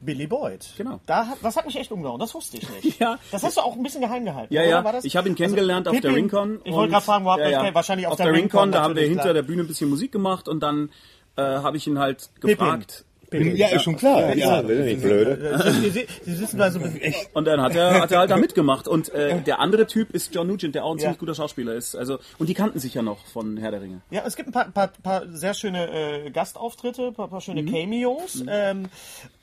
Billy 0.00 0.26
Boyd. 0.26 0.66
Genau. 0.76 1.00
Da 1.06 1.26
hat, 1.26 1.38
das 1.42 1.56
hat 1.56 1.66
mich 1.66 1.76
echt 1.76 1.92
umgehauen. 1.92 2.18
Das 2.18 2.34
wusste 2.34 2.56
ich 2.58 2.68
nicht. 2.70 2.98
Ja. 3.00 3.18
Das 3.30 3.42
hast 3.42 3.56
du 3.56 3.60
auch 3.60 3.76
ein 3.76 3.82
bisschen 3.82 4.00
geheim 4.00 4.24
gehalten. 4.24 4.52
Ja, 4.52 4.62
ja. 4.62 4.82
War 4.84 4.92
das? 4.92 5.04
Ich 5.04 5.16
habe 5.16 5.28
ihn 5.28 5.34
kennengelernt 5.34 5.86
Also, 5.86 5.96
auf 5.96 6.00
der 6.02 6.08
Pippin- 6.10 6.24
Rincon. 6.24 6.60
Ich 6.64 6.72
wollte 6.72 6.92
gerade 6.92 7.04
fragen, 7.04 7.24
wo 7.24 7.30
habt 7.30 7.40
ihr 7.40 7.50
ja, 7.50 7.60
euch 7.60 7.66
ja. 7.68 7.74
Wahrscheinlich 7.74 8.06
auf, 8.06 8.16
der, 8.16 8.32
Rincon. 8.32 8.72
Da 8.72 8.82
haben 8.82 8.96
wir 8.96 9.02
hinter 9.04 9.22
klar. 9.22 9.34
der 9.34 9.42
Bühne 9.42 9.62
ein 9.62 9.68
bisschen 9.68 9.88
Musik 9.90 10.12
gemacht 10.12 10.48
und 10.48 10.60
dann 10.60 10.90
äh, 11.36 11.42
habe 11.42 11.76
ich 11.76 11.86
ihn 11.86 11.98
halt 11.98 12.30
gefragt. 12.40 13.04
Ja, 13.32 13.68
ist 13.68 13.84
schon 13.84 13.96
klar. 13.96 14.34
Ja. 14.34 14.34
Ja, 14.34 14.56
ja 14.56 14.62
nicht 14.62 15.02
blöde. 15.02 15.56
Sie, 15.80 15.90
Sie, 15.90 16.06
Sie 16.24 16.34
sitzen 16.34 16.58
da 16.58 16.68
so 16.72 16.80
echt. 16.80 17.30
Und 17.32 17.44
dann 17.44 17.60
hat 17.62 17.76
er, 17.76 18.00
hat 18.00 18.10
er 18.10 18.18
halt 18.18 18.30
da 18.32 18.36
mitgemacht. 18.38 18.88
Und 18.88 19.08
äh, 19.10 19.40
der 19.42 19.60
andere 19.60 19.86
Typ 19.86 20.10
ist 20.10 20.34
John 20.34 20.48
Nugent, 20.48 20.74
der 20.74 20.84
auch 20.84 20.90
ein 20.90 20.96
Ja. 20.98 21.02
ziemlich 21.02 21.18
guter 21.20 21.36
Schauspieler 21.36 21.74
ist. 21.74 21.94
Also 21.94 22.18
und 22.38 22.48
die 22.48 22.54
kannten 22.54 22.80
sich 22.80 22.92
ja 22.94 23.02
noch 23.02 23.24
von 23.26 23.56
Herr 23.56 23.70
der 23.70 23.82
Ringe. 23.82 24.00
Ja, 24.10 24.22
es 24.26 24.34
gibt 24.34 24.48
ein 24.48 24.52
paar, 24.52 24.64
paar, 24.72 24.88
paar 25.00 25.28
sehr 25.28 25.54
schöne 25.54 26.24
äh, 26.26 26.30
Gastauftritte, 26.30 27.06
ein 27.06 27.14
paar, 27.14 27.28
paar 27.28 27.40
schöne 27.40 27.62
Mhm. 27.62 27.70
Cameos. 27.72 28.42
Ähm, 28.48 28.88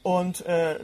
und 0.08 0.46
äh, 0.46 0.80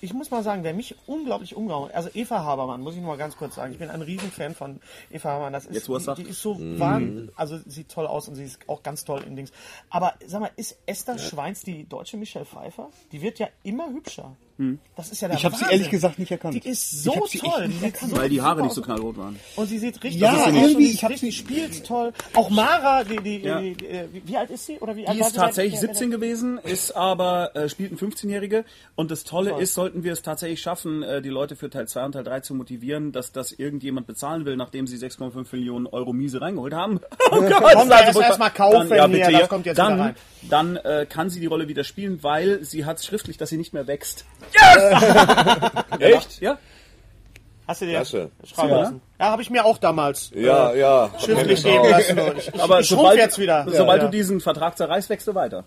ich 0.00 0.14
muss 0.14 0.30
mal 0.30 0.42
sagen, 0.42 0.64
wer 0.64 0.72
mich 0.72 0.96
unglaublich 1.06 1.54
umgehauen 1.56 1.90
also 1.90 2.08
Eva 2.14 2.42
Habermann, 2.42 2.80
muss 2.80 2.94
ich 2.94 3.00
nur 3.00 3.10
mal 3.10 3.18
ganz 3.18 3.36
kurz 3.36 3.56
sagen. 3.56 3.70
Ich 3.70 3.78
bin 3.78 3.90
ein 3.90 4.00
Riesenfan 4.00 4.54
von 4.54 4.80
Eva 5.10 5.28
Habermann. 5.28 5.52
Das 5.52 5.66
ist, 5.66 5.86
Jetzt, 5.86 6.16
die, 6.16 6.22
die 6.22 6.30
ist 6.30 6.40
so 6.40 6.58
wahn, 6.58 7.30
also 7.36 7.58
sieht 7.66 7.90
toll 7.90 8.06
aus 8.06 8.28
und 8.28 8.34
sie 8.34 8.44
ist 8.44 8.60
auch 8.68 8.82
ganz 8.82 9.04
toll 9.04 9.24
in 9.26 9.36
Dings. 9.36 9.52
Aber 9.90 10.14
sag 10.26 10.40
mal, 10.40 10.50
ist 10.56 10.78
Esther 10.86 11.18
Schweins 11.18 11.64
die 11.64 11.86
deutsche 11.86 12.16
Michelle 12.16 12.46
Pfeiffer? 12.46 12.88
Die 13.12 13.20
wird 13.20 13.38
ja 13.38 13.48
immer 13.62 13.90
hübscher. 13.90 14.36
Das 14.96 15.10
ist 15.10 15.20
ja 15.22 15.28
der 15.28 15.36
Ich 15.38 15.44
habe 15.44 15.56
sie 15.56 15.64
ehrlich 15.70 15.90
gesagt 15.90 16.18
nicht 16.18 16.30
erkannt. 16.30 16.54
Die 16.62 16.68
ist 16.68 17.02
so 17.02 17.26
sie 17.28 17.38
toll. 17.38 17.68
Die 17.68 17.72
sieht 17.78 17.96
so 17.96 18.16
Weil 18.16 18.28
die 18.28 18.40
Haare 18.42 18.62
nicht 18.62 18.74
so 18.74 18.82
knallrot 18.82 19.16
waren. 19.16 19.38
Und 19.56 19.66
sie 19.66 19.78
sieht 19.78 20.02
richtig 20.04 20.20
Ja, 20.20 20.34
aus. 20.34 20.46
und 20.46 20.54
irgendwie, 20.56 20.86
sie 20.86 20.92
ich 20.92 21.04
hab 21.04 21.10
richtig 21.10 21.36
spielt 21.36 21.84
toll. 21.86 22.12
Auch 22.34 22.50
Mara, 22.50 23.02
die, 23.04 23.16
die, 23.20 23.38
Ja. 23.38 23.60
die, 23.60 23.74
die, 23.74 24.22
wie, 24.26 24.36
alt 24.36 24.50
ist 24.50 24.66
sie? 24.66 24.78
Oder 24.78 24.94
wie 24.96 25.06
alt 25.06 25.16
Die 25.16 25.20
ist 25.20 25.30
sie? 25.30 25.36
tatsächlich 25.36 25.74
Wer- 25.80 25.88
wer- 25.88 25.94
17 25.94 26.10
gewesen, 26.10 26.58
ist 26.62 26.92
aber 26.94 27.56
äh, 27.56 27.68
spielt 27.68 27.92
ein 27.92 27.98
15-Jährige. 27.98 28.64
Und 28.94 29.10
das 29.10 29.24
Tolle 29.24 29.58
ist, 29.58 29.74
sollten 29.74 30.04
wir 30.04 30.12
es 30.12 30.22
tatsächlich 30.22 30.60
schaffen, 30.60 31.02
äh, 31.02 31.22
die 31.22 31.28
Leute 31.30 31.56
für 31.56 31.68
Teil 31.70 31.88
2 31.88 32.04
und 32.04 32.12
Teil 32.12 32.24
3 32.24 32.40
zu 32.40 32.54
motivieren, 32.54 33.10
dass 33.12 33.32
das 33.32 33.52
irgendjemand 33.52 34.06
bezahlen 34.06 34.44
will, 34.44 34.56
nachdem 34.56 34.86
sie 34.86 34.96
6,5 34.98 35.46
Millionen 35.52 35.86
Euro 35.86 36.12
miese 36.12 36.40
reingeholt 36.40 36.74
haben. 36.74 37.00
Oh 37.34 37.40
Gott, 37.40 37.62
Komm, 37.72 37.88
das 37.88 38.00
ist 38.00 38.06
erst- 38.06 38.12
furchtbar. 38.12 38.22
erst 38.28 38.38
mal 38.38 38.50
kaufen 38.50 38.88
dann, 38.90 38.98
ja, 38.98 39.06
hier, 39.06 39.16
bitte, 39.18 39.32
das 39.32 39.40
ja. 39.40 39.46
kommt 39.46 39.64
jetzt 39.66 39.76
wieder 39.78 39.88
dann, 39.88 40.00
rein. 40.00 40.14
Dann 40.50 40.76
äh, 40.76 41.06
kann 41.08 41.30
sie 41.30 41.40
die 41.40 41.46
Rolle 41.46 41.66
wieder 41.66 41.82
spielen, 41.82 42.22
weil 42.22 42.62
sie 42.62 42.84
hat 42.84 43.02
schriftlich, 43.02 43.38
dass 43.38 43.48
sie 43.48 43.56
nicht 43.56 43.72
mehr 43.72 43.86
wächst. 43.86 44.26
Echt? 45.98 46.40
Ja? 46.40 46.58
Hast 47.66 47.80
du 47.80 47.86
dir 47.86 47.92
Klasse. 47.92 48.30
schreiben 48.44 48.70
Ja. 48.70 48.80
lassen? 48.80 49.00
Ja, 49.20 49.26
habe 49.30 49.40
ich 49.42 49.48
mir 49.50 49.64
auch 49.64 49.78
damals 49.78 50.32
Ja, 50.34 50.74
ja. 50.74 51.10
schriftlich 51.18 51.62
geben 51.62 51.88
lassen. 51.88 52.18
Ich, 52.36 52.48
ich, 52.48 52.60
Aber 52.62 52.80
ich 52.80 52.88
sobald, 52.88 53.18
jetzt 53.18 53.38
wieder. 53.38 53.64
sobald 53.70 54.02
ja. 54.02 54.08
du 54.08 54.10
diesen 54.10 54.40
Vertrag 54.40 54.76
zerreißt, 54.76 55.08
wächst 55.08 55.28
du 55.28 55.34
weiter. 55.36 55.64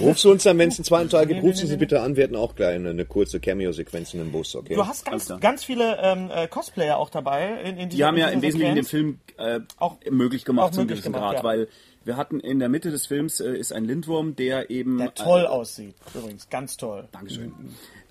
Rufst 0.00 0.24
du 0.24 0.30
uns 0.30 0.44
dann, 0.44 0.56
wenn 0.58 0.68
es 0.68 0.78
einen 0.78 0.84
zweiten 0.84 1.08
Teil 1.10 1.26
gibt, 1.26 1.42
rufst 1.42 1.62
du 1.64 1.66
sie 1.66 1.76
bitte 1.76 2.00
an. 2.00 2.14
Wir 2.14 2.24
hätten 2.24 2.36
auch 2.36 2.54
gleich 2.54 2.76
eine, 2.76 2.90
eine 2.90 3.04
kurze 3.04 3.40
Cameo-Sequenz 3.40 4.14
in 4.14 4.20
dem 4.20 4.30
Bus, 4.30 4.54
okay? 4.54 4.74
Du 4.74 4.86
hast 4.86 5.04
ganz, 5.04 5.32
ganz 5.40 5.64
viele 5.64 5.98
ähm, 6.00 6.30
äh, 6.32 6.46
Cosplayer 6.46 6.96
auch 6.96 7.10
dabei. 7.10 7.60
In, 7.64 7.76
in 7.76 7.88
Die 7.88 8.04
haben 8.04 8.16
ja 8.16 8.28
im 8.28 8.40
Wesentlichen 8.40 8.76
den 8.76 8.84
Film 8.84 9.18
äh, 9.38 9.60
Auch- 9.78 9.96
möglich 10.08 10.44
gemacht 10.44 10.74
zum 10.74 10.86
gewissen 10.86 11.12
gemacht, 11.12 11.22
Grad, 11.24 11.36
ja. 11.38 11.44
weil 11.44 11.68
wir 12.04 12.16
hatten 12.16 12.38
in 12.40 12.60
der 12.60 12.68
Mitte 12.68 12.90
des 12.92 13.06
Films 13.06 13.40
äh, 13.40 13.52
ist 13.56 13.72
ein 13.72 13.84
Lindwurm, 13.84 14.36
der 14.36 14.70
eben 14.70 14.98
Der 14.98 15.14
toll 15.14 15.46
aussieht. 15.46 15.94
Übrigens, 16.14 16.48
ganz 16.50 16.76
toll. 16.76 17.08
Dankeschön. 17.12 17.52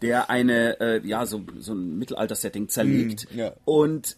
Der 0.01 0.29
eine, 0.29 0.79
äh, 0.79 1.07
ja, 1.07 1.25
so, 1.25 1.43
so 1.59 1.73
ein 1.73 1.97
Mittelalter-Setting 1.97 2.69
zerlegt. 2.69 3.27
ja. 3.35 3.53
Und 3.65 4.17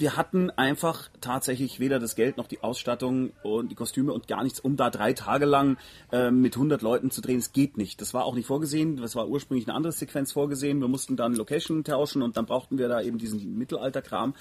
wir 0.00 0.16
hatten 0.16 0.50
einfach 0.50 1.08
tatsächlich 1.20 1.80
weder 1.80 1.98
das 1.98 2.14
Geld 2.14 2.36
noch 2.36 2.46
die 2.46 2.62
Ausstattung 2.62 3.32
und 3.42 3.70
die 3.70 3.74
Kostüme 3.74 4.12
und 4.12 4.28
gar 4.28 4.44
nichts, 4.44 4.60
um 4.60 4.76
da 4.76 4.90
drei 4.90 5.12
Tage 5.12 5.44
lang 5.44 5.76
äh, 6.12 6.30
mit 6.30 6.54
100 6.54 6.82
Leuten 6.82 7.10
zu 7.10 7.20
drehen. 7.20 7.38
Es 7.38 7.52
geht 7.52 7.76
nicht. 7.76 8.00
Das 8.00 8.14
war 8.14 8.24
auch 8.24 8.34
nicht 8.34 8.46
vorgesehen. 8.46 8.96
Das 8.96 9.16
war 9.16 9.28
ursprünglich 9.28 9.66
eine 9.66 9.76
andere 9.76 9.92
Sequenz 9.92 10.32
vorgesehen. 10.32 10.80
Wir 10.80 10.88
mussten 10.88 11.16
dann 11.16 11.34
Location 11.34 11.84
tauschen 11.84 12.22
und 12.22 12.36
dann 12.36 12.46
brauchten 12.46 12.78
wir 12.78 12.88
da 12.88 13.00
eben 13.00 13.18
diesen 13.18 13.56
Mittelalter-Kram. 13.58 14.34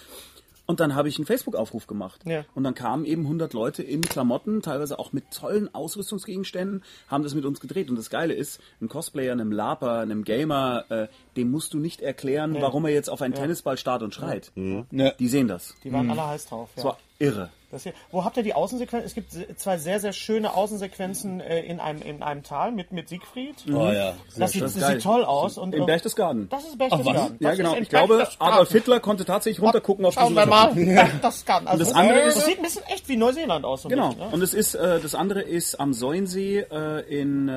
Und 0.67 0.79
dann 0.81 0.93
habe 0.95 1.09
ich 1.09 1.17
einen 1.17 1.25
Facebook-Aufruf 1.25 1.87
gemacht. 1.87 2.21
Ja. 2.25 2.43
Und 2.53 2.63
dann 2.63 2.75
kamen 2.75 3.05
eben 3.05 3.23
100 3.23 3.53
Leute 3.53 3.81
in 3.83 4.01
Klamotten, 4.01 4.61
teilweise 4.61 4.99
auch 4.99 5.13
mit 5.13 5.31
tollen 5.31 5.73
Ausrüstungsgegenständen, 5.73 6.83
haben 7.07 7.23
das 7.23 7.33
mit 7.33 7.45
uns 7.45 7.59
gedreht. 7.59 7.89
Und 7.89 7.95
das 7.95 8.09
Geile 8.09 8.33
ist, 8.33 8.59
ein 8.81 8.89
Cosplayer, 8.89 9.31
einem 9.31 9.51
Laper, 9.51 9.99
einem 9.99 10.23
Gamer, 10.23 10.85
äh, 10.89 11.07
dem 11.35 11.49
musst 11.51 11.73
du 11.73 11.79
nicht 11.79 12.01
erklären, 12.01 12.55
warum 12.59 12.85
er 12.85 12.91
jetzt 12.91 13.09
auf 13.09 13.21
einen 13.21 13.33
Tennisball 13.33 13.77
starrt 13.77 14.03
und 14.03 14.13
schreit. 14.13 14.51
Ja. 14.55 15.11
Die 15.11 15.27
sehen 15.27 15.47
das. 15.47 15.73
Die 15.83 15.91
waren 15.91 16.11
alle 16.11 16.27
heiß 16.27 16.47
drauf. 16.47 16.69
Das 16.75 16.83
Ja. 16.83 16.89
war 16.91 16.99
irre. 17.19 17.49
Das 17.69 17.83
hier, 17.83 17.91
wo 18.11 18.23
habt 18.23 18.37
ihr 18.37 18.43
die 18.43 18.53
Außensequenzen? 18.53 19.05
Es 19.05 19.13
gibt 19.13 19.59
zwei 19.59 19.77
sehr, 19.77 19.99
sehr 19.99 20.13
schöne 20.13 20.53
Außensequenzen 20.55 21.41
äh, 21.41 21.59
in, 21.61 21.81
einem, 21.81 22.01
in 22.01 22.23
einem 22.23 22.41
Tal 22.43 22.71
mit, 22.71 22.93
mit 22.93 23.09
Siegfried. 23.09 23.55
Oh 23.67 23.91
ja. 23.91 24.13
Das 24.37 24.53
sieht, 24.53 24.61
Das 24.61 24.73
das 24.73 24.87
sieht 24.89 25.01
toll 25.03 25.25
aus. 25.25 25.57
Und, 25.57 25.75
In 25.75 25.83
äh, 25.83 25.85
Berchtesgaden. 25.85 26.47
Das 26.49 26.63
ist 26.63 26.77
Ach, 26.79 26.89
was? 26.91 27.03
Berchtesgaden. 27.03 27.37
Ja, 27.41 27.49
Das 27.49 27.57
genau. 27.57 27.75
Ich 27.75 27.89
glaube. 27.89 28.25
Adolf 28.39 28.71
Hitler 28.71 29.01
konnte 29.01 29.25
tatsächlich 29.25 29.61
runtergucken 29.61 30.05
auf 30.05 30.13
Schauen 30.13 30.29
diese 30.29 30.41
wir 30.41 30.45
mal. 30.45 30.73
Berchtesgaden. 30.73 31.67
Also, 31.67 31.83
das 31.83 31.93
andere 31.93 32.23
das 32.23 32.37
ist- 32.37 32.45
sieht 32.45 32.57
ein 32.57 32.63
bisschen 32.63 32.83
echt 32.85 33.09
wie 33.09 33.17
Neuseeland 33.17 33.65
aus. 33.65 33.81
So 33.81 33.89
Genau. 33.89 34.09
bisschen, 34.09 34.27
ne? 34.27 34.33
Und 34.33 34.41
es 34.41 34.53
ist, 34.53 34.73
äh, 34.75 34.99
das 35.01 35.13
andere 35.15 35.41
ist 35.41 35.75
am 35.75 35.93
Säuensee 35.93 36.59
äh, 36.59 37.01
in... 37.21 37.49
Äh, 37.49 37.51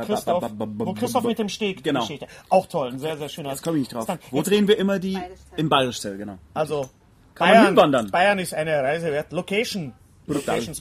Wo 0.00 0.06
Christoph, 0.06 0.40
ba- 0.40 0.48
ba- 0.48 0.64
ba- 0.66 0.86
wo 0.86 0.94
Christoph 0.94 1.22
mit 1.24 1.38
dem 1.38 1.48
Steg 1.48 1.84
Genau. 1.84 2.00
Geschichte. 2.00 2.26
Auch 2.48 2.66
toll, 2.66 2.88
ein 2.88 2.98
sehr, 2.98 3.16
sehr 3.16 3.28
schöner. 3.28 3.50
Jetzt 3.50 3.62
komme 3.62 3.76
ich 3.78 3.82
nicht 3.82 3.94
drauf. 3.94 4.06
Wo 4.32 4.42
drehen 4.42 4.66
wir 4.66 4.76
immer 4.78 4.98
die? 4.98 5.18
Im 5.56 5.68
Bayerischzell, 5.68 6.16
genau. 6.18 6.38
Also, 6.54 6.88
Kann 7.34 7.48
man 7.48 7.66
hinwandern. 7.66 8.10
Bayern 8.10 8.38
ist 8.38 8.54
eine 8.54 8.82
Reise 8.82 9.12
wert. 9.12 9.32
Location. 9.32 9.94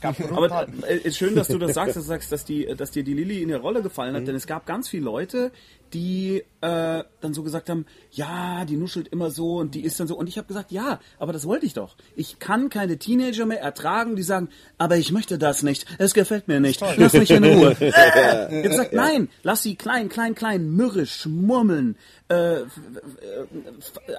Gab 0.02 0.20
Aber 0.32 0.48
brutal. 0.48 0.68
äh, 0.88 0.98
ist 0.98 1.18
schön, 1.18 1.36
dass 1.36 1.48
du 1.48 1.58
das 1.58 1.74
sagst, 1.76 1.96
dass 1.96 2.04
du 2.04 2.08
sagst, 2.08 2.32
dass, 2.32 2.46
die, 2.46 2.66
dass 2.78 2.92
dir 2.92 3.04
die 3.04 3.14
Lilly 3.14 3.42
in 3.42 3.50
der 3.50 3.60
Rolle 3.60 3.82
gefallen 3.82 4.14
Mhm. 4.14 4.18
hat, 4.18 4.28
denn 4.28 4.36
es 4.36 4.48
gab 4.48 4.66
ganz 4.66 4.88
viele 4.90 5.04
Leute, 5.06 5.52
die 5.94 6.44
äh, 6.62 7.04
dann 7.20 7.34
so 7.34 7.44
gesagt 7.44 7.70
haben, 7.70 7.86
ja, 8.12 8.64
die 8.66 8.78
nuschelt 8.78 9.10
immer 9.10 9.30
so 9.30 9.58
und 9.58 9.76
die 9.76 9.82
ist 9.84 10.00
dann 10.00 10.08
so. 10.08 10.16
Und 10.18 10.28
ich 10.30 10.38
habe 10.38 10.48
gesagt, 10.48 10.72
ja, 10.72 11.00
aber 11.20 11.34
das 11.34 11.46
wollte 11.46 11.66
ich 11.66 11.74
doch. 11.74 11.98
Ich 12.16 12.40
kann 12.40 12.70
keine 12.70 12.98
Teenager 12.98 13.46
mehr 13.46 13.60
ertragen, 13.62 14.16
die 14.16 14.24
sagen, 14.24 14.48
aber 14.78 14.96
ich 14.98 15.12
möchte 15.12 15.38
das 15.38 15.64
nicht, 15.64 15.86
es 15.98 16.14
gefällt 16.14 16.48
mir 16.48 16.60
nicht, 16.62 16.82
lass 16.98 17.12
mich 17.14 17.32
in 17.32 17.44
Ruhe. 17.44 17.76
äh, 17.82 17.88
ich 17.90 17.96
habe 17.96 18.62
gesagt, 18.70 18.94
nein, 18.94 19.28
lass 19.44 19.64
sie 19.64 19.76
klein, 19.76 20.08
klein, 20.08 20.34
klein, 20.34 20.70
mürrisch, 20.70 21.26
murmeln, 21.26 21.98
äh, 22.30 22.60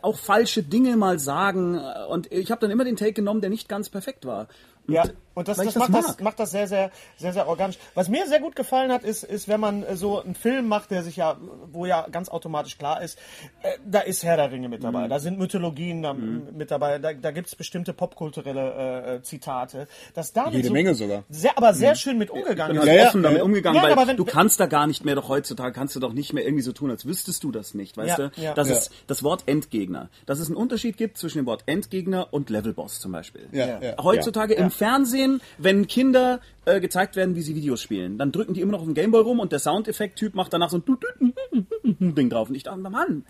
auch 0.03 0.19
falsche 0.19 0.63
Dinge 0.63 0.97
mal 0.97 1.19
sagen. 1.19 1.79
Und 2.11 2.31
ich 2.33 2.51
habe 2.51 2.61
dann 2.61 2.71
immer 2.71 2.85
den 2.85 2.97
Take 2.97 3.13
genommen, 3.15 3.41
der 3.41 3.51
nicht 3.51 3.69
ganz 3.69 3.89
perfekt 3.89 4.27
war. 4.27 4.49
Ja, 4.89 5.05
und 5.35 5.49
das, 5.49 5.57
das, 5.57 5.75
macht, 5.77 5.95
das 5.95 6.21
macht 6.21 6.39
das 6.41 6.51
sehr, 6.51 6.67
sehr, 6.69 6.91
sehr, 7.17 7.33
sehr 7.33 7.49
organisch. 7.49 7.79
Was 7.95 8.09
mir 8.09 8.27
sehr 8.27 8.41
gut 8.41 8.55
gefallen 8.57 8.93
hat, 8.93 9.03
ist, 9.05 9.23
ist, 9.25 9.49
wenn 9.49 9.61
man 9.61 9.83
äh, 9.83 9.97
so 9.97 10.21
einen 10.21 10.35
Film 10.35 10.69
macht, 10.69 10.91
der 10.91 11.03
sich 11.03 11.17
ja, 11.17 11.39
wo 11.71 11.87
ja 11.87 12.07
ganz 12.11 12.29
automatisch 12.29 12.77
klar 12.77 13.01
ist, 13.03 13.19
äh, 13.63 13.71
da 13.87 14.01
ist 14.01 14.25
Herr 14.25 14.37
der 14.37 14.51
Ringe 14.53 14.69
mit 14.69 14.81
Mhm. 14.81 14.85
dabei, 14.85 15.09
da 15.09 15.21
sind 15.21 15.39
Mythologien 15.39 16.03
da, 16.03 16.13
mit 16.13 16.71
dabei, 16.71 16.99
da, 16.99 17.13
da 17.15 17.31
gibt's 17.31 17.55
bestimmte 17.57 17.95
popkulturelle 17.95 19.05
äh, 19.07 19.15
äh, 19.17 19.23
Zitate. 19.23 19.87
Dass 20.15 20.33
damit 20.35 20.55
Jede 20.55 20.69
so 20.69 20.73
Menge 20.75 20.95
sogar. 20.95 21.23
Sehr, 21.31 21.57
aber 21.57 21.73
sehr 21.73 21.95
schön 21.95 22.19
mit 22.19 22.29
umgegangen 22.31 22.77
ist. 22.77 22.85
Ja, 22.87 23.07
offen 23.07 23.23
damit 23.23 23.39
ja. 23.39 23.45
umgegangen, 23.45 23.83
Ja, 23.83 23.97
weil 23.97 24.07
wenn- 24.09 24.17
du 24.17 24.25
kannst 24.27 24.61
da 24.61 24.67
gar 24.67 24.87
nicht 24.87 25.05
mehr, 25.05 25.15
doch 25.15 25.29
heutzutage 25.29 25.73
kannst 25.73 25.97
du 25.97 26.01
doch 26.01 26.13
nicht 26.13 26.33
mehr 26.35 26.45
irgendwie 26.45 26.63
so 26.63 26.73
tun, 26.73 26.91
als 26.91 27.07
wüsstest 27.07 27.43
du 27.45 27.53
das 27.53 27.73
nicht, 27.75 27.97
weißt 27.97 28.19
Ja, 28.19 28.29
du? 28.29 28.41
ja. 28.41 28.55
Das 28.55 28.69
ist 28.69 28.91
das 29.07 29.23
Wort 29.23 29.45
Endgegner. 29.47 30.11
Dass 30.27 30.41
es 30.41 30.49
einen 30.49 30.57
Unterschied 30.57 30.97
gibt 30.99 31.17
zwischen 31.17 31.39
dem 31.39 31.47
Wort 31.47 31.63
Endgegner 31.67 32.29
und 32.33 32.51
Levelboss 32.51 33.01
zum 33.01 33.13
Beispiel. 33.13 33.49
Ja. 33.53 33.81
Heutzutage 34.03 34.55
im 34.55 34.72
Fernsehen, 34.73 35.41
wenn 35.59 35.87
Kinder 35.87 36.41
äh, 36.65 36.81
gezeigt 36.81 37.17
werden, 37.17 37.35
wie 37.37 37.43
sie 37.43 37.55
Videos 37.55 37.83
spielen, 37.83 38.19
dann 38.19 38.33
drücken 38.33 38.55
die 38.55 38.61
immer 38.61 38.73
noch 38.73 38.81
auf 38.81 38.87
den 38.87 38.95
Gameboy 38.95 39.23
rum 39.23 39.41
und 39.41 39.53
der 39.53 39.59
Soundeffekt-Typ 39.59 40.35
macht 40.35 40.53
danach 40.53 40.71
so 40.71 40.79
ein 40.79 42.15
Ding 42.15 42.31
drauf. 42.31 42.49
Und 42.49 42.55
ich 42.55 42.63
dachte, 42.65 42.81
Mann, 42.81 43.25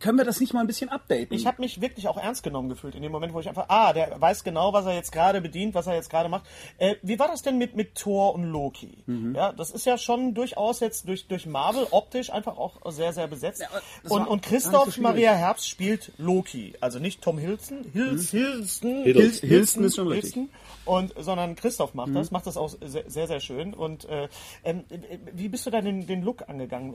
können 0.00 0.18
wir 0.18 0.24
das 0.24 0.40
nicht 0.40 0.52
mal 0.54 0.60
ein 0.60 0.66
bisschen 0.66 0.88
updaten? 0.88 1.28
Ich 1.36 1.46
habe 1.46 1.60
mich 1.62 1.80
wirklich 1.80 2.08
auch 2.08 2.16
ernst 2.16 2.42
genommen 2.42 2.68
gefühlt 2.68 2.94
in 2.94 3.02
dem 3.02 3.12
Moment, 3.12 3.32
wo 3.32 3.40
ich 3.40 3.48
einfach, 3.48 3.66
ah, 3.68 3.92
der 3.92 4.20
weiß 4.20 4.44
genau, 4.44 4.72
was 4.72 4.86
er 4.86 4.94
jetzt 4.94 5.12
gerade 5.12 5.40
bedient, 5.40 5.74
was 5.74 5.86
er 5.86 5.94
jetzt 5.94 6.10
gerade 6.10 6.28
macht. 6.28 6.44
Äh, 6.78 6.96
wie 7.02 7.18
war 7.18 7.28
das 7.28 7.42
denn 7.42 7.58
mit, 7.58 7.76
mit 7.76 7.94
Thor 7.94 8.34
und 8.34 8.44
Loki? 8.44 8.98
Mhm. 9.06 9.34
Ja, 9.34 9.52
das 9.52 9.70
ist 9.70 9.86
ja 9.86 9.98
schon 9.98 10.34
durchaus 10.34 10.80
jetzt 10.80 11.08
durch, 11.08 11.26
durch 11.28 11.46
Marvel 11.46 11.86
optisch 11.90 12.30
einfach 12.30 12.56
auch 12.58 12.76
sehr, 12.92 13.12
sehr 13.12 13.26
besetzt. 13.28 13.62
das 14.02 14.10
und, 14.12 14.26
und 14.26 14.42
Christoph 14.42 14.94
so. 14.94 15.00
Maria 15.02 15.32
Herbst 15.32 15.68
spielt 15.68 16.12
Loki. 16.18 16.74
Also 16.80 16.98
nicht 16.98 17.22
Tom 17.22 17.38
Hilton, 17.38 17.84
Hils, 17.92 18.30
Hilston, 18.30 19.04
Hiddles- 19.04 19.40
Hilston 19.40 19.84
ist 19.84 19.96
schon 19.96 20.08
richtig. 20.08 20.34
Hilston, 20.34 20.48
und, 20.84 21.12
sondern 21.18 21.56
Christoph 21.56 21.94
macht 21.94 22.08
Mhm. 22.08 22.14
das, 22.14 22.30
macht 22.30 22.46
das 22.46 22.56
auch 22.56 22.70
sehr, 22.84 23.04
sehr, 23.10 23.26
sehr 23.26 23.40
schön. 23.40 23.74
Und 23.74 24.04
äh, 24.08 24.28
ähm, 24.62 24.84
wie 25.32 25.48
bist 25.48 25.66
du 25.66 25.70
da 25.70 25.80
den, 25.80 26.06
den 26.06 26.22
Look 26.22 26.48
angegangen? 26.48 26.94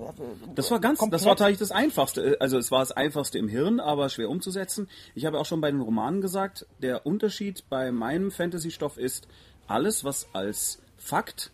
Das 0.56 0.72
war 0.72 0.80
ganz, 0.80 0.94
das 0.94 1.00
Komplett- 1.00 1.26
war 1.26 1.36
tatsächlich 1.36 1.60
das 1.60 1.72
Einfachste. 1.72 2.38
Also 2.40 2.58
es 2.58 2.72
war 2.72 2.82
das 2.92 2.98
Einfachste 2.98 3.38
im 3.38 3.48
Hirn, 3.48 3.80
aber 3.80 4.10
schwer 4.10 4.30
umzusetzen. 4.30 4.88
Ich 5.16 5.26
habe 5.26 5.40
auch 5.40 5.46
schon 5.46 5.62
bei 5.62 5.72
den 5.72 5.82
Romanen 5.82 6.22
gesagt, 6.22 6.66
der 6.82 7.06
Unterschied 7.06 7.64
bei 7.70 7.92
meinem 7.92 8.32
Fantasy-Stoff 8.32 8.98
ist, 8.98 9.28
alles, 9.68 10.04
was 10.04 10.28
als 10.34 10.80
Fakt 10.98 11.52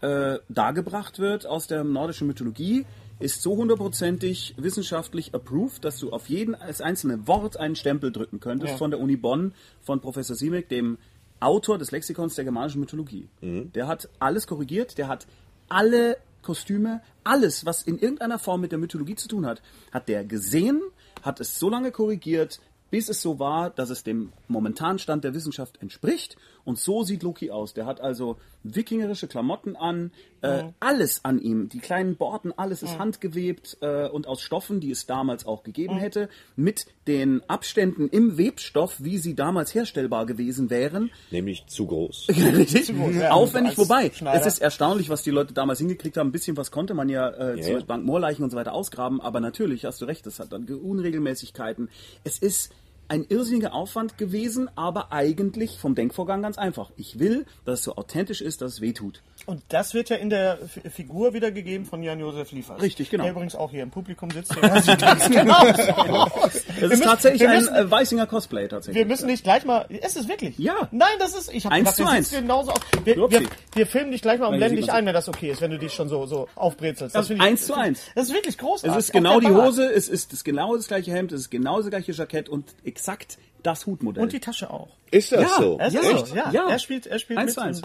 äh, 0.00 0.38
dargebracht 0.48 1.18
wird 1.18 1.46
aus 1.46 1.66
der 1.66 1.82
nordischen 1.84 2.26
Mythologie, 2.28 2.86
ist 3.18 3.42
so 3.42 3.56
hundertprozentig 3.56 4.54
wissenschaftlich 4.58 5.34
approved, 5.34 5.84
dass 5.84 5.98
du 5.98 6.10
auf 6.10 6.28
jeden 6.28 6.54
als 6.54 6.80
einzelne 6.80 7.26
Wort 7.26 7.56
einen 7.56 7.74
Stempel 7.74 8.12
drücken 8.12 8.40
könntest 8.40 8.72
Ja. 8.72 8.76
von 8.78 8.90
der 8.90 9.00
Uni 9.00 9.16
Bonn, 9.16 9.54
von 9.82 10.00
Professor 10.00 10.36
Siemek, 10.36 10.68
dem 10.68 10.98
Autor 11.40 11.78
des 11.78 11.90
Lexikons 11.90 12.34
der 12.34 12.44
germanischen 12.44 12.80
Mythologie. 12.80 13.28
Der 13.42 13.86
hat 13.88 14.08
alles 14.18 14.46
korrigiert, 14.46 14.96
der 14.98 15.08
hat 15.08 15.26
alle 15.68 16.16
Kostüme, 16.46 17.02
alles, 17.24 17.66
was 17.66 17.82
in 17.82 17.98
irgendeiner 17.98 18.38
Form 18.38 18.60
mit 18.60 18.70
der 18.70 18.78
Mythologie 18.78 19.16
zu 19.16 19.26
tun 19.26 19.44
hat, 19.44 19.62
hat 19.90 20.08
der 20.08 20.24
gesehen, 20.24 20.80
hat 21.22 21.40
es 21.40 21.58
so 21.58 21.68
lange 21.68 21.90
korrigiert, 21.90 22.60
bis 22.88 23.08
es 23.08 23.20
so 23.20 23.40
war, 23.40 23.70
dass 23.70 23.90
es 23.90 24.04
dem 24.04 24.32
momentanen 24.46 25.00
Stand 25.00 25.24
der 25.24 25.34
Wissenschaft 25.34 25.82
entspricht. 25.82 26.36
Und 26.66 26.80
so 26.80 27.04
sieht 27.04 27.22
Loki 27.22 27.52
aus. 27.52 27.74
Der 27.74 27.86
hat 27.86 28.00
also 28.00 28.38
wikingerische 28.64 29.28
Klamotten 29.28 29.76
an, 29.76 30.10
äh, 30.42 30.64
alles 30.80 31.24
an 31.24 31.40
ihm, 31.40 31.68
die 31.68 31.78
kleinen 31.78 32.16
Borten, 32.16 32.52
alles 32.56 32.82
ist 32.82 32.98
handgewebt 32.98 33.78
äh, 33.80 34.08
und 34.08 34.26
aus 34.26 34.42
Stoffen, 34.42 34.80
die 34.80 34.90
es 34.90 35.06
damals 35.06 35.46
auch 35.46 35.62
gegeben 35.62 35.96
hätte, 35.96 36.28
mit 36.56 36.86
den 37.06 37.42
Abständen 37.48 38.08
im 38.08 38.36
Webstoff, 38.36 38.96
wie 38.98 39.18
sie 39.18 39.36
damals 39.36 39.74
herstellbar 39.74 40.26
gewesen 40.26 40.68
wären. 40.68 41.10
Nämlich 41.30 41.66
zu 41.68 41.86
groß. 41.86 42.26
Richtig. 42.56 42.88
ja. 42.88 43.30
Aufwendig, 43.36 43.78
wobei, 43.78 44.10
Schneider. 44.10 44.40
es 44.40 44.46
ist 44.46 44.58
erstaunlich, 44.58 45.08
was 45.08 45.22
die 45.22 45.30
Leute 45.30 45.54
damals 45.54 45.78
hingekriegt 45.78 46.16
haben. 46.16 46.30
Ein 46.30 46.32
bisschen 46.32 46.56
was 46.56 46.72
konnte 46.72 46.94
man 46.94 47.08
ja, 47.08 47.28
äh, 47.28 47.58
Ja, 47.58 47.62
zum 47.62 47.72
ja. 47.74 47.84
Bank 47.84 48.04
Moorleichen 48.04 48.42
und 48.42 48.50
so 48.50 48.56
weiter 48.56 48.72
ausgraben, 48.72 49.20
aber 49.20 49.38
natürlich, 49.38 49.84
hast 49.84 50.00
du 50.00 50.06
recht, 50.06 50.26
es 50.26 50.40
hat 50.40 50.52
dann 50.52 50.64
Unregelmäßigkeiten. 50.66 51.90
Es 52.24 52.38
ist 52.38 52.72
ein 53.08 53.24
irrsinniger 53.28 53.74
Aufwand 53.74 54.18
gewesen, 54.18 54.68
aber 54.76 55.12
eigentlich 55.12 55.78
vom 55.78 55.94
Denkvorgang 55.94 56.42
ganz 56.42 56.58
einfach. 56.58 56.90
Ich 56.96 57.18
will, 57.18 57.46
dass 57.64 57.80
es 57.80 57.84
so 57.84 57.96
authentisch 57.96 58.40
ist, 58.40 58.62
dass 58.62 58.74
es 58.74 58.80
weh 58.80 58.92
tut. 58.92 59.22
Und 59.46 59.62
das 59.68 59.94
wird 59.94 60.08
ja 60.08 60.16
in 60.16 60.28
der 60.30 60.58
F 60.62 60.92
Figur 60.92 61.32
wiedergegeben 61.34 61.86
von 61.86 62.02
Jan-Josef 62.02 62.50
Liefers. 62.52 62.82
Richtig, 62.82 63.10
genau. 63.10 63.24
Der 63.24 63.32
übrigens 63.32 63.54
auch 63.54 63.70
hier 63.70 63.82
im 63.84 63.90
Publikum 63.90 64.30
sitzt. 64.30 64.56
Der 64.60 64.82
sieht 64.82 65.00
ganz 65.00 65.28
genau 65.30 65.54
aus. 65.54 66.52
Das 66.52 66.66
ist 66.66 66.80
müssen- 66.88 67.02
tatsächlich 67.02 67.42
wir 67.42 67.50
ein 67.50 67.58
müssen- 67.60 67.74
äh, 67.74 67.90
Weißinger 67.90 68.26
Cosplay 68.26 68.66
tatsächlich. 68.66 68.96
Wir 68.98 69.06
müssen 69.06 69.28
dich 69.28 69.42
gleich 69.44 69.64
mal. 69.64 69.82
Ist 69.88 70.16
es 70.16 70.26
wirklich? 70.26 70.58
Ja. 70.58 70.88
Nein, 70.90 71.08
das 71.20 71.34
ist. 71.36 71.52
Ich 71.54 71.64
habe 71.64 71.74
Eins 71.76 71.94
gedacht, 71.96 71.96
zu 72.10 72.12
eins. 72.16 72.30
genauso 72.30 72.72
aus. 72.72 72.80
Wir, 73.04 73.16
wir, 73.16 73.42
wir 73.74 73.86
filmen 73.86 74.10
dich 74.10 74.22
gleich 74.22 74.40
mal 74.40 74.48
und 74.48 74.56
blenden 74.56 74.76
dich 74.76 74.90
ein, 74.92 75.06
wenn 75.06 75.14
das 75.14 75.28
okay 75.28 75.50
ist, 75.50 75.60
wenn 75.60 75.70
du 75.70 75.78
dich 75.78 75.92
schon 75.92 76.08
so 76.08 76.26
so 76.26 76.48
aufbrezelst. 76.56 77.14
Das 77.14 77.14
Also 77.14 77.28
finde 77.28 77.44
ich- 77.44 77.50
eins 77.50 77.66
zu 77.66 77.74
eins. 77.74 78.00
Das 78.16 78.28
ist 78.28 78.34
wirklich 78.34 78.58
großartig. 78.58 78.98
es 78.98 79.06
ist 79.06 79.12
genau 79.12 79.38
die. 79.38 79.46
Hose, 79.46 79.84
es 79.92 80.08
ist 80.08 80.32
das 80.32 80.42
genau 80.42 80.74
das 80.76 80.88
gleiche 80.88 81.12
Hemd, 81.12 81.30
es 81.32 81.42
ist 81.42 81.50
genau 81.50 81.80
das 81.80 81.88
gleiche 81.90 82.10
Jackett 82.12 82.48
und 82.48 82.74
exakt 82.96 83.38
das 83.62 83.86
Hutmodell. 83.86 84.22
Und 84.22 84.32
die 84.32 84.40
Tasche 84.40 84.70
auch. 84.70 84.88
Ist 85.10 85.32
das 85.32 85.42
Ja, 85.42 85.56
so? 85.60 85.76
Er 85.78 85.86
ist 85.88 85.94
Ja. 85.94 86.02
so, 86.26 86.34
ja. 86.34 86.50
Ja. 86.52 86.68
Er 86.68 86.78
spielt, 86.78 87.06
er 87.06 87.18
spielt 87.18 87.38
Eins 87.38 87.56
mit. 87.56 87.64
eins. 87.64 87.82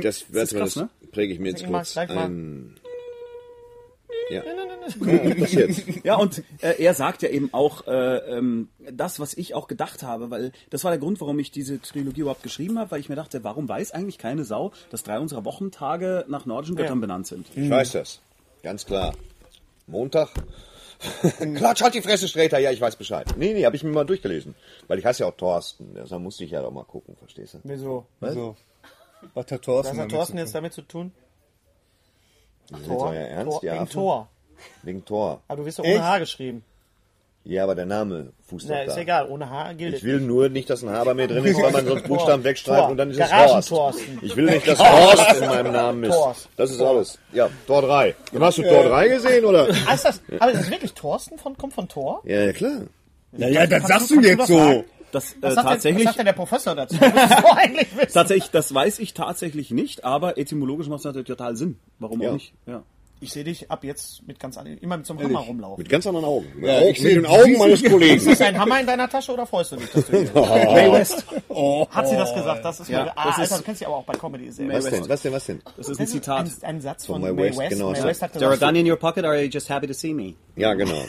Das, 0.00 0.28
mal, 0.30 0.46
krass, 0.46 0.50
das 0.50 0.76
ne? 0.76 0.88
präge 1.12 1.32
ich 1.34 1.38
mir 1.40 1.50
jetzt 1.50 1.66
kurz. 1.66 1.94
mal. 1.94 2.08
Ähm, 2.10 2.74
ja. 4.30 4.42
Ja, 6.04 6.16
und 6.16 6.42
äh, 6.60 6.74
er 6.82 6.92
sagt 6.92 7.22
ja 7.22 7.30
eben 7.30 7.52
auch 7.54 7.86
äh, 7.86 8.16
ähm, 8.36 8.68
das, 8.90 9.18
was 9.18 9.32
ich 9.34 9.54
auch 9.54 9.66
gedacht 9.66 10.02
habe, 10.02 10.30
weil 10.30 10.52
das 10.68 10.84
war 10.84 10.90
der 10.90 11.00
Grund, 11.00 11.20
warum 11.22 11.38
ich 11.38 11.50
diese 11.50 11.80
Trilogie 11.80 12.20
überhaupt 12.20 12.42
geschrieben 12.42 12.78
habe, 12.78 12.90
weil 12.90 13.00
ich 13.00 13.08
mir 13.08 13.14
dachte, 13.16 13.42
warum 13.44 13.66
weiß 13.68 13.92
eigentlich 13.92 14.18
keine 14.18 14.44
Sau, 14.44 14.72
dass 14.90 15.02
drei 15.02 15.18
unserer 15.18 15.44
Wochentage 15.46 16.26
nach 16.28 16.44
nordischen 16.44 16.76
Göttern 16.76 17.00
benannt 17.00 17.26
sind? 17.26 17.46
Ich 17.54 17.70
weiß 17.70 17.92
das. 17.92 18.20
Ganz 18.62 18.84
klar. 18.84 19.14
Montag. 19.86 20.28
Klatsch, 21.56 21.82
halt 21.82 21.94
die 21.94 22.02
Fresse, 22.02 22.28
Sträter. 22.28 22.58
Ja, 22.58 22.70
ich 22.70 22.80
weiß 22.80 22.96
Bescheid. 22.96 23.26
Nee, 23.36 23.54
nee, 23.54 23.64
habe 23.64 23.76
ich 23.76 23.84
mir 23.84 23.90
mal 23.90 24.04
durchgelesen. 24.04 24.54
Weil 24.88 24.98
ich 24.98 25.04
heiße 25.04 25.22
ja 25.22 25.28
auch 25.28 25.36
Thorsten. 25.36 25.94
Da 25.94 26.18
musste 26.18 26.44
ich 26.44 26.50
ja 26.50 26.62
doch 26.62 26.70
mal 26.70 26.84
gucken, 26.84 27.16
verstehst 27.16 27.54
du? 27.54 27.58
Wieso? 27.64 28.06
So. 28.20 28.56
Was 29.34 29.46
hat 29.46 29.52
Was 29.52 29.60
Thorsten 29.60 29.92
hat 29.92 29.98
damit 29.98 30.10
Thorsten 30.12 30.38
jetzt 30.38 30.54
damit 30.54 30.72
zu 30.72 30.82
tun? 30.82 31.12
Ist 32.70 32.80
jetzt 32.80 32.90
euer 32.90 33.14
Ernst, 33.14 33.60
Tor, 33.60 33.62
wegen? 33.62 33.88
Tor. 33.88 34.28
Wegen 34.82 35.04
Tor. 35.04 35.42
Aber 35.48 35.56
du 35.58 35.66
wirst 35.66 35.78
doch 35.78 35.84
ohne? 35.84 36.02
H 36.02 36.18
geschrieben. 36.18 36.64
Ja, 37.46 37.64
aber 37.64 37.74
der 37.74 37.84
Name 37.84 38.32
fußt 38.48 38.66
Na, 38.70 38.80
doch 38.80 38.86
ist 38.88 38.94
da. 38.96 39.00
egal, 39.02 39.28
ohne 39.28 39.50
H 39.50 39.74
gilt 39.74 39.96
Ich 39.96 40.02
will 40.04 40.18
nur 40.20 40.48
nicht, 40.48 40.70
dass 40.70 40.82
ein 40.82 40.88
H 40.88 41.04
bei 41.04 41.12
mir 41.12 41.28
drin 41.28 41.44
ist, 41.44 41.56
weil 41.62 41.72
man 41.72 41.86
sonst. 41.86 42.08
Buchstaben 42.08 42.42
wegstreicht 42.42 42.80
Tor. 42.80 42.90
und 42.90 42.96
dann 42.96 43.10
ist 43.10 43.18
es 43.20 43.28
Garagentorsten. 43.30 43.76
Horst. 44.14 44.22
Ich 44.22 44.36
will 44.36 44.46
nicht, 44.46 44.66
dass 44.66 44.78
Horst 44.78 45.40
in 45.42 45.46
meinem 45.48 45.72
Namen 45.72 46.04
ist. 46.04 46.14
Torst. 46.14 46.48
Das 46.56 46.70
ist 46.70 46.80
alles. 46.80 47.18
Ja, 47.32 47.50
Tor 47.66 47.82
3. 47.82 48.14
Hast 48.40 48.58
du 48.58 48.62
Tor 48.62 48.84
3 48.84 49.08
gesehen, 49.08 49.44
oder? 49.44 49.68
Ah, 49.86 49.92
ist 49.94 50.04
das, 50.06 50.22
aber 50.40 50.52
ist 50.52 50.60
das 50.62 50.70
wirklich 50.70 50.94
Thorsten 50.94 51.36
von, 51.38 51.54
kommt 51.58 51.74
von 51.74 51.86
Tor? 51.86 52.22
Ja, 52.24 52.40
ja, 52.44 52.52
klar. 52.54 52.80
Ja, 53.36 53.48
ja, 53.48 53.66
das 53.66 53.82
Kannst 53.86 54.08
sagst 54.08 54.10
du- 54.10 54.20
jetzt 54.20 54.46
so. 54.46 54.84
Das 55.12 55.32
äh, 55.32 55.36
Was 55.42 55.54
sagt, 55.54 55.56
denn, 55.56 55.56
was 55.56 55.64
tatsächlich, 55.74 56.04
sagt 56.04 56.18
denn 56.18 56.26
der 56.26 56.32
Professor 56.32 56.74
dazu? 56.74 56.96
Das 56.98 57.12
musst 57.12 57.38
du 57.44 57.56
eigentlich 57.56 57.96
wissen. 57.96 58.12
tatsächlich, 58.14 58.50
das 58.50 58.74
weiß 58.74 58.98
ich 58.98 59.14
tatsächlich 59.14 59.70
nicht, 59.70 60.02
aber 60.04 60.38
etymologisch 60.38 60.88
macht 60.88 61.00
es 61.00 61.04
natürlich 61.04 61.28
total 61.28 61.54
Sinn. 61.56 61.78
Warum 62.00 62.20
Ja. 62.20 62.30
auch 62.30 62.34
nicht? 62.34 62.52
Ja. 62.66 62.82
Ich 63.24 63.32
sehe 63.32 63.42
dich 63.42 63.70
ab 63.70 63.82
jetzt 63.84 64.26
mit 64.26 64.38
ganz 64.38 64.58
anderen, 64.58 64.76
immer 64.78 64.98
mit 64.98 65.06
so 65.06 65.14
einem 65.14 65.24
Hammer 65.28 65.40
rumlaufen. 65.40 65.82
Mit 65.82 65.88
ganz 65.88 66.06
anderen 66.06 66.26
Augen. 66.26 66.46
Ja, 66.60 66.80
ich 66.82 66.86
mit 66.88 66.96
seh- 66.98 67.14
den 67.14 67.24
Augen 67.24 67.56
meines 67.56 67.82
Kollegen. 67.82 68.28
Ist 68.30 68.42
ein 68.42 68.58
Hammer 68.58 68.80
in 68.80 68.86
deiner 68.86 69.08
Tasche 69.08 69.32
oder 69.32 69.46
freust 69.46 69.72
du 69.72 69.76
dich, 69.76 69.90
dass 69.90 70.06
du 70.06 70.18
hier 70.18 70.30
Mae 70.34 70.92
West. 70.92 71.24
Hat 71.90 72.06
sie 72.06 72.16
das 72.16 72.34
gesagt? 72.34 72.62
Das 72.64 72.80
ist 72.80 72.88
Ja, 72.90 73.10
ah, 73.16 73.28
das 73.28 73.38
Alter, 73.38 73.56
du 73.56 73.62
kennst 73.64 73.78
sie 73.78 73.86
aber 73.86 73.96
auch 73.96 74.04
bei 74.04 74.12
Comedy 74.12 74.50
sehr. 74.52 74.68
Was 74.68 74.84
denn? 74.84 75.08
Was 75.08 75.22
denn? 75.22 75.32
Was 75.32 75.46
denn? 75.46 75.62
Das 75.78 75.88
ist 75.88 75.98
ein 75.98 76.06
Zitat. 76.06 76.46
Ein, 76.62 76.76
ein 76.76 76.80
Satz 76.82 77.06
von, 77.06 77.22
Mae 77.22 77.34
West, 77.34 77.58
West. 77.58 77.70
genau. 77.70 77.92
Mae 77.92 78.02
West 78.04 78.20
hat 78.20 78.32
Is 78.34 78.40
there 78.40 78.52
a 78.52 78.56
gun 78.56 78.76
in 78.76 78.90
your 78.90 78.98
pocket 78.98 79.24
or 79.24 79.30
are 79.30 79.42
you 79.42 79.48
just 79.48 79.70
happy 79.70 79.86
to 79.86 79.94
see 79.94 80.12
me? 80.12 80.34
Ja, 80.56 80.74
genau. 80.74 81.02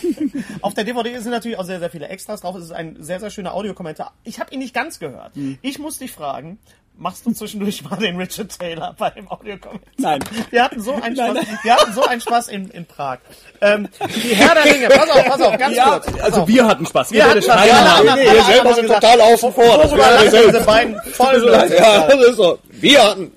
auf 0.62 0.74
der 0.74 0.82
DVD 0.82 1.16
sind 1.18 1.30
natürlich 1.30 1.58
auch 1.58 1.64
sehr, 1.64 1.78
sehr 1.78 1.90
viele 1.90 2.08
Extras 2.08 2.40
drauf. 2.40 2.56
Es 2.56 2.64
ist 2.64 2.72
ein 2.72 2.96
sehr, 3.00 3.20
sehr 3.20 3.30
schöner 3.30 3.54
Audiokommentar. 3.54 4.14
Ich 4.24 4.40
habe 4.40 4.52
ihn 4.52 4.58
nicht 4.58 4.74
ganz 4.74 4.98
gehört. 4.98 5.34
Hm. 5.36 5.58
Ich 5.62 5.78
muss 5.78 5.98
dich 5.98 6.10
fragen, 6.10 6.58
machst 6.96 7.26
du 7.26 7.32
zwischendurch 7.32 7.82
mal 7.88 7.96
den 7.96 8.16
Richard 8.16 8.56
Taylor 8.58 8.94
bei 8.98 9.10
dem 9.10 9.28
Audiokommentar? 9.30 9.88
Nein. 9.98 10.20
Wir 10.50 10.62
hatten 10.64 10.80
so 10.80 10.94
einen 10.94 11.16
Spaß, 11.16 11.36
wir 11.62 11.74
hatten 11.76 11.92
so 11.92 12.04
einen 12.04 12.20
Spaß 12.20 12.48
in, 12.48 12.68
in 12.70 12.86
Prag. 12.86 13.18
Ähm, 13.60 13.88
die 14.14 14.34
Herr 14.34 14.54
der 14.54 14.64
Ringe, 14.64 14.88
pass 14.88 15.10
auf, 15.10 15.24
pass 15.24 15.40
auf, 15.40 15.58
ganz 15.58 15.76
Ja, 15.76 15.98
kurz. 15.98 16.20
Also 16.22 16.40
auf. 16.42 16.48
wir 16.48 16.66
hatten 16.66 16.86
Spaß. 16.86 17.10
Wir 17.12 17.18
Ihr 17.18 17.30
hatten 17.30 17.42
Spaß. 17.42 17.56
Haben. 17.72 17.86
anderen- 18.00 18.18
Nee, 18.20 18.28
alle 18.28 18.38
ihr 18.38 18.44
selber 18.44 18.74
sind 18.74 18.86
total 18.88 19.20
außen 19.20 19.52
vor. 19.52 19.78
Das 19.78 19.90
Worüber 19.90 20.10
lachen 20.10 20.30
diese 20.46 20.60
beiden 20.60 21.00
voll 21.12 21.68
Ja, 21.78 22.06
das 22.06 22.20
ist 22.28 22.36
so. 22.36 22.58
Wir 22.70 23.02
hatten. 23.04 23.32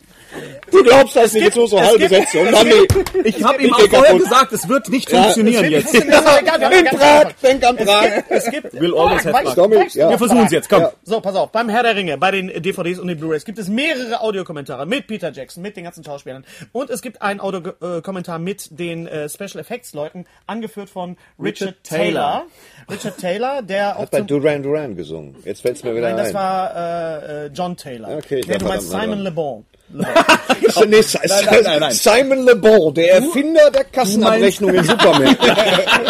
Du 0.75 0.83
glaubst 0.83 1.15
das 1.15 1.33
nicht, 1.33 1.43
jetzt 1.43 1.55
so 1.55 1.67
so 1.67 1.77
es 1.77 1.87
halbe 1.87 2.07
Sätze. 2.07 2.39
Und 2.39 2.51
dann 2.51 2.67
die. 2.67 3.29
Ich 3.29 3.43
habe 3.43 3.61
ihm 3.61 3.67
Ich 3.67 3.73
auch 3.73 3.89
vorher 3.89 4.17
gesagt, 4.17 4.51
es 4.53 4.67
wird 4.67 4.89
nicht 4.89 5.09
Ja, 5.11 5.23
funktionieren 5.23 5.65
Es 5.65 5.71
jetzt. 5.71 5.95
es 5.95 6.07
wir 6.07 6.23
haben 6.23 6.71
In 6.71 6.85
Prag, 6.85 7.31
denk 7.41 7.65
an 7.65 7.77
Prag. 7.77 8.23
Es 8.29 8.49
gibt, 8.49 8.73
Will 8.73 8.93
always 8.95 9.25
have 9.25 9.43
Prag, 9.55 9.93
ja. 9.93 10.09
Wir 10.09 10.17
versuchen 10.17 10.45
es 10.45 10.51
jetzt, 10.51 10.69
komm. 10.69 10.81
Ja. 10.81 10.91
So, 11.03 11.21
pass 11.21 11.35
auf, 11.35 11.51
beim 11.51 11.69
Herr 11.69 11.83
der 11.83 11.95
Ringe, 11.95 12.17
bei 12.17 12.31
den 12.31 12.47
DVDs 12.61 12.99
und 12.99 13.07
den 13.07 13.17
Blu-rays 13.19 13.45
gibt 13.45 13.57
es 13.59 13.67
mehrere 13.67 14.21
Audiokommentare 14.21 14.85
mit 14.85 15.07
Peter 15.07 15.31
Jackson, 15.31 15.61
mit 15.63 15.77
den 15.77 15.83
ganzen 15.85 16.03
Schauspielern. 16.03 16.45
Und 16.71 16.89
es 16.89 17.01
gibt 17.01 17.21
einen 17.21 17.39
Audiokommentar 17.39 18.39
mit 18.39 18.67
den 18.79 19.07
äh, 19.07 19.29
Special 19.29 19.59
Effects 19.59 19.93
Leuten, 19.93 20.25
angeführt 20.47 20.89
von 20.89 21.17
Richard, 21.41 21.75
Taylor. 21.83 22.45
Richard 22.91 23.17
Taylor, 23.17 23.61
der 23.61 23.95
auch 23.97 24.01
Hat 24.03 24.11
bei 24.11 24.21
Duran 24.21 24.63
Duran 24.63 24.95
gesungen. 24.95 25.35
Jetzt 25.45 25.61
fällt's 25.61 25.83
mir 25.83 25.95
wieder 25.95 26.09
Nein, 26.09 26.17
das 26.17 26.27
ein. 26.29 26.33
war 26.33 26.75
äh, 26.75 27.45
äh, 27.45 27.49
John 27.53 27.77
Taylor. 27.77 28.17
Okay, 28.17 28.41
nee, 28.45 28.53
ja, 28.53 28.57
du 28.59 28.65
meinst 28.65 28.89
Simon 28.89 29.19
Le 29.19 29.31
Bon. 29.31 29.65
Nee, 29.89 31.01
Si- 31.01 31.17
nein, 31.27 31.59
nein, 31.63 31.79
nein. 31.79 31.91
Simon 31.91 32.43
Le 32.45 32.55
Bon, 32.55 32.93
der 32.93 33.15
Erfinder 33.15 33.69
der 33.71 33.83
Kassenabrechnung 33.85 34.73
in 34.73 34.83
Superman. 34.83 35.37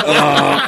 Ah. 0.07 0.67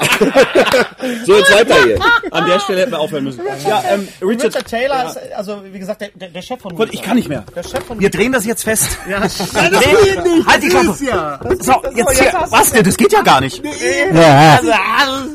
so, 1.26 1.38
jetzt 1.38 1.54
weiter 1.54 1.76
hier. 1.84 2.00
An 2.32 2.48
der 2.48 2.60
Stelle 2.60 2.82
hätten 2.82 2.92
wir 2.92 3.00
aufhören 3.00 3.24
müssen. 3.26 3.42
Ja, 3.68 3.84
ähm, 3.92 4.08
Richard, 4.22 4.48
Richard 4.56 4.68
Taylor 4.68 5.06
ist, 5.08 5.16
äh, 5.18 5.34
also 5.36 5.62
wie 5.72 5.78
gesagt, 5.80 6.02
der, 6.02 6.30
der, 6.30 6.42
Chef 6.42 6.60
von 6.60 6.76
Gott, 6.76 6.90
ich 6.92 7.02
kann 7.04 7.16
nicht 7.18 7.30
mehr. 7.30 7.44
Der 7.56 7.62
Chef 7.64 7.84
von 7.86 8.00
Wir 8.00 8.10
drehen 8.10 8.32
das 8.32 8.46
jetzt 8.46 8.64
fest. 8.64 8.98
ja. 9.08 9.20
Halt 9.22 10.64
die 10.64 10.68
Klappe. 10.70 10.96
Ja, 11.06 11.40
So, 11.62 11.74
jetzt 11.96 12.20
hier. 12.20 12.34
Was 12.50 12.72
denn? 12.72 12.84
Das 12.84 12.98
geht 12.98 13.14
ja 13.14 13.22
gar 13.22 13.42
nicht. 13.42 13.62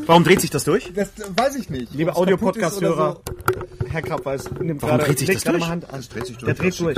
Warum 0.07 0.25
dreht 0.25 0.41
sich 0.41 0.51
das 0.51 0.65
durch? 0.65 0.91
das 0.95 1.09
weiß 1.37 1.57
ich 1.57 1.71
nicht. 1.71 1.95
Liebe 1.95 2.11
ist 2.11 2.17
Audio-Podcast-Hörer, 2.17 3.21
Herr 3.91 4.03
Krappweiß 4.03 4.45
nimmt 4.61 4.83
Warum 4.83 4.99
gerade, 4.99 5.09
dreht 5.09 5.19
sich 5.21 5.29
das 5.31 5.45
durch? 5.45 5.61
mal 5.61 5.69
Hand 5.69 5.85
an. 5.93 6.05
dreht 6.13 6.27
sich 6.27 6.37
durch, 6.39 6.47
Der 6.47 6.55
dreht 6.55 6.73
das 6.73 6.79
durch. 6.79 6.97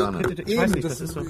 Weiß 0.65 0.75
nicht, 0.75 0.85
das 0.85 1.01
ist 1.01 1.13
so. 1.15 1.21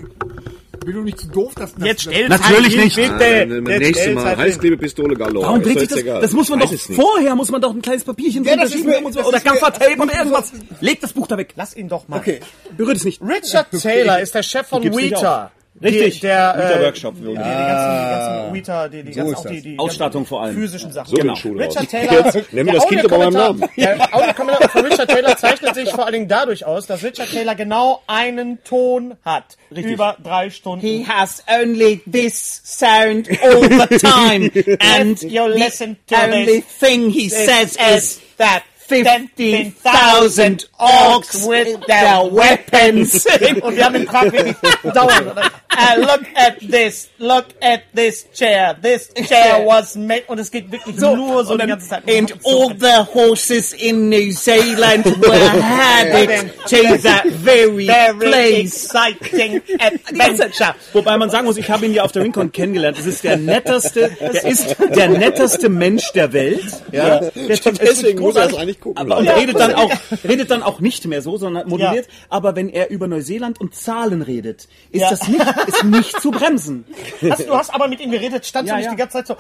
Bin 0.84 0.96
du 0.96 1.02
nicht 1.02 1.18
zu 1.18 1.28
doof, 1.28 1.54
dass 1.54 1.74
das 1.74 1.84
Jetzt 1.86 2.02
stell 2.02 2.28
Natürlich 2.28 2.76
nicht. 2.76 2.98
Ah, 2.98 3.18
dann 3.18 3.64
das 3.64 3.78
nächste 3.78 4.10
Mal 4.14 4.36
Heißklebepistole 4.36 5.16
galore. 5.16 5.46
Warum 5.46 5.62
doch 5.62 5.78
sich 5.80 5.88
das? 5.88 5.98
egal. 5.98 6.20
Das 6.20 6.32
muss 6.32 6.50
man 6.50 6.58
doch 6.60 6.72
vorher 6.94 7.34
muss 7.34 7.50
man 7.50 7.60
doch 7.62 7.70
ein 7.74 7.80
kleines 7.80 8.04
Papierchen 8.04 8.44
Ja, 8.44 8.56
das 8.56 8.66
ist 8.66 8.72
schieben 8.74 8.90
mir- 8.90 9.06
und 9.06 9.16
das 9.16 9.24
oder 9.26 9.40
Gaffertape 9.40 9.96
oder 9.98 10.14
irgendwas. 10.18 10.52
Leg 10.80 11.00
das 11.00 11.14
Buch 11.14 11.26
da 11.26 11.38
weg. 11.38 11.54
Lass 11.56 11.74
ihn 11.74 11.88
doch 11.88 12.06
mal. 12.08 12.18
Okay. 12.18 12.40
Berührt 12.76 12.98
es 12.98 13.04
nicht. 13.04 13.22
Richard 13.22 13.68
Taylor 13.80 14.20
ist 14.20 14.34
der 14.34 14.42
Chef 14.42 14.66
von 14.66 14.82
Weta. 14.82 15.52
Richtig. 15.82 16.14
Die, 16.14 16.20
der, 16.20 16.54
Weta 16.56 16.70
äh, 16.70 16.84
Workshop. 16.84 17.14
Ja, 17.16 17.28
die 17.28 17.34
ganzen, 17.34 17.44
die 17.44 18.10
ganzen 18.10 18.54
Weta, 18.54 18.88
die, 18.88 19.02
die 19.02 19.12
So 19.12 19.18
ganzen, 19.20 19.32
ist 19.32 19.38
auch 19.38 19.50
die, 19.50 19.60
die 19.60 19.78
Ausstattung 19.78 20.24
vor 20.26 20.42
allem. 20.42 20.54
physischen 20.54 20.92
Sachen. 20.92 21.10
So 21.10 21.16
Genau. 21.16 21.34
Richard. 21.34 21.88
Taylor. 21.90 22.24
Jetzt 22.26 22.52
nennen 22.52 22.66
wir 22.66 22.72
der 22.72 22.74
das 22.74 22.86
Kind 22.88 23.04
aber 23.04 23.18
beim 23.18 23.32
Namen. 23.32 23.64
Der 23.76 24.14
Audiokommentar 24.14 24.68
von 24.68 24.84
Richard 24.86 25.10
Taylor 25.10 25.36
zeichnet 25.36 25.74
sich 25.74 25.90
vor 25.90 26.04
allen 26.04 26.12
Dingen 26.12 26.28
dadurch 26.28 26.64
aus, 26.64 26.86
dass 26.86 27.02
Richard 27.02 27.28
Taylor 27.30 27.54
genau 27.56 28.02
einen 28.06 28.62
Ton 28.62 29.16
hat. 29.24 29.56
Über 29.70 30.16
drei 30.22 30.50
Stunden. 30.50 30.86
He 30.86 31.04
has 31.06 31.42
only 31.48 32.00
this 32.10 32.60
sound 32.64 33.28
all 33.42 33.62
the 33.62 33.98
time, 33.98 34.50
and 34.80 35.22
If 35.22 35.30
you 35.32 35.46
listen 35.48 35.96
to 36.06 36.14
only 36.14 36.46
this, 36.46 36.64
thing 36.78 37.10
he 37.10 37.28
says 37.28 37.76
is 37.96 38.20
that 38.38 38.62
50,000 38.86 40.68
orcs 40.78 41.46
with 41.46 41.80
their 41.86 42.30
weapons. 42.30 43.26
Und 43.62 43.76
wir 43.76 43.84
haben 43.84 43.94
in 43.94 44.06
Prag 44.06 44.32
wirklich 44.32 44.56
dauernd. 44.92 45.32
Uh, 45.76 45.96
look 45.98 46.22
at 46.36 46.60
this, 46.60 47.08
look 47.18 47.46
at 47.60 47.82
this 47.94 48.26
chair. 48.32 48.76
This 48.80 49.12
chair 49.26 49.64
was 49.66 49.96
made. 49.96 50.22
Und 50.28 50.38
es 50.38 50.50
geht 50.50 50.70
wirklich 50.70 50.96
nur 50.96 51.44
so 51.44 51.56
die 51.56 51.66
ganze 51.66 51.88
Zeit. 51.88 52.08
And 52.08 52.32
all 52.44 52.72
the 52.78 53.04
horses 53.12 53.72
in 53.72 54.08
New 54.08 54.30
Zealand 54.32 55.04
were 55.04 55.60
headed 55.60 56.52
to 56.66 56.98
that 57.02 57.26
very 57.26 57.86
very 57.86 58.18
place. 58.18 58.84
exciting 58.84 59.62
adventure. 59.80 60.74
Wobei 60.92 61.16
man 61.16 61.30
sagen 61.30 61.46
muss, 61.46 61.56
ich 61.56 61.68
habe 61.68 61.86
ihn 61.86 61.94
ja 61.94 62.04
auf 62.04 62.12
der 62.12 62.22
Rincon 62.22 62.52
kennengelernt. 62.52 62.98
Es 62.98 63.06
ist 63.06 63.24
der 63.24 63.36
netteste, 63.36 64.10
der 64.20 64.44
ist 64.44 64.76
der 64.94 65.08
netteste 65.08 65.68
Mensch 65.68 66.12
der 66.12 66.32
Welt. 66.32 66.64
Ja, 66.92 67.18
der 67.18 67.30
Typ 67.32 67.80
ist 67.82 67.82
Deswegen 67.82 68.20
muss 68.20 68.36
er 68.36 68.48
das 68.48 68.52
großartig. 68.52 68.73
Eigentlich 68.74 68.80
gucken. 68.80 68.98
Aber, 68.98 69.18
und 69.18 69.24
lassen. 69.24 69.38
redet 69.40 69.58
dann 69.58 69.74
auch, 69.74 69.92
redet 70.24 70.50
dann 70.50 70.62
auch 70.62 70.80
nicht 70.80 71.06
mehr 71.06 71.22
so, 71.22 71.36
sondern 71.36 71.68
modelliert. 71.68 72.08
Aber 72.28 72.56
wenn 72.56 72.68
er 72.68 72.90
über 72.90 73.06
Neuseeland 73.08 73.60
und 73.60 73.74
Zahlen 73.74 74.22
redet, 74.22 74.68
ist 74.90 75.00
Ja. 75.02 75.10
das 75.10 75.28
nicht, 75.28 75.44
ist 75.66 75.84
nicht 75.84 76.20
zu 76.20 76.30
bremsen. 76.30 76.84
Hast, 77.30 77.46
du 77.46 77.54
hast 77.54 77.74
aber 77.74 77.88
mit 77.88 78.00
ihm 78.00 78.10
geredet, 78.10 78.44
standst 78.46 78.68
Ja, 78.68 78.74
du 78.74 78.78
nicht 78.80 78.86
ja. 78.86 78.90
die 78.92 78.98
ganze 78.98 79.18
Zeit 79.18 79.26
so. 79.26 79.36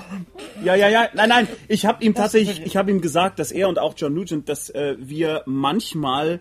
Ja, 0.64 0.74
ja, 0.74 0.88
ja. 0.88 1.08
Nein, 1.14 1.28
nein. 1.28 1.48
Ich 1.68 1.86
habe 1.86 2.02
ihm 2.04 2.14
tatsächlich, 2.14 2.64
ich 2.64 2.76
habe 2.76 2.90
ihm 2.90 3.00
gesagt, 3.00 3.38
dass 3.38 3.52
er 3.52 3.68
und 3.68 3.78
auch 3.78 3.94
John 3.96 4.14
Nugent, 4.14 4.48
dass 4.48 4.70
äh, 4.70 4.96
wir 4.98 5.42
manchmal 5.46 6.40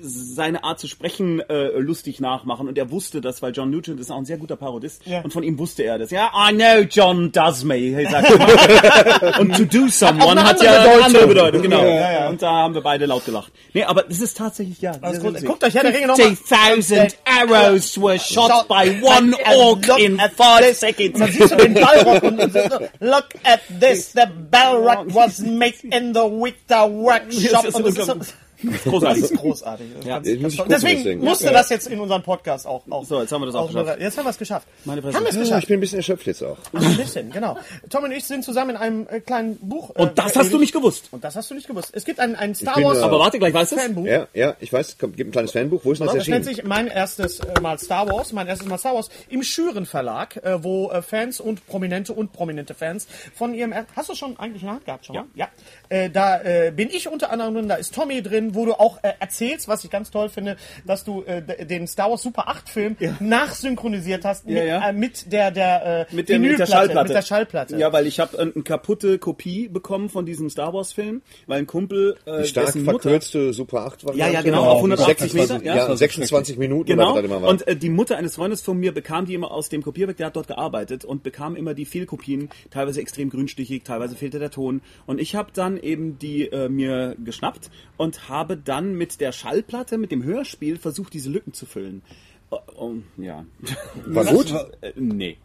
seine 0.00 0.62
Art 0.64 0.78
zu 0.78 0.88
sprechen 0.88 1.40
äh, 1.48 1.68
lustig 1.78 2.20
nachmachen 2.20 2.68
und 2.68 2.76
er 2.78 2.90
wusste 2.90 3.20
das, 3.20 3.42
weil 3.42 3.52
John 3.52 3.70
Nugent 3.70 3.98
ist 4.00 4.10
auch 4.10 4.18
ein 4.18 4.24
sehr 4.24 4.36
guter 4.36 4.56
Parodist 4.56 5.06
Ja. 5.06 5.22
und 5.22 5.32
von 5.32 5.42
ihm 5.42 5.58
wusste 5.58 5.82
er 5.84 5.98
das. 5.98 6.10
Ja, 6.10 6.30
I 6.34 6.52
know 6.54 6.82
John 6.88 7.32
does 7.32 7.64
me, 7.64 8.06
sagt 8.10 8.30
und 9.40 9.56
to 9.56 9.64
do 9.64 9.88
someone 9.88 10.42
hat 10.42 10.62
ja 10.62 10.80
eine 10.82 11.04
andere 11.04 11.26
Bedeutung, 11.26 11.62
genau. 11.62 11.82
Ja, 11.82 12.12
ja. 12.12 12.28
Und 12.28 12.42
da 12.42 12.50
haben 12.50 12.74
wir 12.74 12.82
beide 12.82 13.06
laut 13.06 13.24
gelacht. 13.24 13.52
Nee, 13.72 13.84
aber 13.84 14.02
das 14.02 14.20
ist 14.20 14.36
tatsächlich 14.36 14.80
ja. 14.80 14.92
Sehr, 14.94 15.20
gut. 15.20 15.44
Guckt 15.44 15.64
euch 15.64 15.74
Herr 15.74 15.82
der 15.82 15.94
Ringe 15.94 16.08
nochmal. 16.08 16.26
50,000 16.36 17.16
arrows 17.24 18.00
were 18.00 18.18
shot 18.18 18.68
by 18.68 19.00
one 19.02 19.34
orc 19.56 19.86
look 19.86 19.98
in 19.98 20.20
at 20.20 20.32
five 20.32 20.60
this. 20.66 20.80
seconds. 20.80 21.18
Dann 21.18 21.32
siehst 21.32 21.50
du 21.52 21.56
den 21.56 21.74
Ballrock 21.74 22.22
und 22.22 22.52
so, 22.52 22.58
look 23.00 23.26
at 23.44 23.60
this, 23.80 24.12
the 24.12 24.26
Ballrock 24.50 25.06
was 25.14 25.40
made 25.40 25.74
in 25.90 26.12
the 26.14 26.20
Wither 26.20 26.88
Workshop. 26.90 28.26
Das 28.62 28.74
ist. 28.74 28.84
Großartig. 28.84 29.22
Das 29.22 29.30
ist 29.30 29.38
großartig. 29.40 29.86
Das 30.04 30.26
ist 30.26 30.40
ganz, 30.42 30.56
ganz 30.56 30.68
Deswegen 30.68 31.20
musste 31.24 31.50
das 31.50 31.68
jetzt 31.68 31.86
in 31.88 32.00
unserem 32.00 32.22
Podcast 32.22 32.66
auch. 32.66 32.82
auch 32.90 33.04
So, 33.04 33.20
jetzt 33.20 33.32
haben 33.32 33.42
wir 33.42 33.46
das 33.46 33.54
auch 33.54 33.66
geschafft. 33.70 34.00
Jetzt 34.00 34.18
haben 34.18 34.24
wir 34.24 34.30
es 34.30 34.38
geschafft. 34.38 34.68
Meine 34.84 35.02
haben 35.02 35.12
wir 35.12 35.28
es 35.28 35.34
Ja, 35.34 35.40
geschafft. 35.40 35.62
ich 35.62 35.68
bin 35.68 35.76
ein 35.78 35.80
bisschen 35.80 35.98
erschöpft 35.98 36.26
jetzt 36.26 36.42
auch. 36.42 36.56
Ein 36.72 36.96
bisschen, 36.96 37.30
genau. 37.30 37.56
Tom 37.90 38.04
und 38.04 38.12
ich 38.12 38.24
sind 38.24 38.44
zusammen 38.44 38.70
in 38.70 38.76
einem 38.76 39.06
äh, 39.10 39.20
kleinen 39.20 39.56
Buch. 39.58 39.90
äh, 39.94 40.02
Und 40.02 40.18
das 40.18 40.34
hast 40.36 40.52
du 40.52 40.58
nicht 40.58 40.72
gewusst. 40.72 41.08
Und 41.10 41.22
das 41.24 41.36
hast 41.36 41.50
du 41.50 41.54
nicht 41.54 41.66
gewusst. 41.66 41.90
Es 41.92 42.04
gibt 42.04 42.20
ein, 42.20 42.34
ein 42.36 42.54
Star 42.54 42.74
bin, 42.74 42.84
Wars 42.84 42.98
äh, 42.98 43.02
Aber 43.02 43.18
warte, 43.18 43.38
gleich 43.38 43.52
weißt 43.54 43.72
du 43.72 43.76
es? 43.76 43.82
Fanbuch. 43.82 44.06
Ja, 44.06 44.26
ja, 44.34 44.56
ich 44.60 44.72
weiß, 44.72 44.98
kommt, 44.98 45.16
gibt 45.16 45.28
ein 45.28 45.32
kleines 45.32 45.52
Fanbuch. 45.52 45.80
Wo 45.84 45.92
ist 45.92 45.98
denn 45.98 46.06
das 46.06 46.16
Das 46.16 46.26
nennt 46.28 46.46
erschienen? 46.46 46.56
sich 46.56 46.64
mein 46.64 46.86
erstes 46.88 47.40
äh, 47.40 47.60
Mal 47.60 47.78
Star 47.78 48.08
Wars, 48.10 48.32
mein 48.32 48.46
erstes 48.46 48.66
Mal 48.68 48.78
Star 48.78 48.94
Wars 48.94 49.08
im 49.28 49.42
Schüren 49.42 49.86
Verlag, 49.86 50.36
äh, 50.44 50.62
wo 50.64 50.90
äh, 50.90 51.02
Fans 51.02 51.40
und 51.40 51.66
Prominente 51.66 52.12
und 52.12 52.32
prominente 52.32 52.74
Fans 52.74 53.06
von 53.34 53.54
ihrem, 53.54 53.72
er 53.72 53.86
hast 53.94 54.08
du 54.08 54.14
schon 54.14 54.38
eigentlich 54.38 54.62
in 54.62 54.66
der 54.68 54.74
Hand 54.76 54.84
gehabt 54.86 55.06
schon? 55.06 55.14
Ja. 55.16 55.22
mal? 55.22 55.28
ja. 55.34 55.48
Äh, 55.88 56.10
da 56.10 56.40
äh, 56.42 56.72
bin 56.74 56.88
ich 56.90 57.08
unter 57.08 57.30
anderem 57.30 57.54
drin, 57.54 57.68
da 57.68 57.76
ist 57.76 57.94
Tommy 57.94 58.22
drin, 58.22 58.54
wo 58.54 58.64
du 58.64 58.74
auch 58.74 58.98
äh, 59.02 59.12
erzählst, 59.20 59.68
was 59.68 59.84
ich 59.84 59.90
ganz 59.90 60.10
toll 60.10 60.28
finde, 60.28 60.56
dass 60.86 61.04
du 61.04 61.22
äh, 61.22 61.66
den 61.66 61.86
Star 61.86 62.10
Wars 62.10 62.22
Super 62.22 62.48
8 62.48 62.68
Film 62.68 62.96
nachsynchronisiert 63.20 64.24
hast 64.24 64.46
mit, 64.46 64.56
ja. 64.64 64.88
Äh, 64.88 64.92
mit 64.92 65.32
der 65.32 65.50
der, 65.50 66.06
äh, 66.10 66.14
mit 66.14 66.28
der, 66.28 66.38
mit 66.38 66.58
der 66.58 66.66
Schallplatte. 66.66 67.08
Mit 67.08 67.16
der 67.16 67.22
Schallplatte. 67.22 67.76
Ja, 67.76 67.92
weil 67.92 68.06
ich 68.06 68.20
habe 68.20 68.38
eine 68.38 68.52
kaputte 68.62 69.18
Kopie 69.18 69.68
bekommen 69.68 70.08
von 70.08 70.26
diesem 70.26 70.50
Star 70.50 70.72
Wars 70.72 70.92
Film, 70.92 71.22
weil 71.46 71.60
ein 71.60 71.66
Kumpel 71.66 72.16
äh, 72.26 72.42
Die 72.42 72.48
stark 72.48 72.72
verkürste 72.72 73.52
Super 73.52 73.86
8 73.86 74.04
Variante. 74.04 74.32
Ja, 74.32 74.40
ja, 74.40 74.42
genau, 74.42 74.64
auf 74.64 74.76
180 74.78 75.32
26, 75.32 75.58
Meter, 75.58 75.64
Ja, 75.64 75.88
ja. 75.88 75.96
26 75.96 76.58
Minuten 76.58 76.90
Genau. 76.90 77.12
oder 77.12 77.14
was 77.14 77.22
das 77.22 77.30
immer 77.30 77.42
war. 77.42 77.50
Und 77.50 77.66
äh, 77.68 77.76
die 77.76 77.90
Mutter 77.90 78.16
eines 78.16 78.36
Freundes 78.36 78.60
von 78.62 78.78
mir 78.78 78.92
bekam 78.92 79.26
die 79.26 79.34
immer 79.34 79.50
aus 79.50 79.68
dem 79.68 79.82
Kopierwerk, 79.82 80.16
der 80.16 80.26
hat 80.26 80.36
dort 80.36 80.48
gearbeitet 80.48 81.04
und 81.04 81.22
bekam 81.22 81.56
immer 81.56 81.74
die 81.74 81.84
Fehlkopien, 81.84 82.48
teilweise 82.70 83.00
extrem 83.00 83.30
grünstichig, 83.30 83.84
teilweise 83.84 84.16
fehlte 84.16 84.38
der 84.38 84.50
Ton. 84.50 84.80
Und 85.06 85.20
ich 85.20 85.34
habe 85.34 85.50
dann 85.52 85.75
eben 85.78 86.18
die 86.18 86.48
äh, 86.48 86.68
mir 86.68 87.16
geschnappt 87.22 87.70
und 87.96 88.28
habe 88.28 88.56
dann 88.56 88.94
mit 88.94 89.20
der 89.20 89.32
Schallplatte, 89.32 89.98
mit 89.98 90.10
dem 90.12 90.22
Hörspiel 90.22 90.78
versucht, 90.78 91.14
diese 91.14 91.30
Lücken 91.30 91.52
zu 91.52 91.66
füllen. 91.66 92.02
Oh, 92.48 92.58
oh, 92.76 92.92
ja. 93.16 93.44
War 94.06 94.24
gut? 94.24 94.54
Äh, 94.80 94.92
nee. 94.94 95.36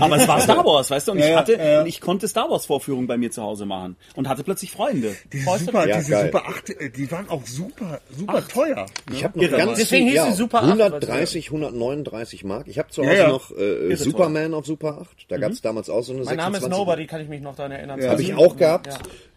Aber 0.00 0.16
es 0.16 0.26
war 0.26 0.40
Star 0.40 0.64
Wars, 0.64 0.90
weißt 0.90 1.08
du? 1.08 1.12
Und 1.12 1.18
ich 1.18 1.24
Ja, 1.24 1.30
ja, 1.32 1.36
hatte, 1.38 1.52
ja, 1.52 1.64
ja. 1.64 1.84
ich 1.84 2.00
konnte 2.00 2.26
Star 2.28 2.48
Wars 2.48 2.64
Vorführungen 2.64 3.06
bei 3.06 3.18
mir 3.18 3.30
zu 3.30 3.42
Hause 3.42 3.66
machen 3.66 3.96
und 4.14 4.26
hatte 4.26 4.42
plötzlich 4.42 4.70
Freunde. 4.70 5.14
Diese 5.30 5.58
Super? 5.58 5.86
Ja, 5.86 5.98
diese 5.98 6.12
geil. 6.12 6.26
Super 6.32 6.46
8, 6.48 6.70
äh, 6.70 6.90
die 6.90 7.10
waren 7.10 7.28
auch 7.28 7.44
super, 7.46 8.00
super 8.10 8.48
teuer. 8.48 8.86
Ich 9.12 9.22
habe 9.22 9.38
noch 9.38 9.44
Irre, 9.44 9.56
ganz. 9.58 9.78
Deswegen 9.78 10.08
viel, 10.08 10.18
hieß 10.18 10.30
sie 10.30 10.32
Super 10.32 10.62
8, 10.62 10.80
130, 10.80 11.46
139 11.48 12.44
Mark. 12.44 12.68
Ich 12.68 12.78
habe 12.78 12.88
zu 12.88 13.02
Ja, 13.02 13.10
Hause 13.10 13.18
ja. 13.20 13.28
noch 13.28 13.50
äh, 13.50 13.96
Superman 13.96 14.54
auf 14.54 14.64
Super 14.64 15.02
8. 15.02 15.26
Da 15.28 15.36
gab 15.36 15.52
es 15.52 15.60
damals 15.60 15.90
auch 15.90 16.02
so 16.02 16.14
eine 16.14 16.24
Mein 16.24 16.38
Name 16.38 16.56
ist 16.56 16.62
26. 16.62 16.70
Nobody, 16.70 17.06
kann 17.06 17.20
ich 17.20 17.28
mich 17.28 17.42
noch 17.42 17.54
daran 17.54 17.72
erinnern. 17.72 18.02
Habe 18.02 18.22
ich 18.22 18.32
auch 18.34 18.56
gehabt. 18.56 18.88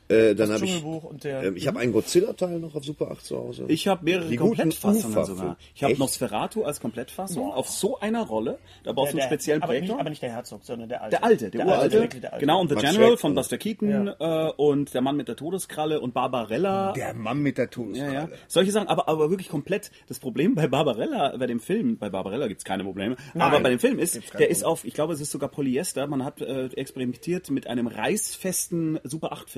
Ja. 0.10 0.16
Äh, 0.16 0.36
dann 0.36 0.51
habe 0.51 0.66
ich, 0.66 0.84
der- 1.24 1.43
ähm, 1.43 1.55
ich 1.55 1.68
habe 1.68 1.80
einen 1.80 1.91
Godzilla-Teil 1.93 2.60
noch 2.60 2.76
auf 2.76 2.84
Super 2.84 3.12
8 3.12 3.24
zu 3.26 3.38
Hause. 3.38 3.66
Ich 3.68 3.88
habe 3.88 4.03
mehrere 4.05 4.28
Die 4.30 4.38
Komplettfassungen 4.38 5.16
Ufer- 5.18 5.26
sogar. 5.26 5.57
Ich 5.76 5.84
habe? 5.84 5.97
Nosferatu 5.97 6.64
als 6.64 6.80
Komplettfassung 6.80 7.51
auf 7.51 7.70
so 7.70 7.99
einer 7.99 8.24
Rolle. 8.26 8.57
Da 8.84 8.91
brauchst 8.93 9.14
du 9.14 9.18
einen 9.18 9.30
Der- 9.30 9.38
speziellen 9.38 9.62
aber 9.62 9.74
nicht, 9.74 9.82
Projektor. 9.82 9.99
aber 9.99 10.10
nicht 10.10 10.22
der 10.24 10.32
Herzog, 10.32 10.64
sondern 10.64 10.89
der 10.89 11.01
alte. 11.03 11.16
Der 11.16 11.24
alte, 11.24 11.49
der, 11.51 11.62
alte, 11.62 11.74
uralte. 11.74 11.99
wirklich 12.01 12.22
der 12.22 12.34
alte. 12.34 12.41
Genau, 12.45 12.62
und 12.62 12.70
The 12.70 12.76
Max 12.76 12.89
General 12.89 13.10
Schreck 13.10 13.20
von 13.20 13.36
Buster 13.36 13.57
Keaton 13.57 14.07
äh, 14.07 14.51
und 14.57 14.93
der 14.93 15.01
Mann 15.01 15.16
mit 15.16 15.28
der 15.28 15.36
Todeskralle 15.36 15.99
und 16.01 16.14
Barbarella. 16.14 16.93
Der 16.93 17.14
Mann 17.14 17.39
mit 17.39 17.57
der 17.57 17.66
Ja, 17.66 17.70
Todeskralle. 17.72 18.14
ja. 18.14 18.30
Solche 18.47 18.72
Sachen, 18.72 18.88
aber, 18.88 19.07
aber 19.07 19.30
wirklich 19.30 19.49
komplett. 19.49 19.91
Das 20.07 20.20
Problem 20.20 20.55
bei 20.55 20.68
Barbarella, 20.68 21.36
bei 21.38 21.45
dem 21.47 21.60
Film, 21.60 21.97
bei 21.97 22.10
Barbarella 22.10 22.47
gibt's 22.47 22.64
keine 22.64 22.84
Probleme, 22.84 23.16
aber 23.38 23.60
bei 23.60 23.70
dem 23.70 23.80
Film 23.80 23.99
ist, 23.99 24.20
der 24.39 24.49
ist 24.49 24.64
auf, 24.66 24.86
ich 24.86 24.93
glaube, 24.93 25.14
es 25.14 25.22
ist 25.22 25.32
sogar 25.32 25.49
Polyester, 25.49 26.07
man 26.07 26.24
hat 26.26 26.41
äh, 26.41 26.66
experimentiert 26.68 27.49
mit 27.51 27.68
einem 27.68 27.88
reißfesten 27.88 28.99
Super 29.03 29.32
8 29.34 29.49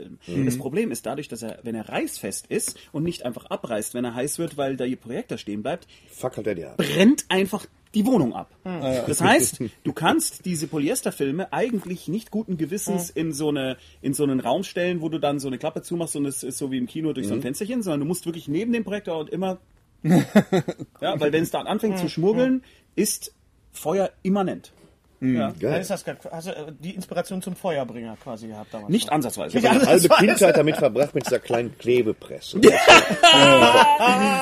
Film. 0.42 0.46
Das 0.46 0.58
Problem 0.58 0.92
ist 0.92 1.06
dadurch, 1.06 1.28
dass 1.28 1.42
er, 1.42 1.60
wenn 1.64 1.76
er 1.76 1.89
reißfest 1.89 2.48
ist 2.48 2.78
und 2.92 3.04
nicht 3.04 3.26
einfach 3.26 3.46
abreißt, 3.46 3.94
wenn 3.94 4.06
er 4.06 4.16
heiß 4.16 4.39
wird, 4.39 4.58
weil 4.58 4.78
da 4.78 4.86
ihr 4.86 4.98
Projektor 4.98 5.38
stehen 5.38 5.62
bleibt, 5.62 5.88
Fackelt 6.12 6.48
er 6.48 6.56
die 6.56 6.66
ab. 6.66 6.78
brennt 6.78 7.26
einfach 7.30 7.66
die 7.94 8.06
Wohnung 8.06 8.34
ab. 8.34 8.50
Das 8.64 9.22
heißt, 9.22 9.62
du 9.84 9.94
kannst 9.94 10.46
diese 10.46 10.68
Polyesterfilme 10.68 11.52
eigentlich 11.52 12.08
nicht 12.08 12.32
guten 12.32 12.58
Gewissens 12.58 13.10
in 13.10 13.34
so 13.34 13.50
eine 13.50 13.78
in 14.02 14.14
so 14.14 14.24
einen 14.24 14.39
Raum 14.39 14.64
stellen, 14.64 15.02
wo 15.02 15.10
du 15.10 15.20
dann 15.20 15.39
so 15.39 15.48
eine 15.48 15.58
Klappe 15.58 15.82
zumachst 15.82 16.16
und 16.16 16.26
es 16.26 16.44
ist 16.44 16.58
so 16.58 16.72
wie 16.72 16.78
im 16.78 16.88
Kino 16.88 17.12
durch 17.14 17.28
so 17.28 17.34
ein 17.34 17.42
Fensterchen, 17.42 17.84
sondern 17.84 18.01
du 18.01 18.05
musst 18.05 18.26
wirklich 18.26 18.47
neben 18.47 18.72
dem 18.72 18.84
Projektor 18.84 19.18
und 19.18 19.30
immer 19.30 19.59
ja, 20.04 21.20
weil 21.20 21.32
wenn 21.32 21.43
es 21.43 21.51
dann 21.51 21.68
anfängt 21.68 22.00
zu 22.00 22.09
schmuggeln, 22.09 22.63
ist 22.96 23.34
Feuer 23.72 24.12
immanent. 24.24 24.74
Ja. 25.22 25.50
Dann 25.50 25.60
Geil. 25.60 25.82
ist 25.82 25.92
das, 25.92 26.04
hast 26.32 26.48
du 26.48 26.52
äh, 26.52 26.72
die 26.80 26.96
Inspiration 26.96 27.43
zum 27.43 27.56
Feuerbringer 27.56 28.18
quasi 28.24 28.48
gehabt 28.48 28.74
damals. 28.74 28.89
Nicht 28.89 29.12
ansatzweise. 29.12 29.56
Ich 29.60 29.66
habe 29.66 29.80
eine 29.80 29.88
halbe 29.88 30.10
Kindheit 30.10 30.58
damit 30.58 30.78
verbracht 30.78 31.14
mit 31.14 31.26
dieser 31.28 31.39
kleinen 31.39 31.78
Klebepresse. 31.78 32.60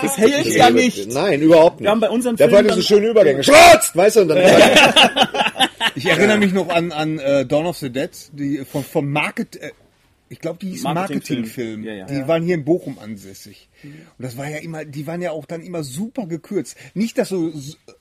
Das 0.01 0.17
hält 0.17 0.45
ja 0.47 0.69
nicht. 0.69 1.11
Nein, 1.11 1.41
überhaupt 1.41 1.79
nicht. 1.79 1.85
Wir 1.85 1.91
haben 1.91 1.99
bei 1.99 2.09
unseren 2.09 2.37
hatte 2.39 2.49
so 2.49 2.61
dann- 2.61 2.81
schöne 2.81 3.07
Übergänge. 3.07 3.43
Schrotzt! 3.43 3.95
Weißt 3.95 4.15
du, 4.15 4.21
und 4.21 4.29
dann 4.29 4.37
Ich 5.95 6.05
erinnere 6.05 6.37
mich 6.37 6.53
noch 6.53 6.69
an, 6.69 6.91
an 6.91 7.19
äh, 7.19 7.45
Dawn 7.45 7.65
of 7.65 7.77
the 7.77 7.89
Dead, 7.89 8.09
die 8.31 8.63
von, 8.65 8.83
vom 8.83 9.11
Market, 9.11 9.57
äh, 9.57 9.71
ich 10.29 10.39
glaube, 10.39 10.59
die 10.59 10.69
hieß 10.69 10.83
Marketingfilm. 10.83 11.41
Marketingfilm. 11.41 11.83
Ja, 11.83 11.93
ja. 11.93 12.05
Die 12.05 12.27
waren 12.27 12.43
hier 12.43 12.55
in 12.55 12.63
Bochum 12.63 12.99
ansässig. 12.99 13.67
Und 13.83 14.23
das 14.23 14.37
war 14.37 14.47
ja 14.49 14.57
immer, 14.57 14.85
die 14.85 15.07
waren 15.07 15.21
ja 15.21 15.31
auch 15.31 15.45
dann 15.45 15.61
immer 15.61 15.83
super 15.83 16.27
gekürzt. 16.27 16.77
Nicht, 16.93 17.17
dass 17.17 17.29
du 17.29 17.51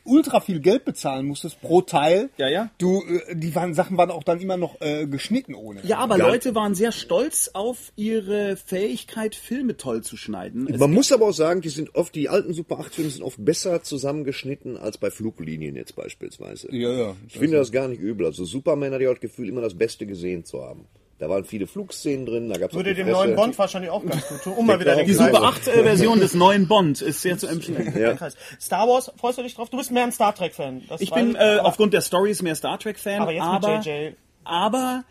ultra 0.04 0.40
viel 0.40 0.60
Geld 0.60 0.84
bezahlen 0.84 1.26
musstest 1.26 1.60
pro 1.60 1.80
Teil. 1.80 2.28
Ja, 2.36 2.48
ja. 2.48 2.70
Du, 2.78 3.02
äh, 3.02 3.34
die 3.34 3.54
waren, 3.54 3.74
Sachen 3.74 3.96
waren 3.96 4.10
auch 4.10 4.22
dann 4.22 4.40
immer 4.40 4.56
noch 4.56 4.80
äh, 4.80 5.06
geschnitten 5.06 5.54
ohne. 5.54 5.80
Ja, 5.84 5.98
aber 5.98 6.18
Leute 6.18 6.54
waren 6.54 6.74
sehr 6.74 6.92
stolz 6.92 7.50
auf 7.54 7.92
ihre 7.96 8.56
Fähigkeit, 8.56 9.34
Filme 9.34 9.76
toll 9.76 10.02
zu 10.02 10.16
schneiden. 10.16 10.68
Es 10.68 10.78
Man 10.78 10.92
muss 10.92 11.10
aber 11.12 11.28
auch 11.28 11.32
sagen, 11.32 11.62
die 11.62 11.70
sind 11.70 11.94
oft, 11.94 12.14
die 12.14 12.28
alten 12.28 12.52
Super 12.52 12.78
8 12.80 12.94
Filme 12.94 13.10
sind 13.10 13.22
oft 13.22 13.42
besser 13.42 13.82
zusammengeschnitten 13.82 14.76
als 14.76 14.98
bei 14.98 15.10
Fluglinien 15.10 15.76
jetzt 15.76 15.96
beispielsweise. 15.96 16.68
Ja, 16.74 16.92
ja. 16.92 17.16
Ich 17.26 17.38
finde 17.38 17.56
das 17.56 17.72
gar 17.72 17.88
nicht 17.88 18.00
übel. 18.00 18.26
Also 18.26 18.44
Superman 18.44 18.92
ich 19.00 19.06
auch 19.06 19.12
das 19.12 19.20
Gefühl, 19.20 19.48
immer 19.48 19.60
das 19.60 19.74
Beste 19.76 20.06
gesehen 20.06 20.44
zu 20.44 20.62
haben. 20.62 20.86
Da 21.18 21.28
waren 21.28 21.44
viele 21.44 21.66
Flugszenen 21.66 22.26
drin, 22.26 22.48
da 22.48 22.58
gab 22.58 22.70
es 22.70 22.76
Würde 22.76 22.94
dem 22.94 23.08
neuen 23.10 23.34
Bond 23.34 23.58
wahrscheinlich 23.58 23.90
auch 23.90 24.06
ganz 24.06 24.26
gut 24.28 24.40
tun, 24.42 24.52
um 24.52 24.66
mal 24.66 24.78
wieder 24.78 24.94
den 24.94 25.04
Die 25.04 25.14
Super 25.14 25.42
8 25.42 25.66
äh, 25.66 25.82
Version 25.82 26.20
des 26.20 26.34
neuen 26.34 26.68
Bond 26.68 27.02
ist 27.02 27.22
sehr 27.22 27.36
zu 27.38 27.48
empfehlen. 27.48 27.92
Ja. 27.98 28.16
Star 28.60 28.86
Wars, 28.86 29.10
freust 29.16 29.38
du 29.38 29.42
dich 29.42 29.56
drauf? 29.56 29.70
Du 29.70 29.76
bist 29.76 29.90
mehr 29.90 30.04
ein 30.04 30.12
Star 30.12 30.32
Trek-Fan. 30.32 30.82
Das 30.88 31.00
Ich 31.00 31.10
bin 31.10 31.34
äh, 31.34 31.58
aufgrund 31.60 31.92
der 31.92 32.00
Stories 32.02 32.42
mehr 32.42 32.54
Star 32.54 32.78
Trek 32.78 32.98
Fan, 32.98 33.22
Aber 33.22 33.32
jetzt 33.32 33.44
mit 33.44 33.64
aber, 33.64 33.80
JJ. 33.80 34.12
aber 34.44 35.04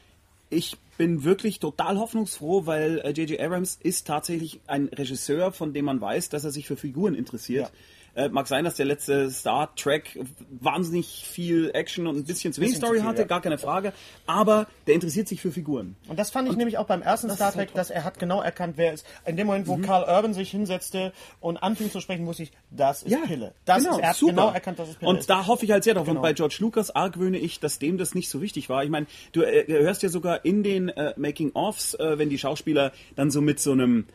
ich 0.49 0.77
bin 0.97 1.23
wirklich 1.23 1.59
total 1.59 1.97
hoffnungsfroh, 1.97 2.65
weil 2.65 2.99
äh, 2.99 3.09
J.J. 3.11 3.39
Abrams 3.39 3.77
ist 3.81 4.07
tatsächlich 4.07 4.61
ein 4.67 4.87
Regisseur, 4.87 5.51
von 5.51 5.73
dem 5.73 5.85
man 5.85 5.99
weiß, 5.99 6.29
dass 6.29 6.43
er 6.43 6.51
sich 6.51 6.67
für 6.67 6.77
Figuren 6.77 7.15
interessiert. 7.15 7.71
Äh, 8.17 8.29
mag 8.29 8.47
sein, 8.47 8.65
dass 8.65 8.73
der 8.73 8.87
letzte 8.87 9.29
Star 9.29 9.75
Trek 9.75 10.19
wahnsinnig 10.59 11.27
viel 11.29 11.69
Action 11.75 12.07
und 12.07 12.17
ein 12.17 12.23
bisschen 12.23 12.51
zu 12.51 12.61
wenig 12.61 12.77
Story 12.77 12.97
viel, 12.97 13.03
hatte, 13.07 13.21
ja. 13.21 13.27
gar 13.27 13.41
keine 13.41 13.59
Frage. 13.59 13.93
Aber 14.25 14.65
der 14.87 14.95
interessiert 14.95 15.27
sich 15.27 15.39
für 15.39 15.51
Figuren. 15.51 15.95
Und 16.07 16.17
das 16.17 16.31
fand 16.31 16.49
ich 16.49 16.55
nämlich 16.55 16.79
auch 16.79 16.87
beim 16.87 17.03
ersten 17.03 17.29
Star 17.29 17.53
Trek, 17.53 17.75
dass 17.75 17.91
er 17.91 18.03
hat 18.03 18.17
genau 18.17 18.41
erkannt, 18.41 18.73
wer 18.77 18.93
ist. 18.93 19.05
In 19.27 19.37
dem 19.37 19.45
Moment, 19.45 19.67
wo 19.67 19.77
Mhm. 19.77 19.83
Carl 19.83 20.03
Urban 20.09 20.33
sich 20.33 20.49
hinsetzte 20.49 21.13
und 21.41 21.57
anfing 21.57 21.91
zu 21.91 22.01
sprechen, 22.01 22.25
wusste 22.25 22.41
ich, 22.41 22.51
das 22.71 23.03
ist 23.03 23.23
Pille. 23.25 23.53
Das 23.65 23.83
genau, 23.83 23.97
ist, 23.97 24.01
er 24.01 24.09
hat 24.09 24.15
super. 24.15 24.31
genau 24.31 24.51
erkannt, 24.51 24.79
dass 24.79 24.89
es 24.89 24.95
Pille 24.95 25.09
Und 25.11 25.19
ist. 25.19 25.29
da 25.29 25.45
hoffe 25.45 25.65
ich 25.65 25.71
halt 25.71 25.83
sehr 25.83 25.93
drauf. 25.93 26.07
Genau. 26.07 26.17
Und 26.19 26.23
bei 26.23 26.33
George 26.33 26.57
Lucas 26.59 26.89
argwöhne 26.89 27.37
ich, 27.37 27.59
dass 27.59 27.77
dem 27.77 27.99
das 27.99 28.15
nicht 28.15 28.29
so 28.29 28.41
wichtig 28.41 28.67
war. 28.67 28.83
Ich 28.83 28.89
meine, 28.89 29.05
du 29.31 29.43
äh, 29.43 29.65
hörst 29.67 30.01
ja 30.01 30.09
sogar 30.09 30.43
in 30.43 30.63
den 30.63 30.89
äh, 30.89 31.13
Making-ofs, 31.17 31.93
äh, 31.93 32.17
wenn 32.17 32.29
die 32.29 32.39
Schauspieler 32.39 32.93
dann 33.15 33.29
so 33.29 33.41
mit 33.41 33.59
so 33.59 33.73
einem 33.73 34.07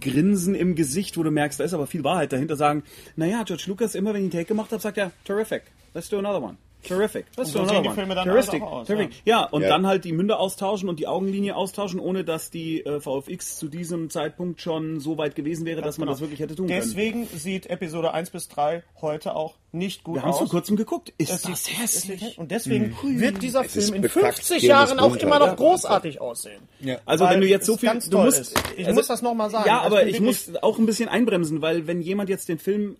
Grinsen 0.00 0.54
im 0.54 0.74
Gesicht, 0.74 1.16
wo 1.16 1.22
du 1.22 1.30
merkst, 1.30 1.60
da 1.60 1.64
ist 1.64 1.74
aber 1.74 1.86
viel 1.86 2.04
Wahrheit 2.04 2.32
dahinter, 2.32 2.56
sagen, 2.56 2.82
naja, 3.16 3.42
George 3.44 3.64
Lucas, 3.66 3.94
immer 3.94 4.12
wenn 4.12 4.20
ich 4.20 4.24
einen 4.24 4.30
Take 4.32 4.44
gemacht 4.46 4.72
habe, 4.72 4.82
sagt 4.82 4.98
er, 4.98 5.12
terrific, 5.24 5.62
let's 5.94 6.08
do 6.08 6.18
another 6.18 6.42
one. 6.42 6.56
Terrific. 6.82 7.26
Let's 7.36 7.52
so 7.52 7.60
do 7.60 7.68
sehen 7.68 7.82
die. 7.82 7.88
Filme 7.90 8.14
dann 8.14 8.24
Terrific. 8.24 8.52
halt 8.54 8.62
auch 8.62 8.72
aus, 8.72 8.86
Terrific. 8.86 9.12
Ja, 9.24 9.44
und 9.44 9.62
Ja. 9.62 9.68
dann 9.68 9.86
halt 9.86 10.04
die 10.04 10.12
Münder 10.12 10.38
austauschen 10.40 10.88
und 10.88 10.98
die 10.98 11.06
Augenlinie 11.06 11.54
austauschen, 11.56 12.00
ohne 12.00 12.24
dass 12.24 12.50
die 12.50 12.84
äh, 12.84 13.00
VFX 13.00 13.56
zu 13.58 13.68
diesem 13.68 14.10
Zeitpunkt 14.10 14.60
schon 14.60 15.00
so 15.00 15.18
weit 15.18 15.34
gewesen 15.34 15.64
wäre, 15.66 15.80
dass 15.82 15.98
man 15.98 16.06
genau. 16.06 16.12
das 16.14 16.20
wirklich 16.20 16.40
hätte 16.40 16.54
tun 16.56 16.66
können. 16.66 16.80
Deswegen 16.80 17.26
sieht 17.28 17.66
Episode 17.66 18.12
1 18.14 18.30
bis 18.30 18.48
3 18.48 18.82
heute 19.00 19.34
auch 19.36 19.54
nicht 19.74 20.04
gut 20.04 20.16
Wir 20.16 20.22
haben 20.22 20.30
es 20.30 20.34
aus. 20.34 20.40
vor 20.40 20.48
kurzem 20.50 20.76
geguckt. 20.76 21.12
Ist 21.18 21.30
Es 21.32 21.42
das 21.42 21.66
hässlich? 21.80 22.36
Und 22.38 22.50
deswegen 22.50 22.94
wird 23.02 23.42
dieser 23.42 23.64
ist 23.64 23.72
Film 23.72 23.94
in 23.94 24.02
bekackt, 24.02 24.34
50 24.36 24.58
hier 24.60 24.68
Jahren 24.70 24.98
auch 25.00 25.16
immer 25.16 25.38
noch 25.38 25.46
Ja. 25.46 25.54
großartig 25.54 26.20
aussehen. 26.20 26.60
Also 27.06 27.24
Weil 27.24 27.34
wenn 27.34 27.40
du 27.40 27.46
jetzt 27.46 27.64
so 27.66 27.74
es 27.74 27.80
viel, 27.80 27.90
du 28.10 28.18
musst, 28.18 28.38
ist. 28.40 28.54
Ich 28.76 28.84
also- 28.86 28.94
muss 28.96 29.06
das 29.06 29.22
noch 29.22 29.34
mal 29.34 29.48
sagen. 29.50 29.66
Ja, 29.66 29.80
aber 29.80 30.06
ich 30.06 30.20
muss 30.20 30.50
auch 30.62 30.78
ein 30.78 30.84
bisschen 30.86 31.08
einbremsen, 31.08 31.62
weil 31.62 31.86
wenn 31.86 32.02
jemand 32.02 32.28
jetzt 32.28 32.48
den 32.48 32.58
Film 32.58 32.96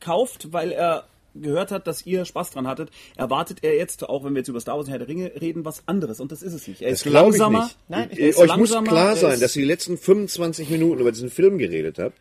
kauft, 0.00 0.52
weil 0.52 0.72
er 0.72 1.04
gehört 1.34 1.70
hat, 1.70 1.86
dass 1.86 2.06
ihr 2.06 2.24
Spaß 2.24 2.50
dran 2.50 2.66
hattet, 2.66 2.90
erwartet 3.16 3.58
er 3.62 3.76
jetzt, 3.76 4.08
auch 4.08 4.24
wenn 4.24 4.34
wir 4.34 4.40
jetzt 4.40 4.48
über 4.48 4.60
Star 4.60 4.76
Wars 4.76 4.86
und 4.86 4.90
Herr 4.92 4.98
der 4.98 5.08
Ringe 5.08 5.32
reden, 5.40 5.64
was 5.64 5.82
anderes. 5.86 6.20
Und 6.20 6.32
das 6.32 6.42
ist 6.42 6.52
es 6.52 6.66
nicht. 6.68 6.80
Er 6.82 6.90
Das 6.90 7.00
ist 7.00 7.10
glaube 7.10 7.32
ich 7.34 7.38
langsamer. 7.38 7.64
nicht. 7.64 7.76
Nein, 7.88 8.10
er 8.10 8.18
Ihr- 8.18 8.28
ist 8.28 8.38
Euch 8.38 8.56
muss 8.56 8.70
langsamer, 8.70 8.88
klar 8.88 9.08
er 9.10 9.16
sein, 9.16 9.40
dass 9.40 9.56
ihr 9.56 9.62
die 9.62 9.68
letzten 9.68 9.98
25 9.98 10.70
Minuten 10.70 11.00
über 11.00 11.12
diesen 11.12 11.30
Film 11.30 11.58
geredet 11.58 11.98
habt. 11.98 12.18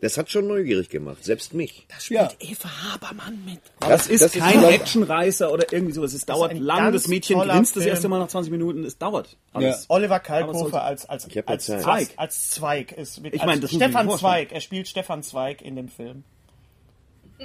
Das 0.00 0.18
hat 0.18 0.28
schon 0.28 0.46
neugierig 0.48 0.90
gemacht, 0.90 1.24
selbst 1.24 1.54
mich. 1.54 1.86
Ja. 2.10 2.28
Eva 2.38 2.68
Habermann 2.92 3.42
mit. 3.46 3.60
Das 3.80 4.06
ist 4.06 4.22
das 4.22 4.34
ist 4.34 4.40
kein 4.42 4.58
vielleicht- 4.58 4.80
Actionreißer 4.82 5.50
oder 5.50 5.72
irgendwie 5.72 5.94
sowas. 5.94 6.12
Es 6.12 6.26
dauert 6.26 6.52
lang, 6.58 6.92
das 6.92 7.08
Mädchen 7.08 7.38
grinst 7.40 7.74
das 7.76 7.86
erste 7.86 8.08
Mal 8.08 8.18
nach 8.18 8.28
20 8.28 8.50
Minuten. 8.50 8.84
Es 8.84 8.98
dauert 8.98 9.38
alles. 9.54 9.86
Oliver 9.88 10.16
Aber 10.16 10.22
es 10.22 10.26
Kalkofe 10.26 10.58
sollte- 10.58 10.82
als, 10.82 11.06
als, 11.08 11.26
Ich 11.28 11.48
als, 11.48 11.66
jetzt 11.68 11.82
Zweig. 11.84 12.08
Als 12.16 12.50
Zweig 12.50 12.92
ist 12.92 13.22
wirklich, 13.22 13.34
Ich 13.42 13.48
als 13.48 13.60
das 13.60 13.60
muss 13.62 13.70
sich 13.70 13.78
Stefan. 13.88 14.10
Zweig. 14.18 14.52
Er 14.52 14.60
spielt 14.60 14.88
Stefan 14.88 15.22
Zweig 15.22 15.62
in 15.62 15.76
dem 15.76 15.88
Film. 15.88 16.24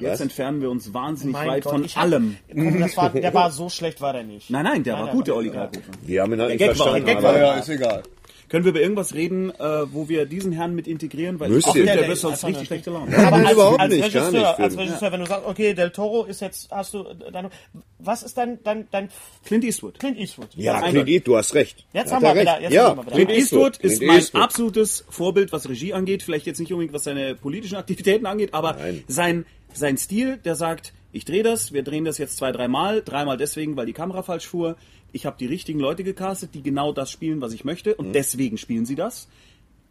Jetzt 0.01 0.21
entfernen 0.21 0.61
wir 0.61 0.69
uns 0.69 0.93
wahnsinnig 0.93 1.33
Mein 1.33 1.47
weit 1.47 1.63
Gott, 1.63 1.73
von 1.73 1.83
hab- 1.85 1.97
allem. 2.03 2.37
Komm, 2.53 2.79
das 2.79 2.97
war, 2.97 3.09
der 3.09 3.33
war 3.33 3.51
so 3.51 3.69
schlecht, 3.69 4.01
war 4.01 4.13
der 4.13 4.23
nicht. 4.23 4.49
Nein, 4.49 4.63
nein, 4.63 4.83
der 4.83 4.93
Nein, 4.93 5.01
war 5.01 5.07
der 5.07 5.15
gut, 5.15 5.27
der 5.27 5.33
war- 5.33 5.39
Olli 5.39 5.49
ja. 5.53 5.69
Wir 6.03 6.21
haben 6.21 6.33
ihn 6.33 6.39
halt 6.41 6.49
nicht 6.51 6.59
Gag 6.59 6.69
war- 6.69 6.75
verstanden. 6.75 7.05
der 7.05 7.15
Gag 7.15 7.23
war- 7.23 7.37
Ja, 7.37 7.53
ist 7.57 7.69
egal. 7.69 8.03
Können 8.47 8.65
wir 8.65 8.71
über 8.71 8.81
irgendwas 8.81 9.13
reden, 9.13 9.51
äh, 9.51 9.93
wo 9.93 10.09
wir 10.09 10.25
diesen 10.25 10.51
Herrn 10.51 10.73
mit 10.73 10.87
integrieren? 10.87 11.39
Weil 11.39 11.49
Müsst 11.51 11.67
ich 11.67 11.75
ihr. 11.75 11.85
der, 11.85 11.93
Der- 11.93 12.01
der 12.01 12.09
wird 12.09 12.17
der- 12.23 12.29
sonst 12.31 12.43
richtig 12.47 12.65
schlechte 12.65 12.89
Laune. 12.89 13.11
Ja, 13.11 13.27
Aber 13.27 13.37
nein, 13.37 13.45
als, 13.45 13.53
überhaupt 13.53 13.79
als 13.79 13.93
nicht, 13.93 14.03
Regisseur, 14.05 14.21
gar 14.31 14.31
nicht. 14.31 14.59
als. 14.59 14.77
Regisseur, 14.79 15.11
wenn 15.11 15.19
du 15.19 15.25
sagst, 15.27 15.45
okay, 15.47 15.73
Del 15.75 15.91
Toro 15.91 16.23
ist 16.23 16.41
jetzt, 16.41 16.71
hast 16.71 16.95
du 16.95 17.03
deine, 17.31 17.51
was 17.99 18.23
ist 18.23 18.35
dein, 18.39 18.57
dein, 18.63 18.87
dein 18.89 19.09
Clint 19.45 19.63
Eastwood. 19.65 19.99
Clint 19.99 20.17
Eastwood? 20.17 20.47
Ja. 20.55 20.81
Clint 20.81 21.07
Eastwood, 21.07 21.27
du 21.27 21.37
hast 21.37 21.53
recht. 21.53 21.85
Jetzt 21.93 22.11
haben 22.11 22.23
wir 22.23 22.31
wieder- 22.41 22.53
recht. 22.53 22.61
jetzt 22.63 22.73
ja, 22.73 22.85
haben 22.89 22.97
wir 22.97 23.03
wieder- 23.05 23.15
Clint 23.17 23.29
Eastwood 23.29 23.77
ist 23.77 24.01
mein 24.01 24.15
Eastwood. 24.17 24.41
absolutes 24.41 25.05
Vorbild, 25.09 25.51
was 25.51 25.69
Regie 25.69 25.93
angeht. 25.93 26.23
Vielleicht 26.23 26.47
jetzt 26.47 26.59
nicht 26.59 26.73
unbedingt, 26.73 26.95
was 26.95 27.03
seine 27.03 27.35
politischen 27.35 27.75
Aktivitäten 27.75 28.25
angeht, 28.25 28.55
aber 28.55 28.73
Nein. 28.79 29.03
sein, 29.07 29.45
sein 29.73 29.97
Stil, 29.97 30.37
der 30.37 30.55
sagt, 30.55 30.93
ich 31.11 31.25
drehe 31.25 31.43
das, 31.43 31.73
wir 31.73 31.83
drehen 31.83 32.05
das 32.05 32.17
jetzt 32.17 32.37
zwei, 32.37 32.51
dreimal. 32.51 33.01
Dreimal 33.01 33.37
deswegen, 33.37 33.75
weil 33.75 33.85
die 33.85 33.93
Kamera 33.93 34.23
falsch 34.23 34.47
fuhr. 34.47 34.75
Ich 35.11 35.25
habe 35.25 35.37
die 35.39 35.47
richtigen 35.47 35.79
Leute 35.79 36.03
gecastet, 36.03 36.53
die 36.53 36.61
genau 36.61 36.93
das 36.93 37.09
spielen, 37.09 37.41
was 37.41 37.53
ich 37.53 37.65
möchte. 37.65 37.95
Und 37.95 38.13
deswegen 38.13 38.57
spielen 38.57 38.85
sie 38.85 38.95
das. 38.95 39.27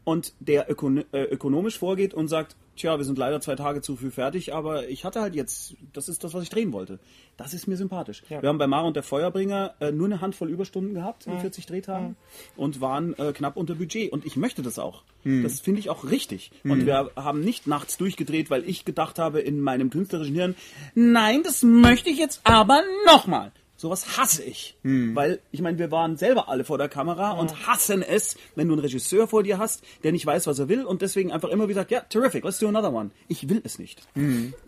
und 0.08 0.32
der 0.40 0.70
ökono 0.70 1.02
äh, 1.12 1.24
ökonomisch 1.24 1.78
vorgeht 1.78 2.14
und 2.14 2.28
sagt, 2.28 2.56
tja, 2.78 2.96
wir 2.98 3.04
sind 3.04 3.18
leider 3.18 3.40
zwei 3.40 3.56
Tage 3.56 3.82
zu 3.82 3.96
früh 3.96 4.10
fertig, 4.10 4.54
aber 4.54 4.88
ich 4.88 5.04
hatte 5.04 5.20
halt 5.20 5.34
jetzt, 5.34 5.74
das 5.92 6.08
ist 6.08 6.24
das, 6.24 6.34
was 6.34 6.42
ich 6.42 6.50
drehen 6.50 6.72
wollte. 6.72 6.98
Das 7.36 7.54
ist 7.54 7.68
mir 7.68 7.76
sympathisch. 7.76 8.22
Wir 8.28 8.48
haben 8.48 8.58
bei 8.58 8.66
Mara 8.66 8.86
und 8.86 8.96
der 8.96 9.02
Feuerbringer 9.02 9.74
äh, 9.80 9.92
nur 9.92 10.06
eine 10.06 10.20
Handvoll 10.20 10.48
Überstunden 10.48 10.94
gehabt 10.94 11.26
in 11.26 11.38
40 11.38 11.66
Drehtagen 11.66 12.16
und 12.56 12.80
waren 12.80 13.16
äh, 13.18 13.32
knapp 13.32 13.56
unter 13.56 13.74
Budget. 13.74 14.12
Und 14.12 14.24
ich 14.24 14.36
möchte 14.36 14.62
das 14.62 14.78
auch. 14.78 15.02
Das 15.42 15.60
finde 15.60 15.80
ich 15.80 15.90
auch 15.90 16.04
richtig. 16.04 16.52
Und 16.64 16.86
wir 16.86 17.10
haben 17.16 17.40
nicht 17.40 17.66
nachts 17.66 17.98
durchgedreht, 17.98 18.50
weil 18.50 18.66
ich 18.68 18.84
gedacht 18.84 19.18
habe 19.18 19.40
in 19.40 19.60
meinem 19.60 19.90
künstlerischen 19.90 20.34
Hirn, 20.34 20.54
nein, 20.94 21.42
das 21.42 21.62
möchte 21.62 22.08
ich 22.08 22.18
jetzt 22.18 22.40
aber 22.44 22.80
nochmal. 23.04 23.52
Sowas 23.80 24.18
hasse 24.18 24.42
ich. 24.42 24.76
Weil, 24.82 25.38
ich 25.52 25.60
meine, 25.62 25.78
wir 25.78 25.92
waren 25.92 26.16
selber 26.16 26.48
alle 26.48 26.64
vor 26.64 26.78
der 26.78 26.88
Kamera 26.88 27.30
und 27.30 27.68
hassen 27.68 28.02
es, 28.02 28.36
wenn 28.56 28.66
du 28.66 28.74
einen 28.74 28.80
Regisseur 28.82 29.28
vor 29.28 29.44
dir 29.44 29.58
hast, 29.58 29.84
der 30.02 30.10
nicht 30.10 30.26
weiß, 30.26 30.48
was 30.48 30.58
er 30.58 30.68
will 30.68 30.84
und 30.84 31.00
deswegen 31.00 31.30
einfach 31.30 31.48
immer 31.50 31.68
wieder 31.68 31.82
sagt, 31.82 31.92
ja, 31.92 32.00
terrific, 32.00 32.42
let's 32.44 32.58
do 32.58 32.66
another 32.66 32.92
one. 32.92 33.10
Ich 33.28 33.48
will 33.48 33.62
es 33.64 33.78
nicht. 33.78 34.02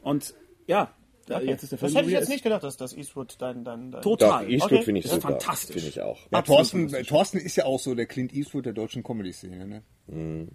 Und 0.03 0.35
ja, 0.69 0.95
da, 1.27 1.41
jetzt 1.41 1.65
ist 1.65 1.73
der 1.73 1.79
Film 1.81 1.93
Das 1.93 1.99
hätte 2.01 2.09
ich 2.13 2.17
jetzt 2.19 2.29
nicht 2.29 2.45
gedacht, 2.45 2.63
dass 2.63 2.77
das 2.77 2.97
Eastwood 2.97 3.35
dein, 3.41 3.65
dein, 3.65 3.91
dein 3.91 4.01
Total. 4.01 4.45
Doch, 4.45 4.49
Eastwood 4.49 4.73
Okay. 4.75 4.83
finde 4.85 4.99
ich 5.01 5.07
Das 5.07 5.13
ist 5.17 5.23
super. 5.23 5.35
fantastisch. 5.35 5.75
Finde 5.75 5.89
ich 5.89 6.01
auch. 6.01 6.19
Ja, 6.31 6.43
Thorsten, 6.43 6.89
Thorsten 6.89 7.39
ist 7.39 7.57
ja 7.57 7.65
auch 7.65 7.81
so 7.81 7.97
der 7.97 8.07
Clint 8.07 8.33
Eastwood 8.33 8.65
der 8.67 8.75
deutschen 8.75 9.03
Comedy-Szene, 9.03 9.67
ne? 9.67 10.49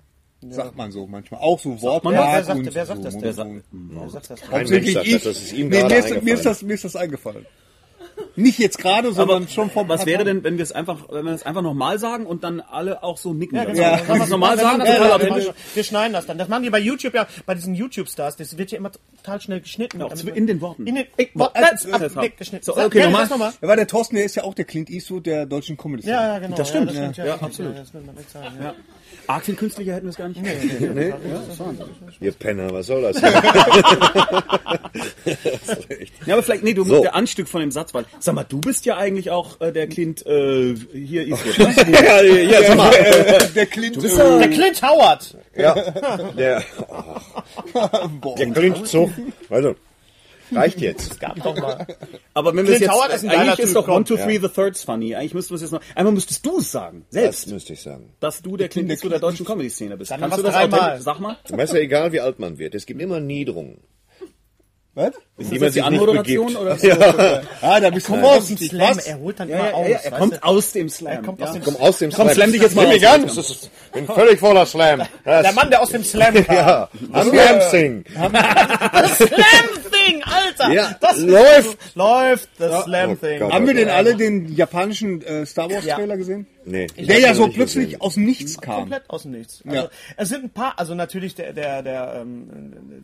Sagt 0.49 0.77
man 0.77 0.94
so 0.94 1.07
manchmal. 1.07 1.41
Auch 1.41 1.60
so 1.60 1.82
Wortwahl 1.82 2.14
man. 2.14 2.23
Wer 2.23 2.44
sagt- 2.44 2.60
und 2.60 2.73
wer 2.73 2.86
sagt 2.86 2.98
so 3.03 3.03
das 3.03 3.36
denn? 3.38 3.64
Wer 3.72 4.10
sagt 4.10 4.30
das? 4.30 4.40
Kein 4.41 4.60
Hauptsächlich 4.61 4.95
Mensch 4.95 5.23
sagt 6.41 6.61
ich. 6.61 6.68
mir 6.68 6.73
ist 6.73 6.86
das 6.86 6.95
eingefallen. 6.95 7.45
Nicht 8.36 8.60
jetzt 8.60 8.78
gerade, 8.78 9.14
sondern 9.14 9.48
schon 9.48 9.70
vom 9.70 9.88
Was 9.88 10.06
wäre 10.06 10.24
denn, 10.24 10.44
wenn 10.44 10.57
wir 10.57 10.64
es 10.64 10.72
einfach, 10.72 10.98
wenn 11.10 11.26
wir 11.26 11.34
es 11.34 11.44
einfach 11.44 11.62
nochmal 11.62 11.99
sagen 11.99 12.26
und 12.26 12.44
dann 12.44 12.60
alle 12.60 13.03
auch 13.03 13.18
so 13.18 13.34
nicken? 13.34 13.56
Ja, 13.76 13.98
Kann 13.98 14.18
man 14.18 14.22
es 14.22 14.30
nochmal 14.30 14.57
Wir 14.57 14.64
sagen? 14.64 14.80
das 14.80 14.90
ja, 14.90 15.20
wir, 15.38 15.53
wir 15.74 15.84
schneiden 15.84 16.14
das 16.14 16.26
dann. 16.26 16.38
Das 16.38 16.48
machen 16.49 16.64
die 16.64 16.70
bei 16.70 16.80
YouTube 16.80 17.14
ja, 17.14 17.28
bei 17.45 17.56
diesen 17.56 17.76
YouTube-Stars. 17.76 18.36
Das 18.36 18.57
wird 18.57 18.72
ja 18.72 18.78
immer 18.78 18.91
total 19.18 19.41
schnell 19.41 19.62
geschnitten. 19.62 19.99
Ja, 19.99 20.10
Damit- 20.10 20.36
in 20.36 20.48
den 20.48 20.62
Worten. 20.62 20.86
In 20.86 20.95
den 20.95 21.06
Ich- 21.18 21.30
Worten. 21.34 21.57
äh, 21.57 21.91
ab- 21.94 22.22
dick 22.22 22.38
geschnitten. 22.38 22.66
So, 22.66 22.78
okay, 22.78 22.99
ja, 22.99 23.06
nochmal. 23.06 23.22
das 23.22 23.30
nochmal. 23.30 23.53
Ja, 23.62 23.68
weil 23.68 23.76
der 23.78 23.88
Thorsten, 23.88 24.16
der 24.16 24.26
ist 24.26 24.36
ja 24.36 24.44
auch 24.44 24.53
der 24.53 24.66
Clint 24.66 24.90
Eastwood 24.90 25.26
der 25.26 25.45
deutschen 25.45 25.78
Comedy-Szene. 25.78 26.16
Ja, 26.16 26.28
ja, 26.34 26.40
genau. 26.40 26.57
Das 26.57 26.70
stimmt. 26.70 26.91
Ja, 26.94 27.02
das 27.07 27.14
stimmt, 27.14 27.28
Ja, 27.28 27.36
absolut. 27.41 27.74
Ja, 27.76 27.80
das 27.82 27.94
will 27.94 28.02
man 28.02 28.16
nicht 28.16 28.32
sagen. 28.32 28.56
Ja. 28.62 28.74
Arg 29.28 29.45
viel 29.45 29.56
künstlicher 29.56 29.94
hätten 29.94 30.06
wir 30.06 30.10
es 30.12 30.18
gar 30.18 30.28
nicht. 30.28 30.41
Ihr 32.20 32.32
Penner, 32.34 32.70
was 32.72 32.88
soll 32.88 33.02
das? 33.02 33.22
Ja, 36.26 36.36
aber 36.36 36.44
vielleicht, 36.44 36.64
nee, 36.64 36.74
du 36.74 36.84
So. 36.84 37.02
der 37.02 37.16
Anstück 37.16 37.48
von 37.48 37.62
dem 37.62 37.72
Satz 37.72 37.94
war. 37.94 38.03
Sag 38.26 38.34
mal, 38.34 38.43
du 38.43 38.60
bist 38.60 38.85
ja 38.85 38.97
eigentlich 38.97 39.30
auch 39.30 39.61
äh, 39.61 39.72
der 39.72 39.85
Clint 39.88 40.26
äh, 40.26 40.73
hier 40.91 41.27
Eastwood. 41.27 41.60
ne? 41.88 41.93
ja, 41.93 42.23
ja, 42.23 42.64
sag 42.64 42.76
mal. 42.76 42.91
Äh, 42.91 43.47
der 43.53 43.65
Clint. 43.68 44.02
Der 44.02 44.49
Clint 44.49 44.81
Howard. 44.81 45.38
Ja, 45.56 45.76
der, 46.38 46.64
oh, 48.23 48.35
der 48.35 48.49
klingt 48.52 48.88
so. 48.88 49.11
Also, 49.52 49.76
reicht 50.52 50.81
jetzt. 50.81 51.19
Gab 51.19 51.35
doch 51.43 51.56
mal. 51.56 51.85
Aber 52.34 52.56
wenn 52.56 52.65
wir 52.65 52.73
es 52.73 52.80
Clint 52.80 52.81
jetzt, 52.81 52.91
Howard 52.91 53.14
ist 53.14 53.23
ein 53.26 53.30
eigentlich 53.30 53.60
ist 53.60 53.76
doch 53.76 53.85
komm. 53.85 53.97
One, 53.97 54.06
Two, 54.06 54.18
Three, 54.18 54.39
The 54.39 54.47
Third's 54.49 54.81
funny. 54.84 55.14
Eigentlich 55.14 55.35
müssten 55.35 55.52
wir 55.52 55.56
es 55.57 55.61
jetzt 55.61 55.72
noch, 55.72 55.81
einmal 55.93 56.14
müsstest 56.14 56.43
du 56.47 56.57
es 56.57 56.72
sagen, 56.72 57.06
Das 57.11 57.22
selbst, 57.22 57.47
müsste 57.52 57.73
ich 57.73 57.81
sagen. 57.84 58.11
dass 58.19 58.41
du 58.41 58.57
der 58.57 58.69
Clint 58.69 58.89
Eastwood 58.89 59.11
der 59.11 59.19
deutschen 59.19 59.45
Comedy-Szene 59.45 59.97
bist. 59.97 60.10
Dann 60.10 60.19
Kannst 60.22 60.39
du 60.39 60.41
das 60.41 60.52
dreimal. 60.56 60.80
authentisch- 60.80 61.03
Sag 61.03 61.19
mal. 61.19 61.38
Du 61.47 61.56
weißt 61.56 61.73
ja, 61.73 61.80
egal 61.80 62.11
wie 62.11 62.22
alt 62.22 62.39
man 62.39 62.57
wird, 62.57 62.73
es 62.73 62.88
gibt 62.88 62.99
immer 63.03 63.19
Niederungen. 63.19 63.81
Was? 64.95 65.11
Ist 65.38 65.52
das 65.52 65.60
jetzt 65.60 65.76
die 65.76 65.80
sich 65.82 65.90
nicht 65.90 65.99
Anmoderation 66.02 66.53
begibt. 66.53 66.91
oder? 66.91 67.41
Ah, 67.62 67.80
da 67.82 67.90
bist 67.90 68.07
du 68.07 68.16
Aus 68.16 68.48
dem. 68.48 68.57
Slam, 68.57 68.98
Was? 68.98 69.06
er 69.06 69.20
holt 69.20 69.38
dann 69.40 69.49
Ja, 69.49 69.56
immer 69.57 69.68
ja, 69.68 69.74
aus. 69.74 69.88
ja, 69.90 69.98
er 69.98 70.12
kommt 70.12 70.44
aus 70.44 70.72
dem 70.72 70.90
Slam. 70.90 71.24
kommt 71.26 71.40
ja. 71.41 71.45
aus 71.48 71.53
dem 71.53 71.64
Komm 71.64 71.76
aus 71.76 71.98
dem 71.98 72.12
Komm, 72.12 72.30
slam 72.30 72.52
dich 72.53 72.62
jetzt 72.62 72.76
mal 72.76 72.84
Nimm 72.84 72.91
aus. 72.91 72.95
mich 73.02 73.07
an, 73.10 73.22
das 73.24 73.38
ist, 73.38 73.70
bin 73.91 74.06
völlig 74.07 74.40
voller 74.40 74.66
Slam. 74.66 75.03
Das, 75.26 75.41
Der 75.44 75.52
Mann, 75.53 75.70
der 75.70 75.82
aus 75.82 75.90
dem 75.90 76.03
Slam 76.06 76.34
kam. 76.45 76.56
ja, 76.56 76.90
Slam 77.24 77.62
Sing. 77.70 78.06
Das 78.14 79.18
Slam-Thing, 79.18 80.24
Alter! 80.24 80.72
Ja, 80.74 80.95
das 81.02 81.18
läuft. 81.20 81.78
Läuft, 81.95 82.49
das 82.57 82.84
Slam-Thing. 82.86 83.38
Oh 83.41 83.45
Gott. 83.45 83.53
Haben 83.53 83.68
wir 83.68 83.74
denn 83.74 83.90
alle 83.90 84.16
den 84.16 84.53
japanischen 84.56 85.22
äh, 85.22 85.45
Star 85.45 85.70
Wars 85.70 85.86
Trailer 85.86 86.18
gesehen? 86.18 86.48
Nee. 86.68 86.88
Der 86.98 87.20
ja 87.20 87.34
so 87.36 87.48
plötzlich 87.48 87.86
gesehen. 87.86 88.02
aus 88.02 88.16
dem 88.16 88.26
Nichts 88.26 88.60
kam. 88.60 88.76
Komplett 88.82 89.03
aus 89.10 89.22
dem 89.24 89.32
Nichts. 89.32 89.62
Also, 89.68 89.76
Ja. 89.82 89.90
Es 90.18 90.30
sind 90.30 90.45
ein 90.45 90.49
paar, 90.49 90.74
also 90.78 90.95
natürlich 90.95 91.36
der, 91.36 91.53
der, 91.53 91.84
der, 91.84 92.18
ähm, 92.22 92.48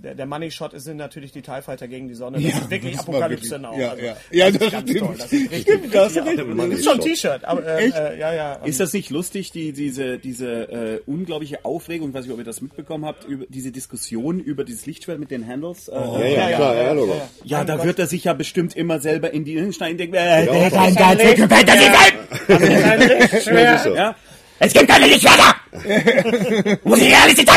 der, 0.03 0.15
der 0.15 0.25
Money 0.25 0.49
Shot 0.49 0.71
sind 0.75 0.97
natürlich 0.97 1.31
die 1.31 1.41
TIE 1.43 1.61
Fighter 1.61 1.87
gegen 1.87 2.07
die 2.07 2.15
Sonne. 2.21 2.37
Das 2.37 2.43
Ja, 2.51 2.57
ist 2.59 2.69
wirklich 2.69 2.95
das 2.95 3.07
Apokalypse 3.07 3.49
wirklich- 3.51 3.61
now. 3.71 3.79
ja, 3.79 3.89
also, 3.89 4.03
ja. 4.05 4.15
Ja, 4.31 4.51
das, 4.51 4.59
das 4.71 4.83
ist 4.83 4.99
toll. 4.99 5.15
Das 5.17 5.25
ist 5.25 5.31
richtig, 5.51 5.61
Stimmt, 5.61 5.93
das 5.95 6.07
ist 6.11 6.15
ja. 6.15 6.23
richtig. 6.23 6.55
Das 6.57 6.67
ist 6.79 6.85
schon 6.85 6.93
ein 6.93 6.99
T-Shirt, 7.01 7.43
aber 7.45 7.65
äh, 7.65 7.87
äh, 7.89 8.19
ja, 8.19 8.33
ja. 8.33 8.53
Ist 8.63 8.79
das 8.79 8.93
nicht 8.93 9.09
lustig, 9.09 9.51
die, 9.51 9.73
diese, 9.73 10.17
diese 10.19 10.47
äh, 10.71 11.01
unglaubliche 11.05 11.65
Aufregung, 11.65 12.09
ich 12.09 12.15
weiß 12.15 12.23
nicht, 12.25 12.33
ob 12.33 12.39
ihr 12.39 12.45
das 12.45 12.61
mitbekommen 12.61 13.05
habt, 13.05 13.25
über 13.25 13.45
diese 13.49 13.71
Diskussion 13.71 14.39
über 14.39 14.63
dieses 14.63 14.85
Lichtschwert 14.85 15.19
mit 15.19 15.31
den 15.31 15.47
Handles? 15.47 15.87
Äh, 15.89 15.93
Ja, 15.95 16.49
ja, 16.49 16.55
klar, 16.57 16.75
ja, 16.75 16.91
Logo. 16.93 17.21
Ja, 17.43 17.63
da 17.63 17.83
wird 17.83 17.99
er 17.99 18.07
sich 18.07 18.23
ja 18.23 18.33
bestimmt 18.33 18.75
immer 18.75 18.99
selber 18.99 19.33
in 19.33 19.43
die 19.43 19.59
Hinschneiden 19.59 19.97
denken, 19.97 20.15
äh, 20.15 20.45
Ja, 20.45 20.51
der 20.53 20.71
kann 20.71 20.95
gar 20.95 21.15
nicht 21.15 21.37
sein! 21.37 22.13
Ja. 22.47 23.85
Ja? 23.95 24.15
Es 24.59 24.73
gibt 24.73 24.87
keine 24.87 25.07
Lichtschwerter! 25.07 25.55
Wo 26.83 26.93
ist 26.93 27.01
die 27.03 27.07
Realität? 27.07 27.49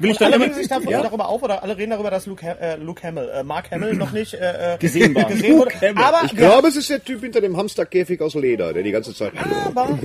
Will 0.00 0.10
ich 0.12 0.20
alle 0.20 0.40
regen 0.40 0.54
sich 0.54 0.66
davon, 0.68 0.90
darüber 0.92 1.28
auf 1.28 1.42
oder 1.42 1.62
alle 1.62 1.76
reden 1.76 1.90
darüber, 1.90 2.10
dass 2.10 2.26
Luke, 2.26 2.44
Ha- 2.44 2.56
äh, 2.60 2.76
Luke 2.76 3.02
Hamill, 3.06 3.28
äh, 3.32 3.42
Mark 3.44 3.70
Hamill 3.70 3.94
noch 3.94 4.10
nicht 4.12 4.34
äh, 4.34 4.74
äh, 4.74 4.78
Gesehen 4.78 5.14
war. 5.14 5.24
gesehen 5.28 5.58
wurde. 5.58 5.72
Aber, 5.96 6.24
Ich 6.24 6.34
glaube, 6.36 6.68
es 6.68 6.76
ist 6.76 6.90
der 6.90 7.04
Typ 7.04 7.20
hinter 7.20 7.40
dem 7.40 7.56
Hamsterkäfig 7.56 8.20
aus 8.20 8.34
Leder, 8.34 8.72
der 8.72 8.82
die 8.82 8.90
ganze 8.90 9.14
Zeit. 9.14 9.32
aber, 9.66 9.98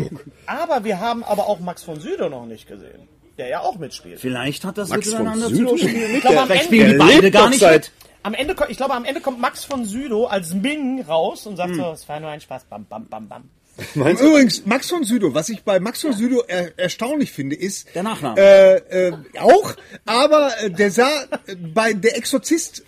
aber 0.46 0.84
wir 0.84 1.00
haben 1.00 1.24
aber 1.24 1.48
auch 1.48 1.60
Max 1.60 1.84
von 1.84 2.00
Südow 2.00 2.30
noch 2.30 2.46
nicht 2.46 2.68
gesehen, 2.68 3.08
der 3.38 3.48
ja 3.48 3.60
auch 3.62 3.78
mitspielt. 3.78 4.20
Vielleicht 4.20 4.64
hat 4.66 4.78
das 4.78 4.90
Max 4.90 5.10
von 5.14 5.24
miteinander 5.24 5.48
zu 5.50 5.64
tun. 5.66 5.78
Ich 5.78 6.22
glaube, 6.22 6.40
am 6.42 6.48
Vielleicht 6.48 6.64
Ende, 6.72 6.76
spielen 6.76 6.92
die 6.92 6.98
beide 6.98 7.32
gar 7.32 7.50
nicht 7.50 7.62
mit. 7.62 7.92
am 8.24 8.34
Ende, 8.34 8.56
ich 8.70 8.78
glaube, 8.78 8.94
am 8.94 9.06
Ende 9.06 9.22
kommt 9.22 9.40
Max 9.40 9.64
von 9.66 9.86
Südow 9.86 10.30
als 10.32 10.54
Ming 10.54 11.02
raus 11.08 11.46
und 11.48 11.56
sagt 11.58 11.76
so, 11.76 11.92
es 11.92 12.08
war 12.10 12.20
nur 12.20 12.30
ein 12.30 12.42
Spaß, 12.42 12.66
bam, 12.66 12.86
bam, 12.86 13.08
bam, 13.08 13.28
bam. 13.28 13.44
Übrigens, 13.96 14.66
Max 14.66 14.90
von 14.90 15.04
Südow, 15.04 15.34
was 15.34 15.50
ich 15.50 15.64
bei 15.64 15.80
Max 15.80 16.02
von 16.02 16.14
Südow 16.14 16.44
er, 16.48 16.78
erstaunlich 16.78 17.32
finde, 17.32 17.56
ist... 17.56 17.94
Der 17.94 18.04
Nachname. 18.04 18.40
Äh, 18.40 19.08
äh, 19.08 19.14
auch, 19.40 19.74
aber 20.06 20.52
äh, 20.62 20.70
der 20.70 20.92
sah, 20.92 21.24
äh, 21.48 21.56
bei 21.56 21.94
Der 21.94 22.18
Exorzist 22.18 22.84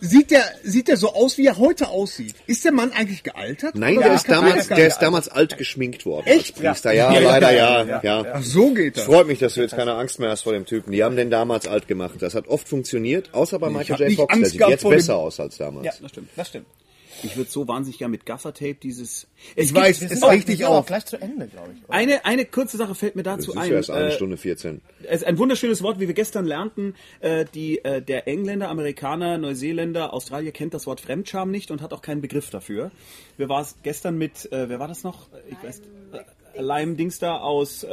sieht 0.00 0.30
der, 0.30 0.44
sieht 0.62 0.88
der 0.88 0.96
so 0.96 1.12
aus, 1.14 1.38
wie 1.38 1.46
er 1.46 1.58
heute 1.58 1.88
aussieht. 1.88 2.34
Ist 2.46 2.64
der 2.64 2.72
Mann 2.72 2.92
eigentlich 2.92 3.22
gealtert? 3.22 3.74
Nein, 3.74 3.98
der 3.98 4.14
ist 4.14 4.28
damals, 4.28 4.68
der 4.68 4.86
ist 4.86 4.98
damals 4.98 5.28
alt 5.28 5.56
geschminkt 5.56 6.06
worden. 6.06 6.26
Echt? 6.26 6.56
Als 6.56 6.80
Priester. 6.80 6.92
Ja, 6.92 7.18
leider 7.18 7.52
ja. 7.52 8.00
ja. 8.02 8.24
Ach, 8.34 8.42
so 8.42 8.72
geht 8.72 8.96
das. 8.96 9.04
Freut 9.04 9.26
mich, 9.26 9.38
dass 9.38 9.54
du 9.54 9.60
jetzt 9.60 9.76
keine 9.76 9.94
Angst 9.94 10.18
mehr 10.18 10.30
hast 10.30 10.42
vor 10.42 10.52
dem 10.52 10.66
Typen. 10.66 10.92
Die 10.92 11.02
haben 11.02 11.16
den 11.16 11.30
damals 11.30 11.66
alt 11.66 11.88
gemacht. 11.88 12.16
Das 12.20 12.34
hat 12.34 12.48
oft 12.48 12.68
funktioniert, 12.68 13.32
außer 13.32 13.58
bei 13.58 13.70
Michael 13.70 14.10
J. 14.10 14.16
Fox. 14.16 14.38
Der 14.38 14.46
sieht 14.46 14.60
jetzt 14.60 14.88
besser 14.88 15.16
aus 15.16 15.40
als 15.40 15.56
damals. 15.56 15.86
Ja, 15.86 15.92
das 16.00 16.10
stimmt. 16.10 16.28
Das 16.36 16.48
stimmt. 16.48 16.66
Ich 17.22 17.36
würde 17.36 17.50
so 17.50 17.66
wahnsinnig 17.66 17.98
gerne 17.98 18.10
mit 18.12 18.26
Gaffertape 18.26 18.74
dieses... 18.74 19.26
Ich 19.54 19.72
weiß, 19.74 20.00
Wir 20.02 20.10
ist 20.10 20.22
auch- 20.22 20.30
richtig 20.32 20.64
auch 20.64 20.76
auf. 20.78 20.86
gleich 20.86 21.06
zu 21.06 21.16
Ende, 21.20 21.46
glaube 21.48 21.70
ich. 21.74 21.84
oder? 21.84 21.92
Eine, 21.92 22.24
eine 22.24 22.44
kurze 22.44 22.76
Sache 22.76 22.94
fällt 22.94 23.16
mir 23.16 23.22
Das 23.22 23.38
dazu 23.38 23.52
ist 23.52 23.56
ein. 23.58 23.70
ja 23.70 23.76
erst 23.76 23.90
eine 23.90 24.06
Äh, 24.08 24.12
Stunde 24.12 24.36
14. 24.36 24.80
Es 25.04 25.22
ist 25.22 25.24
ein 25.26 25.38
wunderschönes 25.38 25.82
Wort, 25.82 25.98
wie 26.00 26.06
wir 26.06 26.14
gestern 26.14 26.44
lernten. 26.44 26.94
Äh, 27.20 27.44
die, 27.54 27.78
äh, 27.84 28.02
der 28.02 28.28
Engländer, 28.28 28.68
Amerikaner, 28.68 29.38
Neuseeländer, 29.38 30.12
Australier 30.12 30.52
kennt 30.52 30.74
das 30.74 30.86
Wort 30.86 31.00
Fremdscham 31.00 31.50
nicht 31.50 31.70
und 31.70 31.82
hat 31.82 31.92
auch 31.92 32.02
keinen 32.02 32.20
Begriff 32.20 32.50
dafür. 32.50 32.90
Wir 33.36 33.48
waren 33.48 33.66
gestern 33.82 34.18
mit, 34.18 34.50
äh, 34.52 34.68
wer 34.68 34.78
war 34.78 34.88
das 34.88 35.02
noch? 35.02 35.26
Ich 35.50 35.56
weiß, 35.66 35.80
äh, 36.54 36.60
Lime 36.60 36.94
Dings 36.94 37.18
da 37.18 37.38
aus, 37.38 37.82
äh, 37.84 37.88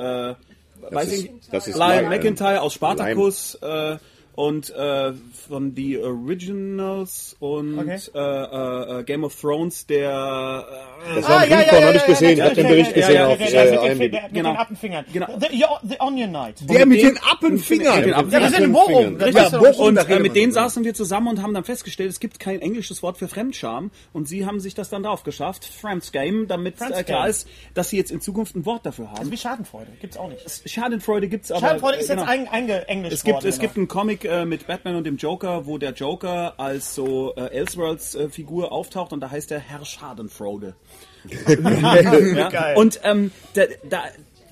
weiß 0.91 1.12
ist- 1.12 1.24
ich, 1.26 1.32
das 1.52 1.68
ist 1.68 1.78
Lime 1.78 1.95
Lime. 2.04 2.10
McIntyre 2.10 2.62
aus 2.62 2.74
Spartacus 2.74 3.56
äh, 3.62 3.98
und 4.36 4.70
äh, 4.72 5.14
von 5.48 5.74
The 5.76 6.00
Originals 6.00 7.36
und 7.40 7.78
Okay. 7.80 8.00
äh, 8.14 8.20
äh, 8.20 9.00
äh, 9.00 9.04
Game 9.04 9.24
of 9.24 9.40
Thrones, 9.40 9.86
der 9.86 10.66
äh, 11.12 11.16
Das 11.16 11.30
war 11.30 11.40
ein 11.40 11.54
Recon, 11.54 11.84
habe 11.84 11.98
ich 11.98 12.06
gesehen. 12.06 12.32
Ich 12.34 12.42
habe 12.42 12.56
den 12.56 12.68
Bericht 12.68 12.94
gesehen 12.94 13.16
ja, 13.16 13.28
auf 13.28 13.38
Der, 13.38 13.48
äh, 13.48 13.52
der, 13.52 13.92
IMDb. 13.92 14.12
der, 14.12 14.22
mit 14.24 14.34
Genau. 14.34 14.50
den 14.52 14.58
Appenfingern. 14.58 15.06
Genau. 15.14 15.28
The, 15.40 15.66
the 15.88 15.96
Onion 16.00 16.30
Knight. 16.30 16.70
Der 16.70 16.86
mit 16.86 17.02
den 17.02 17.18
Appenfingern. 17.18 17.96
mit 17.98 18.06
den 18.06 18.12
Ja, 18.12 18.32
wir 18.32 18.50
sind 18.50 18.64
in 18.64 18.72
Bochum. 18.74 19.18
Das 19.20 19.34
Ja. 19.34 19.50
Bochum. 19.60 19.86
Und 19.88 20.10
äh, 20.10 20.20
mit 20.20 20.36
denen 20.36 20.52
saßen 20.52 20.84
wir 20.84 20.94
zusammen 20.94 21.28
und 21.28 21.42
haben 21.44 21.54
dann 21.54 21.64
festgestellt, 21.64 22.10
es 22.10 22.20
gibt 22.20 22.40
kein 22.40 22.62
englisches 22.62 23.04
Wort 23.04 23.18
für 23.18 23.28
Fremdscham. 23.28 23.92
Und 24.14 24.28
sie 24.28 24.46
haben 24.46 24.60
sich 24.60 24.74
das 24.74 24.90
dann 24.90 25.04
drauf 25.04 25.24
geschafft, 25.24 25.66
Friends 25.66 26.12
Game, 26.12 26.48
damit 26.48 26.82
äh, 26.82 27.04
klar 27.04 27.28
ist, 27.28 27.48
dass 27.74 27.90
sie 27.90 27.98
jetzt 27.98 28.12
in 28.12 28.22
Zukunft 28.22 28.56
ein 28.56 28.66
Wort 28.66 28.86
dafür 28.86 29.06
Das 29.06 29.14
ist 29.14 29.20
haben. 29.20 29.32
wie 29.32 29.38
Schadenfreude. 29.38 29.92
Gibt's 30.02 30.18
auch 30.18 30.30
nicht. 30.30 30.70
Schadenfreude 30.70 31.28
gibt's 31.28 31.52
aber. 31.52 31.62
Schadenfreude 31.62 31.98
ist 31.98 32.10
genau. 32.10 32.22
jetzt 32.24 32.32
ein, 32.32 32.48
einge 32.48 32.88
Englisch 32.88 33.14
Es 33.14 33.24
gibt, 33.24 33.44
es 33.44 33.60
gibt 33.60 33.76
genau. 33.76 33.84
einen 33.84 33.88
Comic 33.88 34.23
äh, 34.26 34.45
mit 34.45 34.68
Batman 34.68 34.95
und 34.95 35.06
dem 35.06 35.18
Joker, 35.18 35.66
wo 35.66 35.78
der 35.78 35.91
Joker 35.94 36.54
als 36.58 36.95
so 36.95 37.34
äh, 37.36 37.48
Elseworlds 37.48 38.16
äh, 38.16 38.30
Figur 38.30 38.72
auftaucht 38.72 39.14
und 39.14 39.22
da 39.22 39.32
heißt 39.32 39.52
er 39.52 39.60
Herr 39.60 39.86
Schadenfreude. 39.86 40.76
ja? 41.48 42.50
Geil. 42.50 42.76
Und 42.78 43.00
ähm, 43.04 43.32
da, 43.54 43.64
da, 43.90 44.04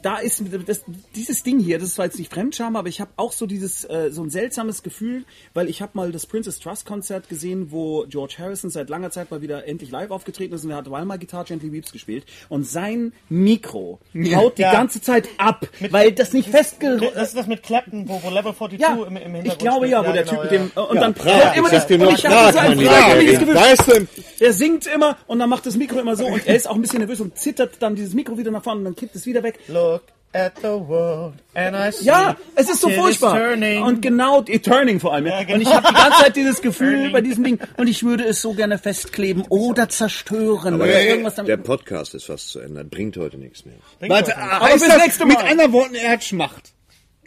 da 0.02 0.18
ist 0.18 0.44
das, 0.66 0.84
dieses 1.16 1.44
Ding 1.44 1.60
hier, 1.60 1.78
das 1.80 1.90
ist 1.90 1.96
zwar 1.96 2.06
jetzt 2.06 2.18
nicht 2.20 2.34
Fremdscham, 2.34 2.76
aber 2.76 2.90
ich 2.90 3.02
habe 3.02 3.12
auch 3.18 3.32
so 3.32 3.46
dieses 3.46 3.86
äh, 3.86 4.10
so 4.12 4.24
ein 4.24 4.30
seltsames 4.30 4.84
Gefühl, 4.84 5.26
weil 5.54 5.70
ich 5.70 5.82
habe 5.82 5.92
mal 5.96 6.12
das 6.12 6.26
Princess 6.26 6.60
Trust 6.60 6.86
Konzert 6.86 7.30
gesehen, 7.30 7.72
wo 7.72 8.06
George 8.08 8.36
Harrison 8.40 8.70
seit 8.70 8.90
langer 8.90 9.12
Zeit 9.12 9.32
mal 9.32 9.42
wieder 9.42 9.68
endlich 9.68 9.92
live 9.92 10.12
aufgetreten 10.12 10.54
ist 10.54 10.64
und 10.64 10.72
er 10.72 10.78
hat 10.78 10.90
Weimar 10.90 11.18
Guitar 11.18 11.46
Gently 11.46 11.72
Weeps 11.72 11.92
gespielt 11.92 12.26
und 12.50 12.66
sein 12.68 13.14
Mikro 13.30 14.00
haut 14.36 14.58
die 14.58 14.62
Ja. 14.64 14.72
ganze 14.72 15.02
Zeit 15.02 15.28
ab, 15.38 15.68
weil 15.90 16.12
das 16.12 16.34
nicht 16.34 16.50
festge 16.50 16.98
Das 17.14 17.30
ist 17.30 17.38
das 17.38 17.48
mit 17.48 17.64
Clapton, 17.64 18.08
wo, 18.08 18.22
wo 18.24 18.30
Level 18.30 18.54
42 18.56 18.80
ja, 18.80 18.94
im, 18.94 19.02
im 19.04 19.36
Hintergrund 19.36 19.48
ich 19.48 19.58
glaube 19.58 19.86
spielt. 19.88 19.92
ja, 19.92 20.08
wo 20.08 20.12
der 20.14 20.24
genau, 20.24 20.42
Typ 20.44 20.52
ja. 20.52 20.60
mit 20.60 20.74
dem 20.76 20.84
und 20.84 20.96
dann 20.96 21.14
und 21.14 21.58
immer 21.58 21.70
das, 21.70 21.90
nur 21.90 22.08
und 22.08 22.16
ich 22.16 22.24
Prag, 22.24 22.54
so 22.54 22.60
ein. 22.60 22.78
Weißt 22.80 23.88
du, 23.88 24.08
Der 24.40 24.54
singt 24.54 24.88
immer 24.88 25.18
und 25.28 25.40
dann 25.40 25.50
macht 25.50 25.66
das 25.66 25.76
Mikro 25.76 26.00
immer 26.00 26.16
so 26.16 26.26
und 26.26 26.48
er 26.48 26.56
ist 26.56 26.70
auch 26.70 26.76
ein 26.76 26.82
bisschen 26.82 27.00
nervös 27.00 27.20
und 27.20 27.38
zittert 27.38 27.76
dann 27.80 27.96
dieses 27.96 28.14
Mikro 28.14 28.38
wieder 28.38 28.52
nach 28.52 28.64
vorne 28.64 28.80
und 28.80 28.86
dann 28.86 28.96
kippt 28.96 29.16
es 29.16 29.26
wieder 29.26 29.44
weg. 29.44 29.60
Look 29.68 29.91
at 30.34 30.54
the 30.62 30.68
world 30.70 31.34
and 31.54 31.76
I 31.76 31.92
see 31.92 32.06
Ja, 32.06 32.36
es 32.56 32.70
ist 32.70 32.82
so 32.82 32.90
furchtbar. 32.90 33.38
Und 33.84 34.02
genau, 34.02 34.42
Turning 34.42 35.00
vor 35.00 35.14
allem. 35.14 35.28
Ja. 35.28 35.44
Genau. 35.44 35.56
Und 35.56 35.62
ich 35.62 35.68
habe 35.74 35.88
die 35.90 35.94
ganze 35.94 36.24
Zeit 36.24 36.36
dieses 36.36 36.62
Gefühl 36.62 36.94
Turning. 36.96 37.12
bei 37.12 37.22
diesem 37.22 37.44
Ding 37.44 37.60
und 37.78 37.88
ich 37.88 38.04
würde 38.04 38.24
es 38.24 38.42
so 38.42 38.54
gerne 38.54 38.78
festkleben 38.78 39.44
oder 39.50 39.90
zerstören 39.90 40.76
oder 40.76 40.86
der, 40.88 41.08
irgendwas 41.08 41.36
der. 41.36 41.58
Podcast 41.58 42.14
ist 42.16 42.26
fast 42.26 42.50
zu 42.50 42.60
Ende. 42.60 42.84
Bringt 42.86 43.18
heute 43.18 43.38
nichts 43.38 43.66
mehr. 43.66 43.76
Warte, 44.08 44.38
Aber 44.38 44.66
heißt 44.68 44.88
das 44.88 44.98
nächste 44.98 45.26
mit 45.26 45.38
Mal. 45.38 45.50
anderen 45.50 45.74
Worten, 45.74 45.96
er 45.96 46.12
hat 46.12 46.24
Schmacht. 46.24 46.72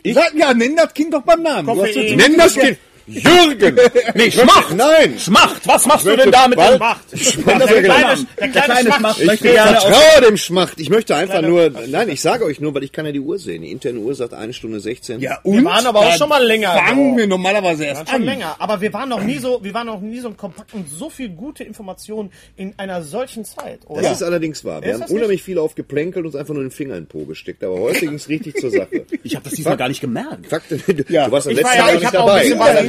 Sag, 0.07 0.35
ja, 0.35 0.53
nenn 0.53 0.77
das 0.77 0.93
Kind 0.95 1.15
doch 1.15 1.23
beim 1.23 1.43
Namen. 1.43 1.67
Du 1.67 1.73
hast 1.73 1.79
Koffein. 1.95 2.03
jetzt- 2.19 2.29
Nenn 2.29 2.37
das 2.39 2.55
Kind 2.55 2.79
Jürgen! 3.07 3.77
Nee, 4.15 4.31
Schmacht! 4.31 4.75
Nein! 4.75 5.19
Schmacht! 5.19 5.67
Was 5.67 5.87
machst 5.87 6.07
du 6.07 6.17
denn 6.17 6.31
da 6.31 6.49
mit 6.49 6.59
dem 6.59 6.79
Macht? 6.79 7.05
Schmacht. 7.19 7.61
Der 7.69 7.83
kleine, 7.83 8.27
der 8.39 8.49
kleine 8.49 8.93
Schmacht. 8.93 9.21
Ich 9.21 9.27
möchte 9.27 9.49
gerne 9.53 9.77
aus- 9.79 9.85
vertraue 9.85 10.21
dem 10.29 10.37
Schmacht. 10.37 10.81
Ich 10.81 10.89
möchte 10.91 11.15
einfach 11.17 11.43
nur, 11.43 11.71
nein, 11.89 12.09
ich 12.09 12.21
sage 12.21 12.45
euch 12.45 12.61
nur, 12.61 12.75
weil 12.75 12.85
ich 12.85 12.93
kann 12.93 13.05
ja 13.07 13.13
die 13.13 13.21
Uhr 13.21 13.39
sehen. 13.39 13.63
Die 13.63 13.71
interne 13.71 13.99
Uhr 13.99 14.15
sagt 14.15 14.35
eine 14.35 14.53
Stunde 14.53 14.81
16. 14.81 15.21
Ja, 15.21 15.39
und? 15.43 15.65
waren 15.65 15.87
aber 15.87 16.01
auch 16.01 16.17
schon 16.17 16.29
mal 16.29 16.45
länger. 16.45 16.73
Fangen 16.73 17.17
wir 17.17 17.27
normalerweise 17.27 17.85
erst 17.85 18.09
schon 18.09 18.21
an. 18.21 18.25
länger, 18.25 18.57
aber 18.59 18.81
wir 18.81 18.93
waren 18.93 19.09
noch 19.09 19.23
nie 19.23 19.39
so, 19.39 19.63
wir 19.63 19.75
waren 19.75 19.87
noch 19.87 20.01
nie 20.01 20.21
so 20.21 20.31
kompakt 20.33 20.73
und 20.75 20.89
so 20.91 21.11
viel 21.11 21.29
gute 21.31 21.65
Informationen 21.65 22.31
in 22.57 22.75
einer 22.79 23.03
solchen 23.03 23.45
Zeit, 23.45 23.81
oder? 23.87 24.03
Das 24.03 24.13
ist 24.13 24.23
allerdings 24.23 24.65
wahr. 24.65 24.83
Wir 24.83 24.95
haben 24.95 25.03
unheimlich 25.05 25.43
viel 25.43 25.59
aufgeplänkelt 25.59 26.25
und 26.25 26.27
uns 26.33 26.37
einfach 26.37 26.55
nur 26.55 26.63
den 26.63 26.71
Finger 26.71 26.95
in 26.97 27.05
den 27.05 27.09
Po 27.09 27.25
gesteckt. 27.25 27.63
Aber 27.65 27.79
heute 27.79 28.01
ging 28.01 28.15
es 28.15 28.29
richtig 28.29 28.57
zur 28.57 28.71
Sache. 28.71 29.05
Ich 29.23 29.35
habe 29.35 29.45
das 29.45 29.55
diesmal 29.55 29.77
gar 29.77 29.89
nicht 29.89 30.01
gemerkt. 30.01 30.47
Fakt, 30.47 30.71
du, 30.71 30.77
Ja. 31.09 31.27
du 31.27 31.33
warst 31.33 31.49
am 31.49 31.55
letzten 31.55 31.79
Mal 31.79 31.95
ich 31.97 32.01
nicht 32.01 32.15
dabei. 32.15 32.45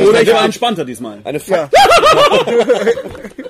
Oder 0.09 0.21
ich 0.21 0.33
war 0.33 0.45
entspannter 0.45 0.85
diesmal. 0.85 1.19
Eine, 1.23 1.39
Fak 1.39 1.69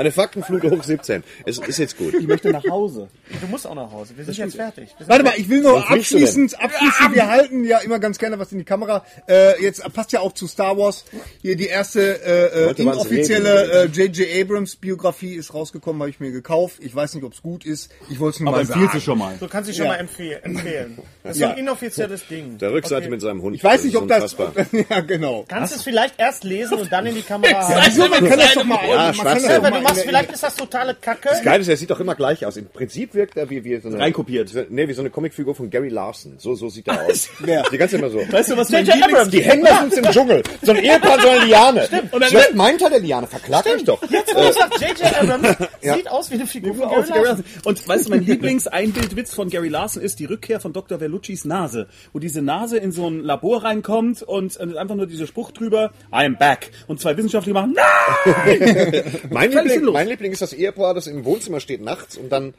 eine 0.00 0.12
Faktenflut 0.12 0.64
hoch 0.64 0.82
17. 0.82 1.22
Es 1.46 1.58
ist 1.58 1.78
jetzt 1.78 1.96
gut. 1.96 2.14
Ich 2.14 2.26
möchte 2.26 2.50
nach 2.50 2.64
Hause. 2.68 3.08
Du 3.40 3.46
musst 3.46 3.66
auch 3.66 3.74
nach 3.74 3.90
Hause. 3.92 4.16
Wir 4.16 4.24
sind 4.24 4.38
jetzt 4.38 4.56
fertig. 4.56 4.90
Sind 4.98 5.08
Warte 5.08 5.24
mal, 5.24 5.34
ich 5.36 5.48
will 5.48 5.60
nur 5.62 5.78
abschließend, 5.90 6.60
abschließend, 6.60 7.14
wir 7.14 7.28
halten 7.28 7.64
ja 7.64 7.78
immer 7.78 7.98
ganz 7.98 8.18
gerne 8.18 8.38
was 8.38 8.50
in 8.52 8.58
die 8.58 8.64
Kamera. 8.64 9.04
Äh, 9.28 9.62
jetzt 9.62 9.82
passt 9.92 10.12
ja 10.12 10.20
auch 10.20 10.32
zu 10.32 10.46
Star 10.46 10.76
Wars. 10.76 11.04
Hier 11.42 11.56
die 11.56 11.66
erste 11.66 12.00
äh, 12.24 12.70
äh, 12.70 12.82
inoffizielle 12.82 13.84
äh, 13.84 13.86
J.J. 13.86 14.26
Abrams 14.40 14.76
Biografie 14.76 15.34
ist 15.34 15.54
rausgekommen, 15.54 16.00
habe 16.00 16.10
ich 16.10 16.20
mir 16.20 16.32
gekauft. 16.32 16.76
Ich 16.80 16.94
weiß 16.94 17.14
nicht, 17.14 17.24
ob 17.24 17.32
es 17.34 17.42
gut 17.42 17.64
ist. 17.64 17.90
Ich 18.08 18.18
wollte 18.20 18.36
es 18.36 18.40
nur 18.40 18.52
mal 18.52 18.64
sagen. 18.64 19.00
schon 19.00 19.18
mal. 19.18 19.34
Du 19.38 19.48
kannst 19.48 19.68
dich 19.68 19.76
schon 19.76 19.86
Ja. 19.86 19.92
mal 19.92 19.98
empfehlen. 19.98 20.98
Das 21.22 21.32
ist 21.36 21.40
Ja. 21.40 21.48
so 21.48 21.52
ein 21.54 21.58
inoffizielles 21.58 22.26
Ding. 22.28 22.58
Der 22.58 22.72
Rückseite 22.72 23.02
Okay. 23.02 23.10
mit 23.10 23.20
seinem 23.20 23.42
Hund. 23.42 23.54
Ich 23.56 23.64
weiß 23.64 23.84
nicht, 23.84 23.96
ob 23.96 24.08
das... 24.08 24.36
ja, 24.90 25.00
genau. 25.00 25.44
Kannst 25.48 25.72
du 25.72 25.76
es 25.76 25.82
vielleicht 25.82 26.18
erst 26.18 26.44
lesen 26.44 26.78
und 26.78 26.90
dann 26.90 27.06
in 27.06 27.14
die 27.14 27.22
Kamera 27.22 27.50
halten? 27.68 27.82
Wieso, 27.86 28.08
man 28.08 28.26
kann 28.26 28.38
das 28.38 28.54
doch 28.54 28.64
mal... 28.64 28.78
Ja, 28.88 28.96
man 29.12 29.16
kann 29.26 29.42
das 29.42 29.54
doch 29.54 29.62
mal 29.70 29.82
der- 29.96 30.04
vielleicht 30.04 30.32
ist 30.32 30.42
das 30.42 30.56
totale 30.56 30.94
Kacke. 30.94 31.28
Geil 31.44 31.60
ist, 31.60 31.68
er 31.68 31.76
sieht 31.76 31.90
doch 31.90 32.00
immer 32.00 32.14
gleich 32.14 32.44
aus. 32.46 32.56
Im 32.56 32.66
Prinzip 32.66 33.14
wirkt 33.14 33.36
er 33.36 33.48
wie, 33.50 33.64
wie 33.64 33.78
so 33.78 33.88
eine... 33.88 33.98
Reinkopiert. 33.98 34.52
Nee, 34.70 34.88
wie 34.88 34.92
so 34.92 35.02
eine 35.02 35.10
Comicfigur 35.10 35.54
von 35.54 35.70
Gary 35.70 35.88
Larson. 35.88 36.34
So, 36.38 36.54
so 36.54 36.68
sieht 36.68 36.88
er 36.88 37.02
aus. 37.06 37.28
Wer? 37.40 37.62
Die 37.70 37.78
ganze 37.78 37.96
immer 37.96 38.10
so. 38.10 38.18
Weißt 38.30 38.50
du, 38.50 38.56
was 38.56 38.70
mein 38.70 38.84
J.J. 38.84 38.96
Lieblings... 38.96 39.14
Abrams. 39.18 39.30
Die 39.30 39.42
Händler 39.42 39.86
sind 39.90 40.06
im 40.06 40.12
Dschungel. 40.12 40.42
So 40.62 40.72
ein 40.72 40.78
Ehepaar, 40.78 41.20
so 41.20 41.28
eine 41.28 41.44
Liane. 41.44 41.86
Stimmt. 41.86 42.12
Und 42.12 42.20
dann- 42.22 42.30
Schlecht 42.30 42.54
mein 42.54 42.78
Teil 42.78 42.90
der 42.90 43.00
Liane. 43.00 43.26
Verklagt 43.26 43.66
euch 43.68 43.84
doch. 43.84 44.02
Jetzt, 44.10 44.34
wo 44.34 44.40
du 44.40 44.52
sagst, 44.52 44.80
J.J. 44.80 45.20
Abrams 45.22 45.56
sieht 45.80 46.08
aus 46.10 46.30
wie 46.30 46.34
eine 46.34 46.46
Figur 46.46 46.74
von 46.74 46.84
Aus 46.84 47.08
Gary 47.08 47.24
Larson. 47.24 47.44
Und 47.64 47.88
weißt 47.88 48.06
du, 48.06 48.10
mein 48.10 48.24
Lieblings-Einbildwitz 48.24 49.34
von 49.34 49.50
Gary 49.50 49.68
Larson 49.68 50.02
ist 50.02 50.18
die 50.18 50.24
Rückkehr 50.26 50.60
von 50.60 50.72
Dr. 50.72 50.98
Verluccis 50.98 51.44
Nase, 51.44 51.88
wo 52.12 52.18
diese 52.18 52.42
Nase 52.42 52.78
in 52.78 52.92
so 52.92 53.08
ein 53.08 53.20
Labor 53.20 53.64
reinkommt 53.64 54.22
und 54.22 54.58
äh, 54.58 54.78
einfach 54.78 54.94
nur 54.94 55.06
dieser 55.06 55.26
Spruch 55.26 55.50
drüber, 55.52 55.92
I'm 56.12 56.36
back. 56.38 56.70
Und 56.86 57.00
zwei 57.00 57.16
Wissenschaftler 57.16 57.52
machen, 57.54 57.74
nein! 57.74 59.02
Mein 59.30 59.52
Völlig 59.52 59.72
Liebling, 59.72 59.79
sinnlos. 59.80 59.94
mein 59.94 60.08
Liebling 60.08 60.32
ist 60.32 60.42
das 60.42 60.52
Ehepaar, 60.52 60.94
das 60.94 61.06
im 61.06 61.24
Wohnzimmer 61.24 61.60
steht 61.60 61.80
nachts 61.80 62.16
und 62.16 62.30
dann. 62.30 62.54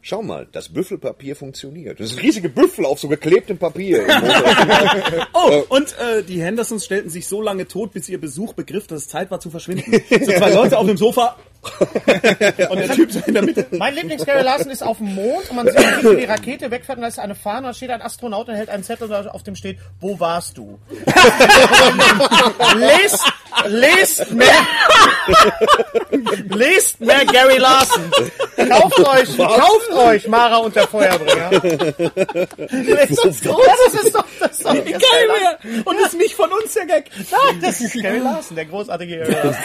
Schau 0.00 0.22
mal, 0.22 0.46
das 0.52 0.68
Büffelpapier 0.68 1.34
funktioniert. 1.34 1.98
Das 1.98 2.12
ist 2.12 2.22
riesige 2.22 2.48
Büffel 2.48 2.86
auf 2.86 3.00
so 3.00 3.08
geklebtem 3.08 3.58
Papier. 3.58 4.06
Oh, 5.34 5.64
und 5.68 5.94
äh, 5.98 6.22
die 6.22 6.42
Hendersons 6.42 6.84
stellten 6.84 7.10
sich 7.10 7.26
so 7.26 7.42
lange 7.42 7.66
tot, 7.66 7.92
bis 7.92 8.08
ihr 8.08 8.20
Besuch 8.20 8.54
begriff, 8.54 8.86
dass 8.86 9.02
es 9.02 9.08
Zeit 9.08 9.30
war 9.30 9.40
zu 9.40 9.50
verschwinden. 9.50 9.92
So 10.08 10.32
zwei 10.32 10.50
Leute 10.50 10.78
auf 10.78 10.86
dem 10.86 10.96
Sofa 10.96 11.36
und 12.70 12.78
der 12.78 12.90
Typ 12.90 13.10
so 13.10 13.20
in 13.26 13.34
der 13.34 13.42
Mitte. 13.42 13.66
Mein 13.72 13.94
Lieblings-Gary 13.94 14.42
Larson 14.42 14.70
ist 14.70 14.82
auf 14.82 14.98
dem 14.98 15.14
Mond 15.14 15.50
und 15.50 15.56
man 15.56 15.66
sieht, 15.66 16.04
wie 16.04 16.16
die 16.16 16.24
Rakete 16.24 16.70
wegfährt 16.70 16.98
und 16.98 17.02
da 17.02 17.08
ist 17.08 17.18
eine 17.18 17.34
Fahne, 17.34 17.68
da 17.68 17.74
steht 17.74 17.90
ein 17.90 18.00
Astronaut 18.00 18.48
und 18.48 18.54
hält 18.54 18.68
einen 18.68 18.84
Zettel, 18.84 19.12
und 19.12 19.28
auf 19.28 19.42
dem 19.42 19.56
steht, 19.56 19.78
wo 20.00 20.20
warst 20.20 20.56
du? 20.56 20.78
lest, 22.76 23.24
lest 23.66 24.32
mehr, 24.32 24.66
lest 26.48 27.00
mehr 27.00 27.24
Gary 27.24 27.58
Larson. 27.58 28.10
Kauft 28.56 28.98
euch, 28.98 29.36
kauft 29.36 29.92
euch 29.92 30.28
Mara 30.28 30.56
und 30.58 30.74
der 30.74 30.86
Feuerbringer. 30.88 31.50
Lest 32.70 33.18
das, 33.24 33.44
ja, 33.44 33.56
das 33.84 34.02
ist 34.02 34.14
doch, 34.14 34.24
das 34.40 34.50
ist 34.52 34.64
doch 34.66 34.74
mehr. 34.74 35.82
Und 35.84 36.00
ist 36.00 36.14
nicht 36.14 36.34
von 36.34 36.50
uns 36.52 36.74
der 36.74 36.86
Gag. 36.86 37.10
Nein, 37.30 37.60
das 37.60 37.80
ist 37.80 37.94
Gary 37.94 38.18
Larson, 38.18 38.56
der 38.56 38.64
großartige 38.66 39.18
Gary 39.18 39.32
Larson. 39.32 39.56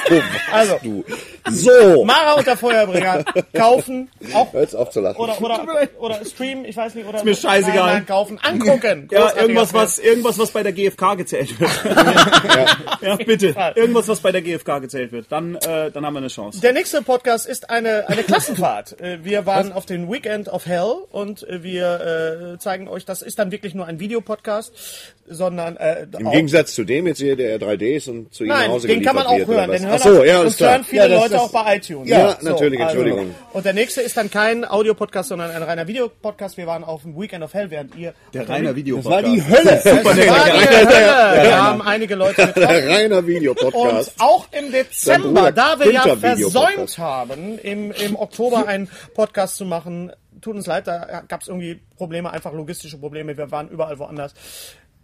Also, 0.52 0.80
du. 0.84 1.04
So. 1.52 2.06
Mara 2.06 2.34
und 2.34 2.48
der 2.48 2.58
Feuerbringer 2.58 3.26
kaufen, 3.54 4.10
auch 4.34 4.54
Hört's 4.54 4.76
auf 4.76 4.90
zu 4.92 5.02
lachen. 5.02 5.18
oder, 5.18 5.42
oder, 5.42 5.88
oder 6.00 6.26
streamen, 6.26 6.66
ich 6.66 6.78
weiß 6.78 6.96
nicht, 6.96 7.08
oder 7.08 7.24
mir 7.24 7.36
scheißegal. 7.36 7.76
Nein, 7.76 7.94
nein, 7.96 8.06
kaufen, 8.06 8.40
angucken. 8.42 9.08
Ja, 9.12 9.36
irgendwas, 9.36 9.74
was, 9.74 10.00
irgendwas, 10.00 10.40
was 10.40 10.52
bei 10.52 10.64
der 10.64 10.74
GfK 10.74 11.16
gezählt 11.16 11.60
wird. 11.60 11.72
ja. 13.02 13.16
bitte. 13.18 13.56
Irgendwas, 13.76 14.08
was 14.08 14.20
bei 14.20 14.32
der 14.32 14.42
GfK 14.42 14.80
gezählt 14.80 15.12
wird. 15.12 15.32
Dann, 15.32 15.56
äh, 15.56 15.92
dann 15.92 16.06
haben 16.06 16.14
wir 16.14 16.20
eine 16.20 16.28
Chance. 16.28 16.43
Der 16.52 16.74
nächste 16.74 17.02
Podcast 17.02 17.48
ist 17.48 17.70
eine, 17.70 18.08
eine 18.10 18.24
Klassenfahrt. 18.24 19.00
Äh, 19.02 19.20
Wir 19.24 19.46
waren 19.46 19.72
auf 19.72 19.86
den 19.86 20.12
Weekend 20.12 20.48
of 20.50 20.66
Hell 20.66 20.96
und 21.12 21.48
äh, 21.48 21.64
wir 21.64 22.54
äh, 22.56 22.60
zeigen 22.60 22.88
euch, 22.88 23.06
das 23.06 23.22
ist 23.22 23.40
dann 23.40 23.52
wirklich 23.52 23.74
nur 23.76 23.86
ein 23.86 24.00
Videopodcast, 24.00 24.74
sondern 25.28 25.78
äh, 25.78 26.06
Im 26.18 26.28
auch- 26.28 26.32
Gegensatz 26.32 26.74
zu 26.76 26.84
dem 26.84 27.08
jetzt 27.08 27.20
hier, 27.20 27.36
der 27.36 27.60
3D 27.60 27.96
ist 27.96 28.08
und 28.08 28.34
zu 28.34 28.44
nach 28.44 28.60
Nein, 28.60 28.72
Hause 28.72 28.88
den 28.88 29.02
kann 29.04 29.16
man 29.16 29.26
auch 29.28 29.38
wird, 29.38 29.48
hören. 29.48 29.72
Den 29.72 29.84
was? 29.90 30.04
hören, 30.06 30.16
Ach 30.16 30.20
so, 30.20 30.24
ja, 30.24 30.44
ist 30.44 30.58
klar. 30.58 30.72
hören 30.74 30.84
viele 30.84 31.02
Ja, 31.04 31.08
das- 31.08 31.18
Leute 31.20 31.32
das- 31.34 31.42
auch 31.42 31.52
bei 31.52 31.76
iTunes. 31.78 32.10
Ja, 32.10 32.38
natürlich, 32.42 32.80
Entschuldigung. 32.80 33.36
Und 33.54 33.66
der 33.66 33.74
nächste 33.74 34.02
ist 34.02 34.18
dann 34.18 34.30
kein 34.30 34.66
Audio-Podcast, 34.70 35.30
sondern 35.30 35.52
ein 35.52 35.64
reiner 35.64 35.88
Videopodcast. 35.88 36.58
Wir 36.58 36.68
waren 36.68 36.84
auf 36.84 37.04
dem 37.04 37.20
Weekend 37.20 37.44
of 37.44 37.54
Hell, 37.54 37.70
während 37.72 37.96
ihr... 37.96 38.14
Der 38.34 38.48
reiner 38.50 38.76
Video. 38.76 38.98
Das 38.98 39.06
war 39.06 39.22
die 39.24 39.42
Hölle. 39.44 39.82
Das 39.84 39.86
war 40.06 40.14
die 40.14 40.22
Hölle. 40.22 41.44
Wir 41.44 41.64
haben 41.64 41.82
einige 41.82 42.16
Leute 42.16 42.36
getroffen. 42.48 42.62
Der 42.68 42.88
reiner 42.90 43.18
Und 43.20 43.28
Videopodcast. 43.28 44.14
auch 44.20 44.48
im 44.52 44.72
Dezember, 44.72 45.52
da 45.52 45.80
wir 45.80 45.92
ja 45.92 46.04
Günther 46.04 46.16
Videopodcast. 46.18 46.33
Versäumt 46.38 46.98
haben, 46.98 47.58
im, 47.60 47.92
im 47.92 48.16
Oktober 48.16 48.68
einen 48.68 48.90
Podcast 49.14 49.56
zu 49.58 49.66
machen, 49.66 50.12
tut 50.42 50.56
uns 50.56 50.68
leid, 50.68 50.88
da 50.88 51.24
gab 51.28 51.42
es 51.42 51.48
irgendwie 51.48 51.82
Probleme, 51.98 52.32
einfach 52.32 52.54
logistische 52.54 52.98
Probleme. 52.98 53.38
Wir 53.38 53.50
waren 53.52 53.70
überall 53.70 53.98
woanders. 54.00 54.34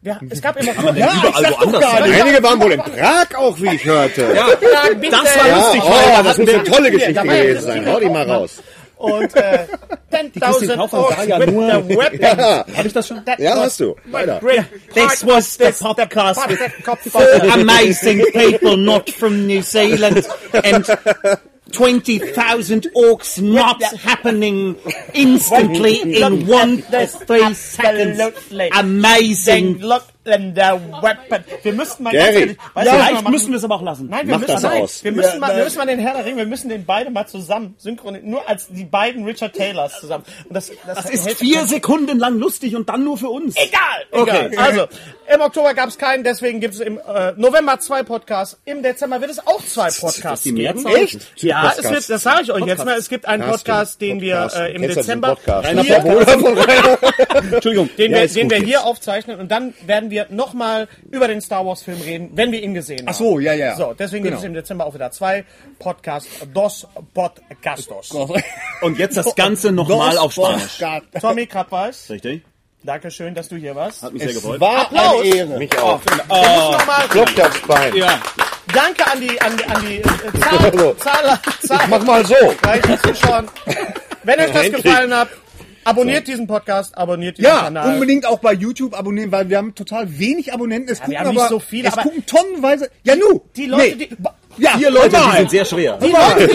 Ja, 0.02 0.18
es 0.30 0.42
gab 0.42 0.56
immer 0.56 0.74
Ja, 0.96 1.14
überall 1.14 1.52
woanders. 1.52 1.84
Einige 2.02 2.42
waren 2.42 2.62
wohl 2.62 2.72
in 2.72 2.80
Prag 2.80 3.36
auch, 3.36 3.60
wie 3.60 3.76
ich 3.76 3.84
hörte. 3.84 4.22
Ja, 4.34 4.48
Ja. 4.48 5.10
Das 5.12 5.38
war 5.38 5.48
ja 5.48 5.58
lustig. 5.58 5.82
oh, 5.84 6.24
das 6.24 6.38
muss 6.38 6.50
eine 6.50 6.64
tolle 6.64 6.92
Geschichte 6.92 7.14
ja 7.14 7.24
gewesen 7.24 7.62
sein. 7.64 7.86
Hau 7.86 8.00
die 8.00 8.10
mal 8.10 8.30
raus. 8.30 8.62
Und 9.00 9.34
äh, 9.36 9.66
Christine 10.12 10.76
10.000 10.76 10.94
Orks 10.94 11.26
ja 11.26 11.40
with 11.40 11.52
nur- 11.54 11.84
the 11.88 11.96
weapons. 11.98 12.20
Ja, 12.22 12.66
Habe 12.76 12.88
ich 12.88 12.94
das 12.94 13.08
schon? 13.08 13.24
That 13.24 13.40
ja 13.40 13.52
was 13.52 13.60
hast 13.66 13.80
du. 13.80 13.96
Weiter. 14.06 14.40
Great. 14.42 14.66
This 14.94 15.26
was 15.26 15.58
the 15.58 15.72
podcast 15.72 16.50
with 16.50 16.60
Podcast. 16.84 17.54
amazing 17.54 18.26
people 18.34 18.76
not 18.76 19.10
from 19.10 19.48
New 19.48 19.62
Zealand 19.62 20.28
and 20.64 20.86
20,000 21.72 22.88
orcs 22.94 23.40
not 23.42 23.82
happening 24.04 24.76
instantly 25.14 26.02
in 26.22 26.46
one 26.48 26.82
to 26.82 27.08
three 27.08 27.54
seconds. 27.54 28.20
Amazing. 28.74 29.78
Then 29.78 29.88
look 29.88 30.04
Cylinder 30.26 30.80
Weapon. 31.02 31.44
Wir 31.64 31.74
müssten 31.74 32.04
mal 32.04 32.12
Gary. 32.12 32.56
ganz 32.56 32.58
wir 32.76 32.92
Vielleicht 32.92 33.30
müssen 33.30 33.50
wir 33.52 33.58
es 33.58 33.64
aber 33.64 33.76
auch 33.76 33.82
lassen. 33.82 34.08
Nein, 34.10 34.28
wir 34.28 34.34
Mach 34.36 34.42
müssen, 34.42 34.54
das 34.54 34.64
nein, 34.64 34.82
aus. 34.84 35.04
wir 35.04 35.12
müssen, 35.12 35.34
Ja, 35.34 35.40
mal, 35.40 35.48
wir 35.48 35.56
nein. 35.56 35.64
müssen 35.64 35.78
mal 35.78 35.88
den 35.88 36.00
Herr 36.00 36.14
der 36.16 36.26
Ringe, 36.26 36.38
wir 36.38 36.46
müssen 36.46 36.70
den 36.70 36.86
beide 36.86 37.10
mal 37.10 37.26
zusammen 37.26 37.76
synchronisieren, 37.78 38.30
nur 38.30 38.48
als 38.48 38.68
die 38.68 38.84
beiden 38.84 39.24
Richard 39.26 39.54
Taylors 39.54 40.00
zusammen. 40.00 40.26
Und 40.48 40.54
das, 40.56 40.72
das, 40.86 41.04
Das 41.04 41.10
ist 41.10 41.30
vier 41.38 41.66
Sekunden 41.68 42.20
lang 42.20 42.38
lustig 42.38 42.76
und 42.76 42.90
dann 42.90 43.04
nur 43.04 43.18
für 43.18 43.30
uns. 43.30 43.56
Egal, 43.58 44.06
egal. 44.12 44.52
Also, 44.58 44.88
im 45.34 45.42
Oktober 45.42 45.74
gab 45.74 45.90
es 45.90 45.98
keinen, 45.98 46.24
deswegen 46.24 46.60
gibt 46.60 46.74
es 46.74 46.80
im 46.82 46.98
äh, 46.98 47.32
November 47.38 47.80
zwei 47.80 48.04
Podcasts. 48.04 48.58
Im 48.66 48.84
Dezember 48.84 49.22
wird 49.22 49.32
es 49.32 49.40
auch 49.46 49.64
zwei 49.64 49.90
Podcasts 49.90 50.44
die 50.44 50.54
geben. 50.54 50.86
Echt? 50.88 51.28
Ja, 51.42 51.62
Podcast. 51.62 51.80
es 51.86 51.92
wird, 51.92 52.10
das 52.10 52.24
sage 52.24 52.42
ich 52.44 52.52
euch 52.52 52.66
jetzt 52.66 52.84
mal. 52.84 52.98
Es 52.98 53.10
gibt 53.10 53.26
einen 53.26 53.44
Podcast, 53.44 54.02
den 54.02 54.20
wir 54.22 54.36
Podcast. 54.42 54.58
äh, 54.58 54.72
im 54.74 54.82
Kennst 54.82 54.98
Dezember 54.98 55.36
Podcast? 55.36 55.70
hier. 55.70 55.98
Entschuldigung. 57.54 57.90
den, 57.98 58.12
Ja, 58.12 58.22
wir, 58.22 58.28
den 58.28 58.50
wir 58.50 58.58
hier 58.58 58.84
aufzeichnen 58.84 59.40
und 59.40 59.50
dann 59.50 59.74
werden 59.86 60.09
wir 60.10 60.28
nochmal 60.30 60.88
über 61.12 61.28
den 61.28 61.42
Star 61.42 61.66
Wars 61.66 61.84
Film 61.84 62.02
reden, 62.02 62.30
wenn 62.34 62.52
wir 62.52 62.62
ihn 62.62 62.74
gesehen 62.74 63.00
haben. 63.00 63.10
Ach 63.10 63.14
so, 63.14 63.40
ja, 63.40 63.54
ja. 63.54 63.76
So, 63.76 63.94
deswegen 63.98 64.24
Genau. 64.24 64.36
gibt 64.36 64.40
es 64.44 64.48
im 64.48 64.54
Dezember 64.54 64.86
auch 64.86 64.94
wieder 64.94 65.12
zwei 65.12 65.46
Podcasts, 65.80 66.30
dos 66.54 66.88
Podcastos. 67.14 68.12
Und 68.82 68.98
jetzt 69.00 69.18
das 69.18 69.36
Ganze 69.36 69.72
nochmal 69.72 70.18
auf 70.18 70.34
Spanisch. 70.34 70.82
Tommy 71.20 71.46
Krabweis, 71.48 72.10
Richtig? 72.10 72.44
Dankeschön, 72.82 73.36
dass 73.36 73.50
du 73.50 73.58
hier 73.58 73.76
warst. 73.76 74.04
Hat 74.04 74.14
mich 74.14 74.24
sehr 74.24 74.32
gefreut. 74.34 74.62
War 74.62 74.84
Applaus. 74.84 75.22
eine 75.22 75.36
Ehre. 75.36 75.58
Mich 75.58 75.78
auch. 75.78 76.00
Nochmal, 76.30 77.08
Klopft 77.10 77.42
aufs 77.42 77.62
Bein. 77.68 77.94
Ja. 77.96 78.22
danke 78.74 79.06
an 79.12 79.20
die, 79.20 79.42
an 79.42 79.58
die, 79.58 79.66
an 79.66 79.86
die 79.86 79.98
äh, 79.98 80.40
Zahl, 80.40 80.72
So. 80.78 80.94
Zahl, 80.94 81.40
Zahl, 81.68 81.88
Mach 81.90 82.04
mal 82.06 82.26
so. 82.26 82.36
Zuschauern. 83.04 83.50
Wenn 84.24 84.40
euch 84.40 84.52
das 84.52 84.72
gefallen 84.72 85.14
hat, 85.14 85.28
abonniert 85.90 86.28
diesen 86.28 86.48
Podcast, 86.48 86.98
abonniert 86.98 87.38
diesen 87.38 87.50
Ja, 87.50 87.62
Kanal. 87.64 87.94
unbedingt 87.94 88.26
auch 88.26 88.40
bei 88.40 88.54
YouTube 88.54 88.98
abonnieren, 88.98 89.32
weil 89.32 89.50
wir 89.50 89.58
haben 89.58 89.76
total 89.76 90.20
wenig 90.20 90.54
Abonnenten. 90.54 90.92
Es 90.92 91.00
gucken 91.00 91.12
wir 91.14 91.20
haben 91.20 91.30
nicht 91.30 91.40
aber, 91.40 91.50
so 91.50 91.60
viele, 91.60 91.88
es 91.88 91.94
aber- 91.94 92.04
gucken 92.04 92.26
tonnenweise. 92.26 92.90
Ja, 93.04 93.16
nu. 93.16 93.42
Die 93.56 93.66
Leute, 93.66 93.96
nee. 93.96 94.08
die, 94.08 94.18
ja, 94.58 94.72
Vier 94.78 94.90
Leute, 94.90 95.16
die 95.16 95.38
sind 95.38 95.50
sehr 95.52 95.66
schwer. 95.66 95.98
die, 96.02 96.08
Leute, 96.12 96.48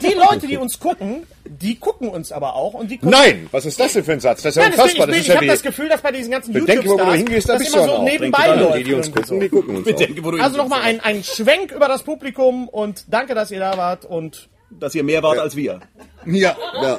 die, 0.00 0.06
die 0.08 0.14
Leute, 0.14 0.46
die 0.48 0.56
uns 0.56 0.80
gucken, 0.80 1.22
die 1.44 1.76
gucken 1.78 2.08
uns 2.08 2.32
aber 2.32 2.54
auch 2.56 2.74
und 2.74 2.90
die 2.90 2.96
gucken 2.96 3.10
Nein, 3.10 3.46
was 3.52 3.66
ist 3.66 3.78
das 3.78 3.92
denn 3.92 4.02
für 4.04 4.12
ein 4.12 4.20
Satz? 4.20 4.42
Das 4.42 4.56
ist 4.56 4.56
ja 4.56 4.62
Nein, 4.68 4.72
unfassbar. 4.72 5.06
ich, 5.08 5.12
bin- 5.12 5.20
ich 5.20 5.26
ja 5.28 5.34
habe 5.36 5.46
das 5.46 5.62
Gefühl, 5.62 5.88
dass 5.88 6.00
bei 6.00 6.10
diesen 6.10 6.30
ganzen 6.32 6.52
Bedenke, 6.52 6.84
wo 6.88 6.96
du 6.96 7.02
YouTube-Stars 7.04 7.16
hingehst, 7.18 7.48
da 7.48 7.52
das 7.52 7.62
bist 7.62 7.74
immer 7.74 7.84
du 7.86 7.90
so 7.92 7.96
auch. 7.98 8.02
nebenbei 8.04 8.38
Alle, 8.38 8.62
läuft. 8.62 8.78
Die, 8.78 8.84
die 8.84 8.94
uns 8.94 9.12
gucken, 9.12 9.40
die 9.40 9.48
gucken 9.48 9.76
uns 9.76 9.88
auch. 9.92 9.96
Denke, 9.96 10.24
wo 10.24 10.30
du 10.32 10.42
Also 10.42 10.56
nochmal 10.56 10.80
ein, 10.82 11.00
ein 11.00 11.22
Schwenk 11.22 11.70
über 11.72 11.86
das 11.88 12.02
Publikum 12.02 12.68
und 12.68 13.04
danke, 13.08 13.34
dass 13.34 13.50
ihr 13.52 13.60
da 13.60 13.76
wart 13.76 14.04
und 14.06 14.48
Dass 14.70 14.94
ihr 14.94 15.04
mehr 15.04 15.22
wart 15.22 15.38
als 15.38 15.54
wir. 15.54 15.80
Ja. 16.26 16.56
Ja, 16.82 16.98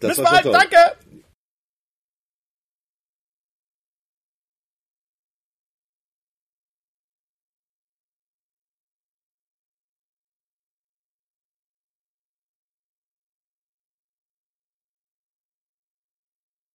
das 0.00 0.16
bis 0.16 0.24
bald, 0.24 0.46
danke! 0.46 0.76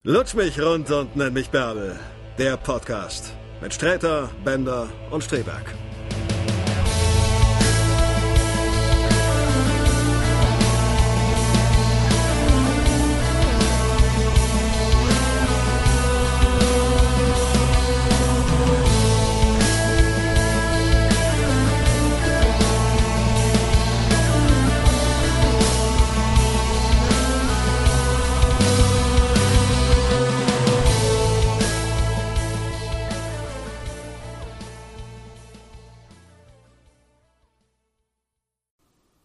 Lutsch 0.08 0.36
mich 0.36 0.62
rund 0.62 0.92
und 0.92 1.16
nenn 1.16 1.34
mich 1.34 1.50
Bärbel. 1.50 2.00
Der 2.38 2.58
Podcast 2.58 3.34
mit 3.60 3.74
Sträter, 3.74 4.30
Bender 4.44 4.88
und 5.10 5.24
Streberg. 5.24 5.74